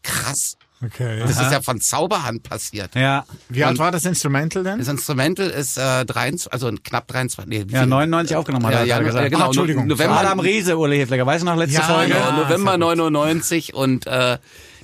krass. 0.04 0.56
Okay. 0.82 1.20
Das 1.20 1.32
ist 1.32 1.52
ja 1.52 1.62
von 1.62 1.82
Zauberhand 1.82 2.44
passiert. 2.44 2.96
Ja. 2.96 3.26
Wie 3.50 3.66
alt 3.66 3.78
war 3.80 3.92
das 3.92 4.06
Instrumental 4.06 4.64
denn? 4.64 4.80
Das 4.80 4.88
Instrumental 4.88 5.50
ist 5.50 5.78
äh, 5.78 6.06
23, 6.06 6.54
also 6.54 6.72
knapp 6.82 7.06
23. 7.10 7.50
Nee, 7.50 7.66
Ja, 7.70 7.82
viel? 7.82 7.88
99 7.90 8.38
aufgenommen 8.38 8.66
hat 8.66 8.74
Ja, 8.74 8.80
er 8.80 8.86
ja, 8.86 8.96
er 8.98 9.04
gesagt. 9.04 9.24
ja, 9.24 9.30
genau. 9.30 9.44
Ah, 9.44 9.48
Entschuldigung. 9.48 9.88
November, 9.88 10.18
Adam 10.22 10.40
Riese, 10.40 10.78
Ule 10.78 10.96
Hefleger. 10.96 11.26
Weißt 11.26 11.42
du 11.42 11.48
noch, 11.48 11.58
letzte 11.58 11.80
Ja, 11.80 11.84
Folge? 11.84 12.14
genau, 12.14 12.26
ja. 12.30 12.32
November 12.32 12.72
sehr 12.72 12.80
gut. 12.80 12.98
99 12.98 13.74
und 13.74 14.08
äh, 14.08 14.38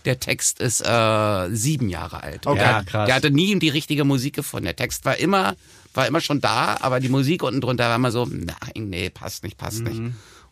der 0.03 0.19
Text 0.19 0.59
ist 0.59 0.81
äh, 0.81 1.47
sieben 1.55 1.87
Jahre 1.87 2.21
alt. 2.23 2.45
Okay. 2.45 2.57
Der, 2.59 2.67
Ja, 2.67 2.83
krass. 2.83 3.05
der 3.07 3.15
hatte 3.15 3.31
nie 3.31 3.57
die 3.57 3.69
richtige 3.69 4.03
Musik 4.03 4.35
gefunden. 4.35 4.65
Der 4.65 4.75
Text 4.75 5.05
war 5.05 5.15
immer, 5.17 5.55
war 5.93 6.07
immer 6.07 6.19
schon 6.19 6.41
da, 6.41 6.75
aber 6.81 6.99
die 6.99 7.07
Musik 7.09 7.41
unten 7.41 7.61
drunter 7.61 7.87
war 7.87 7.95
immer 7.95 8.11
so, 8.11 8.25
nein, 8.29 8.49
nee, 8.75 9.09
passt 9.09 9.43
nicht, 9.45 9.57
passt 9.57 9.79
Mhm. 9.79 9.87
nicht. 9.87 10.01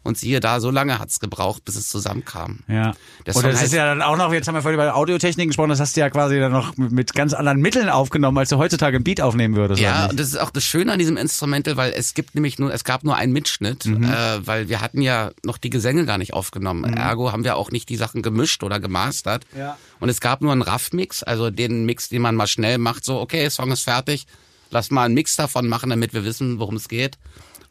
Und 0.06 0.18
siehe 0.18 0.42
da, 0.42 0.60
so 0.60 0.70
lange 0.70 1.00
hat's 1.00 1.22
gebraucht, 1.22 1.64
bis 1.64 1.78
es 1.78 1.88
zusammenkam. 1.88 2.60
Ja. 2.68 2.92
Der 3.26 3.34
Und 3.36 3.42
Song 3.42 3.52
das 3.52 3.64
ist 3.64 3.72
heißt- 3.74 3.78
ja 3.78 3.86
dann 3.86 4.02
auch 4.02 4.18
noch, 4.18 4.34
jetzt 4.34 4.50
haben 4.50 4.56
wir 4.56 4.62
vorhin 4.62 4.78
über 4.78 4.94
Audiotechnik 4.96 5.48
gesprochen, 5.48 5.70
das 5.70 5.80
hast 5.80 5.96
du 5.96 6.02
ja 6.02 6.10
quasi 6.10 6.38
dann 6.42 6.52
noch 6.52 6.76
mit- 6.76 7.14
ganz 7.14 7.32
anderen 7.34 7.62
Mitteln 7.62 7.88
aufgenommen, 7.88 8.38
als 8.38 8.50
du 8.50 8.58
heutzutage 8.58 8.98
ein 8.98 9.04
Beat 9.06 9.22
aufnehmen 9.22 9.56
würdest. 9.56 9.82
Ja, 9.82 10.08
und 10.08 10.20
das 10.20 10.28
ist 10.28 10.38
auch 10.38 10.50
das 10.52 10.66
Schöne 10.66 10.92
an 10.92 11.00
diesem 11.00 11.16
Instrumental, 11.16 11.78
weil 11.78 11.94
es 11.94 12.14
gibt 12.14 12.36
nämlich 12.36 12.60
nur, 12.60 12.74
es 12.74 12.84
gab 12.84 13.06
nur 13.06 13.16
einen 13.16 13.32
Mitschnitt, 13.32 13.86
Mhm. 13.86 14.04
äh, 14.04 14.46
weil 14.46 14.68
wir 14.68 14.82
hatten 14.82 15.02
ja 15.02 15.32
noch 15.44 15.58
die 15.58 15.70
Gesänge 15.70 16.06
gar 16.06 16.18
nicht 16.18 16.34
aufgenommen. 16.34 16.84
Ergo 16.96 17.32
haben 17.32 17.46
wir 17.46 17.56
auch 17.56 17.72
nicht 17.72 17.88
die 17.88 17.96
Sachen 17.96 18.22
gemischt 18.22 18.62
oder 18.64 18.82
gemastert. 18.82 19.46
Ja. 19.58 19.78
Und 20.02 20.10
es 20.10 20.20
gab 20.20 20.42
nur 20.42 20.52
einen 20.52 20.64
Raff-Mix, 20.64 21.24
also 21.24 21.50
den 21.50 21.86
Mix, 21.86 22.10
den 22.10 22.22
man 22.22 22.36
mal 22.36 22.48
schnell 22.48 22.78
macht, 22.78 23.06
so, 23.06 23.22
okay, 23.22 23.50
Song 23.50 23.72
ist 23.72 23.84
fertig, 23.84 24.26
lass 24.70 24.92
mal 24.92 25.06
einen 25.06 25.14
Mix 25.14 25.38
davon 25.38 25.68
machen, 25.70 25.90
damit 25.92 26.14
wir 26.14 26.26
wissen, 26.26 26.60
worum 26.60 26.76
es 26.76 26.90
geht. 26.90 27.18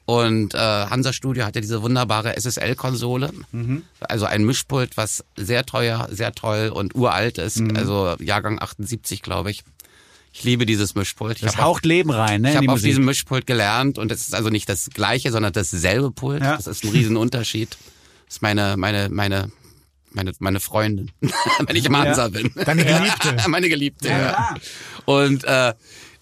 Und 0.05 0.55
äh, 0.55 0.59
Hansa 0.59 1.13
Studio 1.13 1.45
hatte 1.45 1.61
diese 1.61 1.83
wunderbare 1.83 2.37
SSL-Konsole, 2.37 3.31
also 4.01 4.27
ein 4.27 4.45
Mischpult, 4.45 4.97
was 4.97 5.25
sehr 5.37 5.65
teuer, 5.65 6.09
sehr 6.11 6.33
toll 6.33 6.71
und 6.75 6.95
uralt 6.95 7.39
ist, 7.39 7.63
also 7.75 8.17
Jahrgang 8.21 8.61
78, 8.61 9.23
glaube 9.23 9.51
ich. 9.53 9.63
Ich 10.35 10.45
liebe 10.45 10.65
dieses 10.67 10.95
Mischpult. 10.95 11.37
Ich 11.37 11.43
das 11.43 11.57
hab 11.57 11.61
auch- 11.65 11.67
haucht 11.75 11.85
Leben 11.85 12.11
rein, 12.11 12.41
ne? 12.41 12.49
ich 12.49 12.55
in 12.57 12.61
die 12.63 12.67
habe 12.69 12.73
auf 12.73 12.79
Musik. 12.79 12.89
diesem 12.91 13.05
Mischpult 13.05 13.47
gelernt 13.47 13.99
und 13.99 14.11
es 14.11 14.23
ist 14.23 14.35
also 14.35 14.49
nicht 14.49 14.67
das 14.69 14.89
gleiche, 14.91 15.31
sondern 15.31 15.53
dasselbe 15.53 16.11
Pult. 16.11 16.41
Ja. 16.43 16.57
Das 16.57 16.67
ist 16.67 16.85
ein 16.85 16.91
Riesenunterschied. 16.91 17.77
Das 18.27 18.37
ist 18.39 18.43
meine, 18.43 18.79
meine, 18.79 19.11
meine, 19.11 19.53
meine, 20.11 20.33
meine 20.39 20.59
Freundin, 20.59 21.11
wenn 21.67 21.77
ich 21.77 21.85
im 21.85 21.95
Hansa 21.95 22.29
bin. 22.29 22.51
Deine 22.55 22.83
Geliebte. 22.83 23.37
meine 23.49 23.69
Geliebte, 23.69 24.09
ja. 24.09 24.55
Und, 25.05 25.45
äh, 25.45 25.75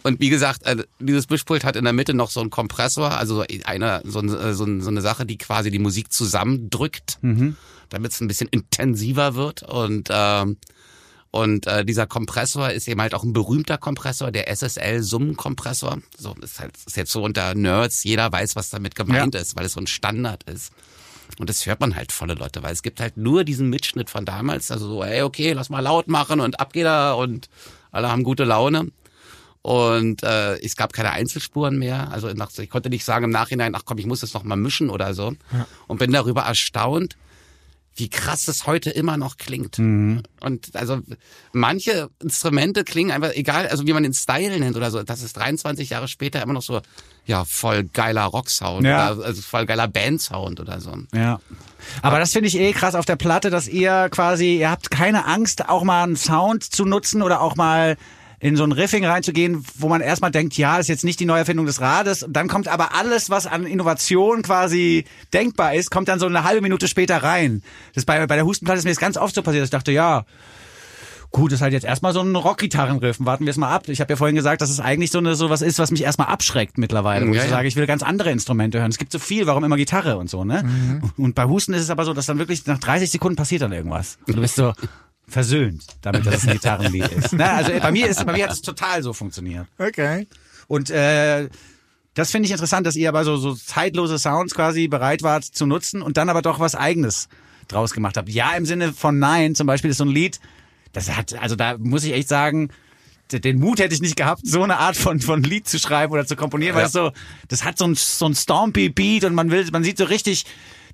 und 0.02 0.20
wie 0.20 0.28
gesagt, 0.30 0.62
äh, 0.64 0.84
dieses 0.98 1.28
Mischpult 1.28 1.64
hat 1.64 1.76
in 1.76 1.84
der 1.84 1.92
Mitte 1.92 2.14
noch 2.14 2.30
so 2.30 2.40
einen 2.40 2.50
Kompressor, 2.50 3.10
also 3.12 3.36
so 3.36 3.44
eine, 3.64 4.02
so, 4.04 4.20
so, 4.52 4.64
ein- 4.64 4.80
so 4.80 4.88
eine 4.90 5.00
Sache, 5.00 5.26
die 5.26 5.38
quasi 5.38 5.70
die 5.70 5.78
Musik 5.78 6.12
zusammendrückt, 6.12 7.18
damit 7.90 8.12
es 8.12 8.20
ein 8.20 8.28
bisschen 8.28 8.48
intensiver 8.50 9.34
wird. 9.34 9.62
Und 9.62 10.08
ähm, 10.10 10.56
und 11.32 11.68
äh, 11.68 11.84
dieser 11.84 12.08
Kompressor 12.08 12.70
ist 12.70 12.88
eben 12.88 13.00
halt 13.00 13.14
auch 13.14 13.22
ein 13.22 13.32
berühmter 13.32 13.78
Kompressor, 13.78 14.32
der 14.32 14.48
SSL-Summenkompressor. 14.50 15.98
So 16.18 16.34
ist 16.42 16.60
halt 16.60 16.72
ist 16.86 16.96
jetzt 16.96 17.12
so 17.12 17.22
unter 17.22 17.54
Nerds, 17.54 18.02
jeder 18.04 18.30
weiß, 18.32 18.56
was 18.56 18.70
damit 18.70 18.94
gemeint 18.94 19.34
ist, 19.34 19.56
weil 19.56 19.64
es 19.66 19.72
so 19.72 19.80
ein 19.80 19.86
Standard 19.86 20.42
ist. 20.44 20.72
Und 21.38 21.48
das 21.48 21.64
hört 21.66 21.80
man 21.80 21.94
halt 21.94 22.10
volle 22.10 22.34
Leute, 22.34 22.62
weil 22.62 22.72
es 22.72 22.82
gibt 22.82 23.00
halt 23.00 23.16
nur 23.16 23.44
diesen 23.44 23.68
Mitschnitt 23.70 24.10
von 24.10 24.24
damals, 24.24 24.70
also 24.72 24.88
so, 24.88 25.04
ey, 25.04 25.22
okay, 25.22 25.52
lass 25.52 25.70
mal 25.70 25.78
laut 25.80 26.08
machen 26.08 26.40
und 26.40 26.58
ab 26.58 26.72
geht 26.72 26.84
er 26.86 27.16
und 27.16 27.48
alle 27.92 28.10
haben 28.10 28.24
gute 28.24 28.44
Laune. 28.44 28.90
Und 29.62 30.22
äh, 30.22 30.58
es 30.60 30.74
gab 30.76 30.92
keine 30.92 31.10
Einzelspuren 31.12 31.78
mehr. 31.78 32.10
Also 32.12 32.28
ich 32.28 32.70
konnte 32.70 32.88
nicht 32.88 33.04
sagen 33.04 33.24
im 33.26 33.30
Nachhinein, 33.30 33.74
ach 33.74 33.82
komm, 33.84 33.98
ich 33.98 34.06
muss 34.06 34.20
das 34.20 34.32
noch 34.32 34.42
mal 34.42 34.56
mischen 34.56 34.88
oder 34.90 35.12
so. 35.14 35.34
Und 35.86 35.98
bin 35.98 36.12
darüber 36.12 36.42
erstaunt, 36.42 37.16
wie 37.96 38.08
krass 38.08 38.48
es 38.48 38.66
heute 38.66 38.88
immer 38.88 39.18
noch 39.18 39.36
klingt. 39.36 39.78
Und 39.78 40.30
also 40.74 41.00
manche 41.52 42.08
Instrumente 42.22 42.84
klingen 42.84 43.10
einfach, 43.10 43.32
egal, 43.34 43.68
also 43.68 43.86
wie 43.86 43.92
man 43.92 44.02
den 44.04 44.14
Style 44.14 44.58
nennt 44.58 44.76
oder 44.76 44.90
so, 44.90 45.02
das 45.02 45.20
ist 45.22 45.36
23 45.36 45.90
Jahre 45.90 46.08
später 46.08 46.40
immer 46.42 46.54
noch 46.54 46.62
so, 46.62 46.80
ja, 47.26 47.44
voll 47.44 47.84
geiler 47.84 48.24
Rocksound 48.24 48.86
Ja. 48.86 49.12
oder 49.12 49.26
also 49.26 49.42
voll 49.42 49.66
geiler 49.66 49.88
Bandsound 49.88 50.60
oder 50.60 50.80
so. 50.80 50.96
Ja. 51.14 51.40
Aber 52.00 52.18
das 52.18 52.32
finde 52.32 52.48
ich 52.48 52.58
eh 52.58 52.72
krass 52.72 52.94
auf 52.94 53.04
der 53.04 53.16
Platte, 53.16 53.50
dass 53.50 53.68
ihr 53.68 54.08
quasi, 54.10 54.56
ihr 54.56 54.70
habt 54.70 54.90
keine 54.90 55.26
Angst, 55.26 55.68
auch 55.68 55.82
mal 55.84 56.04
einen 56.04 56.16
Sound 56.16 56.64
zu 56.64 56.86
nutzen 56.86 57.20
oder 57.20 57.42
auch 57.42 57.56
mal 57.56 57.98
in 58.40 58.56
so 58.56 58.64
ein 58.64 58.72
Riffing 58.72 59.04
reinzugehen, 59.04 59.64
wo 59.78 59.88
man 59.88 60.00
erstmal 60.00 60.30
denkt, 60.30 60.56
ja, 60.56 60.78
das 60.78 60.86
ist 60.86 60.88
jetzt 60.88 61.04
nicht 61.04 61.20
die 61.20 61.26
Neuerfindung 61.26 61.66
des 61.66 61.80
Rades. 61.80 62.26
Dann 62.28 62.48
kommt 62.48 62.68
aber 62.68 62.94
alles, 62.94 63.28
was 63.28 63.46
an 63.46 63.66
Innovation 63.66 64.42
quasi 64.42 65.04
denkbar 65.32 65.74
ist, 65.74 65.90
kommt 65.90 66.08
dann 66.08 66.18
so 66.18 66.26
eine 66.26 66.42
halbe 66.42 66.62
Minute 66.62 66.88
später 66.88 67.22
rein. 67.22 67.62
Das 67.94 68.06
bei, 68.06 68.26
bei 68.26 68.36
der 68.36 68.46
Hustenplatte 68.46 68.78
ist 68.78 68.84
mir 68.84 68.92
das 68.92 68.98
ganz 68.98 69.18
oft 69.18 69.34
so 69.34 69.42
passiert. 69.42 69.60
dass 69.62 69.66
Ich 69.68 69.72
dachte, 69.72 69.92
ja, 69.92 70.24
gut, 71.30 71.52
das 71.52 71.58
ist 71.58 71.62
halt 71.62 71.74
jetzt 71.74 71.84
erstmal 71.84 72.14
so 72.14 72.22
ein 72.22 72.34
Rockgitarrenriff. 72.34 73.18
Warten 73.20 73.44
wir 73.44 73.50
es 73.50 73.58
mal 73.58 73.70
ab. 73.70 73.88
Ich 73.88 74.00
habe 74.00 74.10
ja 74.10 74.16
vorhin 74.16 74.36
gesagt, 74.36 74.62
dass 74.62 74.70
es 74.70 74.80
eigentlich 74.80 75.10
so 75.10 75.18
eine 75.18 75.34
sowas 75.34 75.60
ist, 75.60 75.78
was 75.78 75.90
mich 75.90 76.02
erstmal 76.02 76.28
abschreckt 76.28 76.78
mittlerweile. 76.78 77.26
Wo 77.26 77.32
Ja, 77.32 77.36
ich 77.36 77.40
so 77.42 77.46
ja. 77.48 77.56
sage, 77.56 77.68
ich 77.68 77.76
will 77.76 77.86
ganz 77.86 78.02
andere 78.02 78.30
Instrumente 78.30 78.80
hören. 78.80 78.90
Es 78.90 78.98
gibt 78.98 79.12
so 79.12 79.18
viel, 79.18 79.46
warum 79.46 79.64
immer 79.64 79.76
Gitarre 79.76 80.16
und 80.16 80.30
so, 80.30 80.44
ne? 80.44 81.00
Und 81.18 81.34
bei 81.34 81.44
Husten 81.44 81.74
ist 81.74 81.82
es 81.82 81.90
aber 81.90 82.06
so, 82.06 82.14
dass 82.14 82.24
dann 82.24 82.38
wirklich 82.38 82.66
nach 82.66 82.78
30 82.78 83.10
Sekunden 83.10 83.36
passiert 83.36 83.60
dann 83.62 83.72
irgendwas. 83.72 84.16
Und 84.26 84.36
du 84.36 84.40
bist 84.40 84.56
so 84.56 84.72
versöhnt 85.30 85.84
damit, 86.02 86.26
dass 86.26 86.36
es 86.36 86.46
ein 86.46 86.52
Gitarrenlied 86.54 87.08
ist. 87.08 87.32
Ne? 87.40 87.48
Also 87.50 87.72
bei 87.80 87.92
mir 87.92 88.08
ist, 88.08 88.24
bei 88.26 88.32
mir 88.32 88.44
hat 88.44 88.52
es 88.52 88.62
total 88.62 89.02
so 89.02 89.12
funktioniert. 89.12 89.66
Okay. 89.78 90.26
Und 90.66 90.90
äh, 90.90 91.48
das 92.14 92.30
finde 92.30 92.46
ich 92.46 92.52
interessant, 92.52 92.86
dass 92.86 92.96
ihr 92.96 93.08
aber 93.08 93.24
so, 93.24 93.36
so 93.36 93.54
zeitlose 93.54 94.18
Sounds 94.18 94.54
quasi 94.54 94.88
bereit 94.88 95.22
wart 95.22 95.44
zu 95.44 95.66
nutzen 95.66 96.02
und 96.02 96.16
dann 96.16 96.28
aber 96.28 96.42
doch 96.42 96.58
was 96.60 96.74
Eigenes 96.74 97.28
draus 97.68 97.92
gemacht 97.92 98.16
habt. 98.16 98.28
Ja, 98.28 98.52
im 98.56 98.66
Sinne 98.66 98.92
von 98.92 99.18
Nein 99.18 99.54
zum 99.54 99.66
Beispiel 99.66 99.90
ist 99.90 99.98
so 99.98 100.04
ein 100.04 100.10
Lied, 100.10 100.40
das 100.92 101.10
hat, 101.16 101.34
also 101.40 101.54
da 101.56 101.78
muss 101.78 102.02
ich 102.04 102.12
echt 102.12 102.28
sagen, 102.28 102.70
den 103.32 103.60
Mut 103.60 103.78
hätte 103.78 103.94
ich 103.94 104.00
nicht 104.00 104.16
gehabt, 104.16 104.40
so 104.44 104.62
eine 104.64 104.78
Art 104.78 104.96
von, 104.96 105.20
von 105.20 105.44
Lied 105.44 105.68
zu 105.68 105.78
schreiben 105.78 106.12
oder 106.12 106.26
zu 106.26 106.34
komponieren, 106.34 106.74
weil 106.74 106.82
Ja. 106.82 106.86
es 106.88 106.92
so, 106.92 107.12
das 107.46 107.62
hat 107.64 107.78
so 107.78 107.86
ein, 107.86 107.94
so 107.94 108.26
ein 108.26 108.34
Stompy 108.34 108.88
Beat 108.88 109.22
und 109.24 109.34
man 109.34 109.52
will, 109.52 109.64
man 109.70 109.84
sieht 109.84 109.98
so 109.98 110.04
richtig 110.04 110.46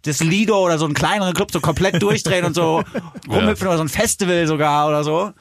das 0.07 0.21
Lido 0.21 0.59
oder 0.65 0.79
so 0.79 0.85
einen 0.85 0.95
kleineren 0.95 1.35
Club 1.35 1.51
so 1.53 1.61
komplett 1.61 2.03
durchdrehen 2.03 2.45
und 2.45 2.55
so 2.55 2.83
rumhüpfen 3.29 3.67
oder 3.67 3.77
so 3.77 3.85
ein 3.85 3.89
Festival 3.89 4.47
sogar 4.47 4.89
oder 4.89 5.05
so. 5.05 5.33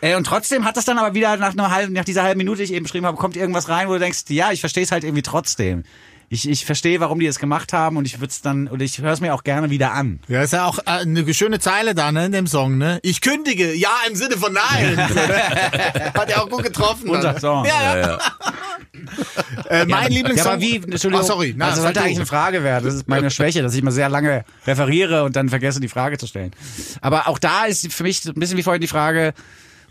Äh, 0.00 0.16
und 0.16 0.24
trotzdem 0.24 0.64
hat 0.64 0.76
das 0.76 0.84
dann 0.84 0.98
aber 0.98 1.14
wieder 1.14 1.36
nach 1.36 1.52
einer 1.52 1.70
halben, 1.70 1.92
nach 1.92 2.04
dieser 2.04 2.22
halben 2.22 2.38
Minute, 2.38 2.58
die 2.58 2.64
ich 2.64 2.72
eben 2.72 2.84
beschrieben 2.84 3.06
habe, 3.06 3.16
kommt 3.16 3.36
irgendwas 3.36 3.68
rein, 3.68 3.88
wo 3.88 3.92
du 3.94 3.98
denkst, 3.98 4.24
ja, 4.28 4.50
ich 4.52 4.60
verstehe 4.60 4.82
es 4.82 4.92
halt 4.92 5.04
irgendwie 5.04 5.22
trotzdem. 5.22 5.84
Ich, 6.32 6.48
ich 6.48 6.64
verstehe, 6.64 7.00
warum 7.00 7.18
die 7.18 7.26
das 7.26 7.40
gemacht 7.40 7.72
haben 7.72 7.96
und 7.96 8.04
ich 8.04 8.20
würde 8.20 8.30
es 8.30 8.40
dann, 8.40 8.68
und 8.68 8.80
ich 8.80 8.98
höre 9.00 9.10
es 9.12 9.20
mir 9.20 9.34
auch 9.34 9.42
gerne 9.42 9.68
wieder 9.70 9.92
an. 9.94 10.20
Ja, 10.28 10.42
ist 10.42 10.52
ja 10.52 10.64
auch 10.64 10.78
äh, 10.78 11.00
eine 11.02 11.34
schöne 11.34 11.58
Zeile 11.58 11.92
da, 11.92 12.12
ne, 12.12 12.26
in 12.26 12.30
dem 12.32 12.46
Song, 12.46 12.78
ne? 12.78 13.00
Ich 13.02 13.20
kündige, 13.20 13.74
ja, 13.74 13.90
im 14.08 14.14
Sinne 14.14 14.36
von 14.36 14.52
nein. 14.52 14.96
Hat 16.14 16.30
er 16.30 16.42
auch 16.44 16.48
gut 16.48 16.62
getroffen. 16.62 17.08
Unser 17.10 17.32
dann. 17.32 17.40
Song. 17.40 17.64
Ja, 17.64 17.98
ja. 17.98 18.18
Äh, 19.68 19.86
mein 19.86 20.04
Ja, 20.12 20.18
Lieblingssong. 20.18 20.52
aber 20.52 20.60
wie, 20.60 20.76
Entschuldigung, 20.76 21.20
Ah, 21.20 21.24
sorry. 21.24 21.52
Na, 21.56 21.64
also 21.66 21.76
das 21.78 21.82
sollte 21.84 22.00
eigentlich 22.00 22.16
eine 22.18 22.26
Frage 22.26 22.62
werden. 22.62 22.84
Das 22.84 22.94
ist 22.94 23.08
meine 23.08 23.30
Schwäche, 23.32 23.62
dass 23.62 23.74
ich 23.74 23.80
immer 23.80 23.90
sehr 23.90 24.08
lange 24.08 24.44
referiere 24.68 25.24
und 25.24 25.34
dann 25.34 25.48
vergesse, 25.48 25.80
die 25.80 25.88
Frage 25.88 26.16
zu 26.16 26.28
stellen. 26.28 26.52
Aber 27.00 27.26
auch 27.26 27.40
da 27.40 27.64
ist 27.64 27.92
für 27.92 28.04
mich 28.04 28.20
so 28.20 28.30
ein 28.30 28.34
bisschen 28.38 28.56
wie 28.56 28.62
vorhin 28.62 28.80
die 28.80 28.86
Frage, 28.86 29.34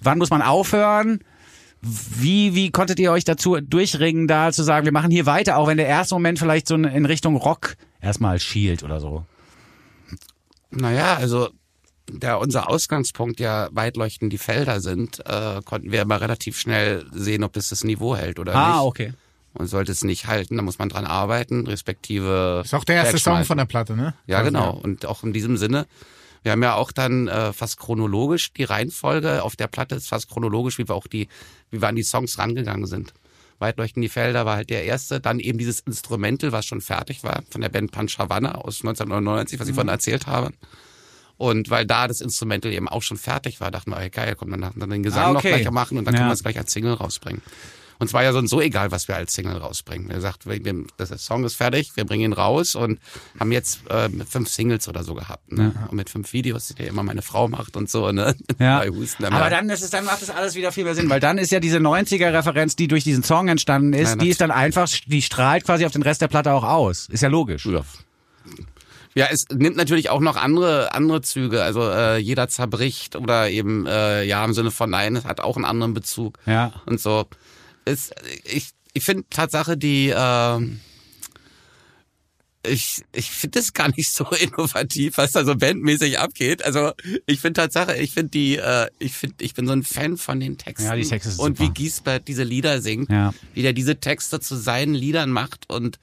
wann 0.02 0.18
muss 0.18 0.30
man 0.30 0.42
aufhören? 0.42 1.20
Wie, 1.82 2.56
wie 2.56 2.72
konntet 2.72 3.00
ihr 3.00 3.12
euch 3.12 3.24
dazu 3.24 3.56
durchringen, 3.62 4.28
da 4.28 4.52
zu 4.52 4.64
sagen, 4.64 4.86
wir 4.86 4.92
machen 4.92 5.12
hier 5.12 5.26
weiter, 5.26 5.58
auch 5.58 5.68
wenn 5.68 5.78
der 5.78 5.88
erste 5.88 6.16
Moment 6.16 6.38
vielleicht 6.38 6.68
so 6.68 6.76
in 6.76 7.06
Richtung 7.06 7.38
Rock 7.38 7.78
erstmal 8.02 8.40
schielt 8.40 8.84
oder 8.84 9.00
so? 9.00 9.26
Naja, 10.72 11.16
also 11.16 11.50
da 12.12 12.36
unser 12.36 12.70
Ausgangspunkt 12.70 13.40
ja 13.40 13.70
weitleuchtend 13.72 14.34
die 14.34 14.38
Felder 14.38 14.82
sind, 14.82 15.26
äh, 15.26 15.62
konnten 15.64 15.92
wir 15.92 16.02
immer 16.02 16.20
relativ 16.20 16.60
schnell 16.60 17.06
sehen, 17.12 17.44
ob 17.44 17.54
das 17.54 17.70
das 17.70 17.84
Niveau 17.84 18.16
hält 18.16 18.40
oder 18.40 18.54
nicht. 18.54 18.82
okay. 18.82 19.14
Und 19.54 19.68
sollte 19.68 19.92
es 19.92 20.04
nicht 20.04 20.28
halten, 20.28 20.58
dann 20.58 20.66
muss 20.66 20.78
man 20.78 20.90
dran 20.90 21.06
arbeiten, 21.06 21.66
respektive. 21.66 22.62
Ist 22.64 22.74
auch 22.76 22.84
der 22.84 22.98
erste 22.98 23.18
Song 23.18 23.44
von 23.46 23.58
der 23.58 23.66
Platte, 23.66 23.96
ne? 23.96 24.14
Ja, 24.28 24.44
genau. 24.44 24.74
Und 24.74 25.06
auch 25.08 25.24
in 25.24 25.34
diesem 25.34 25.58
Sinne, 25.58 25.88
wir 26.44 26.52
haben 26.52 26.64
ja 26.64 26.76
auch 26.76 26.92
dann 26.92 27.28
äh, 27.28 27.54
fast 27.54 27.78
chronologisch 27.80 28.54
die 28.54 28.64
Reihenfolge 28.64 29.44
auf 29.44 29.56
der 29.56 29.68
Platte 29.68 29.96
ist 29.96 30.08
fast 30.08 30.30
chronologisch, 30.30 30.78
wie 30.78 30.88
wir 30.88 30.96
auch 30.96 31.08
die, 31.08 31.28
wie 31.70 31.82
wir 31.82 31.88
an 31.88 31.96
die 31.96 32.04
Songs 32.04 32.38
rangegangen 32.38 32.86
sind. 32.88 33.14
Weitleuchten 33.60 34.02
die 34.02 34.08
Felder 34.10 34.46
war 34.46 34.56
halt 34.56 34.70
der 34.70 34.86
erste, 34.86 35.20
dann 35.20 35.40
eben 35.40 35.58
dieses 35.58 35.82
Instrumental, 35.82 36.54
was 36.54 36.66
schon 36.66 36.80
fertig 36.80 37.24
war, 37.24 37.44
von 37.50 37.60
der 37.62 37.68
Band 37.70 37.92
Punch 37.92 38.18
Havana 38.18 38.56
aus 38.56 38.80
1999, 38.82 39.60
was 39.60 39.68
ich 39.68 39.74
vorhin 39.76 39.90
erzählt 39.90 40.28
habe. 40.28 40.52
Und 41.36 41.70
weil 41.70 41.86
da 41.86 42.08
das 42.08 42.22
Instrumental 42.22 42.72
eben 42.74 42.88
auch 42.90 43.02
schon 43.02 43.18
fertig 43.18 43.60
war, 43.62 43.70
dachten 43.72 43.92
wir, 43.92 43.98
okay, 43.98 44.10
geil, 44.10 44.36
komm, 44.38 44.52
dann, 44.52 44.72
dann 44.76 44.90
den 44.90 45.04
Gesang 45.04 45.28
Ah, 45.28 45.34
noch 45.34 45.40
okay. 45.40 45.62
gleich 45.62 45.72
machen 45.72 45.98
und 45.98 46.06
dann 46.06 46.14
Ja. 46.14 46.20
können 46.20 46.30
wir 46.30 46.34
es 46.34 46.42
gleich 46.44 46.58
als 46.58 46.72
Single 46.72 46.94
rausbringen. 46.94 47.42
Und 48.00 48.08
es 48.08 48.14
war 48.14 48.24
ja 48.24 48.32
so 48.32 48.40
und 48.40 48.48
so 48.48 48.62
egal, 48.62 48.92
was 48.92 49.08
wir 49.10 49.16
als 49.18 49.34
Single 49.34 49.58
rausbringen. 49.58 50.10
Wir 50.10 50.22
sagt, 50.22 50.46
das 50.98 51.10
Song 51.24 51.44
ist 51.44 51.56
fertig, 51.56 51.92
wir 51.96 52.06
bringen 52.06 52.24
ihn 52.24 52.34
raus 52.34 52.76
und 52.76 53.00
haben 53.40 53.52
jetzt 53.52 53.82
äh, 53.90 54.10
fünf 54.28 54.50
Singles 54.50 54.88
oder 54.88 55.04
so 55.04 55.14
gehabt. 55.16 55.52
Ne? 55.52 55.74
Und 55.90 55.98
mit 55.98 56.10
fünf 56.10 56.32
Videos, 56.32 56.68
die 56.70 56.84
ja 56.84 56.90
immer 56.90 57.04
meine 57.04 57.22
Frau 57.22 57.50
macht 57.50 57.76
und 57.76 57.90
so, 57.90 58.12
ne? 58.12 58.36
Ja. 58.58 58.84
Husten. 58.90 59.26
Aber 59.26 59.50
dann, 59.50 59.70
ist 59.70 59.84
es, 59.84 59.90
dann 59.90 60.06
macht 60.06 60.22
das 60.22 60.30
alles 60.30 60.56
wieder 60.56 60.72
viel 60.72 60.86
mehr 60.86 60.96
Sinn, 60.96 61.10
weil 61.10 61.20
dann 61.20 61.38
ist 61.38 61.52
ja 61.52 61.60
diese 61.60 61.78
90er-Referenz, 61.78 62.76
die 62.76 62.88
durch 62.88 63.04
diesen 63.04 63.24
Song 63.24 63.50
entstanden 63.50 63.94
ist, 63.94 64.12
Ja, 64.12 64.16
die 64.16 64.30
ist 64.30 64.42
dann 64.42 64.52
einfach, 64.52 64.90
die 65.06 65.22
strahlt 65.22 65.66
quasi 65.66 65.86
auf 65.86 65.92
den 65.92 66.02
Rest 66.02 66.22
der 66.22 66.30
Platte 66.30 66.54
auch 66.54 66.64
aus. 66.64 67.08
Ist 67.10 67.22
ja 67.22 67.30
logisch. 67.30 67.66
Ja. 67.66 67.84
Ja, 69.16 69.28
es 69.32 69.46
nimmt 69.52 69.76
natürlich 69.76 70.10
auch 70.10 70.20
noch 70.22 70.38
andere 70.38 70.94
andere 70.94 71.22
Züge. 71.22 71.64
Also 71.64 71.82
äh, 71.82 72.18
jeder 72.18 72.48
zerbricht 72.48 73.16
oder 73.16 73.50
eben 73.50 73.86
äh, 73.88 74.24
ja 74.24 74.46
im 74.46 74.54
Sinne 74.54 74.72
von 74.72 74.90
nein, 74.90 75.16
es 75.16 75.26
hat 75.26 75.42
auch 75.42 75.56
einen 75.56 75.66
anderen 75.66 75.94
Bezug 75.94 76.38
Ja. 76.46 76.72
und 76.86 77.02
so. 77.02 77.26
Ist, 77.90 78.14
ich 78.44 78.70
ich 78.94 79.04
finde 79.04 79.24
Tatsache 79.30 79.78
die 79.78 80.10
äh, 80.10 80.60
ich 82.66 83.04
ich 83.14 83.32
finde 83.32 83.60
das 83.60 83.74
gar 83.74 83.88
nicht 83.96 84.12
so 84.12 84.26
innovativ, 84.42 85.18
was 85.18 85.32
da 85.32 85.46
so 85.46 85.56
bandmäßig 85.56 86.20
abgeht. 86.20 86.64
Also 86.66 86.92
ich 87.26 87.40
finde 87.40 87.62
Tatsache, 87.62 87.96
ich 87.98 88.12
finde 88.14 88.32
die 88.32 88.58
äh, 88.58 88.88
ich 89.00 89.14
finde 89.14 89.36
ich 89.44 89.54
bin 89.54 89.66
so 89.66 89.74
ein 89.74 89.84
Fan 89.84 90.18
von 90.18 90.40
den 90.40 90.58
Texten 90.58 90.86
Ja, 90.88 90.96
die 90.96 91.04
Texte 91.08 91.32
sind 91.32 91.40
und 91.40 91.58
super. 91.58 91.70
wie 91.70 91.74
Giesbert 91.74 92.28
diese 92.28 92.44
Lieder 92.44 92.82
singt, 92.82 93.10
Ja. 93.10 93.34
wie 93.54 93.62
der 93.62 93.74
diese 93.74 94.00
Texte 94.00 94.40
zu 94.42 94.56
seinen 94.58 94.94
Liedern 94.94 95.30
macht 95.32 95.70
und 95.70 96.00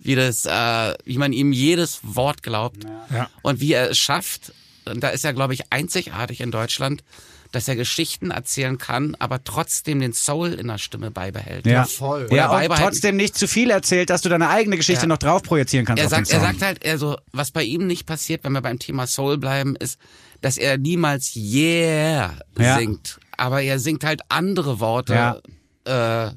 wie 0.00 0.16
das, 0.16 0.44
äh, 0.46 0.94
wie 1.04 1.18
man 1.18 1.32
ihm 1.32 1.52
jedes 1.52 2.00
Wort 2.02 2.42
glaubt 2.42 2.82
Ja. 3.12 3.30
und 3.42 3.60
wie 3.60 3.72
er 3.72 3.90
es 3.90 3.98
schafft. 3.98 4.52
Und 4.84 5.00
da 5.04 5.10
ist 5.10 5.24
er, 5.24 5.32
glaube 5.32 5.54
ich, 5.54 5.72
einzigartig 5.72 6.40
in 6.40 6.50
Deutschland, 6.50 7.04
dass 7.52 7.68
er 7.68 7.76
Geschichten 7.76 8.30
erzählen 8.30 8.78
kann, 8.78 9.14
aber 9.18 9.44
trotzdem 9.44 10.00
den 10.00 10.12
Soul 10.12 10.54
in 10.54 10.66
der 10.68 10.78
Stimme 10.78 11.10
beibehält. 11.10 11.66
Ja, 11.66 11.84
voll. 11.84 12.26
Ja, 12.30 12.46
Oder 12.46 12.50
und 12.50 12.50
beibehalten. 12.62 12.84
trotzdem 12.90 13.16
nicht 13.16 13.36
zu 13.36 13.46
viel 13.46 13.70
erzählt, 13.70 14.10
dass 14.10 14.22
du 14.22 14.28
deine 14.28 14.48
eigene 14.48 14.76
Geschichte 14.76 15.02
Ja. 15.02 15.06
noch 15.08 15.18
drauf 15.18 15.42
projizieren 15.42 15.86
kannst 15.86 16.00
Er 16.00 16.06
auf 16.06 16.10
sagt, 16.10 16.28
den 16.30 16.34
er 16.36 16.40
sagt 16.40 16.62
halt, 16.62 16.84
also, 16.86 17.16
was 17.32 17.50
bei 17.50 17.62
ihm 17.62 17.86
nicht 17.86 18.06
passiert, 18.06 18.42
wenn 18.44 18.52
wir 18.52 18.62
beim 18.62 18.78
Thema 18.78 19.06
Soul 19.06 19.38
bleiben, 19.38 19.76
ist, 19.76 19.98
dass 20.40 20.56
er 20.56 20.78
niemals 20.78 21.36
Yeah 21.36 22.32
Ja. 22.58 22.78
singt. 22.78 23.20
Aber 23.36 23.62
er 23.62 23.78
singt 23.78 24.04
halt 24.04 24.22
andere 24.28 24.80
Worte. 24.80 25.40
Äh, 25.84 26.30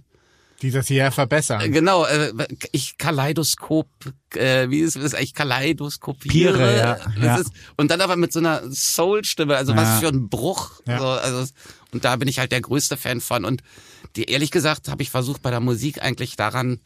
Die 0.62 0.72
das 0.72 0.88
hier 0.88 1.12
verbessern. 1.12 1.72
Genau, 1.72 2.06
äh, 2.06 2.32
ich 2.72 2.98
Kaleidoskop, 2.98 3.88
äh, 4.36 4.70
wie 4.70 4.80
ist 4.80 4.96
es 4.96 5.14
eigentlich 5.14 5.34
Kaleidoskopiere? 5.34 6.54
Piere, 6.58 6.78
ja, 6.78 6.98
ja. 7.22 7.38
Ist, 7.38 7.52
und 7.76 7.92
dann 7.92 8.02
aber 8.02 8.16
mit 8.16 8.32
so 8.32 8.40
einer 8.40 8.62
Soul-Stimme, 8.72 9.56
also 9.56 9.74
Ja. 9.74 9.78
was 9.78 10.00
für 10.00 10.08
ein 10.08 10.30
Bruch. 10.30 10.82
So, 10.86 10.92
also, 10.92 11.52
und 11.92 12.06
da 12.06 12.16
bin 12.16 12.28
ich 12.28 12.40
halt 12.40 12.52
der 12.52 12.62
größte 12.62 12.96
Fan 12.98 13.20
von. 13.22 13.44
Und 13.44 13.64
die, 14.16 14.26
ehrlich 14.26 14.52
gesagt 14.52 14.88
habe 14.88 15.04
ich 15.04 15.10
versucht 15.10 15.42
bei 15.42 15.52
der 15.52 15.60
Musik 15.60 16.02
eigentlich 16.02 16.36
daran 16.38 16.80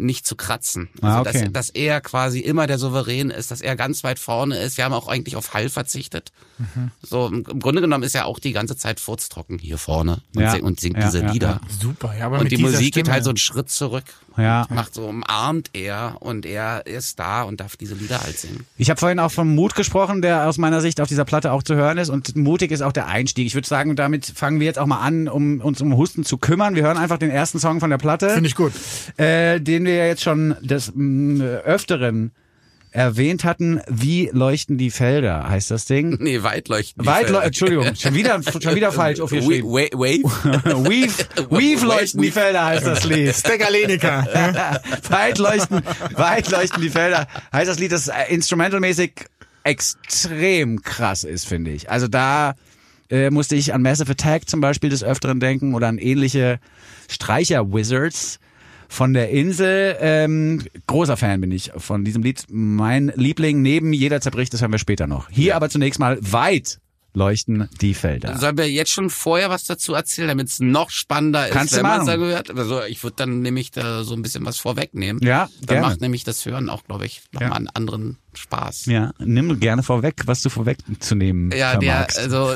nicht 0.00 0.26
zu 0.26 0.34
kratzen. 0.36 0.88
Also, 1.02 1.06
Ah, 1.06 1.20
okay. 1.20 1.42
dass, 1.44 1.52
dass 1.52 1.70
er 1.70 2.00
quasi 2.00 2.40
immer 2.40 2.66
der 2.66 2.78
Souverän 2.78 3.30
ist, 3.30 3.50
dass 3.50 3.60
er 3.60 3.76
ganz 3.76 4.02
weit 4.04 4.18
vorne 4.18 4.58
ist. 4.58 4.76
Wir 4.76 4.84
haben 4.84 4.94
auch 4.94 5.08
eigentlich 5.08 5.36
auf 5.36 5.54
Hall 5.54 5.68
verzichtet. 5.68 6.32
Mhm. 6.58 6.90
So, 7.02 7.26
im, 7.28 7.44
im 7.50 7.60
Grunde 7.60 7.80
genommen 7.80 8.02
ist 8.04 8.14
er 8.14 8.26
auch 8.26 8.38
die 8.38 8.52
ganze 8.52 8.76
Zeit 8.76 9.00
furztrocken 9.00 9.58
hier 9.58 9.78
vorne 9.78 10.22
und, 10.34 10.42
Ja. 10.42 10.52
sing, 10.52 10.62
und 10.62 10.80
singt 10.80 10.96
Ja, 10.98 11.04
diese 11.06 11.22
ja, 11.22 11.32
Lieder. 11.32 11.60
ja. 11.62 11.74
Super, 11.80 12.16
ja, 12.18 12.26
aber 12.26 12.38
Und 12.38 12.44
mit 12.44 12.52
die 12.52 12.58
Musik 12.58 12.94
geht 12.94 13.04
Stimme. 13.04 13.12
halt 13.12 13.24
so 13.24 13.30
einen 13.30 13.36
Schritt 13.36 13.70
zurück. 13.70 14.04
Ja. 14.36 14.66
Macht 14.70 14.94
so, 14.94 15.06
umarmt 15.06 15.70
er 15.72 16.16
und 16.20 16.46
er 16.46 16.86
ist 16.86 17.18
da 17.18 17.42
und 17.42 17.60
darf 17.60 17.76
diese 17.76 17.94
Lieder 17.94 18.20
halt 18.22 18.38
singen. 18.38 18.64
Ich 18.76 18.90
habe 18.90 18.98
vorhin 19.00 19.18
auch 19.18 19.30
vom 19.30 19.54
Mut 19.54 19.74
gesprochen, 19.74 20.22
der 20.22 20.48
aus 20.48 20.58
meiner 20.58 20.80
Sicht 20.80 21.00
auf 21.00 21.08
dieser 21.08 21.24
Platte 21.24 21.52
auch 21.52 21.62
zu 21.62 21.74
hören 21.74 21.98
ist. 21.98 22.08
Und 22.08 22.36
mutig 22.36 22.70
ist 22.70 22.82
auch 22.82 22.92
der 22.92 23.06
Einstieg. 23.08 23.46
Ich 23.46 23.54
würde 23.54 23.68
sagen, 23.68 23.96
damit 23.96 24.26
fangen 24.26 24.60
wir 24.60 24.66
jetzt 24.66 24.78
auch 24.78 24.86
mal 24.86 25.00
an, 25.00 25.28
um 25.28 25.60
uns 25.60 25.80
um 25.80 25.96
Husten 25.96 26.24
zu 26.24 26.38
kümmern. 26.38 26.74
Wir 26.74 26.82
hören 26.84 26.96
einfach 26.96 27.18
den 27.18 27.30
ersten 27.30 27.58
Song 27.58 27.80
von 27.80 27.90
der 27.90 27.98
Platte. 27.98 28.30
Finde 28.30 28.48
ich 28.48 28.54
gut. 28.54 28.72
äh, 29.16 29.60
den 29.60 29.84
wir 29.84 29.94
ja 29.94 30.06
jetzt 30.06 30.22
schon 30.22 30.56
des 30.60 30.92
mh, 30.94 31.44
Öfteren 31.44 32.32
erwähnt 32.90 33.44
hatten. 33.44 33.80
Wie 33.88 34.30
leuchten 34.32 34.78
die 34.78 34.90
Felder, 34.90 35.48
heißt 35.48 35.70
das 35.70 35.84
Ding. 35.84 36.18
Nee, 36.20 36.42
weit 36.42 36.68
leuchten. 36.68 37.02
die 37.02 37.08
Weit 37.08 37.26
Felder. 37.26 37.44
Entschuldigung, 37.44 37.94
schon 37.94 38.14
wieder, 38.14 38.40
schon 38.42 38.74
wieder 38.74 38.92
falsch 38.92 39.20
aufgeschrieben. 39.20 39.70
Wave, 39.70 39.90
wave. 39.92 40.22
Weave, 40.88 41.50
Weave 41.50 41.86
leuchten 41.86 42.22
die 42.22 42.30
Felder 42.30 42.64
heißt 42.66 42.86
das 42.86 43.04
Lied. 43.04 43.34
Stegalenika. 43.34 44.26
weit 45.08 45.38
leuchten, 45.38 45.82
weit 46.14 46.50
leuchten 46.50 46.82
die 46.82 46.90
Felder 46.90 47.26
heißt 47.52 47.68
das 47.68 47.78
Lied, 47.78 47.92
das 47.92 48.10
instrumentalmäßig 48.28 49.12
extrem 49.64 50.82
krass 50.82 51.24
ist, 51.24 51.46
finde 51.46 51.70
ich. 51.70 51.90
Also 51.90 52.08
da 52.08 52.54
äh, 53.10 53.30
musste 53.30 53.56
ich 53.56 53.74
an 53.74 53.82
Massive 53.82 54.12
Attack 54.12 54.48
zum 54.48 54.60
Beispiel 54.60 54.90
des 54.90 55.02
Öfteren 55.02 55.40
denken 55.40 55.74
oder 55.74 55.88
an 55.88 55.98
ähnliche 55.98 56.60
Streicher-Wizards 57.08 58.38
von 58.90 59.14
der 59.14 59.30
Insel. 59.30 59.96
Ähm, 60.00 60.62
großer 60.88 61.16
Fan 61.16 61.40
bin 61.40 61.52
ich 61.52 61.70
von 61.76 62.04
diesem 62.04 62.22
Lied. 62.24 62.44
Mein 62.50 63.12
Liebling 63.14 63.62
neben 63.62 63.92
Jeder 63.92 64.20
zerbricht, 64.20 64.52
das 64.52 64.60
hören 64.60 64.72
wir 64.72 64.78
später 64.80 65.06
noch. 65.06 65.30
Hier 65.30 65.54
aber 65.56 65.70
zunächst 65.70 66.00
mal 66.00 66.18
weit 66.20 66.80
leuchten 67.12 67.68
die 67.80 67.94
Felder. 67.94 68.36
Sollen 68.38 68.56
wir 68.58 68.70
jetzt 68.70 68.90
schon 68.92 69.10
vorher 69.10 69.48
was 69.50 69.64
dazu 69.64 69.94
erzählen, 69.94 70.28
damit 70.28 70.48
es 70.48 70.60
noch 70.60 70.90
spannender 70.90 71.46
ist, 71.48 71.52
Kannst 71.54 71.72
du 71.72 71.76
wenn 71.78 71.82
man 71.84 72.00
es 72.02 72.06
gehört? 72.14 72.56
Also 72.56 72.82
ich 72.84 73.02
würde 73.02 73.16
dann 73.16 73.42
nämlich 73.42 73.70
da 73.70 74.02
so 74.04 74.14
ein 74.14 74.22
bisschen 74.22 74.44
was 74.44 74.58
vorwegnehmen. 74.58 75.20
Ja, 75.22 75.48
Dann 75.60 75.66
gerne. 75.66 75.86
macht 75.86 76.00
nämlich 76.00 76.22
das 76.24 76.44
Hören 76.46 76.68
auch, 76.68 76.84
glaube 76.84 77.06
ich, 77.06 77.22
nochmal 77.32 77.48
Ja. 77.50 77.56
einen 77.56 77.68
anderen 77.68 78.18
Spaß. 78.34 78.86
Ja, 78.86 79.12
nimm 79.18 79.58
gerne 79.60 79.82
vorweg, 79.82 80.22
was 80.26 80.42
du 80.42 80.50
vorwegzunehmen 80.50 81.50
Ja, 81.52 81.76
der, 81.76 81.90
vermagst. 81.92 82.18
also 82.18 82.54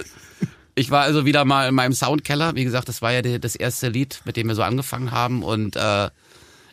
ich 0.77 0.91
war 0.91 1.03
also 1.03 1.25
wieder 1.25 1.45
mal 1.45 1.69
in 1.69 1.75
meinem 1.75 1.93
Soundkeller. 1.93 2.55
Wie 2.55 2.65
gesagt, 2.65 2.89
das 2.89 3.03
war 3.03 3.13
ja 3.13 3.23
die, 3.23 3.41
das 3.41 3.55
erste 3.57 3.89
Lied, 3.89 4.21
mit 4.25 4.37
dem 4.37 4.49
wir 4.49 4.55
so 4.55 4.63
angefangen 4.63 5.11
haben 5.13 5.43
und 5.43 5.77
äh, 5.77 6.11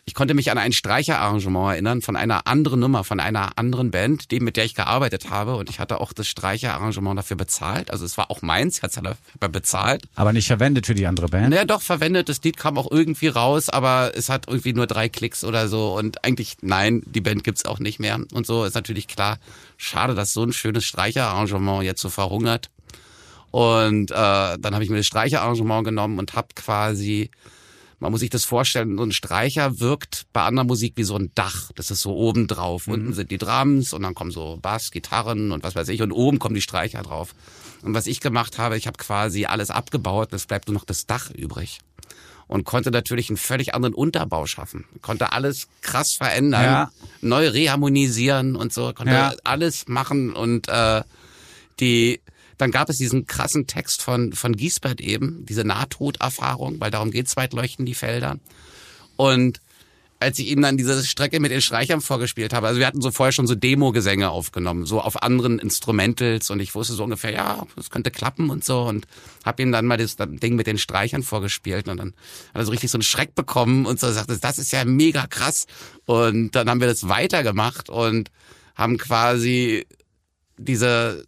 ich 0.04 0.14
konnte 0.14 0.34
mich 0.34 0.50
an 0.50 0.58
ein 0.58 0.72
Streicherarrangement 0.72 1.74
erinnern 1.74 2.02
von 2.02 2.16
einer 2.16 2.48
anderen 2.48 2.80
Nummer, 2.80 3.04
von 3.04 3.20
einer 3.20 3.56
anderen 3.56 3.92
Band, 3.92 4.32
die 4.32 4.40
mit 4.40 4.56
der 4.56 4.64
ich 4.64 4.74
gearbeitet 4.74 5.30
habe 5.30 5.54
und 5.54 5.70
ich 5.70 5.78
hatte 5.78 6.00
auch 6.00 6.12
das 6.12 6.26
Streicherarrangement 6.26 7.16
dafür 7.16 7.36
bezahlt. 7.36 7.90
Also 7.90 8.04
es 8.04 8.18
war 8.18 8.30
auch 8.30 8.42
meins, 8.42 8.78
ich 8.78 8.82
hatte 8.82 9.00
es 9.00 9.02
dafür 9.02 9.48
bezahlt. 9.48 10.02
Aber 10.16 10.32
nicht 10.32 10.48
verwendet 10.48 10.86
für 10.86 10.94
die 10.94 11.06
andere 11.06 11.28
Band. 11.28 11.50
Naja, 11.50 11.64
doch, 11.64 11.82
verwendet. 11.82 12.28
Das 12.28 12.42
Lied 12.42 12.56
kam 12.56 12.78
auch 12.78 12.90
irgendwie 12.90 13.28
raus, 13.28 13.68
aber 13.68 14.12
es 14.16 14.28
hat 14.28 14.48
irgendwie 14.48 14.72
nur 14.72 14.88
drei 14.88 15.08
Klicks 15.08 15.44
oder 15.44 15.68
so. 15.68 15.96
Und 15.96 16.24
eigentlich, 16.24 16.56
nein, 16.62 17.02
die 17.06 17.20
Band 17.20 17.44
gibt's 17.44 17.64
auch 17.64 17.78
nicht 17.78 18.00
mehr. 18.00 18.18
Und 18.32 18.44
so 18.44 18.64
ist 18.64 18.74
natürlich 18.74 19.06
klar, 19.06 19.38
schade, 19.76 20.16
dass 20.16 20.32
so 20.32 20.42
ein 20.42 20.52
schönes 20.52 20.84
Streicherarrangement 20.84 21.84
jetzt 21.84 22.00
so 22.00 22.08
verhungert. 22.08 22.70
Und 23.52 24.10
äh, 24.10 24.14
dann 24.14 24.74
habe 24.74 24.82
ich 24.82 24.90
mir 24.90 24.96
das 24.96 25.06
Streicherarrangement 25.06 25.84
genommen 25.84 26.18
und 26.18 26.34
habe 26.34 26.48
quasi, 26.56 27.30
man 28.02 28.10
muss 28.10 28.20
sich 28.20 28.30
das 28.30 28.44
vorstellen, 28.44 28.96
so 28.98 29.04
ein 29.04 29.12
Streicher 29.12 29.78
wirkt 29.78 30.26
bei 30.32 30.42
anderer 30.42 30.64
Musik 30.66 30.94
wie 30.96 31.04
so 31.04 31.16
ein 31.16 31.30
Dach. 31.36 31.70
Das 31.76 31.90
ist 31.92 32.02
so 32.02 32.14
oben 32.16 32.48
drauf. 32.48 32.88
Unten 32.88 33.12
sind 33.14 33.30
die 33.30 33.38
Drums 33.38 33.92
und 33.92 34.02
dann 34.02 34.14
kommen 34.14 34.32
so 34.32 34.58
Bass, 34.60 34.90
Gitarren 34.90 35.52
und 35.52 35.62
was 35.62 35.76
weiß 35.76 35.88
ich. 35.88 36.02
Und 36.02 36.10
oben 36.12 36.38
kommen 36.40 36.56
die 36.56 36.60
Streicher 36.62 37.02
drauf. 37.02 37.34
Und 37.82 37.94
was 37.94 38.06
ich 38.08 38.20
gemacht 38.20 38.58
habe, 38.58 38.76
ich 38.76 38.86
habe 38.88 38.98
quasi 38.98 39.44
alles 39.46 39.70
abgebaut. 39.70 40.32
Es 40.32 40.46
bleibt 40.46 40.66
nur 40.68 40.74
noch 40.74 40.84
das 40.84 41.06
Dach 41.06 41.30
übrig 41.30 41.78
und 42.48 42.64
konnte 42.64 42.90
natürlich 42.90 43.30
einen 43.30 43.36
völlig 43.36 43.74
anderen 43.74 43.94
Unterbau 43.94 44.46
schaffen. 44.46 44.84
Konnte 45.00 45.32
alles 45.32 45.68
krass 45.80 46.12
verändern, 46.14 46.62
Ja. 46.64 46.90
neu 47.20 47.48
reharmonisieren 47.48 48.56
und 48.56 48.72
so, 48.72 48.92
konnte 48.92 49.12
Ja. 49.12 49.34
alles 49.44 49.86
machen 49.86 50.32
und 50.32 50.68
äh, 50.68 51.02
die 51.80 52.20
dann 52.62 52.70
gab 52.70 52.88
es 52.88 52.98
diesen 52.98 53.26
krassen 53.26 53.66
Text 53.66 54.02
von 54.02 54.32
von 54.32 54.56
Giesbert 54.56 55.00
eben, 55.00 55.44
diese 55.46 55.64
Nahtoderfahrung, 55.64 56.80
weil 56.80 56.90
darum 56.90 57.10
geht 57.10 57.34
weit 57.36 57.52
leuchten 57.52 57.84
die 57.84 57.94
Felder. 57.94 58.38
Und 59.16 59.60
als 60.22 60.38
ich 60.38 60.48
ihm 60.48 60.62
dann 60.62 60.76
diese 60.76 61.04
Strecke 61.04 61.40
mit 61.40 61.50
den 61.50 61.60
Streichern 61.60 62.00
vorgespielt 62.00 62.54
habe, 62.54 62.68
also 62.68 62.78
wir 62.78 62.86
hatten 62.86 63.02
so 63.02 63.10
vorher 63.10 63.32
schon 63.32 63.48
so 63.48 63.54
Demo-Gesänge 63.54 64.30
aufgenommen, 64.30 64.86
so 64.86 65.00
auf 65.00 65.22
anderen 65.22 65.58
Instrumentals. 65.58 66.48
Und 66.50 66.60
ich 66.60 66.74
wusste 66.74 66.94
so 66.94 67.04
ungefähr, 67.04 67.32
ja, 67.32 67.66
das 67.74 67.90
könnte 67.90 68.10
klappen 68.10 68.48
und 68.48 68.64
so. 68.64 68.82
Und 68.82 69.06
habe 69.44 69.62
ihm 69.62 69.72
dann 69.72 69.84
mal 69.84 69.98
das 69.98 70.16
Ding 70.16 70.54
mit 70.54 70.68
den 70.68 70.78
Streichern 70.78 71.24
vorgespielt. 71.24 71.88
Und 71.88 71.96
dann 71.96 72.14
hat 72.54 72.62
er 72.62 72.64
so 72.64 72.70
richtig 72.70 72.90
so 72.90 72.98
einen 72.98 73.02
Schreck 73.02 73.34
bekommen 73.34 73.84
und 73.84 73.98
so 73.98 74.10
sagte, 74.12 74.38
das 74.38 74.58
ist 74.58 74.72
ja 74.72 74.84
mega 74.84 75.26
krass. 75.26 75.66
Und 76.06 76.52
dann 76.52 76.70
haben 76.70 76.80
wir 76.80 76.88
das 76.88 77.08
weitergemacht 77.08 77.90
und 77.90 78.30
haben 78.76 78.98
quasi 78.98 79.86
diese 80.56 81.26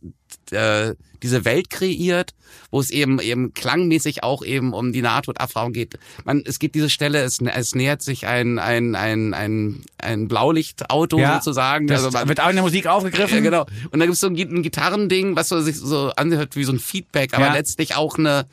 äh, 0.52 0.94
diese 1.22 1.44
Welt 1.46 1.70
kreiert, 1.70 2.34
wo 2.70 2.80
es 2.80 2.90
eben 2.90 3.18
eben 3.18 3.54
klangmäßig 3.54 4.22
auch 4.22 4.44
eben 4.44 4.74
um 4.74 4.92
die 4.92 5.00
Nahtoderfahrung 5.00 5.72
geht. 5.72 5.98
Man, 6.24 6.42
es 6.44 6.58
gibt 6.58 6.74
diese 6.74 6.90
Stelle, 6.90 7.22
es, 7.22 7.38
es 7.40 7.74
nähert 7.74 8.02
sich 8.02 8.26
ein 8.26 8.58
ein 8.58 8.94
ein 8.94 9.32
ein, 9.32 9.82
ein 9.98 10.28
Blaulichtauto 10.28 11.18
ja, 11.18 11.36
sozusagen. 11.36 11.86
Das 11.86 12.04
also 12.04 12.18
man, 12.18 12.28
wird 12.28 12.40
auch 12.40 12.50
in 12.50 12.56
der 12.56 12.64
Musik 12.64 12.86
aufgegriffen. 12.86 13.36
ja, 13.36 13.40
genau. 13.42 13.66
Und 13.90 14.00
da 14.00 14.04
gibt's 14.06 14.20
so 14.20 14.26
ein, 14.26 14.36
ein 14.36 14.62
Gitarrending, 14.62 15.34
was 15.34 15.48
so 15.48 15.60
sich 15.62 15.76
so 15.78 16.10
anhört 16.16 16.56
wie 16.56 16.64
so 16.64 16.72
ein 16.72 16.78
Feedback, 16.78 17.32
aber 17.34 17.46
Ja. 17.46 17.52
letztlich 17.54 17.96
auch 17.96 18.18
eine 18.18 18.46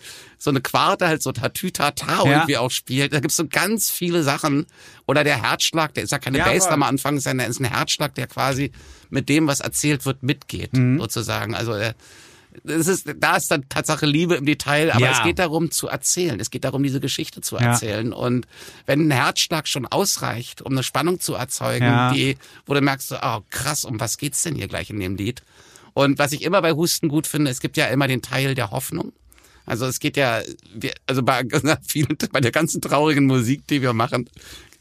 so 0.43 0.49
eine 0.49 0.59
Quarte 0.61 1.07
halt 1.07 1.21
so 1.21 1.31
Tatütata 1.31 2.25
Ja. 2.25 2.31
irgendwie 2.31 2.57
auch 2.57 2.71
spielt. 2.71 3.13
Da 3.13 3.19
gibt's 3.19 3.35
so 3.37 3.45
ganz 3.47 3.91
viele 3.91 4.23
Sachen. 4.23 4.65
Oder 5.05 5.23
der 5.23 5.39
Herzschlag, 5.39 5.93
der 5.93 6.01
ist 6.03 6.09
ja 6.11 6.17
keine 6.17 6.39
Ja, 6.39 6.45
Bass 6.45 6.65
am 6.67 6.81
Anfang, 6.81 7.19
sondern 7.19 7.47
ist 7.47 7.59
ein 7.59 7.65
Herzschlag, 7.65 8.15
der 8.15 8.25
quasi 8.25 8.71
mit 9.11 9.29
dem, 9.29 9.45
was 9.45 9.59
erzählt 9.59 10.03
wird, 10.07 10.23
mitgeht, 10.23 10.73
Mhm. 10.73 10.99
sozusagen. 10.99 11.53
Also 11.53 11.73
der, 11.77 11.93
das 12.63 12.87
ist, 12.87 13.05
da 13.17 13.37
ist 13.37 13.51
dann 13.51 13.69
Tatsache 13.69 14.07
Liebe 14.07 14.33
im 14.33 14.47
Detail, 14.47 14.91
aber 14.91 15.05
Ja. 15.05 15.11
es 15.11 15.21
geht 15.23 15.37
darum 15.37 15.69
zu 15.69 15.87
erzählen. 15.89 16.39
Es 16.39 16.49
geht 16.49 16.63
darum, 16.63 16.81
diese 16.81 16.99
Geschichte 16.99 17.41
zu 17.41 17.57
Ja. 17.57 17.73
erzählen. 17.73 18.11
Und 18.11 18.47
wenn 18.87 19.07
ein 19.07 19.11
Herzschlag 19.11 19.67
schon 19.67 19.85
ausreicht, 19.85 20.63
um 20.63 20.71
eine 20.71 20.81
Spannung 20.81 21.19
zu 21.19 21.35
erzeugen, 21.35 21.85
Ja. 21.85 22.11
die, 22.13 22.35
wo 22.65 22.73
du 22.73 22.81
merkst, 22.81 23.09
so, 23.09 23.17
oh 23.21 23.41
krass, 23.51 23.85
um 23.85 23.99
was 23.99 24.17
geht's 24.17 24.41
denn 24.41 24.55
hier 24.55 24.67
gleich 24.67 24.89
in 24.89 24.99
dem 24.99 25.17
Lied? 25.17 25.43
Und 25.93 26.17
was 26.17 26.31
ich 26.31 26.41
immer 26.41 26.63
bei 26.63 26.71
Husten 26.71 27.09
gut 27.09 27.27
finde, 27.27 27.51
es 27.51 27.59
gibt 27.59 27.77
ja 27.77 27.85
immer 27.85 28.07
den 28.07 28.23
Teil 28.23 28.55
der 28.55 28.71
Hoffnung. 28.71 29.13
Also 29.65 29.85
es 29.85 29.99
geht 29.99 30.17
ja, 30.17 30.41
also 31.07 31.23
bei 31.23 31.43
bei 32.31 32.41
der 32.41 32.51
ganzen 32.51 32.81
traurigen 32.81 33.25
Musik, 33.25 33.67
die 33.67 33.81
wir 33.81 33.93
machen, 33.93 34.29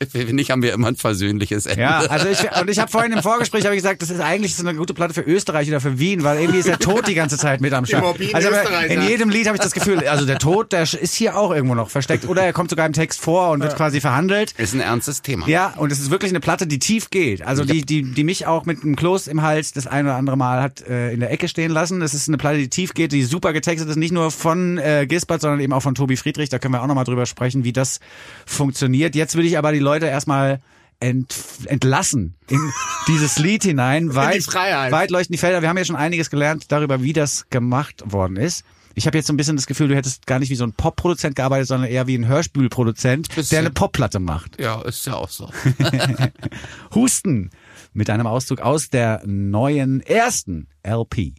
finde 0.08 0.42
ich, 0.42 0.50
haben 0.50 0.62
wir 0.62 0.72
immer 0.72 0.88
ein 0.88 0.96
versöhnliches 0.96 1.66
Ende. 1.66 1.82
Ja, 1.82 1.98
also 2.08 2.28
ich 2.28 2.38
und 2.58 2.70
ich 2.70 2.78
habe 2.78 2.90
vorhin 2.90 3.12
im 3.12 3.22
Vorgespräch 3.22 3.64
habe 3.64 3.74
ich 3.74 3.82
gesagt, 3.82 4.00
das 4.00 4.10
ist 4.10 4.20
eigentlich 4.20 4.54
so 4.54 4.66
eine 4.66 4.76
gute 4.76 4.94
Platte 4.94 5.12
für 5.12 5.20
Österreich 5.20 5.68
oder 5.68 5.80
für 5.80 5.98
Wien, 5.98 6.24
weil 6.24 6.40
irgendwie 6.40 6.60
ist 6.60 6.68
der 6.68 6.78
Tod 6.78 7.06
die 7.06 7.14
ganze 7.14 7.36
Zeit 7.36 7.60
mit 7.60 7.72
am 7.74 7.84
Start. 7.84 8.16
Also 8.32 8.48
in 8.88 9.02
jedem 9.02 9.28
Lied 9.28 9.46
habe 9.46 9.56
ich 9.56 9.62
das 9.62 9.72
Gefühl, 9.72 10.06
also 10.08 10.24
der 10.24 10.38
Tod, 10.38 10.72
der 10.72 10.82
ist 10.82 11.14
hier 11.14 11.36
auch 11.36 11.52
irgendwo 11.52 11.74
noch 11.74 11.90
versteckt 11.90 12.26
oder 12.26 12.42
er 12.42 12.52
kommt 12.52 12.70
sogar 12.70 12.86
im 12.86 12.92
Text 12.92 13.20
vor 13.20 13.50
und 13.50 13.60
wird 13.62 13.76
quasi 13.76 14.00
verhandelt. 14.00 14.52
Ist 14.56 14.74
ein 14.74 14.80
ernstes 14.80 15.20
Thema. 15.20 15.46
Ja, 15.46 15.74
und 15.76 15.92
es 15.92 16.00
ist 16.00 16.10
wirklich 16.10 16.32
eine 16.32 16.40
Platte, 16.40 16.66
die 16.66 16.78
tief 16.78 17.10
geht. 17.10 17.42
Also 17.42 17.64
die, 17.64 17.82
die, 17.82 18.02
die 18.02 18.24
mich 18.24 18.46
auch 18.46 18.64
mit 18.64 18.82
einem 18.82 18.96
Kloß 18.96 19.26
im 19.26 19.42
Hals 19.42 19.72
das 19.72 19.86
ein 19.86 20.06
oder 20.06 20.16
andere 20.16 20.36
Mal 20.36 20.62
hat 20.62 20.80
äh, 20.88 21.12
in 21.12 21.20
der 21.20 21.30
Ecke 21.30 21.46
stehen 21.48 21.70
lassen. 21.70 22.00
Es 22.00 22.14
ist 22.14 22.28
eine 22.28 22.38
Platte, 22.38 22.56
die 22.56 22.70
tief 22.70 22.94
geht, 22.94 23.12
die 23.12 23.22
super 23.22 23.52
getextet 23.52 23.88
ist, 23.88 23.96
nicht 23.96 24.12
nur 24.12 24.30
von 24.30 24.78
äh, 24.78 25.06
Gisbert, 25.06 25.42
sondern 25.42 25.60
eben 25.60 25.72
auch 25.74 25.82
von 25.82 25.94
Tobi 25.94 26.16
Friedrich. 26.16 26.48
Da 26.48 26.58
können 26.58 26.72
wir 26.72 26.82
auch 26.82 26.86
nochmal 26.86 27.04
drüber 27.04 27.26
sprechen, 27.26 27.64
wie 27.64 27.72
das 27.72 28.00
funktioniert. 28.46 29.14
Jetzt 29.14 29.36
will 29.36 29.44
ich 29.44 29.58
aber 29.58 29.72
die 29.72 29.78
Leute 29.78 29.89
erstmal 29.98 30.60
ent, 31.00 31.34
entlassen 31.66 32.36
in 32.48 32.58
dieses 33.08 33.38
Lied 33.38 33.64
hinein. 33.64 34.14
Weit, 34.14 34.42
Freiheit. 34.44 34.92
weit 34.92 35.10
leuchten 35.10 35.32
die 35.32 35.38
Felder. 35.38 35.62
Wir 35.62 35.68
haben 35.68 35.78
ja 35.78 35.84
schon 35.84 35.96
einiges 35.96 36.30
gelernt 36.30 36.66
darüber, 36.68 37.02
wie 37.02 37.12
das 37.12 37.48
gemacht 37.50 38.02
worden 38.04 38.36
ist. 38.36 38.64
Ich 38.94 39.06
habe 39.06 39.16
jetzt 39.16 39.28
so 39.28 39.32
ein 39.32 39.36
bisschen 39.36 39.56
das 39.56 39.66
Gefühl, 39.66 39.88
du 39.88 39.96
hättest 39.96 40.26
gar 40.26 40.40
nicht 40.40 40.50
wie 40.50 40.56
so 40.56 40.64
ein 40.64 40.72
Popproduzent 40.72 41.36
gearbeitet, 41.36 41.68
sondern 41.68 41.88
eher 41.88 42.06
wie 42.06 42.16
ein 42.18 42.26
Hörspülproduzent, 42.26 43.28
der 43.50 43.60
eine 43.60 43.70
Popplatte 43.70 44.18
macht. 44.18 44.60
Ja, 44.60 44.82
ist 44.82 45.06
ja 45.06 45.14
auch 45.14 45.28
so. 45.28 45.48
Husten 46.94 47.50
mit 47.92 48.10
einem 48.10 48.26
Auszug 48.26 48.60
aus 48.60 48.90
der 48.90 49.22
neuen 49.24 50.00
ersten 50.00 50.66
LP. 50.86 51.34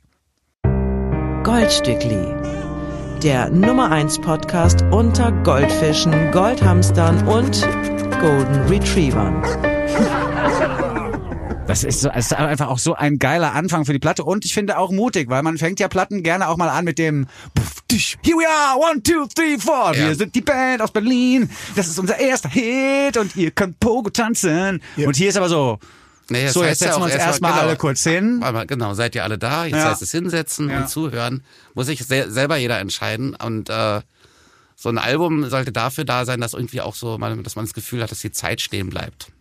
Goldstückli. 1.43 2.25
Der 3.21 3.49
Nummer 3.49 3.91
1 3.91 4.19
Podcast 4.21 4.83
unter 4.91 5.31
Goldfischen, 5.43 6.31
Goldhamstern 6.31 7.27
und 7.27 7.63
Golden 8.21 8.61
Retrievern. 8.67 9.41
Das 11.67 11.83
ist, 11.83 12.01
so, 12.01 12.09
es 12.09 12.25
ist 12.27 12.33
einfach 12.33 12.67
auch 12.67 12.77
so 12.79 12.93
ein 12.95 13.17
geiler 13.17 13.53
Anfang 13.53 13.85
für 13.85 13.93
die 13.93 13.99
Platte 13.99 14.23
und 14.23 14.45
ich 14.45 14.53
finde 14.53 14.77
auch 14.77 14.91
mutig, 14.91 15.29
weil 15.29 15.41
man 15.41 15.57
fängt 15.57 15.79
ja 15.79 15.87
Platten 15.87 16.21
gerne 16.21 16.47
auch 16.49 16.57
mal 16.57 16.69
an 16.69 16.85
mit 16.85 16.99
dem 16.99 17.27
Puff, 17.55 17.81
tisch, 17.87 18.17
Here 18.23 18.35
we 18.37 18.45
are, 18.47 18.77
one, 18.77 19.01
two, 19.01 19.25
three, 19.33 19.57
four. 19.57 19.95
Ja. 19.95 20.09
Wir 20.09 20.15
sind 20.15 20.35
die 20.35 20.41
Band 20.41 20.81
aus 20.81 20.91
Berlin. 20.91 21.49
Das 21.75 21.87
ist 21.87 21.97
unser 21.97 22.19
erster 22.19 22.49
Hit 22.49 23.17
und 23.17 23.35
ihr 23.35 23.51
könnt 23.51 23.79
Pogo 23.79 24.09
tanzen. 24.09 24.81
Und 24.97 25.15
hier 25.15 25.29
ist 25.29 25.37
aber 25.37 25.49
so, 25.49 25.79
Nee, 26.29 26.43
das 26.45 26.53
so 26.53 26.63
jetzt 26.63 26.79
setzen 26.79 26.99
wir 26.99 27.05
uns 27.05 27.15
erstmal- 27.15 27.51
genau. 27.53 27.63
alle 27.65 27.75
kurz 27.75 28.03
hin. 28.03 28.41
Aber 28.43 28.65
genau, 28.65 28.93
seid 28.93 29.15
ihr 29.15 29.23
alle 29.23 29.37
da? 29.37 29.65
Jetzt 29.65 29.75
Ja. 29.77 29.89
heißt 29.91 30.01
es 30.01 30.11
hinsetzen 30.11 30.69
Ja. 30.69 30.77
und 30.81 30.89
zuhören. 30.89 31.43
Muss 31.73 31.87
sich 31.87 32.05
se 32.05 32.29
selber 32.31 32.55
jeder 32.57 32.79
entscheiden. 32.79 33.35
Und 33.35 33.69
äh, 33.69 33.99
so 34.81 34.89
ein 34.89 34.97
Album 34.97 35.47
sollte 35.47 35.71
dafür 35.71 36.05
da 36.05 36.25
sein, 36.25 36.41
dass 36.41 36.55
irgendwie 36.55 36.81
auch 36.81 36.95
so, 36.95 37.19
man, 37.19 37.43
dass 37.43 37.55
man 37.55 37.65
das 37.65 37.75
Gefühl 37.75 38.01
hat, 38.01 38.09
dass 38.09 38.21
die 38.21 38.31
Zeit 38.31 38.61
stehen 38.61 38.89
bleibt. 38.89 39.31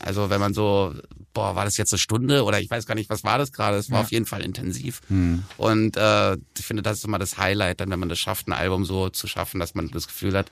Also 0.00 0.28
wenn 0.28 0.40
man 0.40 0.54
so, 0.54 0.92
boah, 1.32 1.54
war 1.54 1.64
das 1.64 1.76
jetzt 1.76 1.92
eine 1.92 2.00
Stunde 2.00 2.42
oder 2.42 2.58
ich 2.58 2.68
weiß 2.68 2.84
gar 2.84 2.96
nicht, 2.96 3.08
was 3.08 3.22
war 3.22 3.38
das 3.38 3.52
gerade? 3.52 3.76
Es 3.76 3.92
war 3.92 4.00
auf 4.00 4.10
jeden 4.10 4.26
Fall 4.26 4.42
intensiv. 4.42 5.00
Hm. 5.06 5.44
Und 5.56 5.96
äh, 5.96 6.34
ich 6.58 6.66
finde, 6.66 6.82
das 6.82 6.98
ist 6.98 7.04
immer 7.04 7.20
das 7.20 7.38
Highlight, 7.38 7.78
dann 7.78 7.90
wenn 7.90 8.00
man 8.00 8.08
das 8.08 8.18
schafft, 8.18 8.48
ein 8.48 8.52
Album 8.52 8.84
so 8.84 9.08
zu 9.08 9.28
schaffen, 9.28 9.60
dass 9.60 9.76
man 9.76 9.88
das 9.88 10.08
Gefühl 10.08 10.36
hat, 10.36 10.50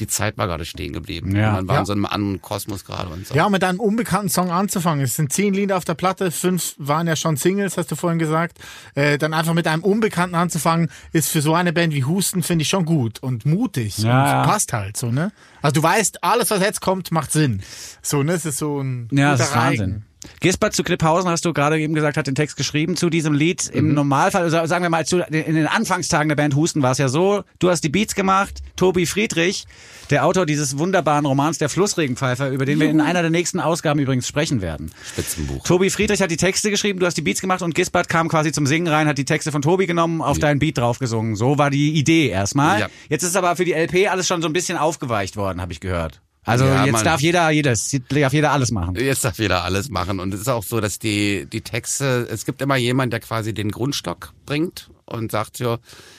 die 0.00 0.06
Zeit 0.06 0.36
war 0.38 0.46
gerade 0.46 0.64
stehen 0.64 0.92
geblieben. 0.92 1.36
Ja. 1.36 1.52
Man 1.52 1.68
war 1.68 1.74
Ja. 1.76 1.80
in 1.80 1.86
so 1.86 1.92
einem 1.92 2.06
anderen 2.06 2.40
Kosmos 2.40 2.84
gerade 2.84 3.08
und 3.10 3.26
so. 3.26 3.34
Ja, 3.34 3.48
mit 3.48 3.62
einem 3.62 3.78
unbekannten 3.80 4.28
Song 4.30 4.50
anzufangen. 4.50 5.04
Es 5.04 5.16
sind 5.16 5.32
zehn 5.32 5.54
Lieder 5.54 5.76
auf 5.76 5.84
der 5.84 5.94
Platte, 5.94 6.30
fünf 6.30 6.74
waren 6.78 7.06
ja 7.06 7.14
schon 7.16 7.36
Singles, 7.36 7.76
hast 7.76 7.90
du 7.90 7.96
vorhin 7.96 8.18
gesagt. 8.18 8.58
Äh, 8.94 9.18
dann 9.18 9.34
einfach 9.34 9.54
mit 9.54 9.66
einem 9.66 9.84
Unbekannten 9.84 10.34
anzufangen, 10.34 10.90
ist 11.12 11.28
für 11.30 11.42
so 11.42 11.54
eine 11.54 11.72
Band 11.72 11.92
wie 11.94 12.04
Husten, 12.04 12.42
finde 12.42 12.62
ich 12.62 12.68
schon 12.68 12.84
gut 12.84 13.22
und 13.22 13.46
mutig. 13.46 13.98
Ja, 13.98 14.22
und 14.22 14.28
ja. 14.30 14.44
passt 14.46 14.72
halt 14.72 14.96
so, 14.96 15.10
ne? 15.10 15.30
Also 15.62 15.74
du 15.74 15.82
weißt, 15.82 16.24
alles, 16.24 16.50
was 16.50 16.60
jetzt 16.60 16.80
kommt, 16.80 17.12
macht 17.12 17.30
Sinn. 17.32 17.62
So, 18.02 18.22
ne? 18.22 18.32
Es 18.32 18.46
ist 18.46 18.58
so 18.58 18.80
ein 18.80 19.08
Ja, 19.12 19.32
guter 19.32 19.38
das 19.38 19.48
ist 19.50 19.54
Wahnsinn. 19.56 20.04
Gisbert 20.40 20.74
zu 20.74 20.82
Klipphausen 20.82 21.30
hast 21.30 21.44
du 21.44 21.52
gerade 21.52 21.78
eben 21.80 21.94
gesagt, 21.94 22.16
hat 22.16 22.26
den 22.26 22.34
Text 22.34 22.56
geschrieben 22.56 22.96
zu 22.96 23.10
diesem 23.10 23.32
Lied. 23.32 23.68
Im 23.72 23.94
Normalfall, 23.94 24.42
also 24.42 24.66
sagen 24.66 24.84
wir 24.84 24.90
mal, 24.90 25.06
zu, 25.06 25.18
in 25.18 25.54
den 25.54 25.66
Anfangstagen 25.66 26.28
der 26.28 26.36
Band 26.36 26.54
Husten 26.54 26.82
war 26.82 26.92
es 26.92 26.98
ja 26.98 27.08
so, 27.08 27.42
du 27.58 27.70
hast 27.70 27.82
die 27.82 27.88
Beats 27.88 28.14
gemacht, 28.14 28.60
Tobi 28.76 29.06
Friedrich, 29.06 29.66
der 30.10 30.26
Autor 30.26 30.46
dieses 30.46 30.78
wunderbaren 30.78 31.24
Romans 31.24 31.58
Der 31.58 31.68
Flussregenpfeifer, 31.68 32.50
über 32.50 32.64
den 32.64 32.80
wir 32.80 32.88
in 32.88 33.00
einer 33.00 33.22
der 33.22 33.30
nächsten 33.30 33.60
Ausgaben 33.60 34.00
übrigens 34.00 34.26
sprechen 34.26 34.60
werden. 34.60 34.90
Spitzenbuch. 35.06 35.64
Tobi 35.64 35.90
Friedrich 35.90 36.20
hat 36.20 36.30
die 36.30 36.36
Texte 36.36 36.70
geschrieben, 36.70 36.98
du 36.98 37.06
hast 37.06 37.16
die 37.16 37.22
Beats 37.22 37.40
gemacht 37.40 37.62
und 37.62 37.74
Gisbert 37.74 38.08
kam 38.08 38.28
quasi 38.28 38.52
zum 38.52 38.66
Singen 38.66 38.88
rein, 38.88 39.06
hat 39.06 39.18
die 39.18 39.24
Texte 39.24 39.52
von 39.52 39.62
Tobi 39.62 39.86
genommen, 39.86 40.20
auf 40.20 40.38
deinen 40.38 40.58
Beat 40.58 40.78
draufgesungen. 40.78 41.36
So 41.36 41.58
war 41.58 41.70
die 41.70 41.92
Idee 41.92 42.28
erstmal. 42.28 42.80
Ja. 42.80 42.88
Jetzt 43.08 43.22
ist 43.22 43.36
aber 43.36 43.56
für 43.56 43.64
die 43.64 43.72
LP 43.72 44.10
alles 44.10 44.26
schon 44.26 44.42
so 44.42 44.48
ein 44.48 44.52
bisschen 44.52 44.76
aufgeweicht 44.76 45.36
worden, 45.36 45.60
habe 45.60 45.72
ich 45.72 45.80
gehört. 45.80 46.20
Also 46.50 46.64
Ja, 46.66 46.84
jetzt 46.84 46.92
man- 46.92 47.04
darf 47.04 47.20
jeder 47.20 47.50
jedes, 47.50 47.96
darf 48.08 48.32
jeder 48.32 48.52
alles 48.52 48.70
machen. 48.70 48.94
Jetzt 48.96 49.24
darf 49.24 49.38
jeder 49.38 49.64
alles 49.64 49.88
machen. 49.88 50.20
Und 50.20 50.34
es 50.34 50.40
ist 50.40 50.48
auch 50.48 50.62
so, 50.64 50.80
dass 50.80 50.98
die, 50.98 51.46
die 51.46 51.60
Texte, 51.60 52.28
es 52.30 52.44
gibt 52.44 52.60
immer 52.62 52.76
jemand, 52.76 53.12
der 53.12 53.20
quasi 53.20 53.54
den 53.54 53.70
Grundstock 53.70 54.32
bringt 54.46 54.90
und 55.06 55.30
sagt, 55.32 55.56
so, 55.56 55.78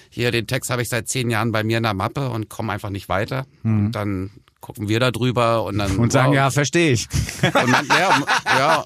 hier, 0.09 0.31
den 0.31 0.47
Text 0.47 0.69
habe 0.69 0.81
ich 0.81 0.89
seit 0.89 1.07
zehn 1.07 1.29
Jahren 1.29 1.51
bei 1.51 1.63
mir 1.63 1.77
in 1.77 1.83
der 1.83 1.93
Mappe 1.93 2.29
und 2.29 2.49
komme 2.49 2.73
einfach 2.73 2.89
nicht 2.89 3.07
weiter. 3.09 3.45
Und 3.63 3.91
dann 3.93 4.31
gucken 4.59 4.87
wir 4.89 4.99
da 4.99 5.11
drüber 5.11 5.63
und 5.63 5.77
dann. 5.77 5.97
Und 5.97 6.11
sagen, 6.11 6.29
wow. 6.29 6.35
ja, 6.35 6.51
verstehe 6.51 6.91
ich. 6.91 7.07
Und 7.41 7.69
man, 7.69 7.87
ja, 7.87 8.21
ja. 8.45 8.85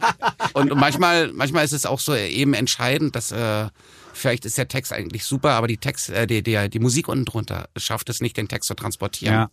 Und 0.54 0.74
manchmal, 0.76 1.32
manchmal 1.34 1.66
ist 1.66 1.74
es 1.74 1.86
auch 1.86 2.00
so 2.00 2.16
eben 2.16 2.54
entscheidend, 2.54 3.16
dass 3.16 3.32
äh, 3.32 3.68
vielleicht 4.14 4.46
ist 4.46 4.58
der 4.58 4.68
Text 4.68 4.93
eigentlich 4.93 5.26
super, 5.26 5.52
aber 5.52 5.68
die 5.68 5.78
Text, 5.78 6.10
äh, 6.10 6.28
die, 6.28 6.43
die, 6.43 6.70
die 6.70 6.80
Musik 6.80 7.08
unten 7.08 7.26
drunter 7.26 7.68
schafft 7.76 8.10
es 8.10 8.22
nicht, 8.22 8.38
den 8.38 8.48
Text 8.48 8.68
zu 8.68 8.74
transportieren. 8.76 9.34
Ja. 9.34 9.50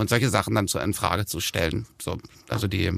Und 0.00 0.08
solche 0.08 0.30
Sachen 0.30 0.54
dann 0.54 0.66
zu 0.66 0.78
in 0.78 0.94
Frage 0.94 1.26
zu 1.26 1.40
stellen. 1.40 1.84
So, 2.00 2.16
also 2.48 2.66
die 2.66 2.90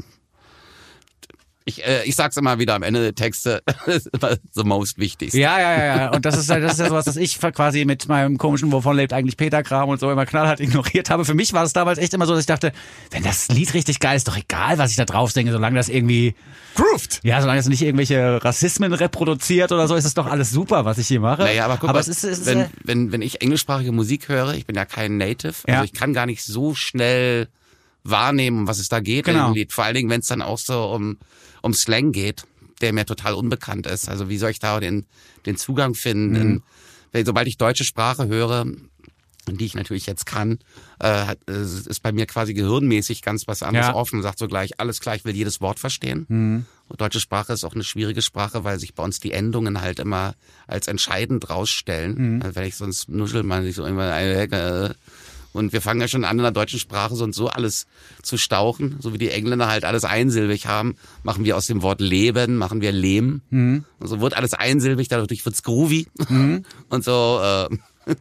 ich, 1.64 1.84
äh, 1.86 2.02
ich 2.04 2.16
sag's 2.16 2.36
immer 2.36 2.58
wieder 2.58 2.74
am 2.74 2.82
Ende 2.82 3.00
der 3.00 3.14
Texte, 3.14 3.62
ist 3.86 4.08
immer 4.08 4.36
the 4.52 4.64
most 4.64 4.98
wichtigste. 4.98 5.38
Ja, 5.38 5.58
ja, 5.60 5.72
ja, 5.78 5.96
ja. 5.96 6.10
Und 6.12 6.24
das 6.24 6.36
ist, 6.36 6.48
ja- 6.50 6.58
das 6.60 6.72
ist 6.74 6.80
ja 6.80 6.88
sowas, 6.88 7.04
das 7.04 7.16
ich 7.16 7.38
quasi 7.40 7.84
mit 7.84 8.08
meinem 8.08 8.38
komischen, 8.38 8.72
wovon 8.72 8.96
lebt 8.96 9.12
eigentlich 9.12 9.36
Peter 9.36 9.62
Kram 9.62 9.88
und 9.88 10.00
so 10.00 10.10
immer 10.10 10.26
knallhart 10.26 10.60
ignoriert 10.60 11.10
habe. 11.10 11.24
Für 11.24 11.34
mich 11.34 11.52
war 11.52 11.64
es 11.64 11.72
damals 11.72 11.98
echt 11.98 12.14
immer 12.14 12.26
so, 12.26 12.32
dass 12.32 12.40
ich 12.40 12.46
dachte, 12.46 12.72
wenn 13.10 13.22
das 13.22 13.48
Lied 13.48 13.74
richtig 13.74 14.00
geil 14.00 14.16
ist, 14.16 14.26
doch 14.28 14.36
egal, 14.36 14.78
was 14.78 14.90
ich 14.90 14.96
da 14.96 15.04
drauf 15.04 15.30
singe, 15.32 15.52
solange 15.52 15.76
das 15.76 15.88
irgendwie, 15.88 16.34
Grooved. 16.74 17.20
ja, 17.22 17.40
solange 17.40 17.60
es 17.60 17.68
nicht 17.68 17.82
irgendwelche 17.82 18.42
Rassismen 18.44 18.92
reproduziert 18.92 19.72
oder 19.72 19.86
so, 19.88 19.94
ist 19.94 20.04
es 20.04 20.14
doch 20.14 20.26
alles 20.26 20.50
super, 20.50 20.84
was 20.84 20.98
ich 20.98 21.06
hier 21.08 21.20
mache. 21.20 21.42
Naja, 21.42 21.64
aber 21.66 21.76
guck 21.76 21.92
mal, 21.92 21.98
es 22.00 22.08
ist, 22.08 22.24
es 22.24 22.40
ist 22.40 22.46
wenn, 22.46 22.60
äh, 22.60 22.68
wenn, 22.84 23.12
wenn 23.12 23.22
ich 23.22 23.40
englischsprachige 23.42 23.92
Musik 23.92 24.28
höre, 24.28 24.54
ich 24.54 24.66
bin 24.66 24.74
ja 24.76 24.84
kein 24.84 25.16
Native, 25.18 25.54
Ja. 25.68 25.74
also 25.74 25.84
ich 25.84 25.92
kann 25.92 26.12
gar 26.12 26.26
nicht 26.26 26.42
so 26.42 26.74
schnell 26.74 27.48
wahrnehmen, 28.04 28.66
was 28.66 28.78
es 28.78 28.88
da 28.88 29.00
geht 29.00 29.28
in 29.28 29.34
Genau. 29.34 29.46
dem 29.50 29.54
Lied. 29.54 29.72
Vor 29.72 29.84
allen 29.84 29.94
Dingen, 29.94 30.10
wenn 30.10 30.20
es 30.20 30.26
dann 30.26 30.42
auch 30.42 30.58
so 30.58 30.86
um, 30.86 31.18
um 31.62 31.72
Slang 31.74 32.12
geht, 32.12 32.44
der 32.80 32.92
mir 32.92 33.06
total 33.06 33.34
unbekannt 33.34 33.86
ist. 33.86 34.08
Also 34.08 34.28
wie 34.28 34.38
soll 34.38 34.50
ich 34.50 34.58
da 34.58 34.78
den, 34.80 35.06
den 35.46 35.56
Zugang 35.56 35.94
finden? 35.94 36.52
Mhm. 36.54 36.62
Wenn, 37.12 37.24
sobald 37.26 37.46
ich 37.48 37.56
deutsche 37.58 37.84
Sprache 37.84 38.26
höre, 38.26 38.66
die 39.48 39.64
ich 39.64 39.74
natürlich 39.74 40.06
jetzt 40.06 40.24
kann, 40.24 40.60
äh, 41.00 41.34
ist 41.46 42.00
bei 42.02 42.12
mir 42.12 42.26
quasi 42.26 42.54
gehirnmäßig 42.54 43.22
ganz 43.22 43.48
was 43.48 43.62
anderes 43.64 43.88
Ja. 43.88 43.94
offen. 43.94 44.22
Sagt 44.22 44.38
so 44.38 44.46
gleich, 44.46 44.78
alles 44.78 45.00
klar, 45.00 45.16
ich 45.16 45.24
will 45.24 45.34
jedes 45.34 45.60
Wort 45.60 45.80
verstehen. 45.80 46.66
Und 46.88 47.00
deutsche 47.00 47.18
Sprache 47.20 47.52
ist 47.52 47.64
auch 47.64 47.74
eine 47.74 47.82
schwierige 47.84 48.22
Sprache, 48.22 48.62
weil 48.64 48.78
sich 48.78 48.94
bei 48.94 49.02
uns 49.02 49.18
die 49.18 49.32
Endungen 49.32 49.80
halt 49.80 49.98
immer 49.98 50.34
als 50.66 50.86
entscheidend 50.86 51.50
rausstellen. 51.50 52.40
Also 52.42 52.54
wenn 52.54 52.66
ich 52.66 52.76
sonst 52.76 53.08
nuschel 53.08 53.42
man 53.42 53.64
sich 53.64 53.74
so 53.74 53.84
immer 53.84 54.16
äh, 54.20 54.94
und 55.52 55.72
wir 55.72 55.80
fangen 55.80 56.00
ja 56.00 56.08
schon 56.08 56.24
an 56.24 56.38
in 56.38 56.42
der 56.42 56.52
deutschen 56.52 56.78
Sprache 56.78 57.14
so 57.14 57.24
und 57.24 57.34
so 57.34 57.48
alles 57.48 57.86
zu 58.22 58.36
stauchen, 58.36 58.96
so 59.00 59.12
wie 59.12 59.18
die 59.18 59.30
Engländer 59.30 59.68
halt 59.68 59.84
alles 59.84 60.04
einsilbig 60.04 60.66
haben, 60.66 60.96
machen 61.22 61.44
wir 61.44 61.56
aus 61.56 61.66
dem 61.66 61.82
Wort 61.82 62.00
leben, 62.00 62.56
machen 62.56 62.80
wir 62.80 62.92
lehm. 62.92 63.42
Und 63.50 64.08
so 64.08 64.20
wird 64.20 64.36
alles 64.36 64.54
einsilbig, 64.54 65.08
dadurch 65.08 65.44
wird's 65.44 65.62
groovy. 65.62 66.06
Und 66.88 67.04
so, 67.04 67.40
äh, 67.42 67.76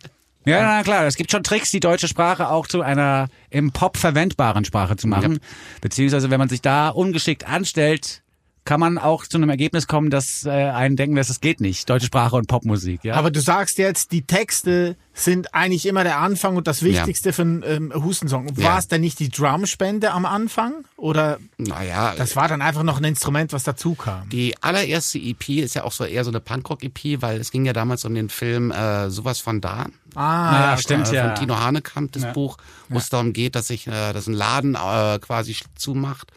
Ja, 0.44 0.64
na 0.64 0.84
klar, 0.84 1.06
es 1.06 1.18
gibt 1.18 1.30
schon 1.32 1.44
Tricks, 1.44 1.70
die 1.70 1.80
deutsche 1.80 2.08
Sprache 2.08 2.50
auch 2.50 2.66
zu 2.66 2.82
einer 2.82 3.28
im 3.52 3.72
Pop 3.72 3.96
verwendbaren 3.96 4.66
Sprache 4.66 4.96
zu 4.96 5.08
machen. 5.08 5.40
Beziehungsweise, 5.82 6.32
wenn 6.32 6.40
man 6.40 6.50
sich 6.50 6.62
da 6.62 6.90
ungeschickt 6.90 7.48
anstellt, 7.48 8.24
kann 8.64 8.80
man 8.80 8.98
auch 9.00 9.26
zu 9.26 9.38
einem 9.38 9.50
Ergebnis 9.50 9.88
kommen, 9.88 10.12
dass 10.12 10.46
äh, 10.46 10.50
einen 10.52 10.96
denken 10.96 11.16
lässt, 11.16 11.32
es 11.32 11.42
geht 11.42 11.62
nicht. 11.62 11.90
Deutsche 11.90 12.06
Sprache 12.06 12.36
und 12.36 12.48
Popmusik, 12.48 13.04
ja. 13.04 13.16
Aber 13.16 13.32
du 13.32 13.40
sagst 13.42 13.80
jetzt, 13.80 14.12
die 14.12 14.22
Texte 14.22 14.96
sind 15.14 15.54
eigentlich 15.56 15.88
immer 15.88 16.04
der 16.04 16.20
Anfang 16.20 16.56
und 16.58 16.68
das 16.68 16.84
Wichtigste 16.84 17.34
für 17.34 17.42
einen 17.42 17.64
ähm, 17.66 17.92
Hustensong. 17.96 18.56
War 18.58 18.64
Ja. 18.64 18.78
es 18.78 18.88
denn 18.88 19.02
nicht 19.02 19.20
die 19.20 19.30
Drumspende 19.30 20.12
am 20.12 20.26
Anfang? 20.26 20.86
Oder 20.96 21.40
naja, 21.58 22.14
das 22.16 22.36
war 22.36 22.48
dann 22.48 22.62
einfach 22.62 22.84
noch 22.84 22.98
ein 23.00 23.04
Instrument, 23.04 23.52
was 23.52 23.64
dazu 23.64 23.96
kam? 23.96 24.30
Die 24.30 24.56
allererste 24.62 25.18
EP 25.18 25.50
ist 25.50 25.74
ja 25.74 25.84
auch 25.84 25.92
so 25.92 26.06
eher 26.06 26.24
so 26.24 26.30
eine 26.30 26.40
Punkrock-EP, 26.40 27.22
weil 27.22 27.40
es 27.40 27.50
ging 27.52 27.66
ja 27.66 27.74
damals 27.74 28.06
um 28.06 28.14
den 28.14 28.30
Film 28.30 28.70
äh, 28.72 29.10
Sowas 29.10 29.40
von 29.40 29.60
da. 29.60 29.88
Ah, 30.14 30.72
ja, 30.72 30.78
stimmt, 30.78 31.12
äh, 31.12 31.16
ja. 31.16 31.28
Von 31.30 31.36
Tino 31.36 31.60
Hanekamp, 31.60 32.12
das 32.12 32.32
Buch, 32.34 32.58
wo 32.90 33.00
es 33.00 33.10
darum 33.10 33.34
geht, 33.34 33.56
dass 33.56 33.68
sich 33.68 33.88
äh, 33.88 34.14
dass 34.14 34.28
ein 34.28 34.34
Laden 34.34 34.76
äh, 34.76 35.18
quasi 35.20 35.56
zumacht 35.76 36.32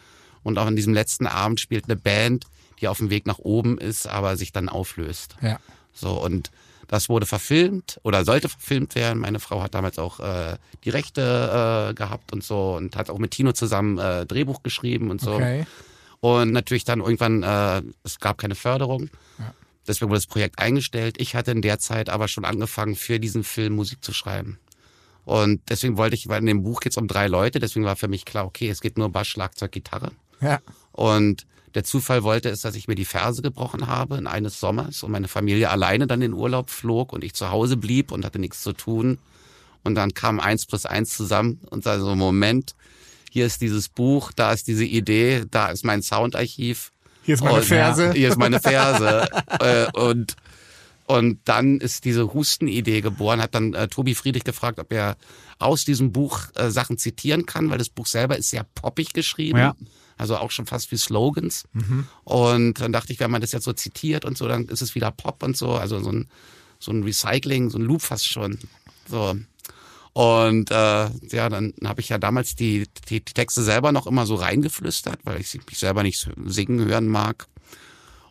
und 0.45 0.57
auch 0.57 0.67
in 0.67 0.75
diesem 0.75 0.93
letzten 0.93 1.27
Abend 1.27 1.59
spielt 1.59 1.85
eine 1.85 1.95
Band, 1.95 2.45
die 2.79 2.87
auf 2.87 2.97
dem 2.97 3.09
Weg 3.09 3.25
nach 3.25 3.39
oben 3.39 3.77
ist, 3.77 4.07
aber 4.07 4.37
sich 4.37 4.51
dann 4.51 4.69
auflöst. 4.69 5.35
Ja. 5.41 5.59
So 5.93 6.21
und 6.21 6.51
das 6.87 7.09
wurde 7.09 7.25
verfilmt 7.25 7.99
oder 8.03 8.23
sollte 8.25 8.47
verfilmt 8.47 8.95
werden. 8.95 9.19
Meine 9.19 9.39
Frau 9.39 9.61
hat 9.61 9.73
damals 9.73 9.97
auch 9.97 10.19
äh, 10.19 10.57
die 10.83 10.89
Rechte 10.91 11.89
äh, 11.89 11.93
gehabt 11.93 12.31
und 12.31 12.43
so 12.43 12.75
und 12.75 12.95
hat 12.95 13.09
auch 13.09 13.17
mit 13.17 13.31
Tino 13.31 13.53
zusammen 13.53 13.97
äh, 13.97 14.25
Drehbuch 14.25 14.61
geschrieben 14.61 15.09
und 15.09 15.19
so. 15.19 15.33
Okay. 15.35 15.65
Und 16.19 16.51
natürlich 16.51 16.83
dann 16.83 16.99
irgendwann, 16.99 17.43
äh, 17.43 17.81
es 18.03 18.19
gab 18.19 18.37
keine 18.37 18.55
Förderung. 18.55 19.09
Deswegen 19.87 20.09
wurde 20.09 20.17
das 20.17 20.27
Projekt 20.27 20.59
eingestellt. 20.59 21.15
Ich 21.19 21.35
hatte 21.35 21.51
in 21.51 21.61
der 21.61 21.79
Zeit 21.79 22.09
aber 22.09 22.27
schon 22.27 22.45
angefangen, 22.45 22.95
für 22.95 23.19
diesen 23.19 23.43
Film 23.43 23.73
Musik 23.75 24.03
zu 24.03 24.13
schreiben. 24.13 24.59
Und 25.25 25.61
deswegen 25.69 25.97
wollte 25.97 26.15
ich, 26.15 26.27
weil 26.27 26.39
in 26.39 26.45
dem 26.45 26.63
Buch 26.63 26.79
geht 26.79 26.91
es 26.91 26.97
um 26.97 27.07
drei 27.07 27.27
Leute, 27.27 27.59
deswegen 27.59 27.85
war 27.85 27.95
für 27.95 28.07
mich 28.07 28.25
klar, 28.25 28.45
okay, 28.45 28.69
es 28.69 28.81
geht 28.81 28.97
nur 28.97 29.09
Bass, 29.09 29.27
Schlagzeug, 29.27 29.71
Gitarre. 29.71 30.11
Ja. 30.41 30.59
Und 30.91 31.45
der 31.75 31.83
Zufall 31.83 32.23
wollte 32.23 32.49
es, 32.49 32.61
dass 32.61 32.75
ich 32.75 32.87
mir 32.87 32.95
die 32.95 33.05
Ferse 33.05 33.41
gebrochen 33.41 33.87
habe 33.87 34.17
in 34.17 34.27
eines 34.27 34.59
Sommers 34.59 35.03
und 35.03 35.11
meine 35.11 35.27
Familie 35.27 35.69
alleine 35.69 36.07
dann 36.07 36.21
in 36.21 36.33
Urlaub 36.33 36.69
flog 36.69 37.11
und 37.11 37.23
ich 37.23 37.33
zu 37.33 37.51
Hause 37.51 37.75
blieb 37.75 38.11
und 38.11 38.23
hatte 38.23 38.39
nichts 38.39 38.61
zu 38.61 38.71
tun. 38.71 39.19
Und 39.83 39.95
dann 39.95 40.13
kam 40.13 40.39
eins 40.39 40.65
plus 40.65 40.85
eins 40.85 41.15
zusammen 41.15 41.59
und 41.69 41.83
sah 41.83 41.99
so, 41.99 42.15
Moment, 42.15 42.75
hier 43.29 43.45
ist 43.45 43.61
dieses 43.61 43.89
Buch, 43.89 44.31
da 44.33 44.53
ist 44.53 44.67
diese 44.67 44.85
Idee, 44.85 45.43
da 45.51 45.67
ist 45.67 45.83
mein 45.83 46.01
Soundarchiv. 46.01 46.93
Hier 47.23 47.35
ist 47.35 47.43
meine 47.43 47.57
Und, 47.57 47.65
Ferse. 47.65 48.05
Ja, 48.05 48.13
hier 48.13 48.29
ist 48.29 48.37
meine 48.37 48.59
Ferse. 48.61 49.27
äh, 49.59 49.91
und, 49.91 50.37
und 51.05 51.39
dann 51.43 51.81
ist 51.81 52.05
diese 52.05 52.33
Hustenidee 52.33 53.01
geboren, 53.01 53.41
hat 53.41 53.53
dann 53.53 53.73
äh, 53.73 53.89
Tobi 53.89 54.15
Friedrich 54.15 54.45
gefragt, 54.45 54.79
ob 54.79 54.93
er 54.93 55.17
aus 55.59 55.83
diesem 55.83 56.13
Buch 56.13 56.39
äh, 56.55 56.71
Sachen 56.71 56.97
zitieren 56.97 57.45
kann, 57.45 57.69
weil 57.69 57.77
das 57.77 57.89
Buch 57.89 58.05
selber 58.07 58.37
ist 58.37 58.49
sehr 58.49 58.63
poppig 58.63 59.11
geschrieben. 59.11 59.57
Ja. 59.59 59.75
Also 60.17 60.37
auch 60.37 60.51
schon 60.51 60.65
fast 60.65 60.91
wie 60.91 60.97
Slogans. 60.97 61.65
Und 62.23 62.79
dann 62.79 62.93
dachte 62.93 63.11
ich, 63.11 63.19
wenn 63.19 63.31
man 63.31 63.41
das 63.41 63.51
jetzt 63.51 63.65
so 63.65 63.73
zitiert 63.73 64.25
und 64.25 64.37
so, 64.37 64.47
dann 64.47 64.65
ist 64.65 64.81
es 64.81 64.95
wieder 64.95 65.11
Pop 65.11 65.43
und 65.43 65.57
so. 65.57 65.71
Also 65.73 65.99
so 66.01 66.11
ein, 66.11 66.27
so 66.79 66.91
ein 66.91 67.03
Recycling, 67.03 67.69
so 67.69 67.77
ein 67.77 67.83
Loop 67.83 68.01
fast 68.01 68.27
schon. 68.27 68.59
So. 69.09 69.35
Und 70.13 70.71
äh, 70.71 71.09
ja, 71.31 71.49
dann 71.49 71.73
habe 71.83 71.99
ich 71.99 72.07
ja 72.07 72.17
damals 72.17 72.55
die, 72.55 72.87
die, 73.09 73.19
die 73.19 73.33
Texte 73.33 73.61
selber 73.63 73.91
noch 73.91 74.07
immer 74.07 74.25
so 74.25 74.35
reingeflüstert, 74.35 75.19
weil 75.25 75.41
ich 75.41 75.53
mich 75.53 75.77
selber 75.77 76.03
nicht 76.03 76.29
singen 76.45 76.85
hören 76.85 77.07
mag. 77.07 77.47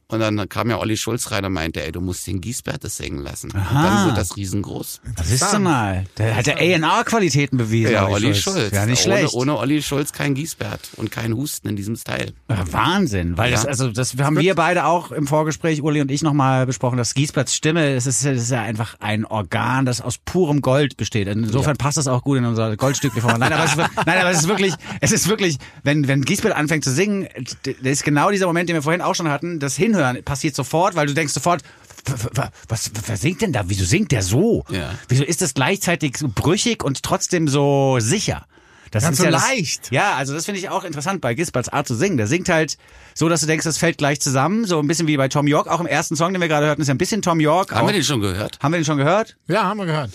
Und 0.07 0.21
dann 0.21 0.49
kam 0.49 0.69
ja 0.71 0.79
Olli 0.79 0.97
Schulz 0.97 1.31
rein 1.31 1.45
und 1.45 1.53
meinte, 1.55 1.83
ey, 1.83 1.91
du 1.91 2.01
musst 2.01 2.27
den 2.27 2.41
Giesbert 2.41 2.85
das 2.85 2.97
singen 2.99 3.21
lassen. 3.23 3.51
Und 3.53 3.65
dann 3.73 4.07
wird 4.07 4.19
das 4.19 4.37
riesengroß. 4.37 5.01
Das 5.17 5.31
ist 5.31 5.53
du 5.53 5.59
mal. 5.59 6.05
Der 6.19 6.37
hat 6.37 6.47
ja 6.47 6.55
A&R-Qualitäten 6.57 7.57
bewiesen. 7.59 7.93
Ja, 7.93 8.07
Olli 8.09 8.35
Schulz. 8.35 8.71
Ja, 8.73 8.87
nicht 8.87 9.07
ohne, 9.07 9.17
schlecht. 9.19 9.35
ohne 9.35 9.57
Olli 9.57 9.83
Schulz 9.83 10.13
kein 10.13 10.35
Giesbert 10.35 10.91
und 10.97 11.11
kein 11.11 11.33
Husten 11.35 11.69
in 11.69 11.77
diesem 11.77 11.97
Style. 11.97 12.33
Ja, 12.49 12.65
Wahnsinn, 12.73 13.37
weil 13.39 13.51
das, 13.51 13.63
Ja. 13.65 13.69
also 13.71 13.91
das 13.91 14.15
haben 14.19 14.39
wir 14.39 14.55
beide 14.55 14.85
auch 14.85 15.11
im 15.11 15.27
Vorgespräch, 15.27 15.83
Uli 15.83 16.01
und 16.01 16.11
ich 16.11 16.23
nochmal 16.23 16.67
besprochen, 16.67 16.97
dass 16.99 17.15
Giesberts 17.15 17.55
Stimme, 17.55 17.95
es 17.95 18.07
ist, 18.07 18.25
ist 18.25 18.51
ja 18.51 18.63
einfach 18.63 18.97
ein 19.01 19.25
Organ, 19.25 19.87
das 19.87 20.01
aus 20.01 20.19
purem 20.19 20.61
Gold 20.61 20.97
besteht. 20.97 21.29
Insofern 21.29 21.77
passt 21.77 21.97
das 21.97 22.07
auch 22.09 22.23
gut 22.23 22.39
in 22.39 22.45
unser 22.45 22.77
Goldstück. 22.77 23.13
Nein, 23.17 23.53
aber 23.53 23.65
es 23.65 23.71
ist, 23.73 23.79
wir- 23.79 23.91
nein, 24.07 24.19
aber 24.19 24.31
es 24.31 24.39
ist 24.41 24.49
wirklich, 24.49 24.75
es 25.01 25.13
ist 25.13 25.29
wirklich, 25.29 25.57
wenn, 25.83 26.07
wenn 26.09 26.23
Giesbert 26.23 26.55
anfängt 26.55 26.85
zu 26.85 26.93
singen, 26.93 27.27
das 27.63 27.75
ist 27.81 28.05
genau 28.05 28.31
dieser 28.31 28.47
Moment, 28.47 28.69
den 28.69 28.75
wir 28.75 28.83
vorhin 28.83 29.01
auch 29.01 29.15
schon 29.15 29.29
hatten, 29.29 29.59
das 29.61 29.77
Hinhören 29.95 30.23
passiert 30.25 30.55
sofort, 30.55 30.95
weil 30.97 31.07
du 31.07 31.15
denkst 31.15 31.33
sofort, 31.33 31.63
was, 32.69 32.91
wer 33.07 33.17
singt 33.17 33.41
denn 33.43 33.53
da? 33.53 33.63
Wieso 33.67 33.85
singt 33.85 34.13
der 34.13 34.23
so? 34.23 34.65
Ja. 34.71 34.91
Wieso 35.09 35.25
ist 35.25 35.41
das 35.43 35.55
gleichzeitig 35.55 36.17
so 36.19 36.29
brüchig 36.29 36.85
und 36.85 37.03
trotzdem 37.03 37.49
so 37.49 37.97
sicher? 38.01 38.45
Das 38.91 39.03
Ganz 39.03 39.15
ist 39.15 39.19
so 39.19 39.25
ja 39.25 39.31
das- 39.33 39.49
leicht. 39.49 39.91
ja, 39.91 40.15
also 40.15 40.35
das 40.35 40.45
finde 40.45 40.61
ich 40.61 40.69
auch 40.69 40.85
interessant 40.85 41.21
bei 41.21 41.35
Gisberts 41.35 41.69
Art 41.69 41.89
zu 41.89 41.95
singen. 41.97 42.17
Der 42.17 42.29
singt 42.29 42.49
halt 42.49 42.77
so, 43.15 43.29
dass 43.29 43.41
du 43.41 43.47
denkst, 43.47 43.65
das 43.65 43.77
fällt 43.79 43.99
gleich 43.99 44.21
zusammen. 44.21 44.67
So 44.67 44.79
ein 44.79 44.87
bisschen 44.87 45.09
wie 45.09 45.17
bei 45.17 45.27
Tom 45.29 45.49
York. 45.49 45.67
Auch 45.67 45.81
im 45.81 45.87
ersten 45.87 46.15
Song, 46.15 46.33
den 46.33 46.41
wir 46.41 46.47
gerade 46.49 46.67
hörten, 46.67 46.81
ist 46.83 46.89
ja 46.89 46.95
ein 46.95 46.99
bisschen 46.99 47.21
Tom 47.23 47.41
York. 47.41 47.73
Haben 47.73 47.83
auch. 47.85 47.87
wir 47.89 47.93
den 47.95 48.05
schon 48.05 48.21
gehört? 48.21 48.59
Haben 48.63 48.73
wir 48.73 48.79
den 48.79 48.85
schon 48.85 48.99
gehört? 48.99 49.37
Ja, 49.49 49.65
haben 49.65 49.79
wir 49.79 49.87
gehört. 49.87 50.11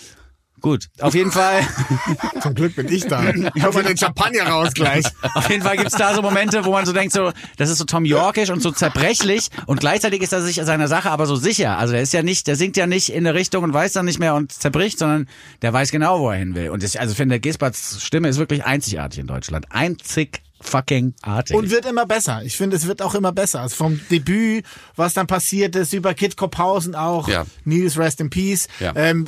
Gut, 0.61 0.87
auf 0.99 1.15
jeden 1.15 1.31
Fall. 1.31 1.61
Zum 2.41 2.55
Glück 2.55 2.75
bin 2.75 2.87
ich 2.91 3.05
da. 3.05 3.19
Ich 3.55 3.63
hol 3.63 3.73
mal 3.73 3.83
den 3.83 3.97
Champagner 3.97 4.47
raus 4.47 4.73
gleich. 4.73 5.05
Auf 5.33 5.49
jeden 5.49 5.63
Fall 5.63 5.77
gibt's 5.77 5.95
da 5.95 6.13
so 6.13 6.21
Momente, 6.21 6.63
wo 6.65 6.71
man 6.71 6.85
so 6.85 6.93
denkt, 6.93 7.13
so, 7.13 7.31
das 7.57 7.69
ist 7.69 7.77
so 7.77 7.85
Tom 7.85 8.05
Yorkisch 8.05 8.49
und 8.49 8.61
so 8.61 8.71
zerbrechlich 8.71 9.49
und 9.65 9.79
gleichzeitig 9.79 10.21
ist 10.21 10.33
er 10.33 10.41
sich 10.41 10.55
seiner 10.55 10.87
Sache 10.87 11.09
aber 11.09 11.25
so 11.25 11.35
sicher. 11.35 11.77
Also 11.77 11.93
der 11.93 12.01
ist 12.01 12.13
ja 12.13 12.23
nicht, 12.23 12.47
der 12.47 12.55
singt 12.55 12.77
ja 12.77 12.87
nicht 12.87 13.09
in 13.09 13.25
eine 13.25 13.33
Richtung 13.33 13.63
und 13.63 13.73
weiß 13.73 13.93
dann 13.93 14.05
nicht 14.05 14.19
mehr 14.19 14.35
und 14.35 14.51
zerbricht, 14.51 14.99
sondern 14.99 15.27
der 15.61 15.73
weiß 15.73 15.91
genau, 15.91 16.19
wo 16.19 16.29
er 16.29 16.37
hin 16.37 16.55
will. 16.55 16.69
Und 16.69 16.83
ich, 16.83 16.99
also 16.99 17.13
finde, 17.15 17.39
Gisberts 17.39 18.03
Stimme 18.03 18.29
ist 18.29 18.37
wirklich 18.37 18.65
einzigartig 18.65 19.19
in 19.19 19.27
Deutschland. 19.27 19.67
Einzig 19.69 20.41
fucking 20.61 21.13
artig. 21.21 21.55
Und 21.55 21.69
wird 21.71 21.85
immer 21.85 22.05
besser. 22.05 22.41
Ich 22.43 22.57
finde, 22.57 22.75
es 22.75 22.85
wird 22.87 23.01
auch 23.01 23.15
immer 23.15 23.31
besser. 23.31 23.61
Also 23.61 23.75
vom 23.75 23.99
Debüt, 24.09 24.65
was 24.95 25.13
dann 25.13 25.27
passiert 25.27 25.75
ist, 25.75 25.93
über 25.93 26.13
Kid 26.13 26.35
Kopphausen 26.37 26.95
auch, 26.95 27.27
Ja. 27.27 27.45
Nils 27.65 27.97
Rest 27.97 28.19
in 28.21 28.29
Peace, 28.29 28.67
Ja. 28.79 28.93
ähm, 28.95 29.27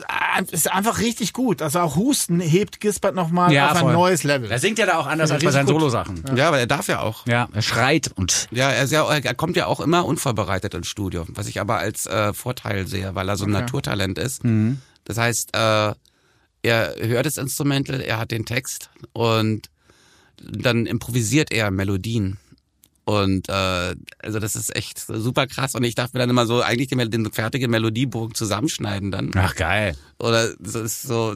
ist 0.51 0.71
einfach 0.71 0.99
richtig 0.99 1.33
gut. 1.33 1.61
Also 1.61 1.79
auch 1.79 1.95
Husten 1.95 2.39
hebt 2.39 2.79
Gisbert 2.79 3.15
nochmal 3.15 3.57
auf 3.57 3.71
ein 3.75 3.77
voll. 3.79 3.93
neues 3.93 4.23
Level. 4.23 4.51
Er 4.51 4.59
singt 4.59 4.77
ja 4.79 4.85
da 4.85 4.97
auch 4.97 5.07
anders 5.07 5.29
Ja, 5.29 5.35
als 5.35 5.43
bei 5.43 5.51
seinen. 5.51 5.67
Solosachen. 5.67 6.23
Ja, 6.35 6.47
aber 6.49 6.59
er 6.59 6.67
darf 6.67 6.87
ja 6.87 6.99
auch. 7.01 7.25
Ja, 7.27 7.47
er 7.53 7.61
schreit 7.61 8.11
und 8.15 8.47
Ja, 8.51 8.69
er, 8.69 8.83
ist 8.83 8.91
ja, 8.91 9.07
er 9.09 9.33
kommt 9.35 9.55
ja 9.55 9.67
auch 9.67 9.79
immer 9.79 10.05
unvorbereitet 10.05 10.73
ins 10.73 10.87
Studio, 10.87 11.25
was 11.29 11.47
ich 11.47 11.59
aber 11.61 11.77
als 11.77 12.05
äh, 12.07 12.33
Vorteil 12.33 12.87
sehe, 12.87 13.15
weil 13.15 13.27
er 13.29 13.37
so 13.37 13.45
ein 13.45 13.51
Naturtalent 13.51 14.17
ist. 14.17 14.41
Das 15.05 15.17
heißt, 15.17 15.55
äh, 15.55 15.93
er 16.63 16.95
hört 16.99 17.25
das 17.25 17.37
Instrumental, 17.37 18.01
er 18.01 18.19
hat 18.19 18.29
den 18.31 18.45
Text 18.45 18.91
und 19.13 19.67
dann 20.49 20.85
improvisiert 20.85 21.51
er 21.51 21.71
Melodien. 21.71 22.37
Und 23.05 23.49
äh, 23.49 23.95
also 24.19 24.39
das 24.39 24.55
ist 24.55 24.75
echt 24.75 24.99
super 24.99 25.47
krass. 25.47 25.75
Und 25.75 25.83
ich 25.83 25.95
darf 25.95 26.13
mir 26.13 26.19
dann 26.19 26.29
immer 26.29 26.45
so 26.45 26.61
eigentlich 26.61 26.89
den, 26.89 27.09
den 27.09 27.31
fertigen 27.31 27.71
Melodiebogen 27.71 28.35
zusammenschneiden 28.35 29.11
dann. 29.11 29.31
ach 29.35 29.55
geil. 29.55 29.95
Oder 30.19 30.53
das 30.59 30.75
ist 30.75 31.01
so. 31.03 31.35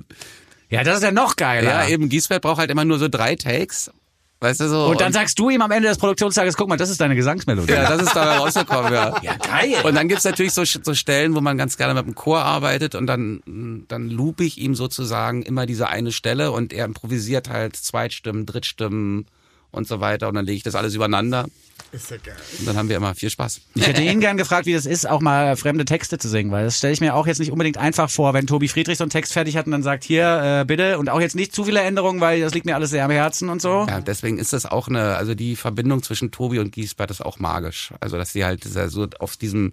Ja, 0.70 0.84
das 0.84 0.98
ist 0.98 1.04
ja 1.04 1.12
noch 1.12 1.36
geiler. 1.36 1.70
Ja, 1.70 1.88
eben 1.88 2.10
Giesbert 2.10 2.42
braucht 2.42 2.60
halt 2.60 2.72
immer 2.72 2.86
nur 2.86 3.00
so 3.00 3.08
drei 3.08 3.36
Takes. 3.36 3.92
Weißt 4.42 4.60
du 4.60 4.68
so. 4.68 4.88
Und 4.88 5.00
dann 5.00 5.14
sagst 5.14 5.40
du 5.40 5.50
ihm 5.50 5.62
am 5.62 5.72
Ende 5.72 5.88
des 5.88 5.98
Produktionstages, 5.98 6.58
guck 6.58 6.68
mal, 6.68 6.78
das 6.78 6.90
ist 6.90 7.00
deine 7.00 7.16
Gesangsmelodie. 7.16 7.72
ja, 7.72 7.90
das 7.90 8.02
ist 8.02 8.16
dabei 8.16 8.38
rausgekommen, 8.38 8.94
ja. 8.94 9.16
Ja, 9.24 9.38
geil. 9.38 9.78
Und 9.84 9.96
dann 9.96 10.08
gibt's 10.08 10.26
natürlich 10.26 10.54
so, 10.54 10.64
so 10.66 10.94
Stellen, 10.94 11.36
wo 11.36 11.42
man 11.42 11.58
ganz 11.58 11.78
gerne 11.78 11.94
mit 11.94 12.06
dem 12.06 12.16
Chor 12.16 12.40
arbeitet 12.40 12.96
und 12.96 13.08
dann, 13.08 13.86
dann 13.88 14.10
loop 14.10 14.42
ich 14.42 14.58
ihm 14.58 14.76
sozusagen 14.76 15.42
immer 15.42 15.66
diese 15.66 15.88
eine 15.88 16.12
Stelle 16.12 16.52
und 16.52 16.74
er 16.74 16.86
improvisiert 16.86 17.50
halt 17.50 17.76
Zweitstimmen, 17.78 18.46
Drittstimmen 18.46 19.26
und 19.72 19.88
so 19.88 20.02
weiter 20.02 20.28
und 20.28 20.36
dann 20.36 20.46
lege 20.46 20.58
ich 20.58 20.64
das 20.64 20.76
alles 20.76 20.96
übereinander 20.96 21.48
Ist 21.96 22.12
ja 22.12 22.18
geil. 22.18 22.36
und 22.60 22.68
dann 22.68 22.76
haben 22.76 22.90
wir 22.90 22.98
immer 22.98 23.16
viel 23.16 23.30
Spaß. 23.30 23.62
Ich 23.74 23.88
hätte 23.88 24.02
ihn 24.02 24.20
gern 24.20 24.36
gefragt, 24.36 24.66
wie 24.66 24.74
das 24.74 24.86
ist, 24.86 25.08
auch 25.08 25.22
mal 25.22 25.56
fremde 25.56 25.86
Texte 25.86 26.18
zu 26.18 26.28
singen, 26.28 26.52
weil 26.52 26.66
das 26.66 26.78
stelle 26.78 26.92
ich 26.92 27.00
mir 27.00 27.16
auch 27.16 27.26
jetzt 27.26 27.40
nicht 27.40 27.52
unbedingt 27.52 27.78
einfach 27.78 28.10
vor, 28.10 28.34
wenn 28.34 28.48
Tobi 28.48 28.68
Friedrich 28.68 28.98
so 28.98 29.06
einen 29.06 29.12
Text 29.12 29.32
fertig 29.32 29.56
hat 29.56 29.66
und 29.66 29.72
dann 29.72 29.84
sagt, 29.84 30.04
hier, 30.04 30.62
äh, 30.62 30.66
bitte, 30.66 31.00
und 31.00 31.10
auch 31.10 31.22
jetzt 31.22 31.36
nicht 31.36 31.56
zu 31.56 31.64
viele 31.64 31.80
Änderungen, 31.80 32.20
weil 32.20 32.42
das 32.42 32.54
liegt 32.54 32.66
mir 32.66 32.76
alles 32.76 32.90
sehr 32.90 33.06
am 33.06 33.12
Herzen 33.12 33.48
und 33.48 33.62
so. 33.62 33.86
Ja, 33.88 34.02
deswegen 34.02 34.38
ist 34.38 34.52
das 34.52 34.66
auch 34.66 34.90
eine, 34.90 35.16
also 35.16 35.36
die 35.36 35.56
Verbindung 35.56 36.04
zwischen 36.04 36.32
Tobi 36.32 36.60
und 36.60 36.74
Giesbert 36.74 37.12
ist 37.12 37.26
auch 37.26 37.40
magisch. 37.40 37.94
Also 38.02 38.18
dass 38.18 38.34
sie 38.34 38.44
halt 38.44 38.66
sehr 38.66 38.90
so 38.90 39.08
auf 39.20 39.38
diesem 39.38 39.72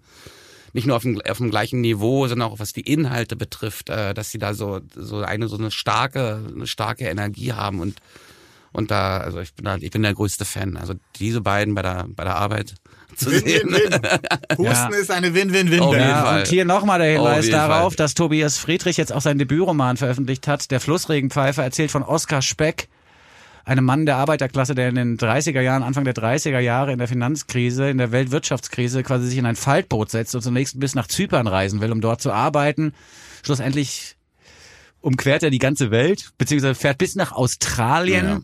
nicht 0.75 0.87
nur 0.87 0.97
auf 0.97 1.03
dem, 1.03 1.21
auf 1.29 1.39
dem 1.39 1.51
gleichen 1.51 1.81
Niveau, 1.81 2.27
sondern 2.29 2.49
auch 2.51 2.59
was 2.59 2.73
die 2.73 2.81
Inhalte 2.81 3.37
betrifft, 3.37 3.91
äh, 3.91 4.15
dass 4.15 4.31
sie 4.31 4.39
da 4.39 4.55
so 4.55 4.81
so 4.95 5.19
eine 5.19 5.49
so 5.49 5.57
eine 5.57 5.71
starke 5.71 6.41
eine 6.55 6.67
starke 6.67 7.05
Energie 7.05 7.53
haben 7.53 7.81
und 7.81 7.99
und 8.73 8.91
da 8.91 9.19
also 9.19 9.41
ich 9.41 9.55
bin 9.55 9.65
da, 9.65 9.77
ich 9.77 9.91
bin 9.91 10.03
der 10.03 10.15
größte 10.15 10.45
Fan. 10.45 10.77
Also 10.77 10.95
diese 11.17 11.41
beiden 11.41 11.75
bei 11.75 11.83
der 11.83 12.07
bei 12.09 12.25
der 12.25 12.37
Arbeit 12.37 12.75
zu 13.17 13.31
sehen. 13.31 13.69
Win-win-win. 13.71 14.01
Husten 14.59 14.65
Ja. 14.65 14.89
ist 14.89 15.11
eine 15.11 15.35
Win-Win-Win. 15.35 15.83
Jeden 15.83 16.01
Ja, 16.01 16.37
und 16.37 16.47
hier 16.49 16.65
nochmal 16.65 16.99
der 16.99 17.13
Hinweis 17.13 17.45
jeden 17.47 17.59
darauf, 17.59 17.93
Fall. 17.93 17.97
dass 17.97 18.15
Tobias 18.15 18.57
Friedrich 18.59 18.97
jetzt 18.97 19.13
auch 19.13 19.21
seinen 19.21 19.39
Debütroman 19.39 19.97
veröffentlicht 19.99 20.49
hat. 20.49 20.71
Der 20.71 20.81
Flussregenpfeifer 20.81 21.63
erzählt 21.63 21.91
von 21.91 22.03
Oskar 22.03 22.41
Speck, 22.41 22.89
einem 23.65 23.85
Mann 23.85 24.07
der 24.07 24.17
Arbeiterklasse, 24.17 24.75
der 24.75 24.89
in 24.89 24.95
den 24.95 25.19
30er 25.19 25.61
Jahren, 25.61 25.83
Anfang 25.83 26.05
der 26.05 26.15
30er 26.15 26.59
Jahre 26.59 26.93
in 26.93 26.99
der 26.99 27.07
Finanzkrise, 27.07 27.91
in 27.91 27.99
der 27.99 28.11
Weltwirtschaftskrise 28.13 29.03
quasi 29.03 29.27
sich 29.29 29.39
in 29.39 29.47
ein 29.47 29.57
Faltboot 29.57 30.11
setzt 30.11 30.35
und 30.35 30.41
zunächst 30.43 30.81
bis 30.81 30.95
nach 30.95 31.07
Zypern 31.07 31.47
reisen 31.47 31.81
will, 31.83 31.93
um 31.93 32.01
dort 32.01 32.23
zu 32.23 32.33
arbeiten. 32.33 32.95
Schlussendlich 33.45 34.17
umquert 35.03 35.43
er 35.43 35.51
die 35.51 35.59
ganze 35.59 35.91
Welt, 35.91 36.31
beziehungsweise 36.39 36.75
fährt 36.75 36.99
bis 36.99 37.15
nach 37.17 37.33
Australien, 37.33 38.25
Ja. 38.27 38.41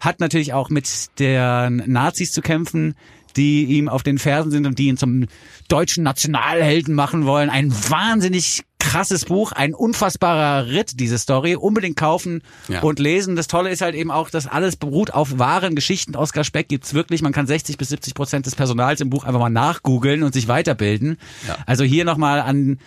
hat 0.00 0.20
natürlich 0.20 0.52
auch 0.52 0.70
mit 0.70 0.88
den 1.18 1.82
Nazis 1.86 2.32
zu 2.32 2.40
kämpfen, 2.42 2.94
die 3.36 3.64
ihm 3.64 3.88
auf 3.88 4.02
den 4.02 4.18
Fersen 4.18 4.50
sind 4.50 4.66
und 4.66 4.78
die 4.78 4.88
ihn 4.88 4.98
zum 4.98 5.26
deutschen 5.68 6.04
Nationalhelden 6.04 6.94
machen 6.94 7.24
wollen. 7.24 7.48
Ein 7.48 7.72
wahnsinnig 7.72 8.62
krasses 8.78 9.24
Buch, 9.26 9.52
ein 9.52 9.74
unfassbarer 9.74 10.66
Ritt, 10.66 10.98
diese 11.00 11.16
Story. 11.16 11.54
Unbedingt 11.54 11.96
kaufen 11.96 12.42
Ja. 12.68 12.80
und 12.82 12.98
lesen. 12.98 13.36
Das 13.36 13.46
Tolle 13.46 13.70
ist 13.70 13.80
halt 13.80 13.94
eben 13.94 14.10
auch, 14.10 14.28
dass 14.28 14.46
alles 14.48 14.76
beruht 14.76 15.14
auf 15.14 15.38
wahren 15.38 15.74
Geschichten. 15.76 16.14
Oskar 16.16 16.44
Speck 16.44 16.68
gibt's 16.68 16.92
wirklich. 16.92 17.22
Man 17.22 17.32
kann 17.32 17.46
60 17.46 17.78
bis 17.78 17.88
70 17.90 18.12
Prozent 18.14 18.44
des 18.44 18.54
Personals 18.56 19.00
im 19.00 19.08
Buch 19.08 19.24
einfach 19.24 19.40
mal 19.40 19.48
nachgoogeln 19.50 20.22
und 20.24 20.34
sich 20.34 20.48
weiterbilden. 20.48 21.16
Ja. 21.48 21.56
Also 21.64 21.84
hier 21.84 22.04
nochmal 22.04 22.40
an 22.40 22.80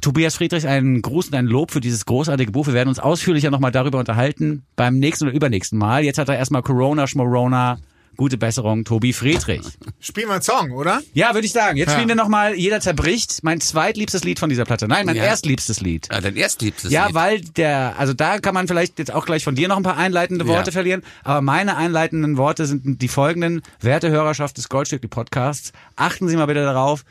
Tobias 0.00 0.34
Friedrich 0.36 0.66
einen 0.66 1.00
Gruß 1.02 1.28
und 1.28 1.34
ein 1.34 1.46
Lob 1.46 1.70
für 1.70 1.80
dieses 1.80 2.04
großartige 2.06 2.52
Buch. 2.52 2.66
Wir 2.66 2.74
werden 2.74 2.88
uns 2.88 2.98
ausführlicher 2.98 3.50
nochmal 3.50 3.72
darüber 3.72 3.98
unterhalten 3.98 4.64
beim 4.76 4.98
nächsten 4.98 5.24
oder 5.26 5.34
übernächsten 5.34 5.78
Mal. 5.78 6.04
Jetzt 6.04 6.18
hat 6.18 6.28
er 6.28 6.36
erstmal 6.36 6.62
Corona, 6.62 7.06
Schmorona. 7.06 7.78
Gute 8.16 8.38
Besserung, 8.38 8.84
Tobi 8.84 9.12
Friedrich. 9.12 9.62
Spielen 9.98 10.28
wir 10.28 10.34
einen 10.34 10.42
Song, 10.42 10.70
oder? 10.70 11.00
Ja, 11.14 11.34
würde 11.34 11.46
ich 11.48 11.52
sagen. 11.52 11.76
Jetzt 11.76 11.88
Ja. 11.88 11.94
spielen 11.94 12.06
wir 12.08 12.14
nochmal 12.14 12.54
Jeder 12.54 12.78
zerbricht. 12.78 13.42
Mein 13.42 13.60
zweitliebstes 13.60 14.22
Lied 14.22 14.38
von 14.38 14.48
dieser 14.48 14.64
Platte. 14.64 14.86
Nein, 14.86 15.04
mein 15.06 15.16
Ja. 15.16 15.24
erstliebstes 15.24 15.80
Lied. 15.80 16.06
Ja, 16.12 16.20
dein 16.20 16.36
erstliebstes 16.36 16.92
Ja, 16.92 17.06
Lied. 17.06 17.14
weil 17.16 17.40
der, 17.40 17.96
also 17.98 18.14
da 18.14 18.38
kann 18.38 18.54
man 18.54 18.68
vielleicht 18.68 19.00
jetzt 19.00 19.12
auch 19.12 19.26
gleich 19.26 19.42
von 19.42 19.56
dir 19.56 19.66
noch 19.66 19.76
ein 19.78 19.82
paar 19.82 19.96
einleitende 19.96 20.46
Worte 20.46 20.70
Ja. 20.70 20.74
verlieren, 20.74 21.02
aber 21.24 21.40
meine 21.40 21.76
einleitenden 21.76 22.36
Worte 22.36 22.66
sind 22.66 23.02
die 23.02 23.08
folgenden. 23.08 23.62
Werte 23.80 24.10
Hörerschaft 24.10 24.58
des 24.58 24.68
Goldstückli 24.68 25.08
Podcasts, 25.08 25.72
achten 25.96 26.28
Sie 26.28 26.36
mal 26.36 26.46
bitte 26.46 26.62
darauf, 26.62 27.04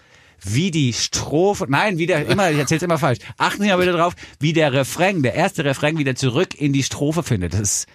wie 0.43 0.71
die 0.71 0.93
Strophe, 0.93 1.65
nein, 1.67 1.97
wie 1.97 2.05
der, 2.05 2.27
immer, 2.27 2.51
ich 2.51 2.57
erzähl's 2.57 2.83
immer 2.83 2.97
falsch, 2.97 3.19
achten 3.37 3.63
Sie 3.63 3.69
mal 3.69 3.77
bitte 3.77 3.93
darauf, 3.93 4.13
wie 4.39 4.53
der 4.53 4.73
Refrain, 4.73 5.23
der 5.23 5.33
erste 5.35 5.63
Refrain 5.65 5.97
wieder 5.97 6.15
zurück 6.15 6.53
in 6.59 6.73
die 6.73 6.83
Strophe 6.83 7.23
findet. 7.23 7.53
Das 7.53 7.61
ist 7.61 7.87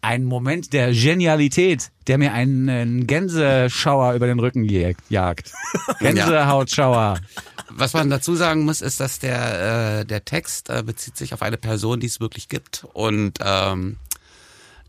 ein 0.00 0.24
Moment 0.24 0.72
der 0.72 0.92
Genialität, 0.92 1.90
der 2.08 2.18
mir 2.18 2.32
einen, 2.32 3.06
Gänseschauer 3.06 4.14
über 4.14 4.26
den 4.26 4.40
Rücken 4.40 4.64
jag- 4.64 4.96
jagt. 5.08 5.52
Gänsehautschauer. 6.00 7.18
Was 7.70 7.92
man 7.94 8.10
dazu 8.10 8.34
sagen 8.34 8.64
muss, 8.64 8.80
ist, 8.80 9.00
dass 9.00 9.20
der, 9.20 10.00
äh, 10.00 10.04
der 10.04 10.24
Text 10.24 10.68
äh, 10.70 10.82
bezieht 10.84 11.16
sich 11.16 11.32
auf 11.32 11.40
eine 11.42 11.56
Person, 11.56 12.00
die 12.00 12.06
es 12.08 12.20
wirklich 12.20 12.48
gibt. 12.48 12.84
Und 12.92 13.38
ähm, 13.44 13.96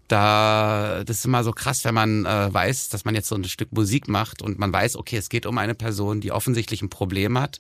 da, 0.07 1.03
das 1.05 1.19
ist 1.19 1.25
immer 1.25 1.43
so 1.43 1.51
krass, 1.51 1.83
wenn 1.85 1.93
man 1.93 2.25
äh, 2.25 2.53
weiß, 2.53 2.89
dass 2.89 3.05
man 3.05 3.15
jetzt 3.15 3.29
so 3.29 3.35
ein 3.35 3.43
Stück 3.45 3.71
Musik 3.71 4.07
macht 4.07 4.41
und 4.41 4.59
man 4.59 4.71
weiß, 4.71 4.95
okay, 4.95 5.17
es 5.17 5.29
geht 5.29 5.45
um 5.45 5.57
eine 5.57 5.75
Person, 5.75 6.21
die 6.21 6.31
offensichtlich 6.31 6.81
ein 6.81 6.89
Problem 6.89 7.39
hat. 7.39 7.59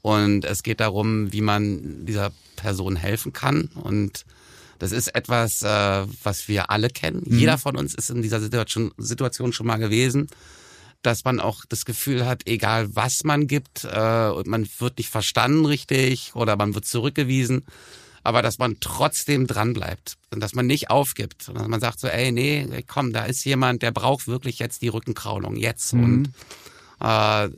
Und 0.00 0.44
es 0.44 0.64
geht 0.64 0.80
darum, 0.80 1.32
wie 1.32 1.42
man 1.42 2.04
dieser 2.06 2.32
Person 2.56 2.96
helfen 2.96 3.32
kann. 3.32 3.70
Und 3.74 4.24
das 4.80 4.90
ist 4.90 5.14
etwas, 5.14 5.62
äh, 5.62 6.06
was 6.24 6.48
wir 6.48 6.70
alle 6.70 6.88
kennen. 6.88 7.22
Jeder 7.26 7.56
von 7.56 7.76
uns 7.76 7.94
ist 7.94 8.10
in 8.10 8.20
dieser 8.20 8.40
Situation, 8.40 8.92
Situation 8.98 9.52
schon 9.52 9.66
mal 9.66 9.76
gewesen 9.76 10.28
dass 11.02 11.24
man 11.24 11.40
auch 11.40 11.64
das 11.68 11.84
Gefühl 11.84 12.26
hat, 12.26 12.46
egal 12.46 12.94
was 12.94 13.24
man 13.24 13.46
gibt, 13.46 13.84
äh, 13.84 14.30
man 14.44 14.68
wird 14.78 14.98
nicht 14.98 15.10
verstanden 15.10 15.66
richtig 15.66 16.30
oder 16.34 16.56
man 16.56 16.74
wird 16.74 16.86
zurückgewiesen, 16.86 17.64
aber 18.22 18.42
dass 18.42 18.58
man 18.58 18.76
trotzdem 18.80 19.46
dran 19.46 19.72
bleibt 19.72 20.16
und 20.30 20.40
dass 20.40 20.54
man 20.54 20.66
nicht 20.66 20.90
aufgibt 20.90 21.48
und 21.48 21.56
dass 21.58 21.68
man 21.68 21.80
sagt 21.80 22.00
so, 22.00 22.08
ey, 22.08 22.32
nee, 22.32 22.66
komm, 22.86 23.12
da 23.12 23.24
ist 23.24 23.44
jemand, 23.44 23.82
der 23.82 23.90
braucht 23.90 24.28
wirklich 24.28 24.58
jetzt 24.58 24.82
die 24.82 24.88
Rückenkraulung, 24.88 25.56
jetzt 25.56 25.92
und 25.92 26.32
äh, 27.00 27.48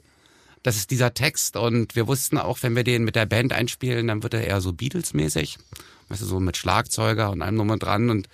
das 0.63 0.77
ist 0.77 0.91
dieser 0.91 1.13
Text 1.13 1.57
und 1.57 1.95
wir 1.95 2.07
wussten 2.07 2.39
auch, 2.39 2.63
wenn 2.63 2.75
wir 2.75 2.85
den 2.85 3.05
mit 3.05 3.17
der 3.17 3.27
Band 3.27 3.53
einspielen, 3.53 4.09
dann 4.09 4.23
wird 4.23 4.35
er 4.35 4.47
eher 4.47 4.63
so 4.63 4.73
Beatles-mäßig, 4.73 5.59
weißt 6.09 6.23
du, 6.23 6.27
so 6.27 6.41
mit 6.41 6.57
Schlagzeuger 6.57 7.31
und 7.31 7.43
allem 7.43 7.57
drum 7.57 7.71
und 7.71 7.83
dran 7.83 8.09
und 8.09 8.29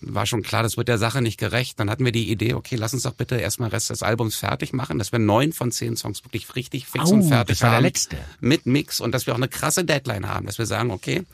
war 0.00 0.24
schon 0.24 0.42
klar, 0.42 0.62
das 0.62 0.76
wird 0.76 0.88
der 0.88 0.98
Sache 0.98 1.20
nicht 1.20 1.38
gerecht. 1.38 1.78
Dann 1.78 1.90
hatten 1.90 2.04
wir 2.04 2.12
die 2.12 2.30
Idee, 2.30 2.54
okay, 2.54 2.76
lass 2.76 2.94
uns 2.94 3.02
doch 3.02 3.12
bitte 3.12 3.36
erstmal 3.36 3.68
Rest 3.68 3.90
des 3.90 4.02
Albums 4.02 4.36
fertig 4.36 4.72
machen, 4.72 4.98
dass 4.98 5.12
wir 5.12 5.18
neun 5.18 5.52
von 5.52 5.72
zehn 5.72 5.96
Songs 5.96 6.24
wirklich 6.24 6.54
richtig 6.56 6.86
fix 6.86 7.10
Au, 7.10 7.14
und 7.14 7.24
fertig 7.24 7.58
das 7.58 7.62
war 7.62 7.70
der 7.70 7.76
haben. 7.76 7.84
letzte. 7.84 8.16
Mit 8.40 8.66
Mix 8.66 9.00
und 9.00 9.12
dass 9.12 9.26
wir 9.26 9.34
auch 9.34 9.38
eine 9.38 9.48
krasse 9.48 9.84
Deadline 9.84 10.26
haben, 10.26 10.46
dass 10.46 10.58
wir 10.58 10.66
sagen, 10.66 10.90
okay, 10.90 11.24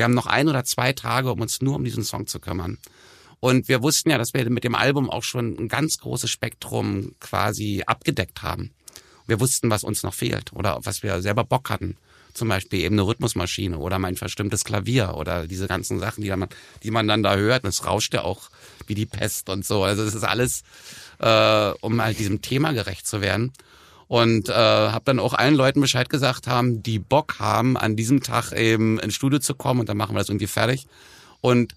wir 0.00 0.04
haben 0.04 0.14
noch 0.14 0.26
ein 0.26 0.48
oder 0.48 0.64
zwei 0.64 0.94
Tage, 0.94 1.30
um 1.30 1.42
uns 1.42 1.60
nur 1.60 1.76
um 1.76 1.84
diesen 1.84 2.04
Song 2.04 2.26
zu 2.26 2.40
kümmern. 2.40 2.78
Und 3.38 3.68
wir 3.68 3.82
wussten 3.82 4.08
ja, 4.08 4.16
dass 4.16 4.32
wir 4.32 4.48
mit 4.48 4.64
dem 4.64 4.74
Album 4.74 5.10
auch 5.10 5.22
schon 5.22 5.58
ein 5.58 5.68
ganz 5.68 5.98
großes 5.98 6.30
Spektrum 6.30 7.12
quasi 7.20 7.82
abgedeckt 7.84 8.40
haben. 8.40 8.70
Wir 9.26 9.40
wussten, 9.40 9.68
was 9.68 9.84
uns 9.84 10.02
noch 10.02 10.14
fehlt 10.14 10.54
oder 10.54 10.78
was 10.84 11.02
wir 11.02 11.20
selber 11.20 11.44
Bock 11.44 11.68
hatten. 11.68 11.98
Zum 12.32 12.48
Beispiel 12.48 12.80
eben 12.80 12.94
eine 12.94 13.06
Rhythmusmaschine 13.06 13.76
oder 13.76 13.98
mein 13.98 14.16
verstimmtes 14.16 14.64
Klavier 14.64 15.16
oder 15.16 15.46
diese 15.46 15.68
ganzen 15.68 15.98
Sachen, 15.98 16.22
die 16.24 16.34
man, 16.34 16.48
die 16.82 16.90
man 16.90 17.06
dann 17.06 17.22
da 17.22 17.36
hört. 17.36 17.64
Und 17.64 17.68
es 17.68 17.84
rauscht 17.84 18.14
ja 18.14 18.22
auch 18.22 18.48
wie 18.86 18.94
die 18.94 19.04
Pest 19.04 19.50
und 19.50 19.66
so. 19.66 19.84
Also 19.84 20.02
es 20.02 20.14
ist 20.14 20.24
alles, 20.24 20.62
äh, 21.18 21.72
um 21.82 22.00
halt 22.00 22.18
diesem 22.18 22.40
Thema 22.40 22.72
gerecht 22.72 23.06
zu 23.06 23.20
werden. 23.20 23.52
Und 24.10 24.48
äh, 24.48 24.52
habe 24.52 25.04
dann 25.04 25.20
auch 25.20 25.34
allen 25.34 25.54
Leuten 25.54 25.80
Bescheid 25.80 26.10
gesagt 26.10 26.48
haben, 26.48 26.82
die 26.82 26.98
Bock 26.98 27.36
haben, 27.38 27.76
an 27.76 27.94
diesem 27.94 28.24
Tag 28.24 28.50
eben 28.50 28.98
ins 28.98 29.14
Studio 29.14 29.38
zu 29.38 29.54
kommen 29.54 29.78
und 29.78 29.88
dann 29.88 29.96
machen 29.96 30.16
wir 30.16 30.18
das 30.18 30.28
irgendwie 30.28 30.48
fertig. 30.48 30.88
Und 31.40 31.76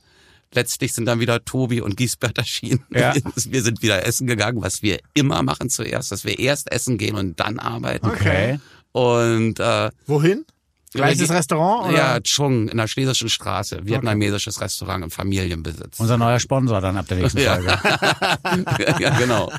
letztlich 0.52 0.94
sind 0.94 1.06
dann 1.06 1.20
wieder 1.20 1.46
Tobi 1.46 1.80
und 1.80 1.96
Giesbert 1.96 2.36
erschienen. 2.40 2.84
Ja. 2.90 3.14
Wir 3.36 3.62
sind 3.62 3.84
wieder 3.84 4.04
essen 4.08 4.26
gegangen, 4.26 4.64
was 4.64 4.82
wir 4.82 4.98
immer 5.14 5.44
machen 5.44 5.70
zuerst, 5.70 6.12
dass 6.12 6.26
wir 6.26 6.40
erst 6.40 6.72
essen 6.72 6.98
gehen 6.98 7.16
und 7.16 7.40
dann 7.40 7.60
arbeiten. 7.60 8.08
Okay. 8.08 8.60
Und 8.94 9.60
äh, 9.60 9.92
Wohin? 10.08 10.44
Gleiches 10.92 11.30
Restaurant? 11.30 11.90
Oder? 11.90 11.98
Ja, 11.98 12.20
Chung 12.22 12.68
in 12.68 12.78
der 12.78 12.88
Schlesischen 12.88 13.30
Straße, 13.30 13.86
vietnamesisches 13.86 14.60
Restaurant 14.60 15.04
im 15.04 15.12
Familienbesitz. 15.12 16.00
Unser 16.00 16.18
neuer 16.18 16.40
Sponsor 16.40 16.82
dann 16.82 16.98
ab 16.98 17.08
der 17.08 17.18
nächsten 17.18 17.40
Ja. 17.42 17.58
Folge. 17.58 18.98
ja, 19.04 19.20
genau. 19.20 19.52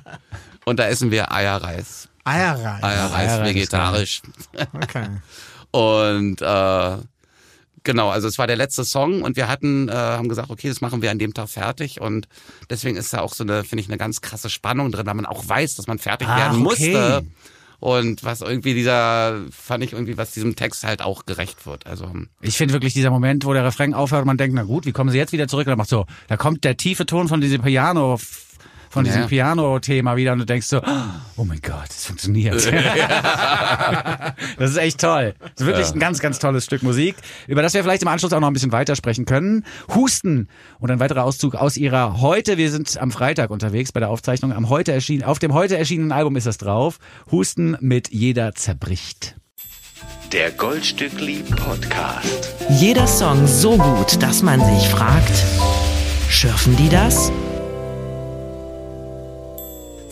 Und 0.65 0.81
da 0.81 0.89
essen 0.89 1.13
wir 1.13 1.31
Eierreis. 1.31 2.09
Eierreis. 2.25 2.83
Eierreis, 2.83 3.13
Eierreis 3.13 3.49
vegetarisch. 3.49 4.23
Okay. 4.73 5.07
Und 5.71 6.41
äh, 6.41 6.97
genau, 7.83 8.09
also 8.09 8.29
es 8.29 8.39
war 8.39 8.47
der 8.47 8.57
letzte 8.57 8.85
Song 8.85 9.23
und 9.23 9.37
wir 9.37 9.49
hatten, 9.49 9.89
äh, 9.89 9.93
haben 9.93 10.29
gesagt, 10.29 10.51
okay, 10.51 10.69
das 10.69 10.81
machen 10.81 11.03
wir 11.03 11.11
an 11.11 11.19
dem 11.19 11.35
Tag 11.35 11.49
fertig. 11.49 12.01
Und 12.01 12.29
deswegen 12.71 12.97
ist 12.97 13.13
da 13.13 13.21
auch 13.21 13.35
so 13.35 13.43
eine, 13.43 13.65
finde 13.65 13.83
ich, 13.83 13.89
eine 13.89 13.99
ganz 13.99 14.21
krasse 14.21 14.51
Spannung 14.51 14.93
drin, 14.93 15.05
weil 15.07 15.15
man 15.15 15.27
auch 15.27 15.49
weiß, 15.49 15.75
dass 15.75 15.89
man 15.89 15.99
fertig 15.99 16.29
Ach, 16.31 16.39
werden 16.39 16.65
okay. 16.65 16.93
musste. 16.93 17.27
Und 17.81 18.25
was 18.25 18.41
irgendwie 18.41 18.73
dieser, 18.73 19.41
fand 19.51 19.85
ich 19.85 19.93
irgendwie, 19.93 20.17
was 20.17 20.31
diesem 20.31 20.57
Text 20.57 20.85
halt 20.85 21.03
auch 21.03 21.27
gerecht 21.27 21.67
wird. 21.67 21.87
Also 21.87 22.09
Ich 22.41 22.57
finde 22.57 22.73
wirklich 22.73 22.95
dieser 22.95 23.11
Moment, 23.11 23.45
wo 23.45 23.53
der 23.53 23.65
Refrain 23.65 23.95
aufhört 23.95 24.23
und 24.23 24.29
man 24.29 24.39
denkt, 24.39 24.55
na 24.55 24.63
gut, 24.63 24.87
wie 24.87 24.93
kommen 24.93 25.11
sie 25.11 25.19
jetzt 25.19 25.33
wieder 25.33 25.49
zurück? 25.49 25.67
Und 25.67 25.73
dann 25.73 25.79
macht 25.79 25.91
so, 25.91 26.07
da 26.29 26.37
kommt 26.37 26.65
der 26.65 26.77
tiefe 26.77 27.05
Ton 27.05 27.29
von 27.29 27.41
diesem 27.41 27.61
Piano, 27.63 28.19
von 28.95 29.05
diesem 29.05 29.23
Ja. 29.23 29.27
Piano-Thema 29.27 30.17
wieder 30.17 30.33
und 30.33 30.39
du 30.39 30.47
denkst 30.47 30.69
so, 30.69 30.81
oh 31.37 31.43
mein 31.43 31.61
Gott, 31.61 31.91
es 31.91 32.07
funktioniert. 32.07 32.55
das 34.59 34.71
ist 34.71 34.77
echt 34.77 35.01
toll. 35.01 35.35
Das 35.41 35.51
ist 35.63 35.67
wirklich 35.67 35.93
ein 35.93 35.99
ganz, 35.99 36.21
ganz 36.21 36.39
tolles 36.39 36.65
Stück 36.65 36.85
Musik, 36.85 37.17
über 37.49 37.61
das 37.61 37.75
wir 37.75 37.83
vielleicht 37.83 38.03
im 38.03 38.09
Anschluss 38.09 38.33
auch 38.33 38.39
noch 38.39 38.47
ein 38.47 38.53
bisschen 38.53 38.71
weitersprechen 38.71 39.25
können. 39.25 39.65
Husten 39.93 40.47
und 40.79 40.93
ein 40.93 41.01
weiterer 41.01 41.25
Auszug 41.25 41.57
aus 41.57 41.77
ihrer 41.77 42.21
heute, 42.21 42.57
wir 42.57 42.71
sind 42.71 42.97
am 42.97 43.11
Freitag 43.11 43.51
unterwegs 43.51 43.91
bei 43.91 43.99
der 43.99 44.11
Aufzeichnung, 44.11 44.53
am 44.53 44.69
heute 44.69 44.93
erschienen, 44.93 45.25
auf 45.25 45.41
dem 45.41 45.53
heute 45.55 45.77
erschienenen 45.77 46.13
Album 46.13 46.37
ist 46.37 46.47
das 46.47 46.59
drauf. 46.59 46.99
Husten 47.33 47.77
mit 47.81 48.11
Jeder 48.11 48.55
zerbricht. 48.55 49.35
Der 50.33 50.53
Goldstückli 50.53 51.43
Podcast. 51.57 52.55
Jeder 52.79 53.09
Song 53.09 53.49
so 53.49 53.77
gut, 53.77 54.23
dass 54.23 54.45
man 54.45 54.65
sich 54.65 54.89
fragt, 54.89 55.43
schürfen 56.29 56.77
die 56.77 56.89
das? 56.89 57.33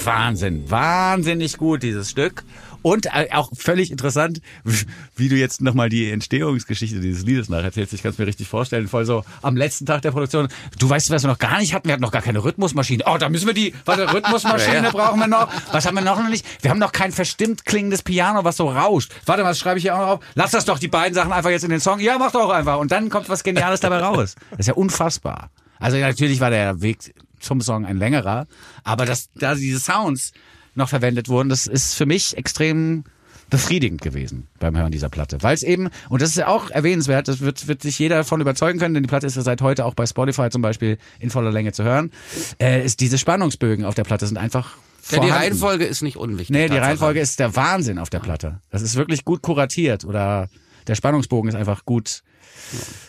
Wahnsinn, 0.07 0.71
wahnsinnig 0.71 1.59
gut, 1.59 1.83
dieses 1.83 2.11
Stück. 2.11 2.45
Und 2.83 3.07
äh, 3.07 3.29
auch 3.33 3.49
völlig 3.57 3.91
interessant, 3.91 4.41
wie 5.17 5.29
du 5.29 5.37
jetzt 5.37 5.61
nochmal 5.61 5.89
die 5.89 6.11
Entstehungsgeschichte 6.11 7.01
dieses 7.01 7.25
Liedes 7.25 7.49
nacherzählst. 7.49 7.93
Ich 7.93 8.03
kann 8.03 8.11
es 8.11 8.19
mir 8.19 8.27
richtig 8.27 8.49
vorstellen, 8.49 8.89
voll 8.89 9.05
so 9.05 9.25
am 9.41 9.57
letzten 9.57 9.87
Tag 9.87 10.03
der 10.03 10.11
Produktion. 10.11 10.49
Du 10.79 10.91
weißt, 10.91 11.11
was 11.11 11.23
wir 11.23 11.29
noch 11.29 11.39
gar 11.39 11.61
nicht 11.61 11.75
hatten? 11.75 11.87
Wir 11.87 11.93
hatten 11.93 12.03
noch 12.03 12.11
gar 12.11 12.23
keine 12.23 12.43
Rhythmusmaschine. 12.43 13.05
Oh, 13.07 13.19
da 13.19 13.29
müssen 13.29 13.47
wir 13.47 13.55
die, 13.55 13.73
warte, 13.85 14.13
Rhythmusmaschine 14.13 14.91
brauchen 14.91 15.21
wir 15.21 15.29
noch. 15.29 15.49
Was 15.71 15.87
haben 15.87 15.95
wir 15.95 16.03
noch 16.03 16.29
nicht? 16.29 16.45
Wir 16.63 16.71
haben 16.71 16.81
noch 16.81 16.93
kein 16.93 17.13
verstimmt 17.13 17.65
klingendes 17.65 18.03
Piano, 18.03 18.45
was 18.45 18.57
so 18.57 18.69
rauscht. 18.69 19.13
Warte 19.27 19.43
mal, 19.43 19.51
das 19.51 19.61
schreibe 19.61 19.79
ich 19.79 19.85
hier 19.85 19.95
auch 19.95 20.01
noch 20.01 20.09
auf. 20.09 20.21
Lass 20.35 20.51
das 20.51 20.65
doch 20.65 20.79
die 20.79 20.89
beiden 20.89 21.15
Sachen 21.15 21.33
einfach 21.33 21.51
jetzt 21.51 21.65
in 21.65 21.71
den 21.71 21.81
Song. 21.81 22.01
Ja, 22.01 22.19
mach 22.19 22.33
doch 22.33 22.51
einfach. 22.51 22.79
Und 22.79 22.91
dann 22.91 23.09
kommt 23.09 23.29
was 23.29 23.45
Geniales 23.45 23.81
dabei 23.81 23.99
raus. 23.99 24.35
Das 24.51 24.61
ist 24.61 24.67
ja 24.67 24.75
unfassbar. 24.75 25.51
Also 25.79 25.97
natürlich 25.99 26.41
war 26.41 26.51
der 26.51 26.81
Weg 26.81 27.13
zum 27.43 27.61
Song 27.61 27.85
ein 27.85 27.99
längerer, 27.99 28.47
aber 28.85 29.05
dass 29.05 29.31
da 29.35 29.55
diese 29.55 29.79
Sounds 29.79 30.33
noch 30.75 30.89
verwendet 30.89 31.29
wurden, 31.29 31.49
das 31.49 31.67
ist 31.67 31.95
für 31.95 32.07
mich 32.07 32.37
extrem 32.37 33.05
befriedigend 33.51 34.01
gewesen 34.01 34.49
beim 34.59 34.77
Hören 34.77 34.91
dieser 34.91 35.11
Platte. 35.11 35.43
Weil 35.43 35.55
es 35.55 35.63
eben, 35.63 35.91
und 36.09 36.23
das 36.23 36.31
ist 36.31 36.37
ja 36.37 36.49
auch 36.49 36.71
erwähnenswert, 36.71 37.29
das 37.29 37.41
wird, 37.41 37.69
wird 37.69 37.83
sich 37.83 37.99
jeder 37.99 38.17
davon 38.17 38.41
überzeugen 38.41 38.79
können, 38.79 38.95
denn 38.95 39.03
die 39.03 39.09
Platte 39.09 39.27
ist 39.27 39.37
ja 39.37 39.43
seit 39.43 39.61
heute 39.61 39.85
auch 39.85 39.93
bei 39.93 40.07
Spotify 40.07 40.49
zum 40.49 40.63
Beispiel 40.63 40.97
in 41.21 41.29
voller 41.29 41.53
Länge 41.53 41.73
zu 41.73 41.85
hören, 41.85 42.11
äh, 42.59 42.83
ist 42.83 43.01
diese 43.01 43.19
Spannungsbögen 43.19 43.85
auf 43.85 43.95
der 43.95 44.05
Platte 44.05 44.27
sind 44.27 44.39
einfach 44.39 44.77
ja, 45.11 45.21
die. 45.21 45.29
Reihenfolge 45.29 45.85
ist 45.85 46.01
nicht 46.01 46.17
unwichtig. 46.17 46.51
Nee, 46.51 46.69
die. 46.69 46.79
Reihenfolge 46.79 47.21
ist 47.21 47.41
der 47.41 47.55
Wahnsinn 47.55 47.99
auf 47.99 48.09
der 48.09 48.21
Platte. 48.21 48.61
Das 48.71 48.81
ist 48.81 48.95
wirklich 48.97 49.25
gut 49.25 49.43
kuratiert 49.43 50.05
oder 50.05 50.49
der 50.87 50.95
Spannungsbogen 50.95 51.51
ist 51.51 51.55
einfach 51.55 51.85
gut 51.85 52.23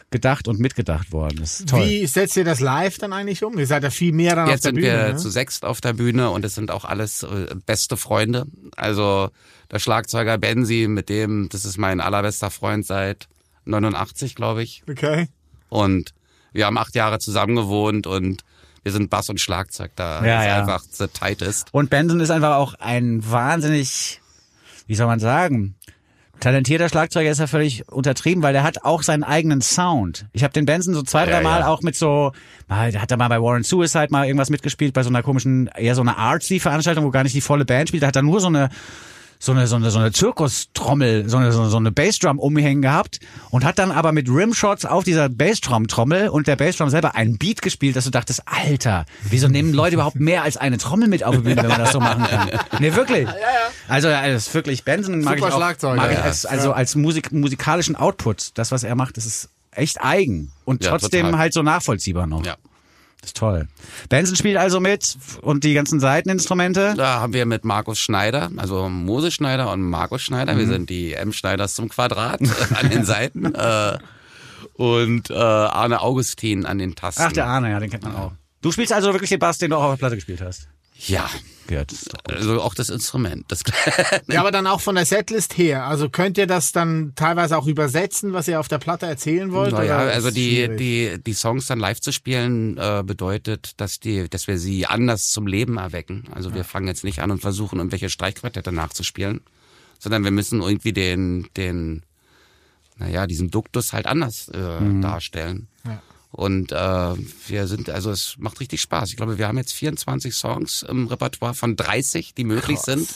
gedacht 0.10 0.48
und 0.48 0.60
mitgedacht 0.60 1.12
worden. 1.12 1.40
Das 1.40 1.60
ist 1.60 1.70
toll. 1.70 1.88
Wie 1.88 2.06
setzt 2.06 2.38
ihr 2.38 2.44
das 2.44 2.60
live 2.60 2.98
dann 2.98 3.14
eigentlich 3.14 3.44
um? 3.44 3.58
Ihr 3.58 3.68
seid 3.68 3.84
ja 3.84 3.90
viel 3.90 4.14
mehr 4.14 4.36
dann 4.36 4.46
auf 4.46 4.52
Jetzt 4.52 4.66
der 4.66 4.70
sind 4.70 4.76
Bühne. 4.76 4.88
wir 4.88 5.14
ne? 5.14 5.16
zu 5.18 5.30
sechst 5.30 5.66
auf 5.66 5.82
der 5.82 5.94
Bühne 5.94 6.30
und 6.30 6.46
es 6.46 6.56
sind 6.56 6.72
auch 6.72 6.86
alles 6.86 7.24
äh, 7.24 7.56
beste 7.66 7.98
Freunde. 7.98 8.46
Also 8.76 9.30
der 9.72 9.80
Schlagzeuger 9.80 10.38
Benzi, 10.38 10.88
mit 10.88 11.10
dem, 11.10 11.50
das 11.50 11.66
ist 11.66 11.78
mein 11.78 12.00
allerbester 12.00 12.52
Freund 12.52 12.86
seit 12.86 13.28
89, 13.66 14.36
glaube 14.36 14.64
ich. 14.64 14.84
Okay. 14.90 15.28
Und 15.70 16.14
wir 16.52 16.68
haben 16.68 16.78
acht 16.78 16.96
Jahre 16.96 17.20
zusammen 17.20 17.56
gewohnt 17.56 18.06
und 18.06 18.44
wir 18.84 18.92
sind 18.92 19.10
Bass 19.10 19.30
und 19.30 19.40
Schlagzeug 19.40 19.92
da. 19.96 20.24
Ja, 20.26 20.42
ist 20.42 20.48
ja. 20.48 20.60
einfach 20.60 20.84
the 20.92 21.08
tightest. 21.08 21.70
Und 21.72 21.90
Benson 21.90 22.20
ist 22.20 22.30
einfach 22.30 22.58
auch 22.58 22.76
ein 22.76 23.30
wahnsinnig, 23.30 24.22
wie 24.88 24.96
soll 24.96 25.08
man 25.08 25.20
sagen, 25.20 25.76
talentierter 26.44 26.90
Schlagzeuger 26.90 27.32
ist 27.32 27.40
ja 27.40 27.48
völlig 27.48 27.90
untertrieben, 27.90 28.44
weil 28.44 28.54
der 28.54 28.64
hat 28.64 28.84
auch 28.84 29.02
seinen 29.02 29.24
eigenen 29.24 29.62
Sound. 29.62 30.26
Ich 30.34 30.44
habe 30.44 30.54
den 30.54 30.66
Benson 30.66 30.94
so 30.94 31.02
zwei, 31.02 31.22
Ja, 31.22 31.32
drei 31.32 31.42
Mal 31.42 31.62
ja. 31.62 31.68
auch 31.68 31.82
mit 31.82 31.96
so, 31.96 32.34
mal, 32.68 32.94
hat 32.94 33.12
er 33.12 33.18
mal 33.18 33.30
bei 33.30 33.42
Warren 33.42 33.64
Suicide 33.64 34.08
mal 34.10 34.26
irgendwas 34.26 34.50
mitgespielt, 34.50 34.94
bei 34.94 35.04
so 35.04 35.10
einer 35.10 35.24
komischen, 35.24 35.68
eher 35.68 35.96
so 35.96 36.02
einer 36.02 36.18
Artsy-Veranstaltung, 36.18 37.06
wo 37.06 37.12
gar 37.12 37.24
nicht 37.24 37.36
die 37.36 37.42
volle 37.42 37.66
Band 37.66 37.88
spielt. 37.90 38.04
Da 38.04 38.08
hat 38.08 38.16
er 38.16 38.22
nur 38.22 38.42
so 38.42 38.48
eine 38.48 38.70
so 39.44 39.52
eine, 39.52 39.68
so 39.68 39.76
eine, 39.76 39.92
so 39.92 40.00
eine 40.00 40.14
Zirkustrommel, 40.14 41.28
so 41.28 41.36
eine, 41.36 41.52
so 41.52 41.60
eine, 41.60 41.70
so 41.70 41.76
eine 41.76 41.92
Bassdrum 41.92 42.40
umhängen 42.40 42.82
gehabt 42.82 43.20
und 43.50 43.66
hat 43.66 43.78
dann 43.78 43.92
aber 43.92 44.14
mit 44.14 44.30
Rimshots 44.30 44.86
auf 44.86 45.04
dieser 45.04 45.28
Bassdrum-Trommel 45.28 46.30
und 46.30 46.48
der 46.48 46.56
Bassdrum 46.56 46.90
selber 46.90 47.16
einen 47.16 47.38
Beat 47.38 47.62
gespielt, 47.62 47.98
dass 47.98 48.06
du 48.06 48.10
dachtest, 48.10 48.44
Alter, 48.46 49.06
wieso 49.24 49.50
nehmen 49.50 49.74
Leute 49.74 49.96
überhaupt 49.96 50.16
mehr 50.16 50.44
als 50.44 50.56
eine 50.56 50.78
Trommel 50.78 51.10
mit 51.10 51.26
auf 51.26 51.36
die 51.36 51.42
Bühne, 51.42 51.62
wenn 51.62 51.68
man 51.68 51.80
das 51.80 51.92
so 51.92 52.00
machen 52.00 52.24
kann? 52.24 52.52
Nee, 52.80 52.96
wirklich. 52.96 53.28
Also, 53.90 54.08
das 54.08 54.48
ist 54.48 54.54
wirklich, 54.54 54.86
Benson 54.86 55.20
mag 55.20 55.36
Super 55.36 55.48
ich 55.50 55.54
auch, 55.54 55.58
Schlagzeuger, 55.58 55.96
mag 55.98 56.12
ich 56.12 56.18
ja. 56.20 56.24
als, 56.24 56.46
also 56.46 56.72
als 56.72 56.96
Musik, 56.96 57.34
musikalischen 57.34 57.98
Output. 57.98 58.52
Das, 58.54 58.72
was 58.72 58.84
er 58.84 58.96
macht, 58.96 59.18
das 59.18 59.26
ist 59.26 59.50
echt 59.72 60.02
eigen 60.02 60.54
und 60.64 60.86
Ja, 60.86 60.92
trotzdem 60.92 61.26
total. 61.26 61.40
halt 61.40 61.54
so 61.54 61.64
nachvollziehbar 61.64 62.28
noch. 62.28 62.46
Ja. 62.46 62.56
Das 63.24 63.30
ist 63.30 63.38
toll. 63.38 63.70
Benson 64.10 64.36
spielt 64.36 64.58
also 64.58 64.82
mit 64.82 65.18
und 65.42 65.64
die 65.64 65.74
ganzen 65.74 66.02
Seiteninstrumente. 66.02 66.94
Da 66.98 67.22
haben 67.22 67.32
wir 67.32 67.46
mit 67.46 67.64
Markus 67.64 67.98
Schneider, 68.00 68.52
also 68.58 68.90
Mose 68.90 69.32
Schneider 69.32 69.72
und 69.72 69.82
Markus 69.82 70.22
Schneider, 70.22 70.54
Mhm. 70.56 70.60
wir 70.60 70.68
sind 70.68 70.90
die 70.90 71.14
M 71.14 71.32
Schneiders 71.32 71.74
zum 71.74 71.88
Quadrat 71.88 72.42
an 72.82 72.90
den 72.90 73.06
Seiten 73.06 73.46
äh, 73.56 73.98
und 74.74 75.30
äh, 75.30 75.34
Arne 75.36 76.02
Augustin 76.02 76.66
an 76.66 76.80
den 76.80 76.96
Tasten. 76.96 77.24
Ach, 77.26 77.32
der 77.32 77.46
Arne, 77.48 77.72
ja, 77.72 77.80
den 77.80 77.90
kennt 77.90 78.04
man 78.04 78.14
auch. 78.16 78.32
Du 78.62 78.72
spielst 78.74 78.92
also 78.92 79.14
wirklich 79.14 79.30
den 79.30 79.40
Bass, 79.40 79.58
den 79.58 79.70
du 79.72 79.78
auch 79.78 79.84
auf 79.84 79.92
der 79.92 79.98
Platte 79.98 80.16
gespielt 80.16 80.42
hast. 80.42 80.68
Ja, 81.08 81.30
gut. 81.68 81.94
also 82.30 82.62
auch 82.62 82.74
das 82.74 82.90
Instrument. 82.90 83.46
Das 83.50 83.64
Ja, 84.28 84.40
aber 84.40 84.52
dann 84.52 84.68
auch 84.68 84.82
von 84.82 84.96
der 84.96 85.06
Setlist 85.06 85.58
her. 85.58 85.86
Also 85.86 86.10
könnt 86.10 86.38
ihr 86.38 86.48
das 86.48 86.72
dann 86.72 87.14
teilweise 87.16 87.58
auch 87.58 87.68
übersetzen, 87.68 88.34
was 88.34 88.48
ihr 88.48 88.60
auf 88.60 88.68
der 88.68 88.78
Platte 88.78 89.06
erzählen 89.06 89.52
wollt? 89.52 89.74
Naja, 89.74 89.98
also 89.98 90.32
die, 90.32 90.56
schwierig? 90.56 90.78
die, 90.78 91.24
die 91.24 91.34
Songs 91.34 91.68
dann 91.68 91.80
live 91.80 92.00
zu 92.00 92.12
spielen, 92.12 92.78
äh, 92.78 93.04
bedeutet, 93.06 93.80
dass 93.82 94.00
die, 94.00 94.30
dass 94.30 94.48
wir 94.48 94.58
sie 94.58 94.86
anders 94.86 95.30
zum 95.30 95.48
Leben 95.48 95.78
erwecken. 95.78 96.26
Also 96.32 96.54
wir 96.54 96.64
fangen 96.64 96.88
jetzt 96.88 97.04
nicht 97.04 97.20
an 97.20 97.32
und 97.32 97.40
versuchen, 97.40 97.80
irgendwelche 97.80 98.10
Streichquartette 98.10 98.72
nachzuspielen, 98.72 99.42
sondern 100.00 100.24
wir 100.24 100.32
müssen 100.32 100.62
irgendwie 100.62 100.94
den, 100.94 101.48
den, 101.58 102.04
naja, 102.98 103.28
diesen 103.28 103.52
Duktus 103.52 103.92
halt 103.94 104.06
anders 104.06 104.48
äh, 104.50 105.02
darstellen. 105.02 105.68
Ja. 105.86 106.02
Und 106.34 106.72
äh, 106.72 106.76
wir 106.76 107.68
sind, 107.68 107.92
also 107.92 108.10
es 108.10 108.36
macht 108.40 108.60
richtig 108.60 108.82
Spaß. 108.82 109.12
Ich 109.12 109.18
glaube, 109.18 109.38
wir 109.38 109.48
haben 109.48 109.58
jetzt 109.60 109.74
24 109.74 110.34
Songs 110.34 110.82
im 110.82 111.06
Repertoire 111.08 111.54
von 111.54 111.76
30, 111.76 112.34
die 112.34 112.44
möglich 112.44 112.80
sind. 112.80 113.08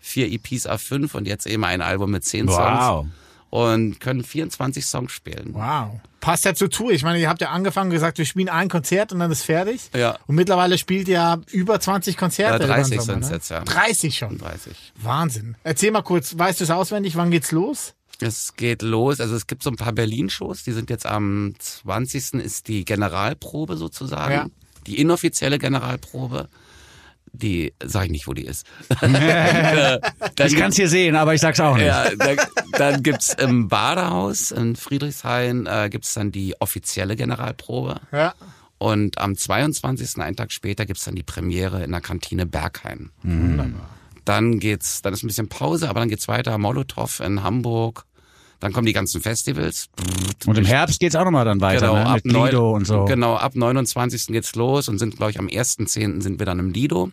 Vier 0.00 0.32
EPs 0.32 0.66
A5 0.66 1.14
und 1.14 1.26
jetzt 1.28 1.46
eben 1.46 1.62
ein 1.64 1.82
Album 1.82 2.10
mit 2.10 2.24
10 2.24 2.48
Wow. 2.48 2.56
Songs. 2.56 3.10
Und 3.50 4.00
können 4.00 4.24
24 4.24 4.84
Songs 4.84 5.12
spielen. 5.12 5.50
Wow. 5.52 6.00
Passt 6.20 6.46
ja 6.46 6.54
zur 6.54 6.70
Tour. 6.70 6.90
Ich 6.90 7.02
meine, 7.04 7.20
ihr 7.20 7.28
habt 7.28 7.42
ja 7.42 7.50
angefangen 7.50 7.90
gesagt, 7.90 8.16
wir 8.16 8.24
spielen 8.24 8.48
ein 8.48 8.68
Konzert 8.70 9.12
und 9.12 9.18
dann 9.18 9.30
ist 9.30 9.42
fertig. 9.42 9.90
Ja. 9.94 10.18
Und 10.26 10.34
mittlerweile 10.34 10.78
spielt 10.78 11.06
ihr 11.06 11.40
über 11.52 11.78
20 11.78 12.16
Konzerte. 12.16 12.64
Ja, 12.64 12.74
30 12.74 12.94
über 12.94 12.96
den 12.96 13.06
Sommer, 13.06 13.26
sind's 13.26 13.28
ne? 13.28 13.34
jetzt, 13.36 13.50
ja. 13.50 13.60
30 13.60 14.16
schon. 14.16 14.38
30. 14.38 14.92
Wahnsinn. 14.96 15.54
Erzähl 15.62 15.90
mal 15.92 16.02
kurz, 16.02 16.36
weißt 16.36 16.60
du 16.60 16.64
es 16.64 16.70
auswendig? 16.70 17.14
Wann 17.16 17.30
geht's 17.30 17.52
los? 17.52 17.94
Es 18.20 18.54
geht 18.56 18.82
los, 18.82 19.20
also 19.20 19.34
es 19.34 19.46
gibt 19.46 19.62
so 19.62 19.70
ein 19.70 19.76
paar 19.76 19.92
Berlin-Shows, 19.92 20.62
die 20.62 20.72
sind 20.72 20.90
jetzt 20.90 21.06
am 21.06 21.54
20. 21.58 22.34
ist 22.34 22.68
die 22.68 22.84
Generalprobe 22.84 23.76
sozusagen. 23.76 24.32
Ja. 24.32 24.46
Die 24.86 25.00
inoffizielle 25.00 25.58
Generalprobe. 25.58 26.48
Die, 27.32 27.72
sag 27.82 28.04
ich 28.04 28.10
nicht, 28.12 28.26
wo 28.28 28.32
die 28.32 28.44
ist. 28.44 28.66
Ich 30.46 30.56
kann 30.56 30.70
es 30.70 30.76
hier 30.76 30.88
sehen, 30.88 31.16
aber 31.16 31.34
ich 31.34 31.40
sag's 31.40 31.60
auch 31.60 31.76
nicht. 31.76 31.86
Ja, 31.86 32.10
dann, 32.16 32.36
dann 32.72 33.02
gibt's 33.02 33.34
im 33.34 33.68
Badehaus 33.68 34.50
in 34.50 34.76
Friedrichshain 34.76 35.66
äh, 35.66 35.88
gibt's 35.90 36.14
dann 36.14 36.32
die 36.32 36.60
offizielle 36.60 37.16
Generalprobe. 37.16 38.00
Ja. 38.12 38.34
Und 38.78 39.18
am 39.18 39.36
22., 39.36 40.18
einen 40.18 40.36
Tag 40.36 40.52
später, 40.52 40.86
gibt's 40.86 41.04
dann 41.04 41.14
die 41.14 41.22
Premiere 41.22 41.82
in 41.84 41.92
der 41.92 42.00
Kantine 42.00 42.46
Berghain. 42.46 43.10
Mhm. 43.22 43.76
Dann 44.24 44.58
geht's, 44.58 45.02
dann 45.02 45.12
ist 45.12 45.22
ein 45.22 45.26
bisschen 45.26 45.48
Pause, 45.48 45.88
aber 45.88 46.00
dann 46.00 46.08
geht's 46.08 46.28
weiter. 46.28 46.56
Molotow 46.58 47.20
in 47.20 47.42
Hamburg. 47.42 48.04
Dann 48.60 48.72
kommen 48.72 48.86
die 48.86 48.92
ganzen 48.94 49.20
Festivals. 49.20 49.88
Und 50.46 50.56
im 50.56 50.64
Herbst 50.64 50.98
geht's 50.98 51.14
auch 51.16 51.24
nochmal 51.24 51.44
dann 51.44 51.60
weiter, 51.60 51.88
Genau, 51.88 51.94
ne? 51.94 52.06
ab 52.06 52.20
mit 52.24 52.32
Lido 52.32 52.70
und 52.72 52.86
so. 52.86 53.04
Genau, 53.04 53.34
ab 53.36 53.54
29. 53.54 54.28
geht's 54.28 54.54
los 54.54 54.88
und 54.88 54.98
sind, 54.98 55.16
glaube 55.16 55.32
ich, 55.32 55.38
am 55.38 55.48
1.10. 55.48 56.22
sind 56.22 56.38
wir 56.38 56.46
dann 56.46 56.58
im 56.58 56.70
Lido. 56.70 57.10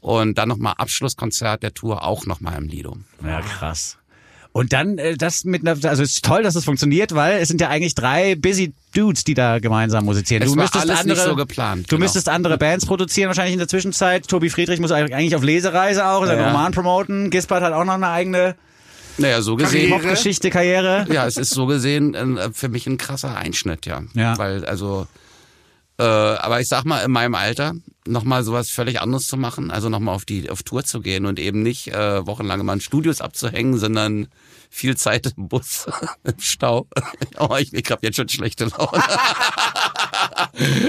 Und 0.00 0.36
dann 0.36 0.48
nochmal 0.48 0.74
Abschlusskonzert 0.76 1.62
der 1.62 1.72
Tour 1.74 2.04
auch 2.04 2.26
nochmal 2.26 2.56
im 2.58 2.68
Lido. 2.68 2.98
Ja, 3.24 3.40
krass. 3.40 3.96
Und 4.58 4.72
dann 4.72 4.98
äh, 4.98 5.16
das 5.16 5.44
mit 5.44 5.62
einer, 5.64 5.78
also 5.88 6.02
es 6.02 6.14
ist 6.14 6.24
toll, 6.24 6.42
dass 6.42 6.56
es 6.56 6.64
funktioniert, 6.64 7.14
weil 7.14 7.38
es 7.38 7.46
sind 7.46 7.60
ja 7.60 7.68
eigentlich 7.68 7.94
drei 7.94 8.34
busy 8.34 8.72
Dudes, 8.92 9.22
die 9.22 9.34
da 9.34 9.60
gemeinsam 9.60 10.04
musizieren. 10.04 10.42
Es 10.42 10.50
du 10.50 10.56
war 10.56 10.64
müsstest 10.64 10.84
alles 10.84 10.98
andere, 10.98 11.16
nicht 11.16 11.28
so 11.28 11.36
geplant, 11.36 11.86
Du 11.86 11.90
genau. 11.94 12.04
müsstest 12.04 12.28
andere 12.28 12.58
Bands 12.58 12.84
produzieren 12.84 13.28
wahrscheinlich 13.28 13.52
in 13.52 13.60
der 13.60 13.68
Zwischenzeit. 13.68 14.26
Tobi 14.26 14.50
Friedrich 14.50 14.80
muss 14.80 14.90
eigentlich 14.90 15.36
auf 15.36 15.44
Lesereise 15.44 16.04
auch, 16.08 16.26
seinen 16.26 16.40
Ja. 16.40 16.48
Roman 16.48 16.72
promoten. 16.72 17.30
Gispert 17.30 17.62
hat 17.62 17.72
auch 17.72 17.84
noch 17.84 17.94
eine 17.94 18.08
eigene 18.08 18.56
Naja, 19.16 19.42
so 19.42 19.54
gesehen. 19.54 19.90
Popgeschichte, 19.90 20.50
Karriere. 20.50 21.06
Ja, 21.08 21.24
es 21.28 21.36
ist 21.36 21.50
so 21.50 21.66
gesehen 21.66 22.16
äh, 22.16 22.50
für 22.52 22.68
mich 22.68 22.88
ein 22.88 22.98
krasser 22.98 23.36
Einschnitt, 23.36 23.86
ja. 23.86 24.02
Ja. 24.14 24.36
Weil, 24.38 24.64
also, 24.64 25.06
äh, 26.00 26.02
aber 26.02 26.60
ich 26.60 26.66
sag 26.66 26.84
mal, 26.84 27.04
in 27.04 27.12
meinem 27.12 27.36
Alter 27.36 27.74
nochmal 28.08 28.42
sowas 28.42 28.70
völlig 28.70 29.00
anderes 29.00 29.28
zu 29.28 29.36
machen, 29.36 29.70
also 29.70 29.88
nochmal 29.88 30.16
auf 30.16 30.24
die 30.24 30.50
auf 30.50 30.64
Tour 30.64 30.82
zu 30.82 31.00
gehen 31.00 31.26
und 31.26 31.38
eben 31.38 31.62
nicht 31.62 31.92
äh, 31.92 32.26
wochenlang 32.26 32.58
immer 32.58 32.72
in 32.72 32.80
Studios 32.80 33.20
abzuhängen, 33.20 33.78
sondern 33.78 34.26
viel 34.70 34.96
Zeit 34.96 35.32
im 35.36 35.48
Bus, 35.48 35.86
im 36.24 36.38
Stau. 36.38 36.86
Oh, 37.38 37.54
ich, 37.56 37.72
ich 37.72 37.88
hab 37.90 38.02
jetzt 38.02 38.16
schon 38.16 38.28
schlechte 38.28 38.64
Laune. 38.64 39.00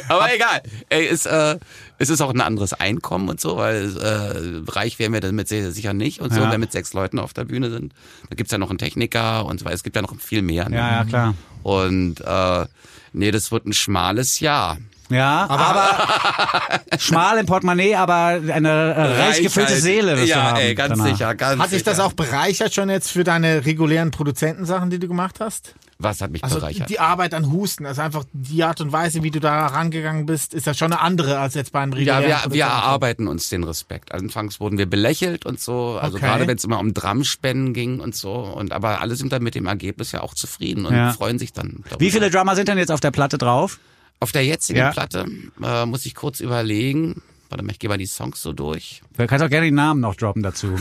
aber 0.07 0.33
egal. 0.33 0.61
Ey, 0.89 1.05
ist, 1.05 1.25
äh, 1.27 1.57
es 1.99 2.09
ist 2.09 2.21
auch 2.21 2.31
ein 2.31 2.41
anderes 2.41 2.73
Einkommen 2.73 3.29
und 3.29 3.39
so, 3.39 3.57
weil 3.57 3.95
äh, 3.97 4.71
reich 4.71 4.97
wären 4.99 5.13
wir 5.13 5.21
damit 5.21 5.47
sehr 5.47 5.71
sicher 5.71 5.93
nicht 5.93 6.21
und 6.21 6.31
so, 6.33 6.37
Ja. 6.39 6.45
wenn 6.45 6.51
wir 6.51 6.57
mit 6.57 6.71
sechs 6.71 6.93
Leuten 6.93 7.19
auf 7.19 7.33
der 7.33 7.45
Bühne 7.45 7.69
sind. 7.69 7.93
Da 8.29 8.35
gibt's 8.35 8.51
ja 8.51 8.57
noch 8.57 8.69
einen 8.69 8.79
Techniker 8.79 9.45
und 9.45 9.59
so 9.59 9.65
weiter. 9.65 9.75
Es 9.75 9.83
gibt 9.83 9.95
ja 9.95 10.01
noch 10.01 10.19
viel 10.19 10.41
mehr. 10.41 10.69
Ne? 10.69 10.77
Ja, 10.77 10.89
ja, 10.91 11.03
klar. 11.05 11.35
Und 11.63 12.21
äh, 12.21 12.65
nee, 13.13 13.31
das 13.31 13.51
wird 13.51 13.65
ein 13.65 13.73
schmales 13.73 14.39
Jahr. 14.39 14.77
Ja, 15.09 15.47
aber, 15.49 16.79
schmal 16.99 17.37
im 17.39 17.45
Portemonnaie, 17.45 17.95
aber 17.95 18.39
eine 18.53 18.69
äh, 18.69 19.21
reich 19.21 19.41
gefüllte. 19.41 19.75
Seele 19.75 20.15
wirst 20.17 20.27
ja, 20.27 20.35
du 20.35 20.41
haben. 20.51 20.57
ey, 20.57 20.75
ganz 20.75 20.97
danach. 20.97 21.05
sicher, 21.11 21.35
ganz 21.35 21.61
Hat 21.61 21.69
sich 21.71 21.83
das 21.83 21.99
auch 21.99 22.13
bereichert 22.13 22.73
schon 22.73 22.89
jetzt 22.89 23.11
für 23.11 23.23
deine 23.23 23.65
regulären 23.65 24.11
Produzentensachen, 24.11 24.89
die 24.89 24.99
du 24.99 25.07
gemacht 25.07 25.39
hast? 25.39 25.73
Was 26.01 26.21
hat 26.21 26.31
mich 26.31 26.43
Also 26.43 26.59
bereichert? 26.59 26.89
die 26.89 26.99
Arbeit 26.99 27.33
an 27.33 27.51
Husten, 27.51 27.85
also 27.85 28.01
einfach 28.01 28.23
die 28.31 28.63
Art 28.63 28.79
und 28.79 28.91
Weise, 28.93 29.21
wie 29.23 29.31
du 29.31 29.39
da 29.41 29.65
rangegangen 29.67 30.25
bist, 30.25 30.53
ist 30.53 30.65
ja 30.65 30.73
schon 30.73 30.93
eine 30.93 31.01
andere 31.01 31.39
als 31.39 31.55
jetzt 31.55 31.73
bei 31.73 31.79
einem 31.81 31.91
Ja, 31.93 31.97
regulären 32.19 32.21
wir, 32.21 32.27
wir 32.29 32.35
Produzenten. 32.41 32.59
erarbeiten 32.69 33.27
uns 33.27 33.49
den 33.49 33.63
Respekt. 33.65 34.13
Anfangs 34.13 34.59
wurden 34.61 34.77
wir 34.77 34.85
belächelt 34.85 35.45
und 35.45 35.59
so, 35.59 35.97
also 36.01 36.17
Okay. 36.17 36.25
gerade 36.27 36.47
wenn 36.47 36.55
es 36.55 36.63
immer 36.63 36.79
um 36.79 36.93
Drumspenden 36.93 37.73
ging 37.73 37.99
und 37.99 38.15
so. 38.15 38.31
Und 38.33 38.71
aber 38.71 39.01
alle 39.01 39.15
sind 39.15 39.33
dann 39.33 39.43
mit 39.43 39.55
dem 39.55 39.65
Ergebnis 39.65 40.11
ja 40.13 40.21
auch 40.21 40.33
zufrieden 40.35 40.85
und 40.85 40.95
Ja. 40.95 41.11
freuen 41.11 41.37
sich 41.39 41.51
dann. 41.51 41.83
Darüber. 41.85 41.99
Wie 41.99 42.11
viele 42.11 42.29
Drummer 42.29 42.55
sind 42.55 42.67
denn 42.69 42.77
jetzt 42.77 42.91
auf 42.91 43.01
der 43.01 43.11
Platte 43.11 43.37
drauf? 43.37 43.79
Auf 44.19 44.31
der 44.31 44.45
jetzigen 44.45 44.79
Ja. 44.79 44.91
Platte 44.91 45.25
äh, 45.63 45.85
muss 45.85 46.05
ich 46.05 46.15
kurz 46.15 46.39
überlegen. 46.39 47.21
Warte 47.49 47.63
mal, 47.63 47.71
ich 47.71 47.79
gehe 47.79 47.89
mal 47.89 47.97
die 47.97 48.05
Songs 48.05 48.41
so 48.43 48.53
durch. 48.53 49.01
Du 49.17 49.25
kannst 49.25 49.43
auch 49.43 49.49
gerne 49.49 49.65
die 49.65 49.71
Namen 49.71 50.01
noch 50.01 50.15
droppen 50.15 50.43
dazu. 50.43 50.67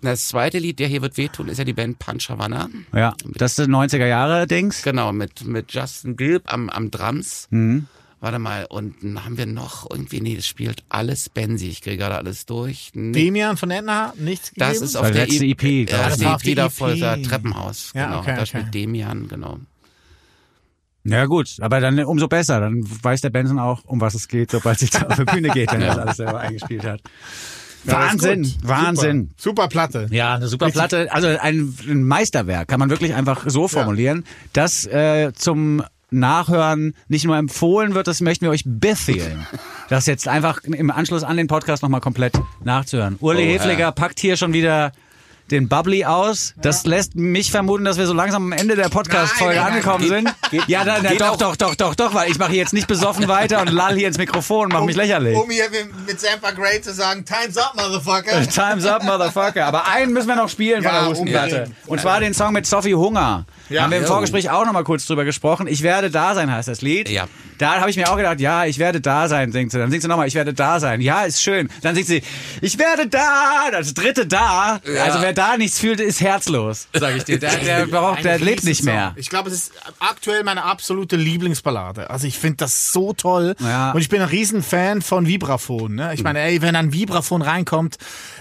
Das 0.00 0.28
zweite 0.28 0.58
Lied, 0.58 0.78
der 0.78 0.88
hier 0.88 1.02
wird 1.02 1.16
wehtun, 1.16 1.48
ist 1.48 1.58
ja 1.58 1.64
die 1.64 1.72
Band 1.72 1.98
Punch 1.98 2.28
Havana. 2.28 2.68
Ja, 2.94 3.14
das 3.24 3.58
ist 3.58 3.68
90er 3.68 4.06
Jahre 4.06 4.46
Dings. 4.46 4.82
Genau, 4.82 5.12
mit, 5.12 5.44
mit 5.44 5.72
Justin 5.72 6.16
Gilb 6.16 6.52
am, 6.52 6.68
am 6.70 6.90
Drums. 6.90 7.46
Mhm. 7.50 7.86
Warte 8.20 8.38
mal, 8.38 8.66
und 8.66 8.94
dann 9.02 9.24
haben 9.24 9.36
wir 9.36 9.46
noch 9.46 9.90
irgendwie, 9.90 10.20
nee, 10.20 10.36
das 10.36 10.46
spielt 10.46 10.84
alles 10.88 11.28
Benzi. 11.28 11.66
Ich 11.68 11.82
kriege 11.82 11.96
gerade 11.96 12.16
alles 12.16 12.46
durch. 12.46 12.90
Nee, 12.94 13.12
Demian 13.24 13.56
von 13.56 13.70
Etna, 13.72 14.12
nichts 14.16 14.52
das 14.56 14.68
gegeben? 14.74 14.84
ist 14.84 14.96
auf 14.96 15.06
die 15.08 15.12
der 15.14 15.26
letzte 15.26 15.44
EP, 15.46 15.62
Ja, 15.62 15.84
glaub 15.84 15.98
das 16.04 16.12
ist 16.18 16.22
Das 16.24 16.42
die 16.42 16.50
EP 16.50 16.54
der 16.54 16.64
davor, 16.64 16.90
EP. 16.90 16.98
der 17.00 17.22
Treppenhaus. 17.22 17.90
Ja, 17.94 18.06
genau, 18.06 18.18
okay, 18.20 18.26
da 18.30 18.36
okay. 18.42 18.46
spielt 18.46 18.74
Demian, 18.74 19.26
genau. 19.26 19.58
Ja 21.04 21.26
gut, 21.26 21.56
aber 21.60 21.80
dann 21.80 21.98
umso 22.04 22.28
besser. 22.28 22.60
Dann 22.60 22.82
weiß 23.02 23.20
der 23.22 23.30
Benson 23.30 23.58
auch, 23.58 23.84
um 23.84 24.00
was 24.00 24.14
es 24.14 24.28
geht, 24.28 24.50
sobald 24.52 24.78
sich 24.78 24.90
da 24.90 25.02
auf 25.02 25.16
die 25.16 25.24
Bühne 25.24 25.48
geht, 25.50 25.72
wenn 25.72 25.82
er 25.82 25.88
das 25.88 25.98
alles 25.98 26.16
selber 26.16 26.40
eingespielt 26.40 26.84
hat. 26.84 27.00
Ja, 27.84 27.94
Wahnsinn. 27.94 28.52
Wahnsinn. 28.62 29.30
Super, 29.36 29.62
super 29.62 29.68
Platte. 29.68 30.06
Ja, 30.10 30.34
eine 30.36 30.46
super 30.46 30.70
Platte, 30.70 31.12
also 31.12 31.26
ein, 31.26 31.74
ein 31.88 32.04
Meisterwerk, 32.04 32.68
kann 32.68 32.78
man 32.78 32.90
wirklich 32.90 33.14
einfach 33.14 33.44
so 33.48 33.66
formulieren, 33.66 34.24
dass 34.52 34.86
äh, 34.86 35.32
zum 35.34 35.82
Nachhören 36.10 36.94
nicht 37.08 37.24
nur 37.24 37.36
empfohlen 37.36 37.94
wird, 37.94 38.06
das 38.06 38.20
möchten 38.20 38.44
wir 38.44 38.50
euch 38.50 38.62
befehlen. 38.64 39.46
Das 39.88 40.06
jetzt 40.06 40.26
einfach 40.26 40.62
im 40.64 40.90
Anschluss 40.90 41.22
an 41.22 41.36
den 41.36 41.48
Podcast 41.48 41.82
nochmal 41.82 42.00
komplett 42.00 42.40
nachzuhören. 42.64 43.16
Uli 43.20 43.42
Oh, 43.42 43.46
Hefliger 43.46 43.78
ja. 43.78 43.90
packt 43.90 44.18
hier 44.20 44.38
schon 44.38 44.54
wieder 44.54 44.92
den 45.52 45.68
Bubbly 45.68 46.04
aus. 46.04 46.54
Das 46.56 46.84
lässt 46.84 47.14
mich 47.14 47.50
vermuten, 47.50 47.84
dass 47.84 47.98
wir 47.98 48.06
so 48.06 48.12
langsam 48.14 48.44
am 48.44 48.52
Ende 48.52 48.74
der 48.74 48.88
Podcast-Folge 48.88 49.54
Nein, 49.56 49.64
nein, 49.64 49.72
angekommen 49.74 50.08
sind. 50.08 50.34
ja, 50.66 50.84
dann, 50.84 51.02
dann, 51.02 51.16
doch, 51.18 51.36
doch, 51.36 51.56
doch, 51.56 51.74
doch, 51.74 51.94
doch, 51.94 52.14
weil 52.14 52.30
ich 52.30 52.38
mache 52.38 52.50
hier 52.50 52.60
jetzt 52.60 52.72
nicht 52.72 52.88
besoffen 52.88 53.28
weiter 53.28 53.60
und 53.60 53.70
lall 53.70 53.94
hier 53.94 54.08
ins 54.08 54.18
Mikrofon 54.18 54.66
und 54.66 54.72
mache 54.72 54.84
mich 54.84 54.96
lächerlich. 54.96 55.36
Um 55.36 55.50
hier 55.50 55.66
mit 56.06 56.18
Sampa 56.20 56.50
Gray 56.50 56.80
zu 56.80 56.92
sagen, 56.92 57.24
time's 57.24 57.56
up, 57.56 57.74
motherfucker. 57.76 58.46
Time's 58.48 58.86
up, 58.86 59.04
Motherfucker. 59.04 59.66
Aber 59.66 59.86
einen 59.88 60.12
müssen 60.12 60.28
wir 60.28 60.36
noch 60.36 60.48
spielen 60.48 60.82
von 60.82 60.92
Ja, 60.92 61.00
der 61.00 61.08
Hustenplatte. 61.08 61.70
Und 61.86 62.00
zwar 62.00 62.20
den 62.20 62.34
Song 62.34 62.52
mit 62.52 62.66
Sophie 62.66 62.94
Hunger. 62.94 63.44
Ja. 63.72 63.82
Haben 63.82 63.90
wir 63.90 63.98
im 63.98 64.04
Ja. 64.04 64.08
Vorgespräch 64.08 64.50
auch 64.50 64.64
noch 64.64 64.72
mal 64.72 64.84
kurz 64.84 65.06
drüber 65.06 65.24
gesprochen. 65.24 65.66
Ich 65.66 65.82
werde 65.82 66.10
da 66.10 66.34
sein 66.34 66.50
heißt 66.50 66.68
das 66.68 66.82
Lied. 66.82 67.08
Ja. 67.08 67.26
Da 67.58 67.80
habe 67.80 67.90
ich 67.90 67.96
mir 67.96 68.10
auch 68.10 68.16
gedacht, 68.16 68.40
ja, 68.40 68.64
ich 68.64 68.78
werde 68.78 69.00
da 69.00 69.28
sein, 69.28 69.52
singt 69.52 69.70
sie. 69.72 69.78
Dann 69.78 69.90
singt 69.90 70.02
sie 70.02 70.08
nochmal, 70.08 70.26
ich 70.26 70.34
werde 70.34 70.52
da 70.52 70.80
sein. 70.80 71.00
Ja, 71.00 71.22
ist 71.22 71.42
schön. 71.42 71.68
Dann 71.82 71.94
singt 71.94 72.08
sie, 72.08 72.22
ich 72.60 72.78
werde 72.78 73.06
da, 73.06 73.70
das 73.70 73.94
dritte 73.94 74.26
da. 74.26 74.80
Ja. 74.84 75.04
Also 75.04 75.20
wer 75.20 75.32
da 75.32 75.56
nichts 75.56 75.78
fühlt, 75.78 76.00
ist 76.00 76.20
herzlos, 76.20 76.88
sag 76.92 77.16
ich 77.16 77.24
dir. 77.24 77.38
Der, 77.38 77.56
der, 77.56 77.86
braucht, 77.90 78.24
der 78.24 78.38
lebt 78.38 78.64
nicht 78.64 78.82
mehr. 78.82 79.12
Ich 79.16 79.28
glaube, 79.30 79.48
es 79.48 79.54
ist 79.54 79.72
aktuell 80.00 80.42
meine 80.44 80.64
absolute 80.64 81.16
Lieblingsballade. 81.16 82.10
Also 82.10 82.26
ich 82.26 82.38
finde 82.38 82.56
das 82.58 82.90
so 82.92 83.12
toll. 83.12 83.54
Ja. 83.60 83.92
Und 83.92 84.00
ich 84.00 84.08
bin 84.08 84.20
ein 84.20 84.28
Riesenfan 84.28 85.02
von 85.02 85.26
Vibraphon. 85.26 85.94
Ne? 85.94 86.14
Ich 86.14 86.22
meine, 86.24 86.40
ey, 86.40 86.62
wenn 86.62 86.74
ein 86.74 86.92
Vibraphon 86.92 87.42
reinkommt, 87.42 87.96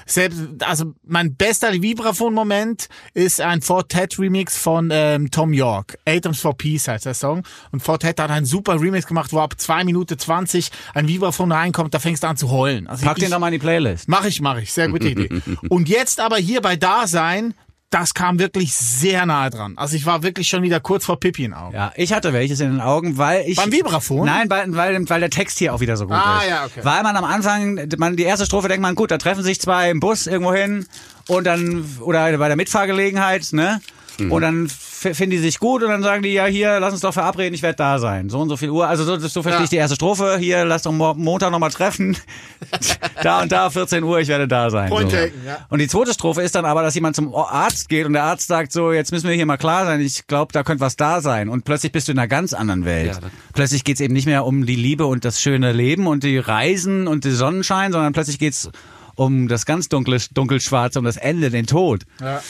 selbst, 0.06 0.40
also 0.62 0.94
mein 1.06 1.36
bester 1.36 1.72
Vibraphon-Moment 1.74 2.90
ist 3.14 3.40
ein 3.40 3.62
Fortet 3.62 4.18
Remix 4.20 4.58
von 4.58 4.90
ähm, 5.26 5.32
Tom 5.32 5.54
York. 5.54 5.98
Atoms 6.08 6.40
for 6.42 6.58
Peace 6.58 6.88
heißt 6.88 7.06
der 7.06 7.14
Song. 7.14 7.44
Und 7.72 7.82
Fortet 7.84 8.20
hat 8.20 8.30
einen 8.32 8.46
super 8.46 8.80
Remix 8.80 9.06
gemacht, 9.08 9.32
wo 9.34 9.40
ab 9.40 9.54
2 9.58 9.84
Minuten 9.84 10.18
20 10.18 10.72
ein 10.94 11.08
Vibraphon 11.08 11.52
reinkommt, 11.52 11.94
da 11.94 12.00
fängst 12.00 12.24
du 12.24 12.28
an 12.28 12.38
zu 12.38 12.50
heulen. 12.50 12.88
Also 12.88 13.06
Pack 13.06 13.18
ich, 13.18 13.24
den 13.24 13.32
doch 13.32 13.40
mal 13.40 13.48
in 13.48 13.54
die 13.54 13.60
Playlist. 13.60 14.08
Mach 14.08 14.26
ich, 14.26 14.42
mach 14.42 14.58
ich. 14.58 14.74
Sehr 14.74 14.90
gute 14.90 15.10
Idee. 15.10 15.30
Und 15.70 15.90
jetzt 15.90 16.20
aber 16.20 16.38
hier 16.38 16.62
bei 16.62 16.76
Dasein, 16.76 17.54
das 17.90 18.14
kam 18.14 18.40
wirklich 18.40 18.74
sehr 18.74 19.26
nahe 19.26 19.50
dran. 19.50 19.74
Also 19.78 19.98
ich 19.98 20.06
war 20.06 20.24
wirklich 20.24 20.48
schon 20.48 20.64
wieder 20.64 20.80
kurz 20.80 21.04
vor 21.04 21.20
Pippi 21.20 21.44
in 21.44 21.54
Augen. 21.54 21.76
Ja, 21.76 21.92
ich 21.98 22.14
hatte 22.14 22.32
welches 22.32 22.62
in 22.62 22.72
den 22.72 22.80
Augen, 22.80 23.18
weil 23.18 23.44
ich... 23.48 23.58
Beim 23.58 23.70
Vibraphon? 23.70 24.26
Nein, 24.26 24.50
weil, 24.50 24.74
weil, 24.78 25.10
weil 25.10 25.20
der 25.20 25.30
Text 25.30 25.58
hier 25.60 25.74
auch 25.74 25.82
wieder 25.82 25.98
so 25.98 26.08
gut 26.08 26.16
Ah, 26.16 26.40
ist. 26.42 26.50
ja, 26.50 26.66
okay. 26.66 26.80
Weil 26.84 27.04
man 27.04 27.18
am 27.18 27.26
Anfang, 27.26 27.90
man, 27.98 28.16
die 28.16 28.24
erste 28.24 28.46
Strophe 28.46 28.70
denkt 28.70 28.82
man, 28.82 28.96
gut, 28.96 29.12
da 29.12 29.18
treffen 29.18 29.44
sich 29.44 29.60
zwei 29.60 29.90
im 29.92 30.00
Bus 30.00 30.26
irgendwo 30.26 30.54
hin 30.54 30.86
und 31.28 31.44
dann, 31.46 31.84
oder 32.00 32.38
bei 32.38 32.48
der 32.48 32.56
Mitfahrgelegenheit, 32.56 33.50
ne? 33.52 33.82
Mhm. 34.20 34.32
Und 34.32 34.42
dann 34.42 34.72
finden 35.02 35.32
die 35.32 35.38
sich 35.40 35.58
gut 35.58 35.82
und 35.82 35.90
dann 35.90 36.04
sagen 36.04 36.22
die, 36.22 36.30
ja, 36.30 36.46
hier, 36.46 36.80
lass 36.80 36.94
uns 36.94 37.02
doch 37.02 37.14
verabreden, 37.14 37.56
ich 37.56 37.64
werde 37.64 37.78
da 37.78 37.98
sein. 37.98 38.30
So 38.30 38.40
und 38.40 38.50
so 38.50 38.58
viel 38.58 38.70
Uhr. 38.70 38.88
Also 38.88 39.04
so, 39.04 39.18
so 39.18 39.42
verstehe 39.42 39.62
Ja. 39.62 39.64
ich 39.64 39.70
die 39.72 39.78
erste 39.78 39.96
Strophe. 39.96 40.38
Hier, 40.40 40.64
lass 40.64 40.84
doch 40.84 40.92
mo 40.92 41.16
Montag 41.16 41.52
nochmal 41.52 41.72
treffen. 41.72 42.16
da 43.24 43.42
und 43.42 43.52
da, 43.52 43.70
14 43.70 44.04
Uhr, 44.04 44.20
ich 44.20 44.28
werde 44.28 44.48
da 44.48 44.70
sein. 44.70 44.90
Point 44.90 45.10
so. 45.10 45.18
taken, 45.18 45.42
ja. 45.46 45.66
Und 45.70 45.80
die 45.80 45.88
zweite 45.88 46.14
Strophe 46.14 46.42
ist 46.44 46.54
dann 46.54 46.66
aber, 46.66 46.84
dass 46.84 46.94
jemand 46.94 47.16
zum 47.16 47.34
Arzt 47.34 47.90
geht 47.90 48.06
und 48.06 48.14
der 48.14 48.24
Arzt 48.24 48.48
sagt 48.48 48.72
so, 48.72 48.92
jetzt 48.92 49.12
müssen 49.12 49.28
wir 49.28 49.36
hier 49.36 49.46
mal 49.48 49.58
klar 49.58 49.86
sein, 49.86 50.00
ich 50.02 50.28
glaube, 50.28 50.54
da 50.54 50.62
könnte 50.64 50.82
was 50.82 50.96
da 50.96 51.22
sein. 51.22 51.50
Und 51.50 51.66
plötzlich 51.66 51.92
bist 51.92 52.08
du 52.08 52.12
in 52.12 52.20
einer 52.20 52.28
ganz 52.28 52.54
anderen 52.54 52.86
Welt. 52.86 53.20
Ja, 53.22 53.30
plötzlich 53.54 53.84
geht's 53.84 54.02
eben 54.02 54.14
nicht 54.14 54.28
mehr 54.28 54.46
um 54.46 54.66
die 54.66 54.76
Liebe 54.76 55.06
und 55.08 55.26
das 55.26 55.42
schöne 55.42 55.72
Leben 55.72 56.06
und 56.06 56.24
die 56.24 56.38
Reisen 56.38 57.08
und 57.08 57.24
die 57.24 57.32
Sonnenschein, 57.32 57.92
sondern 57.92 58.14
plötzlich 58.14 58.38
geht's 58.38 58.70
um 59.16 59.48
das 59.48 59.66
ganz 59.66 59.90
dunkle, 59.90 60.18
dunkelschwarze, 60.34 61.00
um 61.00 61.06
das 61.06 61.18
Ende, 61.18 61.50
den 61.50 61.66
Tod. 61.68 62.04
Ja. 62.20 62.42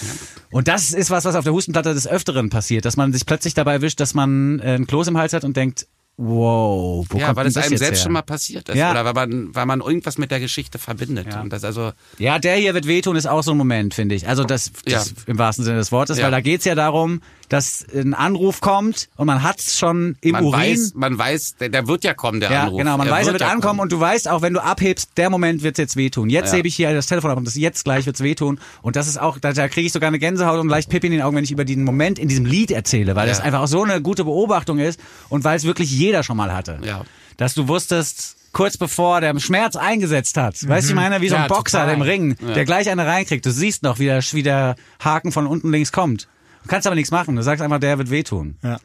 Und 0.51 0.67
das 0.67 0.91
ist 0.93 1.09
was, 1.09 1.25
was 1.25 1.35
auf 1.35 1.43
der 1.43 1.53
Hustenplatte 1.53 1.93
des 1.93 2.07
Öfteren 2.07 2.49
passiert, 2.49 2.85
dass 2.85 2.97
man 2.97 3.13
sich 3.13 3.25
plötzlich 3.25 3.53
dabei 3.53 3.73
erwischt, 3.73 3.99
dass 3.99 4.13
man 4.13 4.59
äh, 4.59 4.75
ein 4.75 4.87
Kloß 4.87 5.07
im 5.07 5.17
Hals 5.17 5.33
hat 5.33 5.43
und 5.43 5.55
denkt, 5.57 5.87
wow, 6.17 7.05
wo 7.09 7.17
ja, 7.17 7.27
kommt 7.27 7.37
weil 7.37 7.47
es 7.47 7.53
das 7.53 7.63
einem 7.63 7.71
jetzt 7.73 7.79
selbst 7.79 7.99
her? 7.99 8.03
schon 8.03 8.11
mal 8.13 8.21
passiert 8.21 8.69
ist. 8.69 8.75
Ja. 8.75 8.91
Oder 8.91 9.05
weil 9.05 9.13
man, 9.13 9.55
weil 9.55 9.65
man 9.65 9.81
irgendwas 9.81 10.17
mit 10.17 10.29
der 10.29 10.39
Geschichte 10.39 10.77
verbindet. 10.77 11.27
Ja. 11.31 11.41
Und 11.41 11.51
das 11.51 11.63
also, 11.63 11.91
Ja, 12.19 12.37
der 12.37 12.55
hier 12.57 12.73
wird 12.73 12.85
wehtun, 12.85 13.15
ist 13.15 13.25
auch 13.27 13.41
so 13.43 13.51
ein 13.51 13.57
Moment, 13.57 13.93
finde 13.93 14.15
ich. 14.15 14.27
Also 14.27 14.43
das, 14.43 14.71
das 14.85 15.09
Ja. 15.09 15.15
im 15.27 15.37
wahrsten 15.39 15.65
Sinne 15.65 15.77
des 15.77 15.91
Wortes, 15.91 16.17
Ja. 16.17 16.25
weil 16.25 16.31
da 16.31 16.41
geht's 16.41 16.65
ja 16.65 16.75
darum, 16.75 17.21
dass 17.51 17.85
ein 17.93 18.13
Anruf 18.13 18.61
kommt 18.61 19.09
und 19.17 19.27
man 19.27 19.43
hat's 19.43 19.77
schon 19.77 20.15
im 20.21 20.31
man 20.31 20.45
Urin. 20.45 20.59
weiß, 20.61 20.93
man 20.95 21.17
weiß, 21.17 21.55
der, 21.59 21.67
der 21.67 21.85
wird 21.85 22.05
ja 22.05 22.13
kommen, 22.13 22.39
der 22.39 22.49
ja, 22.49 22.63
Anruf. 22.63 22.77
genau, 22.77 22.95
man 22.97 23.09
weiß, 23.09 23.27
er 23.27 23.33
wird 23.33 23.41
ja 23.41 23.47
ankommen 23.49 23.61
kommen. 23.61 23.79
und 23.81 23.91
du 23.91 23.99
weißt 23.99 24.29
auch, 24.29 24.41
wenn 24.41 24.53
du 24.53 24.63
abhebst, 24.63 25.09
der 25.17 25.29
Moment 25.29 25.61
wird's 25.61 25.77
jetzt 25.77 25.97
wehtun. 25.97 26.29
Jetzt 26.29 26.51
Ja. 26.53 26.59
hebe 26.59 26.69
ich 26.69 26.75
hier 26.77 26.93
das 26.93 27.07
Telefon 27.07 27.29
ab 27.29 27.37
und 27.37 27.45
das 27.45 27.55
jetzt 27.55 27.83
gleich 27.83 28.05
wird's 28.05 28.21
wehtun. 28.23 28.57
Und 28.81 28.95
das 28.95 29.09
ist 29.09 29.19
auch, 29.19 29.37
da, 29.37 29.51
da 29.51 29.67
kriege 29.67 29.85
ich 29.85 29.91
sogar 29.91 30.07
eine 30.07 30.17
Gänsehaut 30.19 30.59
und 30.61 30.69
leicht 30.69 30.89
Pippi 30.89 31.07
in 31.07 31.11
den 31.11 31.21
Augen, 31.23 31.35
wenn 31.35 31.43
ich 31.43 31.51
über 31.51 31.65
diesen 31.65 31.83
Moment 31.83 32.19
in 32.19 32.29
diesem 32.29 32.45
Lied 32.45 32.71
erzähle, 32.71 33.17
weil 33.17 33.27
Ja. 33.27 33.33
das 33.33 33.41
einfach 33.43 33.59
auch 33.59 33.67
so 33.67 33.83
eine 33.83 34.01
gute 34.01 34.23
Beobachtung 34.23 34.79
ist 34.79 34.97
und 35.27 35.43
weil 35.43 35.57
es 35.57 35.65
wirklich 35.65 35.91
jeder 35.91 36.23
schon 36.23 36.37
mal 36.37 36.53
hatte. 36.53 36.79
Ja. 36.85 37.01
Dass 37.35 37.53
du 37.53 37.67
wusstest, 37.67 38.37
kurz 38.53 38.77
bevor 38.77 39.19
der 39.19 39.37
Schmerz 39.41 39.75
eingesetzt 39.75 40.37
hat. 40.37 40.55
Weißt 40.67 40.87
du, 40.87 40.91
ich 40.91 40.95
meine, 40.95 41.19
wie 41.19 41.27
so 41.29 41.35
ein 41.35 41.41
Ja, 41.43 41.47
Boxer 41.49 41.91
im 41.91 42.01
Ring, 42.01 42.37
der 42.55 42.63
gleich 42.63 42.89
eine 42.89 43.05
reinkriegt. 43.05 43.45
Du 43.45 43.51
siehst 43.51 43.83
noch, 43.83 43.99
wie 43.99 44.05
der, 44.05 44.21
wie 44.31 44.43
der 44.43 44.75
Haken 45.03 45.31
von 45.33 45.47
unten 45.47 45.69
links 45.71 45.91
kommt. 45.91 46.27
Du 46.63 46.67
kannst 46.69 46.85
aber 46.87 46.95
nichts 46.95 47.11
machen. 47.11 47.35
Du 47.35 47.43
sagst 47.43 47.61
einfach, 47.61 47.79
der 47.79 47.97
wird 47.97 48.09
wehtun. 48.09 48.57
Ja. 48.63 48.79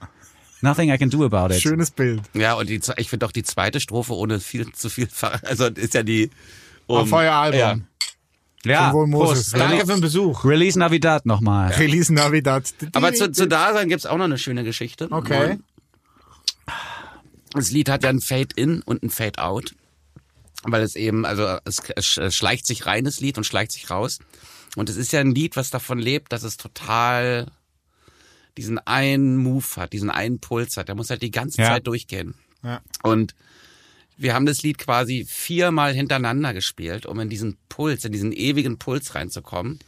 Nothing 0.62 0.90
I 0.90 0.98
can 0.98 1.10
do 1.10 1.24
about 1.24 1.54
it. 1.54 1.60
Schönes 1.60 1.90
Bild. 1.90 2.22
Ja, 2.32 2.54
und 2.54 2.68
die, 2.68 2.80
ich 2.96 3.10
finde 3.10 3.26
auch 3.26 3.32
die 3.32 3.42
zweite 3.42 3.78
Strophe 3.80 4.14
ohne 4.14 4.40
viel 4.40 4.72
zu 4.72 4.88
viel, 4.88 5.06
Ver- 5.06 5.40
also 5.44 5.66
ist 5.66 5.94
ja 5.94 6.02
die 6.02 6.30
um, 6.86 6.98
Auf 6.98 7.12
euer 7.12 7.34
Album. 7.34 7.60
Ja. 7.60 7.76
Ja, 8.64 8.92
Wohl 8.92 9.06
Moses. 9.06 9.50
Prost. 9.50 9.60
Danke 9.60 9.86
für 9.86 9.92
den 9.92 10.00
Besuch. 10.00 10.44
Release 10.44 10.76
Navidad 10.78 11.24
nochmal. 11.26 11.72
Release 11.74 12.12
Navidad. 12.12 12.72
Aber 12.94 13.12
zu, 13.12 13.30
zu 13.30 13.46
Dasein 13.46 13.88
gibt's 13.88 14.06
auch 14.06 14.16
noch 14.16 14.24
eine 14.24 14.38
schöne 14.38 14.64
Geschichte. 14.64 15.06
Okay. 15.10 15.58
Das 17.52 17.70
Lied 17.70 17.88
hat 17.88 18.02
ja 18.02 18.10
ein 18.10 18.20
Fade-In 18.20 18.82
und 18.82 19.02
ein 19.02 19.10
Fade-Out. 19.10 19.74
Weil 20.64 20.82
es 20.82 20.96
eben, 20.96 21.24
also 21.24 21.58
es, 21.64 21.80
es 21.94 22.34
schleicht 22.34 22.66
sich 22.66 22.86
rein, 22.86 23.04
das 23.04 23.20
Lied, 23.20 23.38
und 23.38 23.44
schleicht 23.44 23.70
sich 23.70 23.88
raus. 23.88 24.18
Und 24.74 24.90
es 24.90 24.96
ist 24.96 25.12
ja 25.12 25.20
ein 25.20 25.32
Lied, 25.32 25.56
was 25.56 25.70
davon 25.70 25.98
lebt, 25.98 26.32
dass 26.32 26.42
es 26.42 26.56
total 26.56 27.46
diesen 28.56 28.78
einen 28.78 29.36
Move 29.36 29.64
hat, 29.76 29.92
diesen 29.92 30.10
einen 30.10 30.40
Puls 30.40 30.76
hat. 30.76 30.88
Der 30.88 30.94
muss 30.94 31.10
halt 31.10 31.22
die 31.22 31.30
ganze 31.30 31.60
Ja. 31.60 31.68
Zeit 31.68 31.86
durchgehen. 31.86 32.34
Ja. 32.62 32.80
Und 33.02 33.34
wir 34.16 34.34
haben 34.34 34.46
das 34.46 34.62
Lied 34.62 34.78
quasi 34.78 35.26
viermal 35.28 35.92
hintereinander 35.92 36.54
gespielt, 36.54 37.06
um 37.06 37.20
in 37.20 37.28
diesen 37.28 37.58
Puls, 37.68 38.04
in 38.04 38.12
diesen 38.12 38.32
ewigen 38.32 38.78
Puls 38.78 39.14
reinzukommen. 39.14 39.78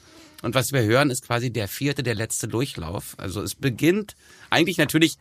Und 0.43 0.55
was 0.55 0.73
wir 0.73 0.83
hören, 0.83 1.11
ist 1.11 1.27
quasi 1.27 1.51
der 1.51 1.67
vierte, 1.67 2.03
der 2.03 2.15
letzte 2.15 2.47
Durchlauf. 2.47 3.15
Also 3.17 3.43
es 3.43 3.55
beginnt 3.55 4.15
eigentlich 4.51 4.79
natürlich 4.79 5.17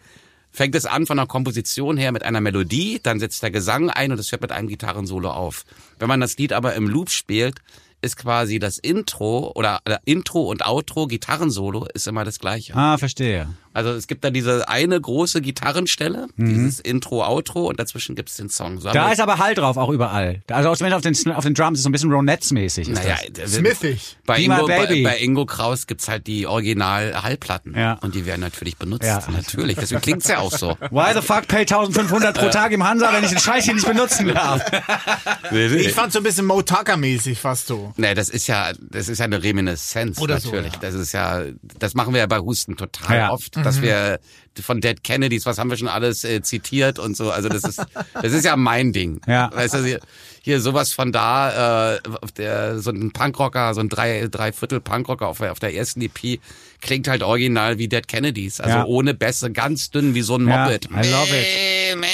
fängt 0.52 0.76
es 0.76 0.86
an 0.86 1.06
von 1.06 1.18
der 1.18 1.28
Komposition 1.28 1.98
her 1.98 2.11
mit 2.11 2.24
einer 2.24 2.41
Melodie, 2.41 2.99
dann 3.02 3.19
setzt 3.19 3.44
der 3.44 3.52
Gesang 3.52 3.90
ein 3.90 4.11
und 4.11 4.19
es 4.19 4.32
hört 4.32 4.41
mit 4.41 4.52
einem 4.52 4.68
Gitarrensolo 4.68 5.30
auf. 5.30 5.65
Wenn 5.99 6.07
man 6.07 6.19
das 6.22 6.38
Lied 6.38 6.53
aber 6.53 6.74
im 6.76 6.88
Loop 6.88 7.10
spielt, 7.11 7.60
ist 8.02 8.18
quasi 8.18 8.60
das 8.60 8.78
Intro 8.78 9.52
oder 9.56 9.80
äh, 9.86 9.98
Intro 10.06 10.44
und 10.44 10.65
Outro, 10.65 11.07
Gitarrensolo 11.07 11.88
ist 11.94 12.07
immer 12.07 12.24
das 12.24 12.40
gleiche. 12.40 12.76
Ah, 12.76 12.98
verstehe. 12.98 13.48
Also 13.77 13.91
es 13.91 14.07
gibt 14.07 14.23
da 14.23 14.31
diese 14.31 14.67
eine 14.67 14.99
große 14.99 15.39
Gitarrenstelle, 15.39 16.29
dieses 16.35 16.79
Intro, 16.79 17.23
Outro 17.23 17.67
und 17.67 17.79
dazwischen 17.79 18.15
gibt's 18.15 18.35
den 18.35 18.49
Song. 18.49 18.79
So 18.81 18.89
Da 18.89 19.11
ist 19.11 19.21
aber 19.21 19.37
Hall 19.37 19.53
drauf, 19.53 19.77
auch 19.77 19.89
überall. 19.89 20.41
Also 20.49 20.73
zumindest 20.73 21.05
auf 21.05 21.23
den, 21.23 21.31
auf 21.35 21.43
den 21.43 21.53
Drums 21.53 21.77
ist 21.77 21.83
so 21.83 21.89
ein 21.89 21.91
bisschen 21.91 22.11
Ronettes-mäßig. 22.11 22.89
naja, 22.89 23.17
das. 23.31 23.53
Smithig. 23.53 24.17
Bei 24.25 24.39
Ingo, 24.39 24.65
bei, 24.65 24.87
Baby. 24.87 25.03
bei 25.03 25.19
Ingo 25.19 25.45
Kraus 25.45 25.85
gibt's 25.85 26.07
halt 26.07 26.25
die 26.25 26.47
Original-Hallplatten. 26.47 27.75
Ja. 27.77 27.93
Und 28.01 28.15
die 28.15 28.25
werden 28.25 28.41
natürlich 28.41 28.77
benutzt. 28.77 29.05
Ja. 29.05 29.21
Natürlich. 29.31 29.75
Deswegen 29.75 30.01
klingt's 30.01 30.27
ja 30.27 30.39
auch 30.39 30.51
so. 30.51 30.69
Why 30.89 31.13
the 31.13 31.21
fuck 31.21 31.47
pay 31.47 31.59
1500 31.59 32.35
pro 32.35 32.49
Tag 32.49 32.71
im 32.71 32.83
Hansa, 32.83 33.13
wenn 33.13 33.23
ich 33.23 33.29
den 33.29 33.39
Scheiß 33.39 33.65
hier 33.65 33.75
nicht 33.75 33.87
benutzen 33.87 34.27
darf? 34.33 34.63
Ich 35.51 35.93
fand 35.93 36.11
so 36.11 36.19
ein 36.19 36.23
bisschen 36.23 36.45
Mo 36.45 36.61
Tucker-mäßig 36.61 37.39
fast 37.39 37.67
so. 37.67 37.93
Nee, 37.97 38.13
das 38.13 38.29
ist 38.29 38.47
ja, 38.47 38.71
das 38.79 39.07
ist 39.07 39.19
ja 39.19 39.25
eine 39.25 39.41
Reminiszenz 39.41 40.19
Oder 40.19 40.39
so, 40.39 40.49
natürlich. 40.51 40.73
ja. 40.73 40.79
Das 40.81 40.93
ist 40.93 41.11
ja, 41.13 41.43
das 41.79 41.93
machen 41.93 42.13
wir 42.13 42.19
ja 42.19 42.25
bei 42.27 42.39
Husten 42.39 42.75
total 42.75 43.17
Ja. 43.17 43.31
oft, 43.31 43.55
dass 43.68 43.81
wir 43.81 44.19
von 44.61 44.81
Dead 44.81 45.03
Kennedys, 45.03 45.45
was 45.45 45.57
haben 45.57 45.69
wir 45.69 45.77
schon 45.77 45.88
alles 45.88 46.23
äh, 46.23 46.41
zitiert 46.41 46.99
und 46.99 47.15
so. 47.17 47.31
Also 47.31 47.49
das 47.49 47.63
ist, 47.63 47.81
das 48.13 48.34
ist 48.34 48.45
ja 48.45 48.55
mein 48.55 48.93
Ding. 48.93 49.21
Ja. 49.27 49.49
Weißt 49.53 49.73
du, 49.75 49.84
hier, 49.84 49.99
hier 50.41 50.61
sowas 50.61 50.93
von 50.93 51.11
da, 51.11 51.95
äh, 51.95 51.99
auf 52.21 52.31
der, 52.31 52.79
so 52.79 52.91
ein 52.91 53.11
Punkrocker, 53.11 53.73
so 53.73 53.81
ein 53.81 53.89
drei, 53.89 54.27
dreiviertel 54.29 54.79
Punkrocker 54.79 55.27
auf, 55.27 55.39
der- 55.39 55.51
auf 55.51 55.59
der 55.59 55.73
ersten 55.75 56.01
EP 56.01 56.39
klingt 56.79 57.07
halt 57.07 57.23
original 57.23 57.77
wie 57.79 57.88
Dead 57.88 58.07
Kennedys. 58.07 58.59
Also 58.61 58.77
Ja. 58.77 58.85
ohne 58.85 59.13
Bässe, 59.13 59.51
ganz 59.51 59.89
dünn 59.89 60.13
wie 60.15 60.21
so 60.21 60.35
ein 60.38 60.47
Ja, 60.47 60.65
Moped. 60.65 60.85
I 60.85 61.09
love 61.09 61.95
mäh. 61.97 62.07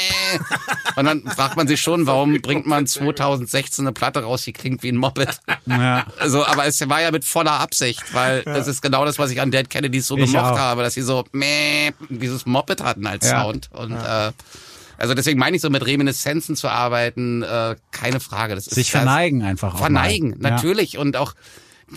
Und 0.95 1.05
dann 1.05 1.23
fragt 1.27 1.57
man 1.57 1.67
sich 1.67 1.81
schon, 1.81 2.07
warum 2.07 2.39
bringt 2.41 2.65
man 2.65 2.87
2016 2.87 3.85
eine 3.85 3.93
Platte 3.93 4.23
raus, 4.23 4.43
die 4.43 4.53
klingt 4.53 4.81
wie 4.83 4.89
ein 4.91 4.97
Moped. 4.97 5.39
Ja. 5.65 6.05
Also, 6.19 6.45
aber 6.45 6.65
es 6.65 6.87
war 6.89 7.01
ja 7.01 7.11
mit 7.11 7.25
voller 7.25 7.53
Absicht, 7.59 8.01
weil 8.13 8.43
das 8.43 8.67
ist 8.67 8.81
genau 8.81 9.05
das, 9.05 9.19
was 9.19 9.31
ich 9.31 9.41
an 9.41 9.51
Dead 9.51 9.69
Kennedys 9.69 10.07
so 10.07 10.17
Ich 10.17 10.31
gemocht 10.31 10.53
auch. 10.53 10.57
habe, 10.57 10.83
dass 10.83 10.93
sie 10.93 11.01
so 11.01 11.23
meh, 11.31 11.91
dieses 12.33 12.45
Moped 12.45 12.81
hatten 12.83 13.05
als 13.07 13.25
Ja. 13.29 13.43
Sound. 13.43 13.69
Und 13.71 13.91
äh, 13.93 14.31
also 14.97 15.13
deswegen 15.15 15.39
meine 15.39 15.55
ich 15.55 15.61
so 15.61 15.69
mit 15.69 15.85
Reminiszenzen 15.85 16.55
zu 16.55 16.67
arbeiten, 16.69 17.41
äh, 17.43 17.75
keine 17.91 18.19
Frage. 18.19 18.55
Das 18.55 18.65
Sich 18.65 18.87
das- 18.87 19.01
verneigen 19.01 19.41
einfach 19.43 19.75
auch 19.75 19.79
Verneigen, 19.79 20.29
mal. 20.39 20.49
Ja. 20.49 20.49
natürlich. 20.55 20.97
Und 20.97 21.17
auch 21.17 21.33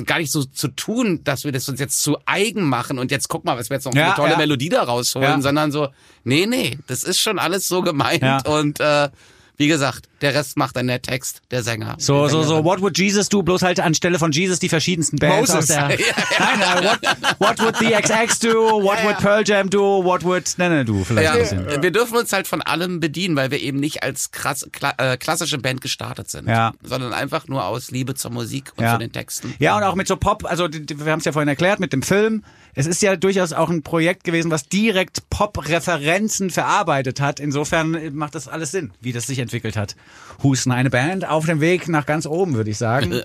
gar 0.04 0.18
nicht 0.18 0.30
so 0.32 0.44
zu 0.44 0.68
tun, 0.68 1.20
dass 1.24 1.44
wir 1.44 1.52
das 1.52 1.68
uns 1.68 1.80
jetzt 1.80 2.02
zu 2.02 2.18
eigen 2.26 2.64
machen 2.64 2.98
und 2.98 3.10
jetzt 3.10 3.28
guck 3.28 3.44
mal, 3.44 3.56
was 3.56 3.70
wir 3.70 3.76
jetzt 3.76 3.84
noch 3.86 3.94
Ja, 3.94 4.06
eine 4.06 4.14
tolle 4.14 4.32
ja. 4.32 4.36
Melodie 4.38 4.68
da 4.68 4.82
rausholen, 4.82 5.28
Ja. 5.28 5.40
sondern 5.40 5.72
so, 5.72 5.88
nee, 6.24 6.44
nee, 6.46 6.78
das 6.86 7.02
ist 7.02 7.18
schon 7.20 7.38
alles 7.38 7.66
so 7.68 7.80
gemeint 7.82 8.22
Ja. 8.22 8.42
und 8.44 8.78
äh, 8.80 9.08
wie 9.58 9.68
gesagt, 9.68 10.08
der 10.20 10.34
Rest 10.34 10.56
macht 10.56 10.76
dann 10.76 10.86
der 10.86 11.02
Text, 11.02 11.42
der 11.50 11.62
Sänger. 11.62 11.96
So, 11.98 12.28
so, 12.28 12.42
so, 12.42 12.64
what 12.64 12.80
would 12.80 12.96
Jesus 12.98 13.28
do? 13.28 13.42
Bloß 13.42 13.62
halt 13.62 13.80
anstelle 13.80 14.18
von 14.18 14.32
Jesus 14.32 14.58
die 14.58 14.68
verschiedensten 14.68 15.16
Bands 15.18 15.52
Moses. 15.52 15.54
aus 15.56 15.66
der. 15.66 15.88
Nein, 16.38 16.58
nein, 16.58 16.84
what, 16.84 17.00
what 17.38 17.58
would 17.60 17.76
the 17.78 17.90
XX 17.92 18.38
do? 18.38 18.82
What 18.82 19.02
would 19.04 19.18
Pearl 19.18 19.42
Jam 19.46 19.68
do? 19.70 20.02
What 20.04 20.24
would 20.24 20.46
Nene 20.58 20.84
do? 20.84 21.04
Vielleicht 21.04 21.30
ein 21.30 21.38
bisschen. 21.38 21.68
Ja, 21.70 21.82
wir 21.82 21.90
dürfen 21.90 22.16
uns 22.16 22.32
halt 22.32 22.46
von 22.46 22.62
allem 22.62 23.00
bedienen, 23.00 23.36
weil 23.36 23.50
wir 23.50 23.60
eben 23.60 23.78
nicht 23.80 24.02
als 24.02 24.30
krass, 24.30 24.66
kla 24.72 24.94
äh, 24.98 25.16
klassische 25.16 25.58
Band 25.58 25.80
gestartet 25.80 26.30
sind, 26.30 26.48
Ja. 26.48 26.72
sondern 26.82 27.12
einfach 27.12 27.48
nur 27.48 27.64
aus 27.64 27.90
Liebe 27.90 28.14
zur 28.14 28.30
Musik 28.30 28.72
und 28.76 28.84
Ja. 28.84 28.92
zu 28.94 28.98
den 28.98 29.12
Texten. 29.12 29.54
Ja, 29.58 29.76
und 29.76 29.82
auch 29.82 29.94
mit 29.94 30.08
so 30.08 30.16
Pop, 30.16 30.44
also 30.44 30.68
wir 30.70 31.12
haben 31.12 31.18
es 31.20 31.24
ja 31.24 31.32
vorhin 31.32 31.48
erklärt, 31.48 31.80
mit 31.80 31.92
dem 31.92 32.02
Film. 32.02 32.44
Es 32.78 32.86
ist 32.86 33.00
ja 33.00 33.16
durchaus 33.16 33.54
auch 33.54 33.70
ein 33.70 33.82
Projekt 33.82 34.24
gewesen, 34.24 34.50
was 34.50 34.68
direkt 34.68 35.30
Pop-Referenzen 35.30 36.50
verarbeitet 36.50 37.22
hat. 37.22 37.40
Insofern 37.40 38.14
macht 38.14 38.34
das 38.34 38.48
alles 38.48 38.70
Sinn, 38.70 38.92
wie 39.00 39.12
das 39.12 39.26
sich 39.26 39.38
entwickelt 39.38 39.76
hat. 39.76 39.96
Husten, 40.42 40.70
eine 40.72 40.90
Band 40.90 41.26
auf 41.26 41.46
dem 41.46 41.62
Weg 41.62 41.88
nach 41.88 42.04
ganz 42.04 42.26
oben, 42.26 42.54
würde 42.54 42.68
ich 42.68 42.76
sagen. 42.76 43.22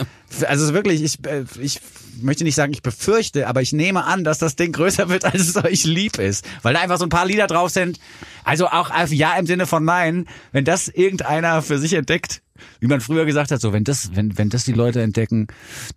Also 0.48 0.74
wirklich, 0.74 1.04
ich, 1.04 1.26
äh, 1.26 1.44
ich 1.60 1.80
möchte 2.22 2.44
nicht 2.44 2.56
sagen, 2.56 2.74
ich 2.74 2.82
befürchte, 2.84 3.48
aber 3.48 3.62
ich 3.62 3.74
nehme 3.74 4.04
an, 4.06 4.24
dass 4.24 4.38
das 4.38 4.56
Ding 4.56 4.72
größer 4.72 5.10
wird, 5.10 5.26
als 5.26 5.42
es 5.50 5.56
euch 5.64 5.84
lieb 5.86 6.20
ist. 6.20 6.46
Weil 6.62 6.74
da 6.74 6.82
einfach 6.82 6.98
so 6.98 7.06
ein 7.06 7.10
paar 7.10 7.26
Lieder 7.26 7.48
drauf 7.48 7.72
sind. 7.72 8.00
Also 8.44 8.68
auch 8.68 8.90
auf 8.92 9.12
Ja 9.12 9.38
im 9.38 9.46
Sinne 9.46 9.66
von 9.68 9.86
Nein, 9.86 10.28
wenn 10.52 10.66
das 10.66 10.88
irgendeiner 10.88 11.62
für 11.62 11.78
sich 11.80 11.94
entdeckt, 11.94 12.42
wie 12.80 12.86
man 12.86 13.02
früher 13.02 13.26
gesagt 13.26 13.50
hat, 13.50 13.60
so 13.60 13.74
wenn 13.74 13.84
das, 13.84 14.12
wenn, 14.14 14.38
wenn 14.38 14.50
das 14.52 14.66
die 14.66 14.74
Leute 14.74 15.02
entdecken, 15.02 15.48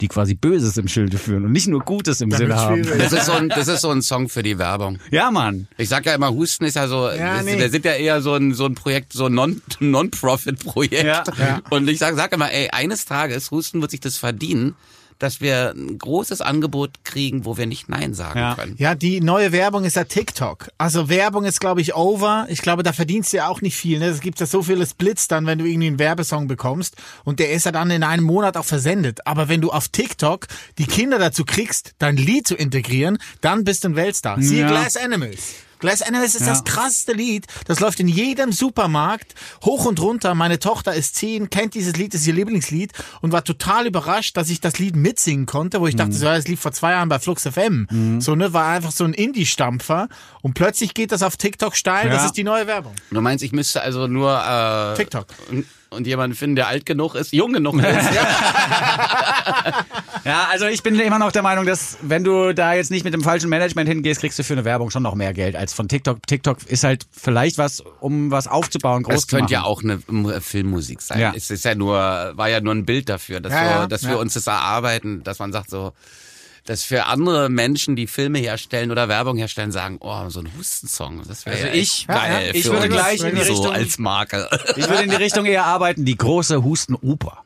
die 0.00 0.08
quasi 0.08 0.34
Böses 0.34 0.78
im 0.78 0.88
Schilde 0.88 1.18
führen 1.18 1.44
und 1.44 1.52
nicht 1.52 1.66
nur 1.68 1.80
Gutes 1.80 2.22
im 2.22 2.30
Sinne 2.30 2.56
haben. 2.56 2.82
Das 2.98 3.12
ist, 3.12 3.26
so 3.26 3.32
ein, 3.32 3.50
das 3.50 3.68
ist 3.68 3.82
so 3.82 3.90
ein 3.90 4.00
Song 4.00 4.30
für 4.30 4.42
die 4.42 4.56
Werbung. 4.58 4.98
Ja, 5.10 5.30
Mann. 5.30 5.68
Ich 5.76 5.90
sag 5.90 6.06
ja 6.06 6.14
immer, 6.14 6.30
Husten 6.32 6.64
ist 6.64 6.76
ja 6.76 6.88
so, 6.88 7.10
Ja, 7.10 7.36
das- 7.36 7.44
nee. 7.44 7.58
wir 7.58 7.68
sind 7.68 7.84
ja 7.84 7.92
eher 7.92 8.22
so 8.22 8.32
ein, 8.34 8.54
so 8.54 8.64
ein 8.64 8.74
Projekt, 8.74 9.12
so 9.12 9.26
ein 9.26 9.34
Non- 9.34 9.60
Non-Profit-Projekt. 9.78 11.04
Ja. 11.04 11.22
Ja. 11.38 11.60
Und 11.70 11.88
ich 11.88 11.98
sag, 11.98 12.14
sag 12.16 12.32
immer, 12.32 12.50
ey, 12.50 12.68
eines 12.70 13.04
Tages, 13.04 13.50
Husten 13.50 13.80
wird 13.80 13.90
sich 13.90 14.00
das 14.00 14.16
verdienen, 14.24 14.74
dass 15.20 15.40
wir 15.40 15.74
ein 15.76 15.96
großes 15.98 16.40
Angebot 16.40 17.04
kriegen, 17.04 17.44
wo 17.44 17.56
wir 17.56 17.66
nicht 17.66 17.88
Nein 17.88 18.14
sagen 18.14 18.38
Ja. 18.38 18.54
können. 18.56 18.74
Ja, 18.78 18.94
die 18.94 19.20
neue 19.20 19.52
Werbung 19.52 19.84
ist 19.84 19.94
ja 19.96 20.04
TikTok. 20.04 20.68
Also 20.76 21.08
Werbung 21.08 21.44
ist, 21.44 21.60
glaube 21.60 21.80
ich, 21.82 21.94
over. 21.94 22.46
Ich 22.48 22.62
glaube, 22.62 22.82
da 22.82 22.92
verdienst 22.92 23.32
du 23.32 23.36
ja 23.36 23.48
auch 23.48 23.60
nicht 23.60 23.76
viel. 23.76 24.00
Ne? 24.00 24.06
Es 24.06 24.20
gibt 24.20 24.40
ja 24.40 24.46
so 24.46 24.62
viele 24.62 24.84
Splits 24.84 25.28
dann, 25.28 25.46
wenn 25.46 25.58
du 25.60 25.66
irgendwie 25.66 25.86
einen 25.86 25.98
Werbesong 26.00 26.48
bekommst. 26.48 26.96
Und 27.22 27.38
der 27.38 27.52
ist 27.52 27.64
ja 27.64 27.72
dann 27.72 27.90
in 27.92 28.02
einem 28.02 28.24
Monat 28.24 28.56
auch 28.56 28.64
versendet. 28.64 29.26
Aber 29.26 29.48
wenn 29.48 29.60
du 29.60 29.70
auf 29.70 29.88
TikTok 29.88 30.46
die 30.78 30.86
Kinder 30.86 31.18
dazu 31.18 31.44
kriegst, 31.44 31.92
dein 31.98 32.16
Lied 32.16 32.48
zu 32.48 32.56
integrieren, 32.56 33.18
dann 33.40 33.62
bist 33.64 33.84
du 33.84 33.88
ein 33.90 33.96
Weltstar. 33.96 34.40
Ja. 34.40 34.66
Glass 34.66 34.96
Animals. 34.96 35.54
Glass 35.84 36.00
Animals 36.00 36.34
ist 36.34 36.40
Ja. 36.46 36.48
das 36.48 36.64
krasseste 36.64 37.12
Lied. 37.12 37.46
Das 37.66 37.78
läuft 37.80 38.00
in 38.00 38.08
jedem 38.08 38.52
Supermarkt 38.52 39.34
hoch 39.64 39.84
und 39.84 40.00
runter. 40.00 40.34
Meine 40.34 40.58
Tochter 40.58 40.94
ist 40.94 41.14
zehn, 41.14 41.50
kennt 41.50 41.74
dieses 41.74 41.94
Lied, 41.96 42.14
ist 42.14 42.26
ihr 42.26 42.32
Lieblingslied 42.32 42.92
und 43.20 43.32
war 43.32 43.44
total 43.44 43.86
überrascht, 43.86 44.34
dass 44.38 44.48
ich 44.48 44.60
das 44.62 44.78
Lied 44.78 44.96
mitsingen 44.96 45.44
konnte, 45.44 45.82
wo 45.82 45.86
ich 45.86 45.92
Mhm. 45.94 45.98
dachte, 45.98 46.12
so, 46.14 46.24
ja, 46.24 46.36
das 46.36 46.48
lief 46.48 46.60
vor 46.60 46.72
zwei 46.72 46.92
Jahren 46.92 47.10
bei 47.10 47.18
Flux 47.18 47.42
FM. 47.46 48.18
So, 48.20 48.34
ne, 48.34 48.54
war 48.54 48.68
einfach 48.68 48.92
so 48.92 49.04
ein 49.04 49.12
Indie-Stampfer 49.12 50.08
und 50.40 50.54
plötzlich 50.54 50.94
geht 50.94 51.12
das 51.12 51.22
auf 51.22 51.36
TikTok 51.36 51.76
steil. 51.76 52.08
Das 52.08 52.20
Ja. 52.22 52.26
ist 52.26 52.36
die 52.38 52.44
neue 52.44 52.66
Werbung. 52.66 52.94
Du 53.10 53.20
meinst, 53.20 53.44
ich 53.44 53.52
müsste 53.52 53.82
also 53.82 54.06
nur 54.06 54.32
äh, 54.42 54.96
TikTok. 54.96 55.26
Und, 55.94 56.06
jemanden 56.06 56.36
finden, 56.36 56.56
der 56.56 56.68
alt 56.68 56.86
genug 56.86 57.14
ist, 57.14 57.32
jung 57.32 57.52
genug 57.52 57.82
ist. 57.82 57.86
Ja, 60.24 60.48
also 60.50 60.66
ich 60.66 60.82
bin 60.82 60.98
immer 60.98 61.18
noch 61.18 61.32
der 61.32 61.42
Meinung, 61.42 61.66
dass 61.66 61.98
wenn 62.00 62.24
du 62.24 62.54
da 62.54 62.72
jetzt 62.72 62.90
nicht 62.90 63.04
mit 63.04 63.12
dem 63.12 63.22
falschen 63.22 63.50
Management 63.50 63.88
hingehst, 63.88 64.20
kriegst 64.20 64.38
du 64.38 64.42
für 64.42 64.54
eine 64.54 64.64
Werbung 64.64 64.90
schon 64.90 65.02
noch 65.02 65.14
mehr 65.14 65.34
Geld 65.34 65.54
als 65.54 65.74
von 65.74 65.86
TikTok. 65.86 66.26
TikTok 66.26 66.62
ist 66.66 66.82
halt 66.82 67.06
vielleicht 67.10 67.58
was, 67.58 67.82
um 68.00 68.30
was 68.30 68.48
aufzubauen, 68.48 69.02
groß 69.02 69.14
Es 69.14 69.26
könnte 69.26 69.52
ja 69.52 69.64
auch 69.64 69.82
eine 69.82 70.00
ähm, 70.08 70.32
Filmmusik 70.40 71.02
sein. 71.02 71.20
Ja. 71.20 71.32
Es 71.36 71.50
ist 71.50 71.64
ja 71.66 71.74
nur, 71.74 71.96
war 71.98 72.48
ja 72.48 72.60
nur 72.62 72.74
ein 72.74 72.86
Bild 72.86 73.10
dafür, 73.10 73.40
dass, 73.40 73.52
Ja, 73.52 73.82
wir, 73.82 73.86
dass 73.86 74.08
wir 74.08 74.18
uns 74.18 74.32
das 74.32 74.46
erarbeiten, 74.46 75.22
dass 75.24 75.38
man 75.40 75.52
sagt 75.52 75.68
so, 75.68 75.92
dass 76.64 76.82
für 76.82 77.06
andere 77.06 77.48
Menschen, 77.50 77.94
die 77.96 78.06
Filme 78.06 78.38
herstellen 78.38 78.90
oder 78.90 79.08
Werbung 79.08 79.36
herstellen, 79.36 79.70
sagen, 79.72 79.98
oh, 80.00 80.28
so 80.30 80.40
ein 80.40 80.50
Hustensong, 80.56 81.22
das 81.28 81.44
wäre 81.46 81.56
Also 81.56 81.66
ja 81.68 81.72
ich- 81.74 81.80
echt 81.82 82.08
ja, 82.08 82.14
geil. 82.14 82.46
ja, 82.46 82.52
ich 82.54 82.62
für 82.64 82.72
würde 82.72 82.84
uns 82.86 82.94
gleich 82.94 83.20
in 83.22 83.34
die 83.36 83.42
so 83.44 83.52
Richtung- 83.52 83.72
als 83.74 83.98
Marke. 83.98 84.48
Ich 84.76 84.88
würde 84.88 85.02
in 85.02 85.10
die 85.10 85.16
Richtung 85.16 85.44
eher 85.44 85.64
arbeiten, 85.66 86.04
die 86.04 86.16
große 86.16 86.62
Hustenoper. 86.64 87.38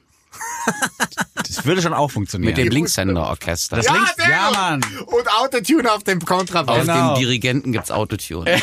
Das 1.35 1.65
würde 1.65 1.81
schon 1.83 1.95
auch 1.95 2.11
funktionieren. 2.11 2.51
Mit 2.51 2.59
dem 2.59 2.69
Linkshänder-Orchester. 2.71 3.77
Das 3.77 3.87
links, 3.89 4.15
ja, 4.29 4.51
Mann. 4.53 4.81
Und 5.07 5.27
Autotune 5.41 5.91
auf 5.91 6.05
dem 6.05 6.21
Kontrabass. 6.25 6.77
Auf 6.81 6.83
Genau. 6.83 7.15
dem 7.15 7.21
Dirigenten 7.21 7.73
gibt's 7.73 7.91
Autotune. 7.91 8.57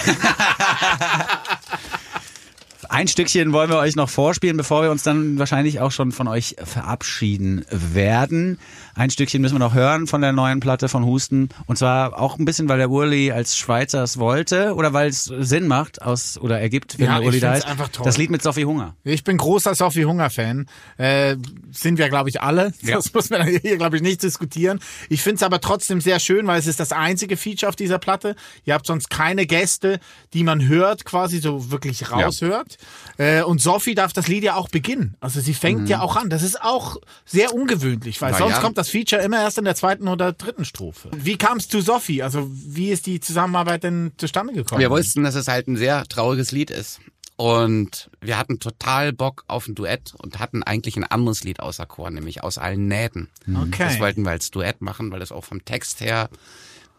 Ein 2.95 3.09
Stückchen 3.09 3.51
wollen 3.51 3.69
wir 3.69 3.79
euch 3.79 3.97
noch 3.97 4.09
vorspielen, 4.09 4.55
bevor 4.55 4.81
wir 4.81 4.89
uns 4.89 5.03
dann 5.03 5.37
wahrscheinlich 5.37 5.81
auch 5.81 5.91
schon 5.91 6.13
von 6.13 6.29
euch 6.29 6.55
verabschieden 6.63 7.65
werden. 7.69 8.57
Ein 8.93 9.09
Stückchen 9.09 9.41
müssen 9.41 9.55
wir 9.55 9.59
noch 9.59 9.73
hören 9.73 10.07
von 10.07 10.21
der 10.21 10.31
neuen 10.31 10.61
Platte 10.61 10.87
von 10.87 11.03
Husten. 11.03 11.49
Und 11.65 11.77
zwar 11.77 12.17
auch 12.17 12.39
ein 12.39 12.45
bisschen, 12.45 12.69
weil 12.69 12.77
der 12.77 12.89
Urli 12.89 13.33
als 13.33 13.57
Schweizer 13.57 14.01
es 14.01 14.17
wollte 14.17 14.75
oder 14.75 14.93
weil 14.93 15.09
es 15.09 15.25
Sinn 15.25 15.67
macht 15.67 16.01
aus 16.01 16.37
oder 16.37 16.61
ergibt, 16.61 16.97
wenn 16.97 17.07
Ja, 17.07 17.17
der 17.17 17.25
Urli 17.27 17.41
da 17.41 17.55
ist. 17.55 17.67
einfach 17.67 17.89
toll. 17.89 18.05
Das 18.05 18.17
Lied 18.17 18.29
mit 18.29 18.41
Sophie 18.41 18.63
Hunger. 18.63 18.95
Ich 19.03 19.25
bin 19.25 19.35
großer 19.35 19.75
Sophie 19.75 20.05
Hunger-Fan. 20.05 20.65
Äh, 20.95 21.35
sind 21.71 21.97
wir, 21.97 22.07
glaube 22.07 22.29
ich, 22.29 22.41
alle. 22.41 22.71
Ja. 22.81 22.95
Das 22.95 23.13
muss 23.13 23.29
man 23.29 23.45
hier, 23.61 23.75
glaube 23.75 23.97
ich, 23.97 24.03
nicht 24.03 24.23
diskutieren. 24.23 24.79
Ich 25.09 25.21
finde 25.21 25.35
es 25.35 25.43
aber 25.43 25.59
trotzdem 25.59 25.99
sehr 25.99 26.21
schön, 26.21 26.47
weil 26.47 26.59
es 26.59 26.67
ist 26.67 26.79
das 26.79 26.93
einzige 26.93 27.35
Feature 27.35 27.67
auf 27.67 27.75
dieser 27.75 27.99
Platte. 27.99 28.37
Ihr 28.63 28.73
habt 28.73 28.87
sonst 28.87 29.09
keine 29.09 29.45
Gäste, 29.45 29.99
die 30.33 30.45
man 30.45 30.65
hört, 30.65 31.03
quasi 31.03 31.39
so 31.39 31.71
wirklich 31.71 32.09
raushört. 32.09 32.77
Äh, 33.17 33.43
und 33.43 33.61
Sophie 33.61 33.95
darf 33.95 34.13
das 34.13 34.27
Lied 34.27 34.43
ja 34.43 34.55
auch 34.55 34.69
beginnen. 34.69 35.15
Also 35.19 35.39
sie 35.39 35.53
fängt 35.53 35.87
ja 35.87 36.01
auch 36.01 36.15
an. 36.15 36.29
Das 36.29 36.43
ist 36.43 36.61
auch 36.61 36.97
sehr 37.25 37.53
ungewöhnlich, 37.53 38.21
weil 38.21 38.31
Na 38.31 38.37
sonst 38.37 38.55
ja. 38.55 38.61
kommt 38.61 38.77
das 38.77 38.89
Feature 38.89 39.21
immer 39.21 39.41
erst 39.41 39.57
in 39.57 39.65
der 39.65 39.75
zweiten 39.75 40.07
oder 40.07 40.33
dritten 40.33 40.65
Strophe. 40.65 41.09
Wie 41.15 41.37
kam 41.37 41.57
es 41.57 41.69
zu 41.69 41.81
Sophie? 41.81 42.23
Also 42.23 42.49
wie 42.51 42.89
ist 42.89 43.05
die 43.05 43.19
Zusammenarbeit 43.19 43.83
denn 43.83 44.11
zustande 44.17 44.53
gekommen? 44.53 44.81
Wir 44.81 44.89
wussten, 44.89 45.23
dass 45.23 45.35
es 45.35 45.47
halt 45.47 45.67
ein 45.67 45.77
sehr 45.77 46.03
trauriges 46.05 46.51
Lied 46.51 46.71
ist. 46.71 46.99
Und 47.37 48.09
wir 48.21 48.37
hatten 48.37 48.59
total 48.59 49.11
Bock 49.11 49.43
auf 49.47 49.67
ein 49.67 49.75
Duett 49.75 50.13
und 50.17 50.39
hatten 50.39 50.63
eigentlich 50.63 50.95
ein 50.95 51.03
anderes 51.03 51.43
Lied 51.43 51.59
außer 51.59 51.85
Chor, 51.85 52.09
nämlich 52.09 52.43
aus 52.43 52.57
allen 52.57 52.87
Nähten. 52.87 53.29
Okay. 53.49 53.83
Das 53.83 53.99
wollten 53.99 54.23
wir 54.23 54.31
als 54.31 54.51
Duett 54.51 54.81
machen, 54.81 55.11
weil 55.11 55.19
das 55.19 55.33
auch 55.33 55.43
vom 55.43 55.63
Text 55.65 55.99
her 55.99 56.29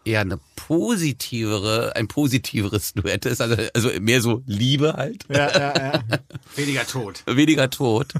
eher 0.07 0.21
eine 0.21 0.39
positivere, 0.55 1.95
ein 1.95 2.07
positiveres 2.07 2.93
Duett 2.93 3.25
ist, 3.25 3.41
also, 3.41 3.55
also 3.73 3.89
mehr 3.99 4.21
so 4.21 4.41
Liebe 4.45 4.93
halt, 4.93 5.25
Ja, 5.29 5.49
ja, 5.51 5.73
ja. 5.77 6.03
Weniger 6.55 6.85
tot. 6.87 7.23
weniger 7.25 7.69
Tod. 7.69 8.13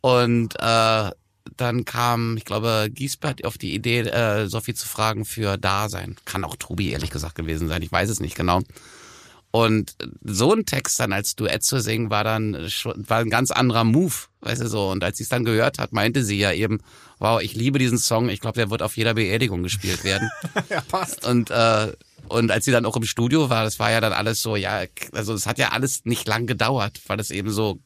Und 0.00 0.54
äh, 0.58 1.10
dann 1.56 1.84
kam, 1.84 2.36
ich 2.36 2.44
glaube, 2.44 2.88
Giesbert 2.92 3.44
auf 3.44 3.58
die 3.58 3.74
Idee, 3.74 4.00
äh, 4.00 4.46
Sophie 4.48 4.74
zu 4.74 4.86
fragen 4.88 5.24
für 5.24 5.58
Dasein. 5.58 6.16
Kann 6.24 6.44
auch 6.44 6.56
Tobi 6.56 6.90
ehrlich 6.90 7.10
gesagt 7.10 7.34
gewesen 7.34 7.68
sein, 7.68 7.82
ich 7.82 7.92
weiß 7.92 8.08
es 8.08 8.20
nicht 8.20 8.36
genau. 8.36 8.62
Und 9.52 9.96
so 10.24 10.54
ein 10.54 10.64
Text 10.64 10.98
dann 10.98 11.12
als 11.12 11.36
Duett 11.36 11.62
zu 11.62 11.78
singen, 11.78 12.08
war 12.08 12.24
dann 12.24 12.70
schon, 12.70 13.08
war 13.08 13.18
ein 13.18 13.28
ganz 13.28 13.50
anderer 13.50 13.84
Move, 13.84 14.14
weißt 14.40 14.62
du 14.62 14.68
so. 14.68 14.90
Und 14.90 15.04
als 15.04 15.18
sie 15.18 15.24
es 15.24 15.28
dann 15.28 15.44
gehört 15.44 15.78
hat, 15.78 15.92
meinte 15.92 16.24
sie 16.24 16.38
ja 16.38 16.52
eben, 16.52 16.80
wow, 17.18 17.40
ich 17.40 17.54
liebe 17.54 17.78
diesen 17.78 17.98
Song, 17.98 18.30
ich 18.30 18.40
glaube, 18.40 18.54
der 18.54 18.70
wird 18.70 18.82
auf 18.82 18.96
jeder 18.96 19.12
Beerdigung 19.12 19.62
gespielt 19.62 20.04
werden. 20.04 20.30
ja, 20.70 20.80
passt. 20.80 21.26
Und 21.26 21.50
äh, 21.50 21.92
und 22.28 22.50
als 22.50 22.64
sie 22.64 22.70
dann 22.70 22.86
auch 22.86 22.96
im 22.96 23.04
Studio 23.04 23.50
war, 23.50 23.64
das 23.64 23.78
war 23.78 23.90
ja 23.90 24.00
dann 24.00 24.14
alles 24.14 24.40
so, 24.40 24.56
ja, 24.56 24.84
also 25.12 25.34
es 25.34 25.46
hat 25.46 25.58
ja 25.58 25.72
alles 25.72 26.04
nicht 26.04 26.26
lang 26.26 26.46
gedauert, 26.46 27.00
weil 27.06 27.20
es 27.20 27.30
eben 27.30 27.50
so 27.50 27.78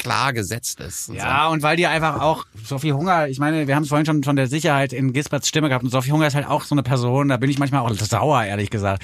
klar 0.00 0.32
gesetzt 0.32 0.80
ist. 0.80 1.08
und 1.10 1.16
Ja, 1.16 1.46
und 1.48 1.62
weil 1.62 1.76
die 1.76 1.86
einfach 1.86 2.20
auch 2.20 2.46
Sophie 2.64 2.92
Hunger, 2.92 3.28
ich 3.28 3.38
meine, 3.38 3.66
wir 3.68 3.76
haben 3.76 3.82
es 3.84 3.88
vorhin 3.88 4.06
schon 4.06 4.22
von 4.24 4.34
der 4.36 4.46
Sicherheit 4.48 4.92
in 4.92 5.12
Gisberts 5.12 5.48
Stimme 5.48 5.68
gehabt 5.68 5.84
und 5.84 5.90
Sophie 5.90 6.10
Hunger 6.12 6.26
ist 6.26 6.34
halt 6.34 6.46
auch 6.48 6.64
so 6.64 6.74
eine 6.74 6.82
Person, 6.82 7.28
da 7.28 7.36
bin 7.36 7.50
ich 7.50 7.58
manchmal 7.58 7.82
auch 7.82 7.90
sauer, 7.94 8.42
ehrlich 8.44 8.70
gesagt. 8.70 9.02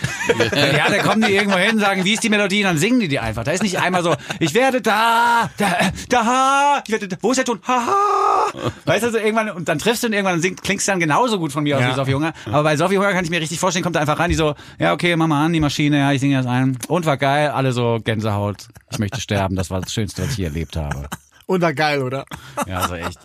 ja, 0.55 0.89
da 0.91 0.99
kommen 1.03 1.23
die 1.23 1.33
irgendwo 1.35 1.59
hin, 1.59 1.79
sagen, 1.79 2.05
wie 2.05 2.15
ist 2.15 2.25
die 2.25 2.29
Melodie, 2.31 2.61
und 2.63 2.65
dann 2.71 2.79
singen 2.79 3.01
die 3.01 3.09
die 3.09 3.19
einfach. 3.21 3.45
Da 3.45 3.53
ist 3.53 3.63
nicht 3.63 3.79
einmal 3.79 4.03
so, 4.03 4.15
ich 4.41 4.55
werde 4.55 4.81
da, 4.81 5.51
da, 5.59 5.67
da, 6.09 6.83
ich 6.87 6.93
werde, 6.93 7.09
da, 7.09 7.17
wo 7.21 7.31
ist 7.31 7.37
der 7.37 7.45
Ton? 7.45 7.61
Haha. 7.67 8.47
Weißt 8.85 9.05
du, 9.05 9.11
so 9.13 9.19
irgendwann, 9.19 9.51
und 9.51 9.69
dann 9.69 9.79
triffst 9.79 10.03
du 10.03 10.07
ihn 10.09 10.13
irgendwann 10.15 10.35
und 10.37 10.41
singt, 10.43 10.63
klingst 10.63 10.89
dann 10.89 11.01
genauso 11.01 11.39
gut 11.39 11.53
von 11.53 11.63
mir 11.63 11.77
aus 11.77 11.83
Ja. 11.83 11.91
wie 11.91 11.95
Sophie 11.95 12.15
Hunger. 12.15 12.33
Aber 12.47 12.63
bei 12.63 12.77
Sophie 12.77 12.97
Hunger 12.99 13.13
kann 13.13 13.25
ich 13.25 13.31
mir 13.31 13.41
richtig 13.41 13.59
vorstellen, 13.61 13.83
kommt 13.83 13.97
da 13.97 14.01
einfach 14.01 14.19
rein, 14.19 14.31
die 14.31 14.37
so, 14.37 14.55
ja, 14.79 14.93
okay, 14.93 15.15
mach 15.17 15.27
mal 15.27 15.45
an, 15.45 15.53
die 15.53 15.61
Maschine, 15.61 15.99
ja, 15.99 16.13
ich 16.13 16.21
singe 16.21 16.37
das 16.39 16.47
ein. 16.47 16.79
Und 16.89 17.07
war 17.07 17.17
geil, 17.17 17.49
alle 17.51 17.73
so 17.73 17.99
Gänsehaut. 18.03 18.69
Ich 18.91 18.99
möchte 18.99 19.21
sterben, 19.21 19.57
das 19.57 19.71
war 19.71 19.81
das 19.81 19.93
Schönste, 19.93 20.23
was 20.23 20.31
ich 20.33 20.37
je 20.39 20.45
erlebt 20.45 20.77
habe. 20.77 20.86
Und 21.47 21.61
war 21.61 21.75
geil, 21.75 22.03
oder? 22.03 22.25
Ja, 22.67 22.81
also 22.81 22.95
echt. 22.97 23.19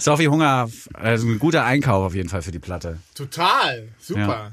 Sophie 0.00 0.26
Hunger, 0.26 0.68
also 0.92 1.28
ein 1.28 1.38
guter 1.38 1.64
Einkauf 1.64 2.04
auf 2.04 2.14
jeden 2.16 2.28
Fall 2.28 2.42
für 2.42 2.50
die 2.50 2.58
Platte. 2.58 2.98
Total. 3.14 3.88
Super. 4.00 4.52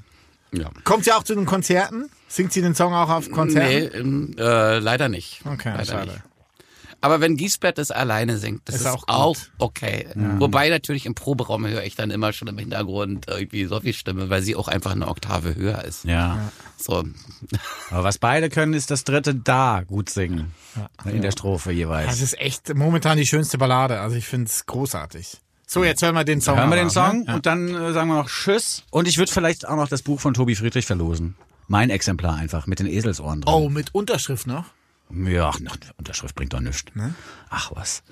so. 0.52 0.62
Ja. 0.62 0.70
Kommt 0.84 1.04
sie 1.06 1.12
auch 1.12 1.24
zu 1.24 1.34
den 1.34 1.46
Konzerten? 1.48 2.10
Singt 2.28 2.54
sie 2.54 2.62
den 2.62 2.76
Song 2.76 2.94
auch 2.94 3.10
auf 3.10 3.28
Nee, 3.28 3.34
Konzerten? 3.34 3.98
ähm, 3.98 4.36
äh, 4.38 4.78
leider 4.80 5.10
nicht. 5.10 5.42
Okay, 5.46 5.72
leider 5.72 5.86
schade. 5.86 6.12
Nicht. 6.12 6.22
Aber 7.00 7.22
wenn 7.22 7.38
Giesbert 7.38 7.78
es 7.78 7.92
alleine 7.92 8.38
singt, 8.38 8.62
das 8.66 8.76
Ist 8.76 8.82
ist, 8.82 8.88
auch 8.88 9.04
auch, 9.08 9.38
okay. 9.60 10.08
Wobei 10.40 10.70
natürlich 10.70 11.06
im 11.06 11.14
Proberaum 11.14 11.66
höre 11.68 11.84
ich 11.84 11.96
dann 11.96 12.10
immer 12.10 12.34
schon 12.34 12.48
im 12.48 12.58
Hintergrund 12.58 13.26
irgendwie 13.28 13.66
Sophies 13.66 13.98
Stimme, 13.98 14.30
weil 14.30 14.42
sie 14.42 14.56
auch 14.56 14.68
einfach 14.68 14.92
eine 14.92 15.08
Oktave 15.08 15.56
höher 15.56 15.84
ist. 15.86 16.06
Ja. 16.06 16.52
So, 16.78 17.04
Aber 17.92 18.04
was 18.04 18.18
beide 18.18 18.50
können, 18.50 18.74
ist 18.74 18.90
das 18.92 19.04
dritte 19.04 19.36
Da 19.36 19.84
gut 19.86 20.10
singen. 20.10 20.54
In 21.06 21.22
der 21.22 21.32
Strophe 21.32 21.70
Das 21.70 21.78
jeweils. 21.78 22.22
ist 22.22 22.40
echt 22.40 22.74
momentan 22.76 23.18
die 23.18 23.26
schönste 23.28 23.58
Ballade. 23.58 24.00
Also 24.00 24.16
ich 24.16 24.26
finde 24.26 24.48
es 24.48 24.66
großartig. 24.66 25.38
So, 25.66 25.84
jetzt 25.84 26.02
hören 26.02 26.16
wir 26.16 26.24
den 26.24 26.40
Song. 26.42 26.58
Hören 26.58 26.70
wir 26.70 26.78
den 26.78 26.90
Song 26.90 27.20
ne? 27.20 27.26
Ja. 27.28 27.36
und 27.36 27.46
dann 27.46 27.68
äh, 27.70 27.94
sagen 27.94 28.08
wir 28.10 28.16
noch 28.16 28.30
Tschüss. 28.30 28.84
Und 28.90 29.08
ich 29.08 29.18
würde 29.18 29.32
vielleicht 29.32 29.68
auch 29.68 29.76
noch 29.76 29.88
das 29.90 30.02
Buch 30.02 30.20
von 30.20 30.34
Tobi 30.34 30.56
Friedrich 30.56 30.86
verlosen. 30.86 31.36
Mein 31.68 31.90
Exemplar 31.90 32.36
einfach 32.38 32.68
mit 32.68 32.80
den 32.80 32.88
Eselsohren 32.88 33.42
drin. 33.42 33.54
Oh, 33.54 33.70
mit 33.70 33.94
Unterschrift 33.94 34.48
noch? 34.48 34.66
Ja, 35.14 35.50
ach, 35.50 35.60
Unterschrift 35.98 36.36
bringt 36.36 36.54
doch 36.54 36.60
nichts. 36.60 36.92
Ach 37.50 37.72
was. 37.74 38.04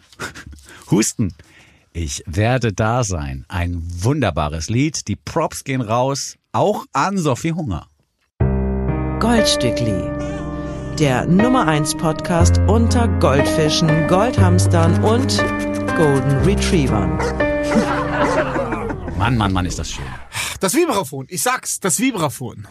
Husten. 0.91 1.33
Ich 1.93 2.23
werde 2.25 2.73
da 2.73 3.03
sein. 3.03 3.45
Ein 3.47 3.81
wunderbares 4.03 4.69
Lied. 4.69 5.07
Die 5.07 5.15
Props 5.15 5.63
gehen 5.63 5.81
raus. 5.81 6.37
Auch 6.51 6.85
an 6.93 7.17
Sophie 7.17 7.53
Hunger. 7.53 7.87
Goldstückli. 9.19 10.03
Der 10.99 11.25
Nummer 11.25 11.67
1 11.67 11.95
Podcast 11.95 12.57
unter 12.67 13.07
Goldfischen, 13.19 14.07
Goldhamstern 14.07 15.03
und 15.03 15.37
Golden 15.97 16.37
Retrievern. 16.43 17.17
Mann, 19.17 19.37
Mann, 19.37 19.53
Mann, 19.53 19.65
ist 19.65 19.79
das 19.79 19.91
schön. 19.91 20.05
Das 20.59 20.73
Vibraphon. 20.73 21.25
Ich 21.29 21.41
sag's, 21.41 21.79
das 21.79 21.99
Vibraphon. 21.99 22.67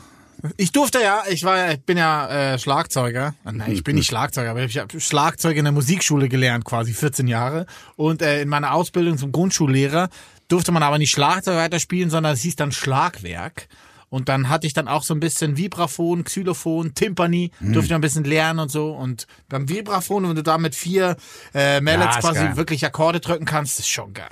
Ich 0.56 0.72
durfte 0.72 1.00
ja, 1.00 1.22
ich 1.30 1.44
war 1.44 1.72
ich 1.72 1.80
bin 1.82 1.96
ja 1.96 2.54
äh, 2.54 2.58
Schlagzeuger. 2.58 3.34
Ah, 3.44 3.52
Nein, 3.52 3.72
ich 3.72 3.82
bin 3.82 3.96
nicht 3.96 4.06
Schlagzeuger, 4.06 4.50
aber 4.50 4.62
ich 4.62 4.76
habe 4.76 5.00
Schlagzeug 5.00 5.56
in 5.56 5.64
der 5.64 5.72
Musikschule 5.72 6.28
gelernt, 6.28 6.64
quasi 6.64 6.92
14 6.92 7.26
Jahre. 7.28 7.66
Und 7.96 8.20
äh, 8.20 8.42
in 8.42 8.48
meiner 8.48 8.74
Ausbildung 8.74 9.16
zum 9.16 9.32
Grundschullehrer 9.32 10.10
durfte 10.48 10.72
man 10.72 10.82
aber 10.82 10.98
nicht 10.98 11.12
Schlagzeug 11.12 11.56
weiterspielen, 11.56 12.10
sondern 12.10 12.34
es 12.34 12.42
hieß 12.42 12.56
dann 12.56 12.72
Schlagwerk. 12.72 13.68
Und 14.10 14.28
dann 14.28 14.48
hatte 14.48 14.66
ich 14.66 14.72
dann 14.74 14.88
auch 14.88 15.02
so 15.02 15.12
ein 15.14 15.20
bisschen 15.20 15.56
Vibraphon, 15.56 16.24
Xylophon, 16.24 16.94
Timpani, 16.94 17.50
Hm. 17.58 17.72
durfte 17.72 17.88
ich 17.90 17.94
ein 17.94 18.00
bisschen 18.00 18.24
lernen 18.24 18.60
und 18.60 18.70
so. 18.70 18.92
Und 18.92 19.26
beim 19.48 19.68
Vibraphon, 19.68 20.28
wenn 20.28 20.36
du 20.36 20.42
da 20.42 20.58
mit 20.58 20.74
vier 20.74 21.16
äh, 21.54 21.80
Mallets 21.80 22.14
Ja, 22.16 22.20
quasi 22.20 22.40
geil. 22.40 22.56
wirklich 22.56 22.84
Akkorde 22.86 23.20
drücken 23.20 23.44
kannst, 23.44 23.78
ist 23.78 23.88
schon 23.88 24.12
geil. 24.14 24.28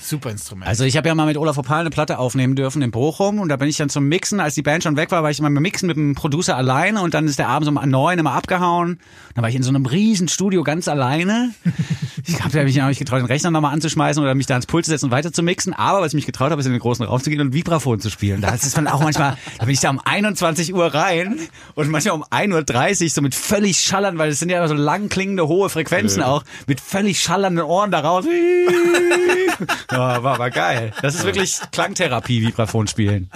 Super 0.00 0.30
Instrument. 0.30 0.66
Also 0.68 0.84
ich 0.84 0.96
habe 0.96 1.08
ja 1.08 1.14
mal 1.14 1.26
mit 1.26 1.36
Olaf 1.36 1.58
Opal 1.58 1.80
eine 1.80 1.90
Platte 1.90 2.18
aufnehmen 2.18 2.56
dürfen 2.56 2.82
in 2.82 2.90
Bochum 2.90 3.38
und 3.40 3.48
da 3.48 3.56
bin 3.56 3.68
ich 3.68 3.76
dann 3.76 3.88
zum 3.88 4.08
Mixen, 4.08 4.40
als 4.40 4.54
die 4.54 4.62
Band 4.62 4.82
schon 4.84 4.96
weg 4.96 5.10
war, 5.10 5.22
war 5.22 5.30
ich 5.30 5.40
mal 5.40 5.50
beim 5.50 5.62
Mixen 5.62 5.86
mit 5.86 5.96
dem 5.96 6.14
Producer 6.14 6.56
alleine 6.56 7.02
und 7.02 7.14
dann 7.14 7.26
ist 7.26 7.38
der 7.38 7.48
abends 7.48 7.68
um 7.68 7.74
neun 7.90 8.18
immer 8.18 8.32
abgehauen. 8.32 9.00
Dann 9.34 9.42
war 9.42 9.48
ich 9.48 9.56
in 9.56 9.62
so 9.62 9.68
einem 9.70 9.86
riesen 9.86 10.28
Studio 10.28 10.62
ganz 10.62 10.88
alleine. 10.88 11.50
Ich 12.26 12.42
habe 12.42 12.64
mich 12.64 12.80
auch 12.82 12.88
nicht 12.88 12.98
getraut, 12.98 13.18
den 13.20 13.26
Rechner 13.26 13.50
nochmal 13.50 13.72
anzuschmeißen 13.72 14.22
oder 14.22 14.34
mich 14.34 14.46
da 14.46 14.54
ans 14.54 14.66
Pult 14.66 14.84
zu 14.84 14.90
setzen 14.90 15.06
und 15.06 15.10
weiter 15.10 15.32
zu 15.32 15.42
mixen. 15.42 15.74
Aber 15.74 16.00
was 16.00 16.08
ich 16.08 16.14
mich 16.14 16.26
getraut 16.26 16.50
habe, 16.50 16.60
ist 16.60 16.66
in 16.66 16.72
den 16.72 16.80
großen 16.80 17.04
Raum 17.04 17.20
zu 17.22 17.30
gehen 17.30 17.40
und 17.40 17.52
Vibraphon 17.52 18.00
zu 18.00 18.10
spielen. 18.10 18.40
Da 18.40 18.50
ist 18.54 18.64
es 18.64 18.74
dann 18.74 18.86
auch 18.88 19.00
manchmal, 19.02 19.25
da 19.58 19.64
bin 19.64 19.72
ich 19.74 19.80
da 19.80 19.90
um 19.90 20.00
21 20.04 20.72
Uhr 20.74 20.92
rein 20.94 21.38
und 21.74 21.90
manchmal 21.90 22.14
um 22.14 22.24
1.30 22.24 23.02
Uhr 23.04 23.10
so 23.10 23.22
mit 23.22 23.34
völlig 23.34 23.78
schallern, 23.80 24.18
weil 24.18 24.30
es 24.30 24.38
sind 24.38 24.50
ja 24.50 24.66
so 24.68 24.74
lang 24.74 25.08
klingende 25.08 25.48
hohe 25.48 25.68
Frequenzen 25.68 26.22
auch, 26.22 26.44
mit 26.66 26.80
völlig 26.80 27.20
schallernden 27.20 27.64
Ohren 27.64 27.90
da 27.90 28.00
raus. 28.00 28.24
Ja, 29.90 30.22
war, 30.22 30.38
war 30.38 30.50
geil. 30.50 30.92
Das 31.00 31.14
ist 31.14 31.24
wirklich 31.24 31.58
Klangtherapie, 31.72 32.42
Vibraphon 32.42 32.86
spielen. 32.88 33.30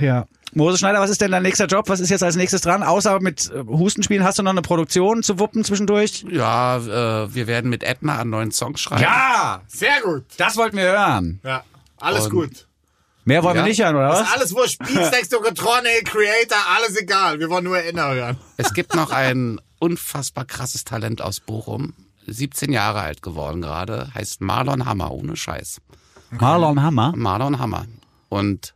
Ja. 0.00 0.26
Mose 0.54 0.78
Schneider, 0.78 1.00
was 1.00 1.10
ist 1.10 1.20
denn 1.20 1.32
dein 1.32 1.42
nächster 1.42 1.66
Job? 1.66 1.88
Was 1.88 2.00
ist 2.00 2.08
jetzt 2.08 2.22
als 2.22 2.36
nächstes 2.36 2.62
dran? 2.62 2.82
Außer 2.82 3.20
mit 3.20 3.50
äh, 3.54 3.58
Hustenspielen, 3.66 4.24
hast 4.24 4.38
du 4.38 4.42
noch 4.42 4.52
eine 4.52 4.62
Produktion 4.62 5.22
zu 5.22 5.38
wuppen 5.38 5.64
zwischendurch? 5.64 6.24
ja, 6.30 6.76
äh, 6.78 7.34
wir 7.34 7.46
werden 7.46 7.68
mit 7.68 7.82
Edna 7.82 8.18
einen 8.20 8.30
neuen 8.30 8.52
Song 8.52 8.76
schreiben. 8.76 9.02
Ja! 9.02 9.60
Sehr 9.66 10.00
gut. 10.02 10.24
Das 10.38 10.56
wollten 10.56 10.76
wir 10.78 10.84
hören. 10.84 11.40
Ja, 11.44 11.62
alles 11.98 12.26
Und- 12.26 12.30
gut. 12.30 12.65
Mehr 13.26 13.42
wollen 13.42 13.56
wir 13.56 13.62
Ja. 13.62 13.66
nicht 13.68 13.80
hören, 13.82 13.96
oder 13.96 14.08
Das 14.08 14.20
was? 14.20 14.28
ist 14.28 14.34
alles 14.34 14.54
wurscht. 14.54 14.78
Beatsteaks, 14.78 15.28
Dogatronic, 15.30 16.04
Creator, 16.06 16.56
alles 16.76 16.96
egal. 16.96 17.38
Wir 17.40 17.50
wollen 17.50 17.64
nur 17.64 17.78
Ender 17.82 18.14
hören. 18.14 18.36
Es 18.56 18.72
gibt 18.72 18.94
noch 18.94 19.10
ein 19.10 19.60
unfassbar 19.80 20.44
krasses 20.44 20.84
Talent 20.84 21.20
aus 21.20 21.40
Bochum. 21.40 21.92
17 22.28 22.72
Jahre 22.72 23.00
alt 23.00 23.22
geworden 23.22 23.60
gerade, 23.62 24.12
heißt 24.14 24.40
Marlon 24.40 24.86
Hammer, 24.86 25.10
ohne 25.12 25.36
Scheiß. 25.36 25.80
Marlon 26.30 26.80
Hammer. 26.82 27.12
Marlon 27.16 27.58
Hammer. 27.58 27.86
Und 28.28 28.74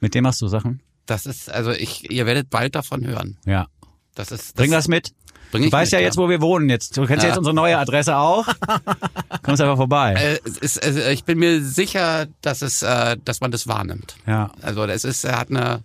Mit 0.00 0.14
dem 0.14 0.24
machst 0.24 0.40
du 0.42 0.48
Sachen? 0.48 0.80
das 1.06 1.26
ist, 1.26 1.50
also 1.50 1.70
ich, 1.70 2.10
ihr 2.10 2.24
werdet 2.26 2.48
bald 2.50 2.74
davon 2.74 3.06
hören. 3.06 3.36
Ja. 3.44 3.66
Das 4.14 4.32
ist, 4.32 4.54
Bring 4.56 4.70
das 4.70 4.88
mit. 4.88 5.12
Bring 5.50 5.62
Du 5.62 5.66
ich 5.68 5.72
weißt 5.72 5.92
mit, 5.92 6.00
ja 6.00 6.06
jetzt, 6.06 6.16
wo 6.16 6.28
wir 6.28 6.40
wohnen 6.40 6.68
jetzt. 6.68 6.96
Du 6.96 7.06
kennst 7.06 7.22
ja 7.22 7.28
jetzt 7.28 7.38
unsere 7.38 7.54
neue 7.54 7.78
Adresse 7.78 8.16
auch. 8.16 8.46
Kommst 9.42 9.60
einfach 9.60 9.76
vorbei. 9.76 10.14
Äh, 10.14 10.40
es 10.44 10.58
ist, 10.58 10.84
also 10.84 11.00
ich 11.00 11.24
bin 11.24 11.38
mir 11.38 11.62
sicher, 11.62 12.26
dass 12.42 12.62
es, 12.62 12.82
äh, 12.82 13.16
dass 13.24 13.40
man 13.40 13.50
das 13.50 13.66
wahrnimmt. 13.66 14.16
Ja. 14.26 14.50
Also 14.62 14.86
das 14.86 15.04
ist, 15.04 15.24
er 15.24 15.38
hat 15.38 15.50
eine 15.50 15.82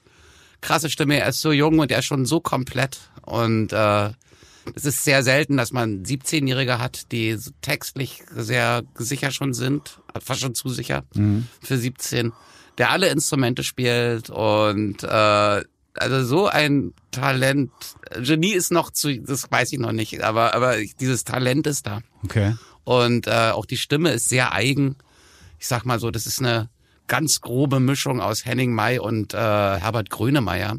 krasse 0.62 0.90
Stimme, 0.90 1.20
er 1.20 1.30
ist 1.30 1.42
so 1.42 1.52
jung 1.52 1.80
und 1.80 1.92
er 1.92 2.00
ist 2.00 2.06
schon 2.06 2.26
so 2.26 2.40
komplett 2.40 3.00
und 3.22 3.72
äh, 3.74 4.10
es 4.74 4.86
ist 4.86 5.04
sehr 5.04 5.24
selten, 5.24 5.58
dass 5.58 5.72
man 5.72 6.04
17-Jährige 6.04 6.80
hat, 6.80 7.12
die 7.12 7.38
textlich 7.62 8.24
sehr 8.36 8.84
sicher 8.96 9.30
schon 9.30 9.54
sind, 9.54 10.00
fast 10.20 10.42
schon 10.42 10.56
zu 10.56 10.70
sicher 10.70 11.04
für 11.62 11.78
17, 11.78 12.34
der 12.78 12.90
alle 12.90 13.10
Instrumente 13.10 13.64
spielt 13.64 14.30
und 14.30 15.04
äh, 15.04 15.64
also 15.96 16.24
so 16.24 16.48
ein 16.48 16.94
Talent. 17.12 17.72
Genie 18.20 18.54
ist 18.54 18.72
noch 18.72 18.92
zu, 18.92 19.18
das 19.20 19.50
weiß 19.52 19.74
ich 19.74 19.80
noch 19.80 19.92
nicht, 19.92 20.22
aber 20.22 20.54
aber 20.54 20.78
dieses 21.00 21.24
Talent 21.24 21.68
ist 21.68 21.88
da. 21.88 22.02
Okay. 22.24 22.56
Und 22.84 23.28
äh, 23.28 23.52
auch 23.52 23.66
die 23.66 23.78
Stimme 23.78 24.12
ist 24.12 24.30
sehr 24.30 24.54
eigen. 24.54 24.96
Ich 25.60 25.68
sag 25.68 25.86
mal 25.86 26.00
so, 26.00 26.12
das 26.12 26.28
ist 26.28 26.40
eine 26.40 26.70
ganz 27.08 27.42
grobe 27.42 27.80
Mischung 27.80 28.22
aus 28.22 28.46
Henning 28.46 28.74
May 28.74 29.00
und 29.00 29.34
äh, 29.34 29.38
Herbert 29.38 30.10
Grönemeyer. 30.10 30.78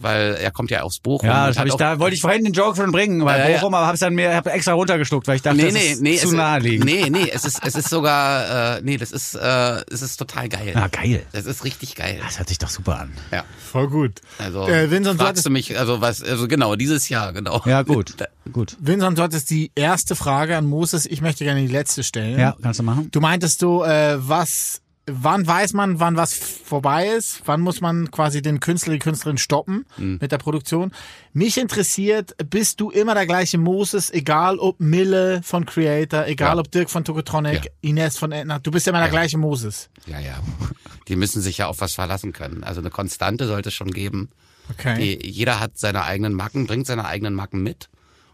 Weil 0.00 0.34
er 0.40 0.50
kommt 0.50 0.70
ja 0.70 0.82
aus 0.82 0.98
Bochum. 1.00 1.28
Ja, 1.28 1.48
das 1.48 1.58
habe 1.58 1.68
ich 1.68 1.74
da 1.74 1.98
wollte 1.98 2.14
ich 2.14 2.20
vorhin 2.20 2.44
den 2.44 2.52
Joke 2.52 2.76
schon 2.76 2.92
bringen, 2.92 3.24
weil 3.24 3.50
ja. 3.50 3.58
Bochum, 3.58 3.74
aber 3.74 3.86
habe 3.86 3.94
es 3.94 4.00
dann 4.00 4.14
mir 4.14 4.34
hab 4.34 4.46
extra 4.46 4.72
runtergeschluckt, 4.72 5.26
weil 5.26 5.36
ich 5.36 5.42
dachte, 5.42 5.56
Nee, 5.56 5.64
das 5.64 5.74
nee, 5.74 5.86
ist 5.92 6.02
nee, 6.02 6.16
zu 6.16 6.34
naheliegend. 6.36 6.84
nee, 6.84 7.10
nee, 7.10 7.30
es 7.32 7.44
ist, 7.44 7.60
es 7.64 7.74
ist 7.74 7.88
sogar, 7.88 8.76
äh, 8.78 8.80
nee, 8.82 8.96
das 8.96 9.12
ist, 9.12 9.34
äh, 9.34 9.82
es 9.90 10.02
ist 10.02 10.16
total 10.16 10.48
geil. 10.48 10.72
Ah, 10.74 10.88
geil. 10.88 11.24
Das 11.32 11.46
ist 11.46 11.64
richtig 11.64 11.94
geil. 11.94 12.18
Das 12.24 12.38
hört 12.38 12.48
sich 12.48 12.58
doch 12.58 12.68
super 12.70 13.00
an. 13.00 13.12
Ja. 13.32 13.44
Voll 13.70 13.88
gut. 13.88 14.20
Also, 14.38 14.66
Äh, 14.68 14.90
Vincent, 14.90 15.06
du 15.06 15.24
fragst 15.24 15.28
hattest, 15.28 15.46
du 15.46 15.50
mich, 15.50 15.78
also 15.78 16.00
was, 16.00 16.22
also 16.22 16.48
genau, 16.48 16.76
dieses 16.76 17.08
Jahr, 17.08 17.32
genau. 17.32 17.62
Ja, 17.66 17.82
gut. 17.82 18.14
Gut. 18.52 18.76
Vincent, 18.80 19.18
du 19.18 19.22
hattest 19.22 19.50
die 19.50 19.70
erste 19.74 20.16
Frage 20.16 20.56
an 20.56 20.64
Moses. 20.64 21.04
Ich 21.04 21.20
möchte 21.20 21.44
gerne 21.44 21.60
die 21.60 21.66
letzte 21.66 22.02
stellen. 22.02 22.38
Ja, 22.40 22.56
kannst 22.62 22.80
du 22.80 22.82
machen. 22.82 23.10
Du 23.10 23.20
meintest 23.20 23.60
du, 23.60 23.82
äh, 23.82 24.16
was, 24.18 24.80
wann 25.10 25.46
weiß 25.46 25.72
man, 25.72 26.00
wann 26.00 26.16
was 26.16 26.34
vorbei 26.34 27.08
ist? 27.08 27.42
Wann 27.46 27.60
muss 27.60 27.80
man 27.80 28.10
quasi 28.10 28.42
den 28.42 28.60
Künstler, 28.60 28.92
die 28.94 28.98
Künstlerin 28.98 29.38
stoppen 29.38 29.84
Mhm. 29.96 30.18
mit 30.20 30.32
der 30.32 30.38
Produktion? 30.38 30.92
Mich 31.32 31.58
interessiert, 31.58 32.34
bist 32.50 32.80
du 32.80 32.90
immer 32.90 33.14
der 33.14 33.26
gleiche 33.26 33.58
Moses, 33.58 34.10
egal 34.10 34.58
ob 34.58 34.80
Mille 34.80 35.40
von 35.42 35.66
Creator, 35.66 36.26
egal 36.26 36.56
Ja. 36.56 36.60
ob 36.60 36.70
Dirk 36.70 36.90
von 36.90 37.04
Tokotronic, 37.04 37.64
Ja. 37.64 37.70
Ines 37.80 38.18
von 38.18 38.32
Edna, 38.32 38.58
du 38.58 38.70
bist 38.70 38.86
immer 38.88 38.98
der 38.98 39.06
Ja. 39.08 39.12
gleiche 39.12 39.38
Moses. 39.38 39.90
Ja, 40.06 40.18
ja. 40.20 40.38
Die 41.08 41.16
müssen 41.16 41.40
sich 41.42 41.58
ja 41.58 41.66
auf 41.68 41.80
was 41.80 41.94
verlassen 41.94 42.32
können. 42.32 42.62
Also 42.64 42.80
eine 42.80 42.90
Konstante 42.90 43.46
sollte 43.46 43.68
es 43.70 43.74
schon 43.74 43.90
geben. 43.90 44.28
Okay. 44.70 45.18
Die, 45.20 45.26
jeder 45.30 45.60
hat 45.60 45.78
seine 45.78 46.04
eigenen 46.04 46.34
Macken, 46.34 46.66
bringt 46.66 46.86
seine 46.86 47.06
eigenen 47.06 47.34
Macken 47.34 47.62
mit 47.62 47.88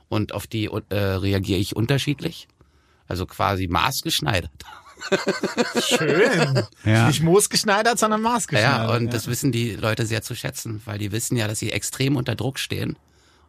und 0.08 0.34
auf 0.34 0.46
die 0.48 0.66
äh, 0.90 0.94
reagiere 0.96 1.60
ich 1.60 1.76
unterschiedlich. 1.76 2.48
Also 3.06 3.26
quasi 3.26 3.68
maßgeschneidert. 3.68 4.50
Schön. 5.80 6.62
Ja. 6.84 7.06
Nicht 7.08 7.22
moosgeschneidert, 7.22 7.98
sondern 7.98 8.22
Ja, 8.22 8.30
maßgeschneidert. 8.30 9.00
und 9.00 9.12
das 9.12 9.26
wissen 9.26 9.52
die 9.52 9.72
Leute 9.76 10.06
sehr 10.06 10.22
zu 10.22 10.34
schätzen, 10.34 10.82
weil 10.84 10.98
die 10.98 11.12
wissen 11.12 11.36
ja, 11.36 11.48
dass 11.48 11.58
sie 11.58 11.72
extrem 11.72 12.16
unter 12.16 12.34
Druck 12.34 12.58
stehen. 12.58 12.96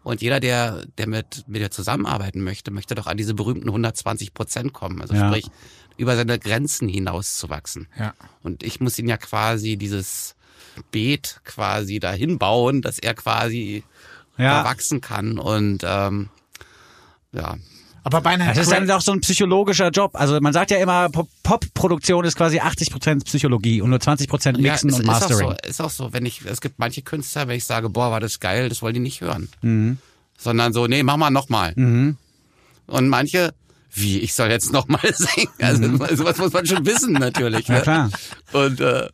Und 0.04 0.22
jeder, 0.22 0.40
der, 0.40 0.84
der 0.98 1.08
mit, 1.08 1.46
mit 1.48 1.62
dir 1.62 1.72
zusammenarbeiten 1.72 2.42
möchte, 2.44 2.70
möchte 2.72 2.94
doch 2.94 3.08
an 3.08 3.18
diese 3.18 3.34
berühmten 3.34 3.68
120 3.70 4.34
Prozent 4.34 4.72
kommen. 4.74 5.02
Also 5.02 5.16
Ja. 5.16 5.28
sprich, 5.30 5.48
über 5.98 6.16
seine 6.16 6.38
Grenzen 6.38 6.88
hinaus 6.88 7.38
zu 7.38 7.50
wachsen. 7.50 7.88
Ja. 7.98 8.14
Und 8.44 8.62
ich 8.64 8.80
muss 8.80 9.00
ihn 9.00 9.08
ja 9.08 9.18
quasi 9.18 9.78
dieses 9.78 10.36
Beet 10.92 11.40
quasi 11.44 12.00
dahin 12.00 12.38
bauen, 12.38 12.82
dass 12.82 13.00
er 13.00 13.14
quasi 13.16 13.84
Ja. 14.38 14.64
wachsen 14.64 15.02
kann. 15.02 15.40
Und 15.40 15.84
ähm, 15.86 16.30
ja, 17.32 17.56
Aber 18.06 18.22
bei 18.22 18.30
einer 18.30 18.46
Das 18.50 18.60
ist 18.60 18.72
dann 18.72 18.90
auch 18.92 19.02
so 19.02 19.14
ein 19.14 19.22
psychologischer 19.22 19.90
Job. 19.90 20.12
Also 20.14 20.40
man 20.40 20.54
sagt 20.54 20.70
ja 20.70 20.78
immer, 20.78 21.10
Pop- 21.10 21.28
Pop-Produktion 21.42 22.24
ist 22.24 22.38
quasi 22.38 22.60
80% 22.60 23.26
Psychologie 23.26 23.82
und 23.82 23.90
nur 23.90 23.98
20% 23.98 24.60
Mixen 24.62 24.62
ja, 24.64 24.76
es 24.76 24.84
und 25.00 25.06
Mastering. 25.08 25.40
Ist 25.40 25.42
auch, 25.42 25.50
so, 25.64 25.70
ist 25.70 25.82
auch 25.82 25.90
so, 25.90 26.14
wenn 26.14 26.24
ich, 26.24 26.46
es 26.46 26.62
gibt 26.62 26.78
manche 26.78 27.02
Künstler, 27.02 27.48
wenn 27.48 27.58
ich 27.58 27.66
sage, 27.66 27.90
boah, 27.90 28.12
war 28.12 28.20
das 28.20 28.40
geil, 28.40 28.70
das 28.70 28.84
wollen 28.84 28.94
die 28.94 29.00
nicht 29.00 29.22
hören. 29.22 29.50
Mhm. 29.64 29.98
Sondern 30.38 30.72
so, 30.72 30.86
nee, 30.86 31.02
mach 31.02 31.18
mal 31.18 31.32
nochmal. 31.32 31.74
Und 31.76 33.10
manche, 33.10 33.56
wie, 33.92 34.20
ich 34.20 34.36
soll 34.36 34.52
jetzt 34.52 34.72
nochmal 34.72 35.02
singen. 35.16 35.50
Also 35.60 36.16
sowas 36.16 36.38
muss 36.38 36.54
man 36.54 36.66
schon 36.68 36.86
wissen 36.86 37.14
natürlich. 37.14 37.68
Mhm. 37.68 37.74
Ja, 37.74 37.80
ne? 37.80 37.84
klar. 37.84 38.10
Und 38.54 38.82
äh, 38.82 39.10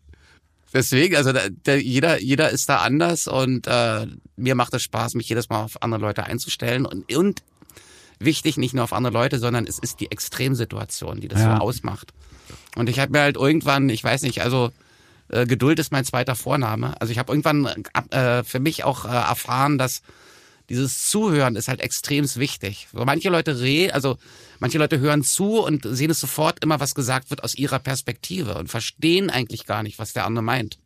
deswegen, 0.73 1.15
also 1.15 1.31
da, 1.31 1.39
der, 1.65 1.81
jeder, 1.81 2.19
jeder 2.22 2.49
ist 2.49 2.68
da 2.68 2.80
anders 2.80 3.27
und 3.27 3.68
äh, 3.68 4.05
mir 4.35 4.55
macht 4.55 4.73
es 4.73 4.84
Spaß, 4.84 5.13
mich 5.13 5.30
jedes 5.30 5.47
Mal 5.47 5.63
auf 5.63 5.81
andere 5.81 6.01
Leute 6.01 6.26
einzustellen 6.26 6.85
und, 6.85 7.15
und 7.15 7.41
wichtig 8.23 8.57
nicht 8.57 8.73
nur 8.73 8.84
auf 8.84 8.93
andere 8.93 9.14
Leute, 9.14 9.39
sondern 9.39 9.65
es 9.68 9.80
ist 9.80 9.99
die 9.99 10.11
Extremsituation, 10.11 11.19
die 11.22 11.27
das 11.27 11.39
Ja. 11.41 11.57
so 11.57 11.61
ausmacht. 11.64 12.14
Und 12.76 12.89
ich 12.89 12.99
habe 12.99 13.11
mir 13.11 13.22
halt 13.22 13.38
irgendwann, 13.38 13.89
ich 13.89 14.03
weiß 14.03 14.22
nicht, 14.23 14.41
also 14.41 14.72
äh, 15.30 15.45
Geduld 15.45 15.80
ist 15.80 15.91
mein 15.91 16.06
zweiter 16.06 16.35
Vorname. 16.35 16.99
Also 17.02 17.11
ich 17.11 17.19
habe 17.19 17.31
irgendwann 17.31 17.65
äh, 18.11 18.43
für 18.43 18.60
mich 18.60 18.84
auch 18.84 19.06
äh, 19.06 19.10
erfahren, 19.10 19.77
dass 19.77 20.02
dieses 20.69 21.10
Zuhören 21.10 21.56
ist 21.57 21.68
halt 21.68 21.81
extremst 21.81 22.38
wichtig. 22.38 22.88
Manche 22.93 23.30
Leute 23.30 23.60
re, 23.60 23.93
also 23.93 24.18
manche 24.60 24.77
Leute 24.77 24.99
hören 24.99 25.22
zu 25.23 25.60
und 25.61 25.85
sehen 25.89 26.10
es 26.11 26.19
sofort 26.22 26.64
immer, 26.64 26.80
was 26.80 26.95
gesagt 26.95 27.30
wird 27.30 27.43
aus 27.43 27.56
ihrer 27.56 27.80
Perspektive 27.80 28.56
und 28.56 28.69
verstehen 28.69 29.30
eigentlich 29.30 29.65
gar 29.65 29.84
nicht, 29.84 29.99
was 29.99 30.14
der 30.14 30.26
andere 30.26 30.43
meint. 30.43 30.77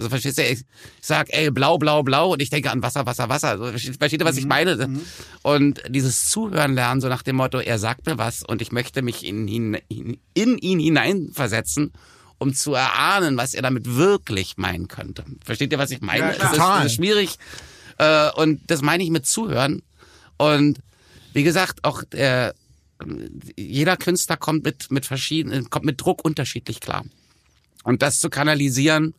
Also 0.00 0.08
verstehst 0.08 0.38
du, 0.38 0.42
ich 0.42 0.64
sag, 1.02 1.28
ey, 1.30 1.50
blau, 1.50 1.76
blau, 1.76 2.02
blau 2.02 2.32
und 2.32 2.40
ich 2.40 2.48
denke 2.48 2.70
an 2.70 2.82
Wasser, 2.82 3.04
Wasser, 3.04 3.28
Wasser. 3.28 3.48
Also, 3.50 3.66
versteht, 3.66 4.20
ihr, 4.22 4.24
was 4.24 4.38
ich 4.38 4.46
meine? 4.46 4.88
Und 5.42 5.82
dieses 5.90 6.30
Zuhören 6.30 6.72
lernen, 6.72 7.02
so 7.02 7.08
nach 7.08 7.20
dem 7.20 7.36
Motto, 7.36 7.58
er 7.58 7.78
sagt 7.78 8.06
mir 8.06 8.16
was 8.16 8.42
und 8.42 8.62
ich 8.62 8.72
möchte 8.72 9.02
mich 9.02 9.26
in 9.26 9.46
ihn, 9.46 9.74
in, 9.88 10.18
in 10.32 10.56
ihn 10.56 10.80
hineinversetzen, 10.80 11.92
um 12.38 12.54
zu 12.54 12.72
erahnen, 12.72 13.36
was 13.36 13.52
er 13.52 13.60
damit 13.60 13.94
wirklich 13.94 14.56
meinen 14.56 14.88
könnte. 14.88 15.22
Versteht 15.44 15.70
ihr, 15.70 15.78
was 15.78 15.90
ich 15.90 16.00
meine? 16.00 16.20
Ja, 16.20 16.30
es, 16.30 16.52
ist, 16.52 16.62
es 16.78 16.84
ist 16.86 16.94
schwierig. 16.94 17.38
Äh, 17.98 18.30
und 18.36 18.62
das 18.68 18.80
meine 18.80 19.04
ich 19.04 19.10
mit 19.10 19.26
Zuhören. 19.26 19.82
Und 20.38 20.78
wie 21.34 21.42
gesagt, 21.42 21.84
auch 21.84 22.04
äh, 22.12 22.54
jeder 23.54 23.98
Künstler 23.98 24.38
kommt 24.38 24.64
mit, 24.64 24.90
mit 24.90 25.04
verschiedenen, 25.04 25.68
kommt 25.68 25.84
mit 25.84 26.00
Druck 26.00 26.24
unterschiedlich 26.24 26.80
klar. 26.80 27.04
Und 27.84 28.00
das 28.00 28.18
zu 28.18 28.30
kanalisieren, 28.30 29.14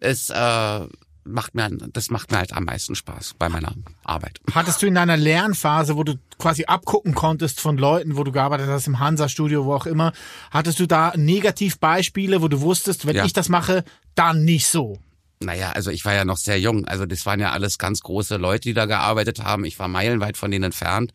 ist, 0.00 0.30
äh, 0.30 0.80
macht 1.24 1.54
mir, 1.56 1.68
das 1.92 2.10
macht 2.10 2.30
mir 2.30 2.38
halt 2.38 2.52
am 2.52 2.64
meisten 2.64 2.94
Spaß 2.94 3.34
bei 3.38 3.48
meiner 3.48 3.72
Arbeit. 4.04 4.38
Hattest 4.54 4.80
du 4.82 4.86
in 4.86 4.94
deiner 4.94 5.16
Lernphase, 5.16 5.96
wo 5.96 6.04
du 6.04 6.14
quasi 6.38 6.66
abgucken 6.66 7.14
konntest 7.14 7.60
von 7.60 7.76
Leuten, 7.78 8.16
wo 8.16 8.22
du 8.24 8.30
gearbeitet 8.30 8.68
hast, 8.68 8.86
im 8.86 9.00
Hansa-Studio, 9.00 9.64
wo 9.64 9.74
auch 9.74 9.86
immer, 9.86 10.12
hattest 10.52 10.78
du 10.78 10.86
da 10.86 11.12
Negativbeispiele, 11.16 12.42
wo 12.42 12.48
du 12.48 12.60
wusstest, 12.60 13.06
wenn 13.06 13.16
Ja. 13.16 13.24
ich 13.24 13.32
das 13.32 13.48
mache, 13.48 13.84
dann 14.14 14.44
nicht 14.44 14.66
so? 14.68 14.98
Naja, 15.40 15.72
also 15.72 15.90
ich 15.90 16.04
war 16.04 16.14
ja 16.14 16.24
noch 16.24 16.38
sehr 16.38 16.58
jung. 16.60 16.86
Also 16.86 17.04
das 17.06 17.26
waren 17.26 17.40
ja 17.40 17.50
alles 17.52 17.76
ganz 17.78 18.00
große 18.00 18.36
Leute, 18.36 18.62
die 18.62 18.74
da 18.74 18.86
gearbeitet 18.86 19.42
haben. 19.42 19.64
Ich 19.64 19.78
war 19.78 19.88
meilenweit 19.88 20.36
von 20.36 20.50
denen 20.50 20.64
entfernt. 20.64 21.12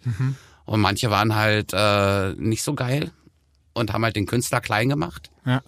Und 0.65 0.79
manche 0.79 1.09
waren 1.09 1.35
halt 1.35 1.71
äh, 1.73 2.33
nicht 2.33 2.61
so 2.63 2.75
geil 2.75 3.11
und 3.73 3.91
haben 3.93 4.03
halt 4.03 4.15
den 4.15 4.27
Künstler 4.27 4.61
klein 4.61 4.89
gemacht. 4.89 5.31
Ja. 5.45 5.61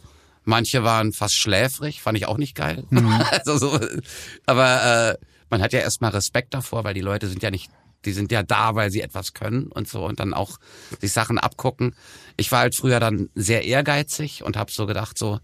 Manche 0.45 0.83
waren 0.83 1.13
fast 1.13 1.35
schläfrig, 1.35 2.01
fand 2.01 2.17
ich 2.17 2.27
auch 2.27 2.37
nicht 2.37 2.55
geil. 2.55 2.83
also 3.31 3.57
so, 3.57 3.79
aber 4.45 5.17
äh, 5.19 5.25
man 5.49 5.61
hat 5.61 5.73
ja 5.73 5.79
erstmal 5.79 6.11
Respekt 6.11 6.53
davor, 6.53 6.83
weil 6.83 6.93
die 6.93 7.01
Leute 7.01 7.27
sind 7.27 7.43
ja 7.43 7.51
nicht, 7.51 7.69
die 8.05 8.11
sind 8.11 8.31
ja 8.31 8.43
da, 8.43 8.75
weil 8.75 8.91
sie 8.91 9.01
etwas 9.01 9.33
können 9.33 9.67
und 9.67 9.87
so 9.87 10.05
und 10.05 10.19
dann 10.19 10.33
auch 10.33 10.57
sich 10.99 11.11
Sachen 11.13 11.37
abgucken. 11.39 11.95
Ich 12.37 12.51
war 12.51 12.59
halt 12.59 12.75
früher 12.75 12.99
dann 12.99 13.29
sehr 13.35 13.63
ehrgeizig 13.65 14.43
und 14.43 14.57
habe 14.57 14.71
so 14.71 14.85
gedacht, 14.85 15.17
so, 15.17 15.39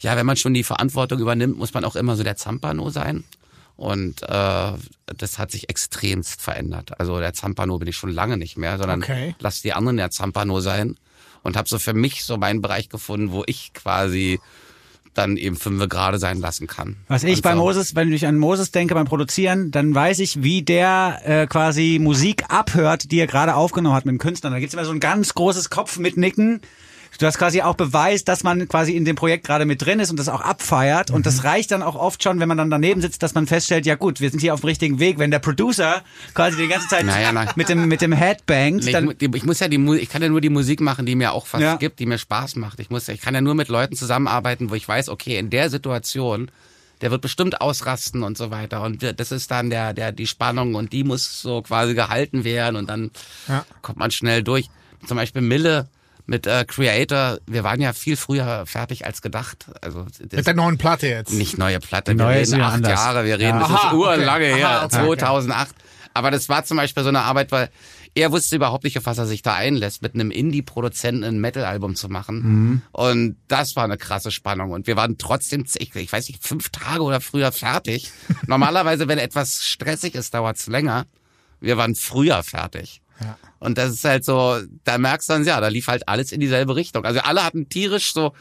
ja, 0.00 0.16
wenn 0.16 0.26
man 0.26 0.36
schon 0.36 0.54
die 0.54 0.64
Verantwortung 0.64 1.20
übernimmt, 1.20 1.56
muss 1.58 1.74
man 1.74 1.84
auch 1.84 1.94
immer 1.94 2.16
so 2.16 2.22
der 2.24 2.36
Zampano 2.36 2.90
sein. 2.90 3.24
Und 3.76 4.22
äh, 4.24 4.72
das 5.16 5.38
hat 5.38 5.50
sich 5.50 5.70
extremst 5.70 6.42
verändert. 6.42 6.98
Also 7.00 7.18
der 7.18 7.32
Zampano 7.32 7.78
bin 7.78 7.88
ich 7.88 7.96
schon 7.96 8.10
lange 8.10 8.36
nicht 8.36 8.58
mehr, 8.58 8.76
sondern 8.76 9.02
Okay. 9.02 9.34
lass 9.38 9.62
die 9.62 9.72
anderen 9.72 9.96
der 9.96 10.10
Zampano 10.10 10.60
sein. 10.60 10.96
Und 11.42 11.56
habe 11.56 11.68
so 11.68 11.78
für 11.78 11.94
mich 11.94 12.24
so 12.24 12.36
meinen 12.36 12.60
Bereich 12.60 12.88
gefunden, 12.88 13.32
wo 13.32 13.42
ich 13.46 13.72
quasi 13.72 14.40
dann 15.14 15.36
eben 15.36 15.56
fünf 15.56 15.88
gerade 15.88 16.18
sein 16.18 16.38
lassen 16.38 16.66
kann. 16.66 16.96
Was 17.08 17.24
ich 17.24 17.36
Und 17.36 17.42
bei 17.42 17.52
so. 17.52 17.58
Moses, 17.58 17.94
wenn 17.96 18.12
ich 18.12 18.26
an 18.26 18.38
Moses 18.38 18.70
denke 18.70 18.94
beim 18.94 19.06
Produzieren, 19.06 19.70
dann 19.70 19.94
weiß 19.94 20.20
ich, 20.20 20.42
wie 20.42 20.62
der 20.62 21.20
äh, 21.24 21.46
quasi 21.46 21.98
Musik 22.00 22.44
abhört, 22.48 23.10
die 23.10 23.18
er 23.18 23.26
gerade 23.26 23.54
aufgenommen 23.54 23.94
hat 23.94 24.06
mit 24.06 24.12
dem 24.12 24.18
Künstler. 24.18 24.50
Da 24.50 24.58
gibt's 24.58 24.74
immer 24.74 24.84
so 24.84 24.92
ein 24.92 25.00
ganz 25.00 25.34
großes 25.34 25.70
Kopf 25.70 25.98
mit 25.98 26.16
Nicken. 26.16 26.60
Du 27.20 27.26
hast 27.26 27.36
quasi 27.38 27.60
auch 27.60 27.74
Beweis, 27.74 28.24
dass 28.24 28.42
man 28.44 28.66
quasi 28.66 28.96
in 28.96 29.04
dem 29.04 29.14
Projekt 29.14 29.46
gerade 29.46 29.66
mit 29.66 29.82
drin 29.84 30.00
ist 30.00 30.10
und 30.10 30.18
das 30.18 30.30
auch 30.30 30.40
abfeiert. 30.40 31.10
Und 31.10 31.18
Mhm. 31.18 31.22
das 31.24 31.44
reicht 31.44 31.70
dann 31.70 31.82
auch 31.82 31.94
oft 31.94 32.22
schon, 32.22 32.40
wenn 32.40 32.48
man 32.48 32.56
dann 32.56 32.70
daneben 32.70 33.02
sitzt, 33.02 33.22
dass 33.22 33.34
man 33.34 33.46
feststellt, 33.46 33.84
ja 33.84 33.94
gut, 33.94 34.20
wir 34.22 34.30
sind 34.30 34.40
hier 34.40 34.54
auf 34.54 34.60
dem 34.62 34.66
richtigen 34.68 34.98
Weg. 35.00 35.18
Wenn 35.18 35.30
der 35.30 35.38
Producer 35.38 36.02
quasi 36.34 36.56
die 36.56 36.66
ganze 36.66 36.88
Zeit 36.88 37.04
Naja, 37.04 37.30
na- 37.32 37.46
mit 37.56 37.68
dem 37.68 37.88
mit 37.88 38.00
dem 38.00 38.12
Head 38.14 38.46
bangt, 38.46 38.80
Nee, 38.84 38.86
ich, 38.86 38.92
dann 38.92 39.14
die- 39.20 39.30
ich 39.34 39.44
muss 39.44 39.60
ja 39.60 39.68
die 39.68 39.76
ich 40.00 40.08
kann 40.08 40.22
ja 40.22 40.30
nur 40.30 40.40
die 40.40 40.48
Musik 40.48 40.80
machen, 40.80 41.04
die 41.04 41.14
mir 41.14 41.32
auch 41.32 41.46
was 41.50 41.60
Ja. 41.60 41.76
gibt, 41.76 41.98
die 42.00 42.06
mir 42.06 42.16
Spaß 42.18 42.56
macht. 42.56 42.80
Ich 42.80 42.88
muss, 42.88 43.06
ich 43.08 43.20
kann 43.20 43.34
ja 43.34 43.42
nur 43.42 43.54
mit 43.54 43.68
Leuten 43.68 43.94
zusammenarbeiten, 43.96 44.70
wo 44.70 44.74
ich 44.74 44.88
weiß, 44.88 45.10
okay, 45.10 45.36
in 45.38 45.50
der 45.50 45.68
Situation, 45.68 46.50
der 47.02 47.10
wird 47.10 47.20
bestimmt 47.20 47.60
ausrasten 47.60 48.22
und 48.22 48.38
so 48.38 48.50
weiter. 48.50 48.80
Und 48.80 49.02
das 49.18 49.30
ist 49.30 49.50
dann 49.50 49.68
der, 49.68 49.92
der, 49.92 50.12
die 50.12 50.26
Spannung 50.26 50.74
und 50.74 50.94
die 50.94 51.04
muss 51.04 51.42
so 51.42 51.60
quasi 51.60 51.94
gehalten 51.94 52.44
werden 52.44 52.76
und 52.76 52.88
dann 52.88 53.10
Ja. 53.46 53.66
kommt 53.82 53.98
man 53.98 54.10
schnell 54.10 54.42
durch. 54.42 54.70
Zum 55.06 55.18
Beispiel 55.18 55.42
Mille 55.42 55.86
mit 56.30 56.46
äh, 56.46 56.64
Creator, 56.64 57.38
wir 57.48 57.64
waren 57.64 57.80
ja 57.80 57.92
viel 57.92 58.16
früher 58.16 58.64
fertig 58.64 59.04
als 59.04 59.20
gedacht. 59.20 59.66
Also 59.80 60.04
das, 60.04 60.20
Mit 60.30 60.46
der 60.46 60.54
neuen 60.54 60.78
Platte 60.78 61.08
jetzt. 61.08 61.32
nicht 61.32 61.58
neue 61.58 61.80
Platte, 61.80 62.12
wir 62.16 62.24
neue 62.24 62.40
ist 62.40 62.52
reden 62.52 62.62
acht 62.62 62.74
anders. 62.74 62.92
Jahre, 62.92 63.24
wir 63.24 63.34
reden, 63.40 63.58
Ja. 63.58 63.58
das 63.58 63.70
Aha, 63.70 63.88
ist 63.88 63.94
urlange 63.94 64.44
okay. 64.46 64.54
her, 64.54 64.68
Aha, 64.68 64.84
okay, 64.84 64.96
okay. 65.06 65.18
2008. 65.18 65.74
Aber 66.14 66.30
das 66.30 66.48
war 66.48 66.64
zum 66.64 66.76
Beispiel 66.76 67.02
so 67.02 67.08
eine 67.08 67.22
Arbeit, 67.22 67.50
weil 67.50 67.68
er 68.14 68.30
wusste 68.30 68.54
überhaupt 68.54 68.84
nicht, 68.84 68.96
auf 68.96 69.06
was 69.06 69.18
er 69.18 69.26
sich 69.26 69.42
da 69.42 69.54
einlässt, 69.54 70.02
mit 70.02 70.14
einem 70.14 70.30
Indie-Produzenten 70.30 71.24
ein 71.24 71.40
Metal-Album 71.40 71.96
zu 71.96 72.08
machen. 72.08 72.82
Und 72.92 73.36
das 73.48 73.74
war 73.74 73.82
eine 73.84 73.96
krasse 73.96 74.30
Spannung. 74.30 74.70
Und 74.70 74.86
wir 74.86 74.96
waren 74.96 75.18
trotzdem, 75.18 75.64
ich, 75.78 75.94
ich 75.96 76.12
weiß 76.12 76.28
nicht, 76.28 76.46
fünf 76.46 76.68
Tage 76.70 77.02
oder 77.02 77.20
früher 77.20 77.50
fertig. 77.50 78.10
Normalerweise, 78.46 79.08
wenn 79.08 79.18
etwas 79.18 79.64
stressig 79.64 80.14
ist, 80.14 80.32
dauert's 80.34 80.66
länger. 80.68 81.06
Wir 81.60 81.76
waren 81.76 81.94
früher 81.96 82.42
fertig. 82.44 83.02
Und 83.58 83.78
das 83.78 83.90
ist 83.90 84.04
halt 84.04 84.24
so, 84.24 84.58
da 84.84 84.98
merkst 84.98 85.28
du 85.28 85.34
dann, 85.34 85.44
ja, 85.44 85.60
da 85.60 85.68
lief 85.68 85.88
halt 85.88 86.08
alles 86.08 86.32
in 86.32 86.40
dieselbe 86.40 86.76
Richtung. 86.76 87.04
Also 87.04 87.20
alle 87.20 87.44
hatten 87.44 87.68
tierisch 87.68 88.12
so, 88.12 88.32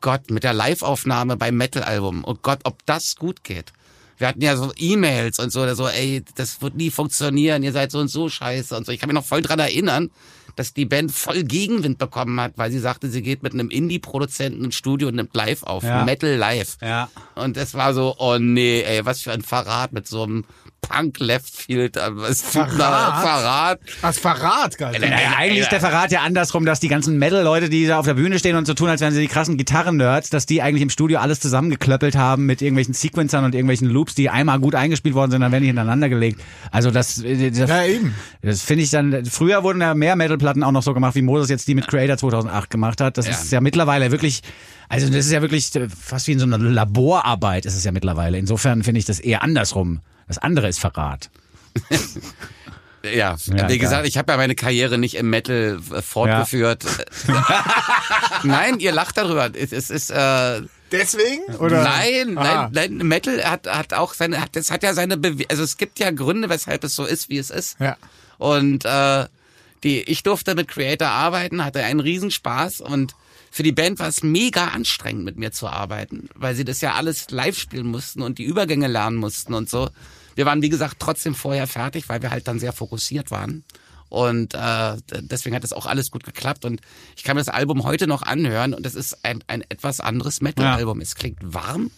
Gott, 0.00 0.30
mit 0.30 0.44
der 0.44 0.52
Live-Aufnahme 0.52 1.36
beim 1.36 1.56
Metal-Album. 1.56 2.24
Oh 2.26 2.36
Gott, 2.40 2.60
ob 2.64 2.84
das 2.86 3.16
gut 3.16 3.42
geht. 3.42 3.72
Wir 4.18 4.28
hatten 4.28 4.40
ja 4.40 4.56
so 4.56 4.72
E-Mails 4.76 5.38
und 5.38 5.52
so, 5.52 5.72
so, 5.74 5.88
ey, 5.88 6.24
das 6.34 6.60
wird 6.60 6.74
nie 6.74 6.90
funktionieren, 6.90 7.62
ihr 7.62 7.72
seid 7.72 7.92
so 7.92 8.00
und 8.00 8.08
so 8.08 8.28
scheiße 8.28 8.76
und 8.76 8.84
so. 8.84 8.92
Ich 8.92 8.98
kann 8.98 9.08
mich 9.08 9.14
noch 9.14 9.24
voll 9.24 9.42
dran 9.42 9.60
erinnern, 9.60 10.10
dass 10.56 10.74
die 10.74 10.86
Band 10.86 11.12
voll 11.12 11.44
Gegenwind 11.44 11.98
bekommen 11.98 12.40
hat, 12.40 12.54
weil 12.56 12.72
sie 12.72 12.80
sagte, 12.80 13.08
sie 13.08 13.22
geht 13.22 13.44
mit 13.44 13.54
einem 13.54 13.70
Indie-Produzenten 13.70 14.64
ins 14.64 14.74
Studio 14.74 15.08
und 15.08 15.14
nimmt 15.14 15.34
live 15.36 15.62
auf. 15.62 15.84
Ja. 15.84 16.04
Metal 16.04 16.34
live. 16.34 16.78
Ja. 16.82 17.08
Und 17.36 17.56
es 17.56 17.74
war 17.74 17.94
so, 17.94 18.16
oh 18.18 18.38
nee, 18.38 18.82
ey, 18.82 19.06
was 19.06 19.20
für 19.20 19.30
ein 19.30 19.42
Verrat 19.42 19.92
mit 19.92 20.08
so 20.08 20.24
einem 20.24 20.44
Punk 20.80 21.18
Leftfield, 21.18 21.98
aber 21.98 22.28
es 22.30 22.42
tut 22.42 22.62
mir 22.62 22.68
Verrat? 22.78 23.22
Verrat. 23.22 23.80
Als 24.00 24.18
Verrat, 24.18 24.78
geil. 24.78 24.96
Naja, 25.00 25.34
eigentlich 25.36 25.60
ist 25.60 25.72
der 25.72 25.80
Verrat 25.80 26.10
ja 26.12 26.20
andersrum, 26.22 26.64
dass 26.64 26.80
die 26.80 26.88
ganzen 26.88 27.18
Metal-Leute, 27.18 27.68
die 27.68 27.86
da 27.86 27.98
auf 27.98 28.06
der 28.06 28.14
Bühne 28.14 28.38
stehen 28.38 28.56
und 28.56 28.66
so 28.66 28.72
tun, 28.74 28.88
als 28.88 29.00
wären 29.02 29.12
sie 29.12 29.20
die 29.20 29.26
krassen 29.28 29.56
Gitarren-Nerds, 29.58 30.30
dass 30.30 30.46
die 30.46 30.62
eigentlich 30.62 30.82
im 30.82 30.88
Studio 30.90 31.18
alles 31.18 31.40
zusammengeklöppelt 31.40 32.16
haben 32.16 32.46
mit 32.46 32.62
irgendwelchen 32.62 32.94
Sequencern 32.94 33.44
und 33.44 33.54
irgendwelchen 33.54 33.88
Loops, 33.88 34.14
die 34.14 34.30
einmal 34.30 34.60
gut 34.60 34.74
eingespielt 34.74 35.14
worden 35.14 35.30
sind, 35.30 35.40
dann 35.42 35.52
werden 35.52 35.62
die 35.64 35.68
hintereinander 35.68 36.08
gelegt. 36.08 36.40
Also 36.70 36.90
das, 36.90 37.22
äh, 37.22 37.50
das, 37.50 37.68
Ja, 37.68 37.84
eben. 37.84 38.14
das 38.40 38.62
finde 38.62 38.84
ich 38.84 38.90
dann, 38.90 39.24
früher 39.26 39.62
wurden 39.64 39.80
ja 39.82 39.94
mehr 39.94 40.16
Metal-Platten 40.16 40.62
auch 40.62 40.72
noch 40.72 40.82
so 40.82 40.94
gemacht, 40.94 41.14
wie 41.16 41.22
Moses 41.22 41.50
jetzt 41.50 41.68
die 41.68 41.74
mit 41.74 41.86
Creator 41.86 42.16
2008 42.16 42.70
gemacht 42.70 43.00
hat. 43.02 43.18
Das 43.18 43.26
Ja. 43.26 43.32
ist 43.32 43.52
ja 43.52 43.60
mittlerweile 43.60 44.10
wirklich, 44.10 44.42
also 44.88 45.06
das 45.08 45.26
ist 45.26 45.32
ja 45.32 45.42
wirklich 45.42 45.74
äh, 45.74 45.88
fast 45.88 46.28
wie 46.28 46.32
in 46.32 46.38
so 46.38 46.46
einer 46.46 46.56
Laborarbeit 46.58 47.66
ist 47.66 47.74
es 47.76 47.84
ja 47.84 47.92
mittlerweile. 47.92 48.38
Insofern 48.38 48.82
finde 48.84 49.00
ich 49.00 49.04
das 49.04 49.20
eher 49.20 49.42
andersrum. 49.42 50.00
Das 50.28 50.38
andere 50.38 50.68
ist 50.68 50.78
Verrat. 50.78 51.30
Ja, 53.04 53.36
Ja, 53.46 53.68
wie 53.68 53.78
gesagt, 53.78 54.06
ich 54.06 54.18
habe 54.18 54.32
ja 54.32 54.36
meine 54.36 54.54
Karriere 54.54 54.98
nicht 54.98 55.14
im 55.14 55.30
Metal 55.30 55.80
äh, 55.92 56.02
fortgeführt. 56.02 56.84
Nein, 58.42 58.80
ihr 58.80 58.92
lacht 58.92 59.16
darüber. 59.16 59.50
Es, 59.54 59.72
es 59.72 59.88
ist 59.90 60.10
äh, 60.10 60.62
Deswegen? 60.90 61.54
Oder? 61.56 61.82
nein, 61.82 62.36
Ah. 62.38 62.70
nein, 62.72 62.96
nein, 62.96 63.06
Metal 63.06 63.44
hat 63.44 63.66
hat 63.66 63.92
auch 63.94 64.14
seine 64.14 64.40
hat 64.40 64.56
das 64.56 64.70
hat 64.70 64.82
ja 64.82 64.94
seine 64.94 65.16
Bewe 65.18 65.44
also 65.50 65.62
es 65.62 65.76
gibt 65.76 65.98
ja 65.98 66.10
Gründe, 66.10 66.48
weshalb 66.48 66.82
es 66.84 66.94
so 66.94 67.04
ist, 67.04 67.28
wie 67.28 67.38
es 67.38 67.50
ist. 67.50 67.78
Ja. 67.78 67.96
Und 68.38 68.84
äh, 68.84 69.26
die 69.84 70.00
ich 70.02 70.22
durfte 70.22 70.54
mit 70.54 70.68
Creator 70.68 71.08
arbeiten, 71.08 71.64
hatte 71.64 71.82
einen 71.84 72.00
Riesenspaß 72.00 72.80
und 72.80 73.14
für 73.50 73.62
die 73.62 73.72
Band 73.72 73.98
war 73.98 74.08
es 74.08 74.22
mega 74.22 74.68
anstrengend 74.68 75.24
mit 75.24 75.36
mir 75.38 75.52
zu 75.52 75.68
arbeiten, 75.68 76.28
weil 76.34 76.54
sie 76.54 76.64
das 76.64 76.80
ja 76.80 76.94
alles 76.94 77.30
live 77.30 77.58
spielen 77.58 77.86
mussten 77.86 78.22
und 78.22 78.38
die 78.38 78.44
Übergänge 78.44 78.88
lernen 78.88 79.16
mussten 79.16 79.54
und 79.54 79.68
so. 79.70 79.88
Wir 80.38 80.46
waren 80.46 80.62
wie 80.62 80.68
gesagt 80.68 80.98
trotzdem 81.00 81.34
vorher 81.34 81.66
fertig, 81.66 82.08
weil 82.08 82.22
wir 82.22 82.30
halt 82.30 82.46
dann 82.46 82.60
sehr 82.60 82.72
fokussiert 82.72 83.32
waren. 83.32 83.64
Und 84.08 84.54
äh, 84.54 84.94
deswegen 85.20 85.56
hat 85.56 85.64
das 85.64 85.72
auch 85.72 85.84
alles 85.84 86.12
gut 86.12 86.22
geklappt. 86.22 86.64
Und 86.64 86.80
ich 87.16 87.24
kann 87.24 87.34
mir 87.34 87.40
das 87.40 87.48
Album 87.48 87.82
heute 87.82 88.06
noch 88.06 88.22
anhören 88.22 88.72
und 88.72 88.86
es 88.86 88.94
ist 88.94 89.24
ein, 89.24 89.42
ein 89.48 89.64
etwas 89.68 89.98
anderes 89.98 90.40
Metal-Album. 90.40 91.00
Es 91.00 91.16
klingt 91.16 91.40
warm, 91.42 91.90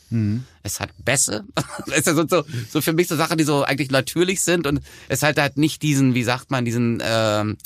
es 0.62 0.80
hat 0.80 0.88
Bässe. 1.04 1.44
Es 1.88 1.98
ist 1.98 2.06
ja 2.06 2.14
so, 2.14 2.26
so, 2.26 2.44
so 2.70 2.80
für 2.80 2.94
mich 2.94 3.08
so 3.08 3.16
Sachen, 3.16 3.36
die 3.36 3.44
so 3.44 3.62
eigentlich 3.62 3.90
natürlich 3.90 4.40
sind 4.40 4.66
und 4.66 4.80
es 5.08 5.22
hat 5.22 5.38
halt 5.38 5.58
nicht 5.58 5.82
diesen, 5.82 6.14
wie 6.14 6.24
sagt 6.24 6.50
man, 6.50 6.64
diesen 6.64 7.02
ähm, 7.04 7.58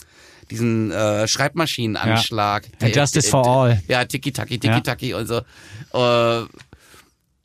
diesen 0.50 0.90
äh, 0.90 1.26
Schreibmaschinenanschlag. 1.26 2.66
Ja. 2.80 2.88
Justice 2.88 3.28
for 3.28 3.46
all. 3.46 3.82
Ja, 3.88 4.04
Tiki-Taki, 4.04 4.58
Tiki-Taki 4.58 5.14
und 5.14 5.26
so. 5.26 5.38
Äh, 5.92 6.46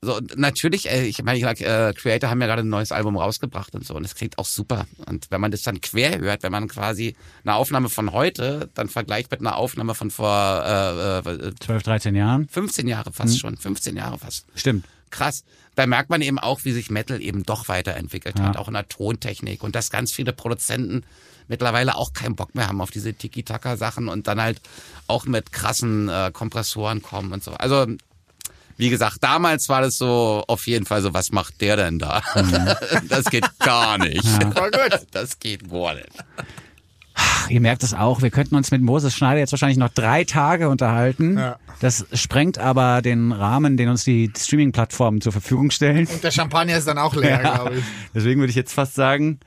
so, 0.01 0.19
natürlich, 0.37 0.89
äh, 0.89 1.05
ich 1.05 1.21
meine, 1.23 1.37
ich, 1.37 1.43
äh, 1.43 1.93
Creator 1.93 2.29
haben 2.29 2.39
ja 2.39 2.47
gerade 2.47 2.61
ein 2.61 2.69
neues 2.69 2.91
Album 2.93 3.17
rausgebracht 3.17 3.75
und 3.75 3.85
so 3.85 3.95
und 3.95 4.05
es 4.05 4.15
klingt 4.15 4.37
auch 4.37 4.45
super. 4.45 4.85
Und 5.05 5.27
wenn 5.29 5.41
man 5.41 5.51
das 5.51 5.63
dann 5.63 5.81
quer 5.81 6.19
hört, 6.19 6.43
wenn 6.43 6.53
man 6.53 6.69
quasi 6.69 7.15
eine 7.43 7.55
Aufnahme 7.55 7.89
von 7.89 8.13
heute 8.13 8.69
dann 8.75 8.87
vergleicht 8.87 9.29
mit 9.31 9.41
einer 9.41 9.57
Aufnahme 9.57 9.95
von 9.95 10.09
vor 10.09 10.63
äh, 10.65 11.19
äh, 11.19 11.53
12, 11.59 11.83
13 11.83 12.15
Jahren. 12.15 12.47
15 12.47 12.87
Jahre 12.87 13.11
fast 13.11 13.39
schon, 13.39 13.57
15 13.57 13.97
Jahre 13.97 14.17
fast. 14.17 14.45
Stimmt. 14.55 14.85
Krass. 15.09 15.43
Da 15.75 15.85
merkt 15.85 16.09
man 16.09 16.21
eben 16.21 16.39
auch, 16.39 16.61
wie 16.63 16.71
sich 16.71 16.89
Metal 16.89 17.21
eben 17.21 17.43
doch 17.43 17.67
weiterentwickelt 17.67 18.39
hat, 18.39 18.57
auch 18.57 18.67
in 18.67 18.73
der 18.75 18.87
Tontechnik 18.87 19.63
und 19.63 19.75
dass 19.75 19.89
ganz 19.89 20.11
viele 20.11 20.33
Produzenten 20.33 21.03
mittlerweile 21.47 21.95
auch 21.95 22.13
keinen 22.13 22.35
Bock 22.35 22.55
mehr 22.55 22.67
haben 22.67 22.79
auf 22.79 22.91
diese 22.91 23.13
Tiki-Taka-Sachen 23.13 24.07
und 24.07 24.27
dann 24.27 24.41
halt 24.41 24.61
auch 25.07 25.25
mit 25.25 25.51
krassen 25.51 26.07
äh, 26.07 26.31
Kompressoren 26.31 27.01
kommen 27.01 27.33
und 27.33 27.43
so. 27.43 27.51
Also 27.51 27.87
wie 28.79 28.89
gesagt, 28.89 29.17
damals 29.19 29.67
war 29.67 29.81
das 29.81 29.97
so 29.97 30.43
auf 30.47 30.65
jeden 30.65 30.85
Fall 30.85 31.01
so, 31.01 31.13
was 31.13 31.33
macht 31.33 31.59
der 31.59 31.75
denn 31.75 31.99
da? 31.99 32.21
Das 33.09 33.25
geht 33.25 33.45
gar 33.59 33.97
nicht. 33.97 34.25
Voll 34.25 34.71
gut. 34.71 35.05
Das 35.11 35.37
geht 35.37 35.69
gar 35.69 35.95
nicht. 35.95 36.07
Ihr 37.49 37.59
merkt 37.59 37.83
es 37.83 37.93
auch, 37.93 38.21
wir 38.21 38.29
könnten 38.29 38.55
uns 38.55 38.71
mit 38.71 38.81
Moses 38.81 39.13
Schneider 39.13 39.39
jetzt 39.39 39.51
wahrscheinlich 39.51 39.77
noch 39.77 39.89
drei 39.89 40.23
Tage 40.23 40.69
unterhalten. 40.69 41.37
Ja. 41.37 41.57
Das 41.81 42.05
sprengt 42.13 42.57
aber 42.57 43.01
den 43.01 43.33
Rahmen, 43.33 43.75
den 43.75 43.89
uns 43.89 44.05
die 44.05 44.31
Streaming-Plattformen 44.37 45.19
zur 45.19 45.33
Verfügung 45.33 45.71
stellen. 45.71 46.07
Und 46.07 46.23
der 46.23 46.31
Champagner 46.31 46.77
ist 46.77 46.87
dann 46.87 46.97
auch 46.97 47.15
leer, 47.15 47.39
glaube 47.39 47.79
ich. 47.79 47.83
Deswegen 48.15 48.39
würde 48.39 48.51
ich 48.51 48.55
jetzt 48.55 48.73
fast 48.73 48.95
sagen, 48.95 49.39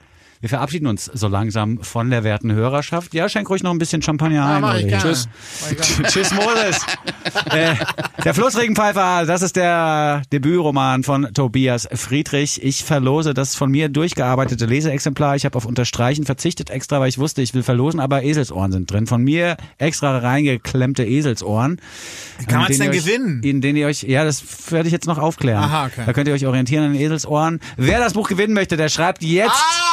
wir 0.43 0.49
verabschieden 0.49 0.89
uns 0.89 1.05
so 1.05 1.29
langsam 1.29 1.79
von 1.83 2.11
der 2.11 2.25
werten 2.25 2.51
Hörerschaft. 2.53 3.15
Ja, 3.15 3.29
schenk 3.29 3.49
ruhig 3.49 3.63
noch 3.63 3.71
ein 3.71 3.79
bisschen 3.79 4.03
Champagner 4.03 4.45
ein. 4.45 4.61
mach 4.61 4.75
ich 4.75 4.83
Olli. 4.83 4.89
gerne. 4.89 5.03
Tschüss. 5.05 5.29
Tschüss, 6.09 6.35
Moses. 6.35 6.85
äh, 7.51 7.77
der 8.25 8.35
Flussregenpfeifer, 8.35 9.25
das 9.25 9.43
ist 9.43 9.55
der 9.55 10.23
Debütroman 10.33 11.05
von 11.05 11.33
Tobias 11.33 11.89
Friedrich. 11.95 12.61
Ich 12.61 12.83
verlose 12.83 13.35
das 13.35 13.55
von 13.55 13.71
mir 13.71 13.89
durchgearbeitete 13.89 14.67
Leseexemplar. 14.67 15.37
Ich 15.37 15.45
habe 15.45 15.57
auf 15.57 15.65
Unterstreichen 15.65 16.25
verzichtet 16.27 16.71
extra, 16.71 16.99
weil 16.99 17.09
ich 17.09 17.19
wusste, 17.19 17.41
ich 17.41 17.55
will 17.55 17.63
verlosen, 17.63 18.01
aber 18.01 18.25
Eselsohren 18.25 18.73
sind 18.73 18.91
drin. 18.91 19.07
Von 19.07 19.23
mir 19.23 19.57
extra 19.79 20.19
reingeklemmte 20.19 21.05
Eselsohren. 21.05 21.81
Kann 22.49 22.63
man's 22.63 22.79
denen 22.79 22.91
denn 22.91 23.01
gewinnen? 23.01 23.43
In 23.45 23.61
denen 23.61 23.77
ihr 23.77 23.87
euch, 23.87 24.03
ja, 24.03 24.25
das 24.25 24.43
werde 24.73 24.89
ich 24.89 24.93
jetzt 24.93 25.07
noch 25.07 25.19
aufklären. 25.19 25.63
Aha, 25.63 25.87
okay. 25.87 26.03
Da 26.05 26.13
könnt 26.13 26.27
ihr 26.27 26.35
euch 26.35 26.47
orientieren 26.47 26.87
an 26.87 26.93
den 26.95 27.01
Eselsohren. 27.01 27.61
Wer 27.77 28.01
das 28.01 28.15
Buch 28.15 28.29
gewinnen 28.29 28.55
möchte, 28.55 28.77
der 28.77 28.89
schreibt 28.89 29.23
jetzt 29.23 29.53
Ah! 29.53 29.92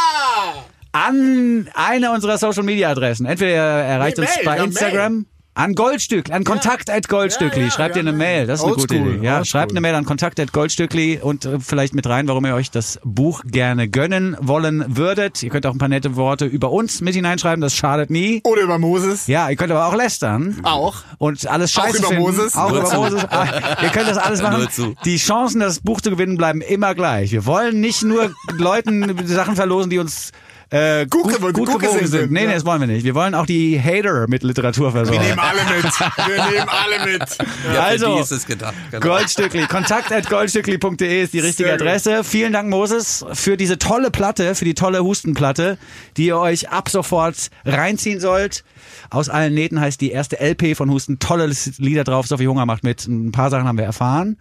An 0.92 1.70
eine 1.74 2.12
unserer 2.12 2.38
Social 2.38 2.64
Media 2.64 2.90
Adressen. 2.90 3.26
Entweder 3.26 3.52
ihr 3.52 3.58
erreicht 3.62 4.18
Nee, 4.18 4.24
uns 4.24 4.36
Mail, 4.36 4.46
bei 4.46 4.58
ja, 4.58 4.64
Instagram. 4.64 5.26
An 5.56 5.76
Goldstück, 5.76 6.32
an 6.32 6.46
Kontakt 6.46 6.90
at 6.90 7.10
Goldstückli. 7.10 7.60
Ja, 7.60 7.66
ja, 7.66 7.72
schreibt 7.72 7.98
ihr 7.98 8.00
eine 8.02 8.12
ja. 8.12 8.16
Mail, 8.16 8.48
das 8.48 8.60
ist 8.60 8.66
eine 8.66 8.76
gute 8.76 8.96
Idee. 8.96 9.20
Ja, 9.26 9.44
schreibt 9.44 9.72
eine 9.72 9.82
Mail 9.82 9.94
an 9.96 10.06
Kontakt 10.06 10.40
at 10.40 10.54
Goldstückli 10.54 11.20
und 11.22 11.44
äh, 11.44 11.60
vielleicht 11.60 11.94
mit 11.94 12.08
rein, 12.08 12.30
warum 12.30 12.46
ihr 12.46 12.56
euch 12.56 12.72
das 12.72 12.98
Buch 13.04 13.42
gerne 13.46 13.90
gönnen 13.90 14.38
wollen 14.40 14.86
würdet. 14.96 15.44
Ihr 15.44 15.50
könnt 15.50 15.66
auch 15.66 15.74
ein 15.74 15.78
paar 15.78 15.90
nette 15.90 16.16
Worte 16.16 16.46
über 16.46 16.72
uns 16.72 17.02
mit 17.02 17.14
hineinschreiben, 17.14 17.60
das 17.60 17.76
schadet 17.76 18.10
nie. 18.10 18.40
Oder 18.46 18.62
über 18.62 18.78
Moses. 18.80 19.28
Ja, 19.28 19.50
ihr 19.50 19.58
könnt 19.58 19.72
aber 19.72 19.88
auch 19.88 19.96
lästern. 19.96 20.62
Auch. 20.64 20.96
Und 21.18 21.46
alles 21.48 21.76
Auch 21.76 21.84
scheiße 21.84 21.98
über 21.98 22.08
finden. 22.08 22.24
Moses. 22.24 22.56
Auch 22.56 22.70
Nur 22.70 22.80
über 22.80 22.88
zu. 22.90 22.96
Moses. 22.96 23.26
Ah, 23.30 23.48
ihr 23.82 23.90
könnt 23.90 24.08
das 24.08 24.18
alles 24.18 24.42
machen. 24.44 24.60
Nur 24.60 24.70
zu. 24.72 24.96
Die 25.04 25.18
Chancen, 25.18 25.60
das 25.60 25.82
Buch 25.82 26.00
zu 26.00 26.10
gewinnen, 26.10 26.38
bleiben 26.38 26.62
immer 26.62 26.96
gleich. 26.96 27.34
Wir 27.34 27.46
wollen 27.46 27.82
nicht 27.82 28.04
nur 28.04 28.34
Leuten 28.54 29.28
Sachen 29.28 29.58
verlosen, 29.58 29.90
die 29.90 30.00
uns 30.00 30.32
äh, 30.72 31.08
gut, 31.08 31.24
Gut 31.24 31.42
gut, 31.42 31.54
gut 31.56 31.80
gewogen 31.80 31.98
sind. 32.00 32.08
sind, 32.08 32.32
Nee, 32.32 32.46
nee, 32.46 32.54
das 32.54 32.66
wollen 32.66 32.80
wir 32.82 32.88
nicht. 32.88 33.04
Wir 33.04 33.16
wollen 33.16 33.34
auch 33.34 33.46
die 33.48 33.80
Hater 33.82 34.28
mit 34.28 34.44
Literatur 34.44 34.88
Wir 34.94 35.06
versorgen. 35.06 35.22
nehmen 35.24 35.40
alle 35.40 35.62
mit. 35.64 35.84
Wir 35.84 36.46
nehmen 36.52 36.70
alle 36.70 37.12
mit. 37.12 37.38
Ja, 37.74 37.82
Also, 37.84 38.06
für 38.06 38.14
die 38.16 38.22
ist 38.22 38.32
es 38.32 38.46
gedacht. 38.46 38.76
Genau. 38.92 39.06
Goldstückli. 39.08 39.66
Kontakt 39.68 40.12
at 40.12 40.30
goldstückli.de 40.30 41.24
ist 41.24 41.34
die 41.34 41.40
richtige. 41.40 41.74
Adresse. 41.74 42.24
Vielen 42.24 42.54
Dank, 42.54 42.70
Moses, 42.70 43.26
für 43.34 43.58
diese 43.58 43.78
tolle 43.80 44.12
Platte, 44.12 44.54
für 44.56 44.66
die 44.66 44.76
tolle 44.76 45.04
Hustenplatte, 45.04 45.78
die 46.18 46.28
ihr 46.28 46.38
euch 46.38 46.70
ab 46.70 46.90
sofort 46.90 47.50
reinziehen 47.66 48.20
sollt. 48.20 48.64
Aus 49.10 49.30
allen 49.30 49.54
Nähten 49.56 49.80
heißt 49.80 50.00
die 50.02 50.12
erste 50.12 50.40
LP 50.40 50.76
von 50.78 50.92
Husten. 50.92 51.18
Tolle 51.20 51.52
Lieder 51.78 52.04
drauf. 52.04 52.28
Sophie 52.28 52.48
Hunger 52.48 52.66
macht 52.68 52.84
mit. 52.84 53.08
Ein 53.08 53.32
paar 53.32 53.50
Sachen 53.50 53.68
haben 53.68 53.78
wir 53.78 53.86
erfahren. 53.86 54.38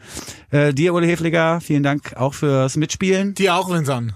Äh, 0.51 0.75
dir, 0.75 0.93
Uli 0.93 1.07
Hefliger, 1.07 1.61
vielen 1.63 1.83
Dank 1.83 2.15
auch 2.17 2.35
fürs 2.35 2.77
Mitspielen. 2.77 3.35
Die 3.35 3.51
auch, 3.51 3.71
Vincent. 3.71 4.13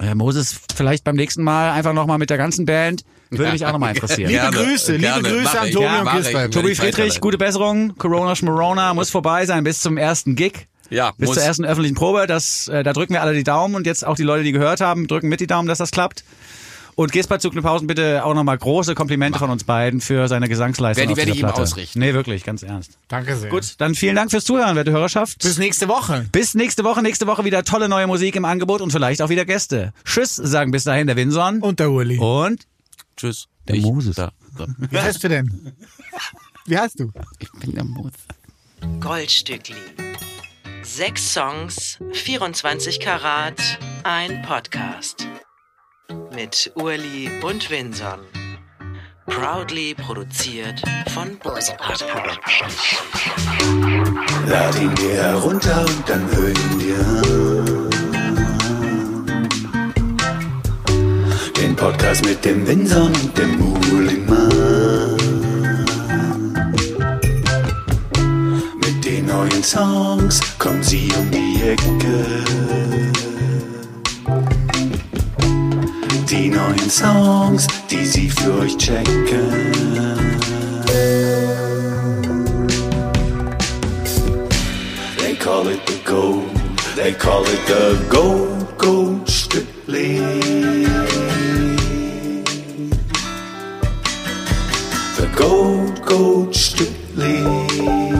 Äh, 0.00 0.14
Moses, 0.14 0.60
vielleicht 0.74 1.04
beim 1.04 1.16
nächsten 1.16 1.42
Mal 1.42 1.70
einfach 1.72 1.92
nochmal 1.92 2.18
mit 2.18 2.30
der 2.30 2.38
ganzen 2.38 2.66
Band. 2.66 3.04
Würde 3.30 3.52
mich 3.52 3.64
auch 3.64 3.72
nochmal 3.72 3.90
interessieren. 3.94 4.28
Liebe 4.30 4.40
Gerne, 4.42 4.56
Grüße, 4.56 4.92
liebe 4.92 5.02
gerne. 5.02 5.28
Grüße 5.28 5.42
Mach 5.44 5.62
an. 5.62 5.70
Tobi 5.70 5.84
Ja, 5.84 6.00
und. 6.00 6.34
Wenn 6.34 6.50
Tobi 6.50 6.70
ich 6.70 6.78
Friedrich, 6.78 7.20
gute 7.20 7.38
Besserung. 7.38 7.94
Corona 7.96 8.36
Schmorona 8.36 8.94
muss 8.94 9.10
vorbei 9.10 9.46
sein 9.46 9.64
bis 9.64 9.80
zum 9.80 9.96
ersten 9.96 10.36
Gig. 10.36 10.68
Ja, 10.90 11.12
Bis 11.16 11.28
muss. 11.28 11.36
zur 11.36 11.44
ersten 11.44 11.64
öffentlichen 11.64 11.94
Probe. 11.94 12.26
Das, 12.26 12.68
äh, 12.68 12.82
da 12.82 12.92
drücken 12.92 13.14
wir 13.14 13.22
alle 13.22 13.32
die 13.32 13.44
Daumen 13.44 13.74
und 13.74 13.86
jetzt 13.86 14.06
auch 14.06 14.16
die 14.16 14.24
Leute, 14.24 14.44
die 14.44 14.52
gehört 14.52 14.82
haben, 14.82 15.06
drücken 15.06 15.28
mit 15.28 15.40
die 15.40 15.46
Daumen, 15.46 15.66
dass 15.66 15.78
das 15.78 15.90
klappt. 15.90 16.22
Und 16.94 17.10
Gisbert 17.10 17.40
Zugnepausen 17.40 17.86
bitte 17.86 18.22
auch 18.24 18.34
nochmal 18.34 18.58
große 18.58 18.94
Komplimente 18.94 19.38
von 19.38 19.48
uns 19.50 19.64
beiden 19.64 20.00
für 20.02 20.28
seine 20.28 20.48
Gesangsleistung. 20.48 21.00
Werde- 21.02 21.12
auf 21.12 21.16
werde 21.16 21.30
ich 21.32 21.40
ihm 21.40 21.46
ausrichten. 21.46 21.98
Nee, 21.98 22.12
wirklich, 22.12 22.44
ganz 22.44 22.62
ernst. 22.62 22.98
Danke 23.08 23.34
sehr. 23.36 23.48
Gut, 23.50 23.74
dann 23.78 23.94
vielen 23.94 24.14
Dank 24.14 24.30
fürs 24.30 24.44
Zuhören, 24.44 24.76
werte 24.76 24.90
Hörerschaft. 24.92 25.38
Bis 25.42 25.56
nächste 25.58 25.88
Woche. 25.88 26.26
Bis 26.32 26.54
nächste 26.54 26.84
Woche. 26.84 27.02
Nächste 27.02 27.26
Woche 27.26 27.44
wieder 27.44 27.64
tolle 27.64 27.88
neue 27.88 28.06
Musik 28.06 28.36
im 28.36 28.44
Angebot 28.44 28.82
und 28.82 28.90
vielleicht 28.92 29.22
auch 29.22 29.30
wieder 29.30 29.44
Gäste. 29.46 29.92
Tschüss, 30.04 30.36
sagen 30.36 30.70
bis 30.70 30.84
dahin 30.84 31.06
der 31.06 31.16
Winson 31.16 31.60
Und 31.62 31.80
der 31.80 31.90
Uli. 31.90 32.18
und 32.18 32.66
Tschüss. 33.16 33.48
Der 33.68 33.76
Ich- 33.76 33.82
Moses. 33.84 34.16
Da, 34.16 34.32
da. 34.58 34.66
Wie 34.90 34.98
heißt 34.98 35.24
du 35.24 35.28
denn? 35.28 35.72
Wie 36.66 36.76
heißt 36.78 37.00
du? 37.00 37.10
Ich 37.38 37.50
bin 37.52 37.74
der 37.74 37.84
Moses. 37.84 38.12
Goldstückli. 39.00 39.76
Sechs 40.82 41.32
Songs, 41.32 41.98
24 42.12 43.00
Karat, 43.00 43.60
ein 44.02 44.42
Podcast. 44.42 45.26
Mit 46.34 46.72
Urli 46.74 47.30
und 47.42 47.70
Vinson. 47.70 48.20
Proudly 49.26 49.94
produziert 49.94 50.82
von 51.14 51.38
Bose 51.38 51.72
Productions. 51.78 52.76
Lad 54.46 54.78
ihn 54.80 54.94
dir 54.94 55.14
herunter 55.14 55.84
und 55.86 56.08
dann 56.08 56.28
hör 56.32 56.48
ihn 56.48 56.78
dir 56.78 56.98
an. 56.98 57.90
Den 61.56 61.76
Podcast 61.76 62.24
mit 62.24 62.44
dem 62.44 62.66
Winson 62.66 63.12
und 63.12 63.38
dem 63.38 63.58
Muhlingmann. 63.58 65.16
Mit 68.84 69.04
den 69.04 69.26
neuen 69.26 69.62
Songs 69.62 70.40
kommen 70.58 70.82
sie 70.82 71.12
um 71.18 71.30
die 71.30 71.62
Ecke. 71.62 73.31
Die 76.32 76.48
neuen 76.48 76.88
Songs, 76.88 77.66
die 77.90 78.06
sie 78.06 78.30
für 78.30 78.60
euch 78.60 78.74
checken. 78.78 79.50
They 85.18 85.34
call 85.34 85.68
it 85.68 85.86
the 85.86 86.00
gold. 86.06 86.48
They 86.96 87.12
call 87.12 87.44
it 87.44 87.60
the 87.66 87.98
gold, 88.08 88.78
gold 88.78 89.28
strictly. 89.28 90.20
The 95.18 95.28
gold, 95.36 96.02
gold 96.06 96.56
strictly. 96.56 98.11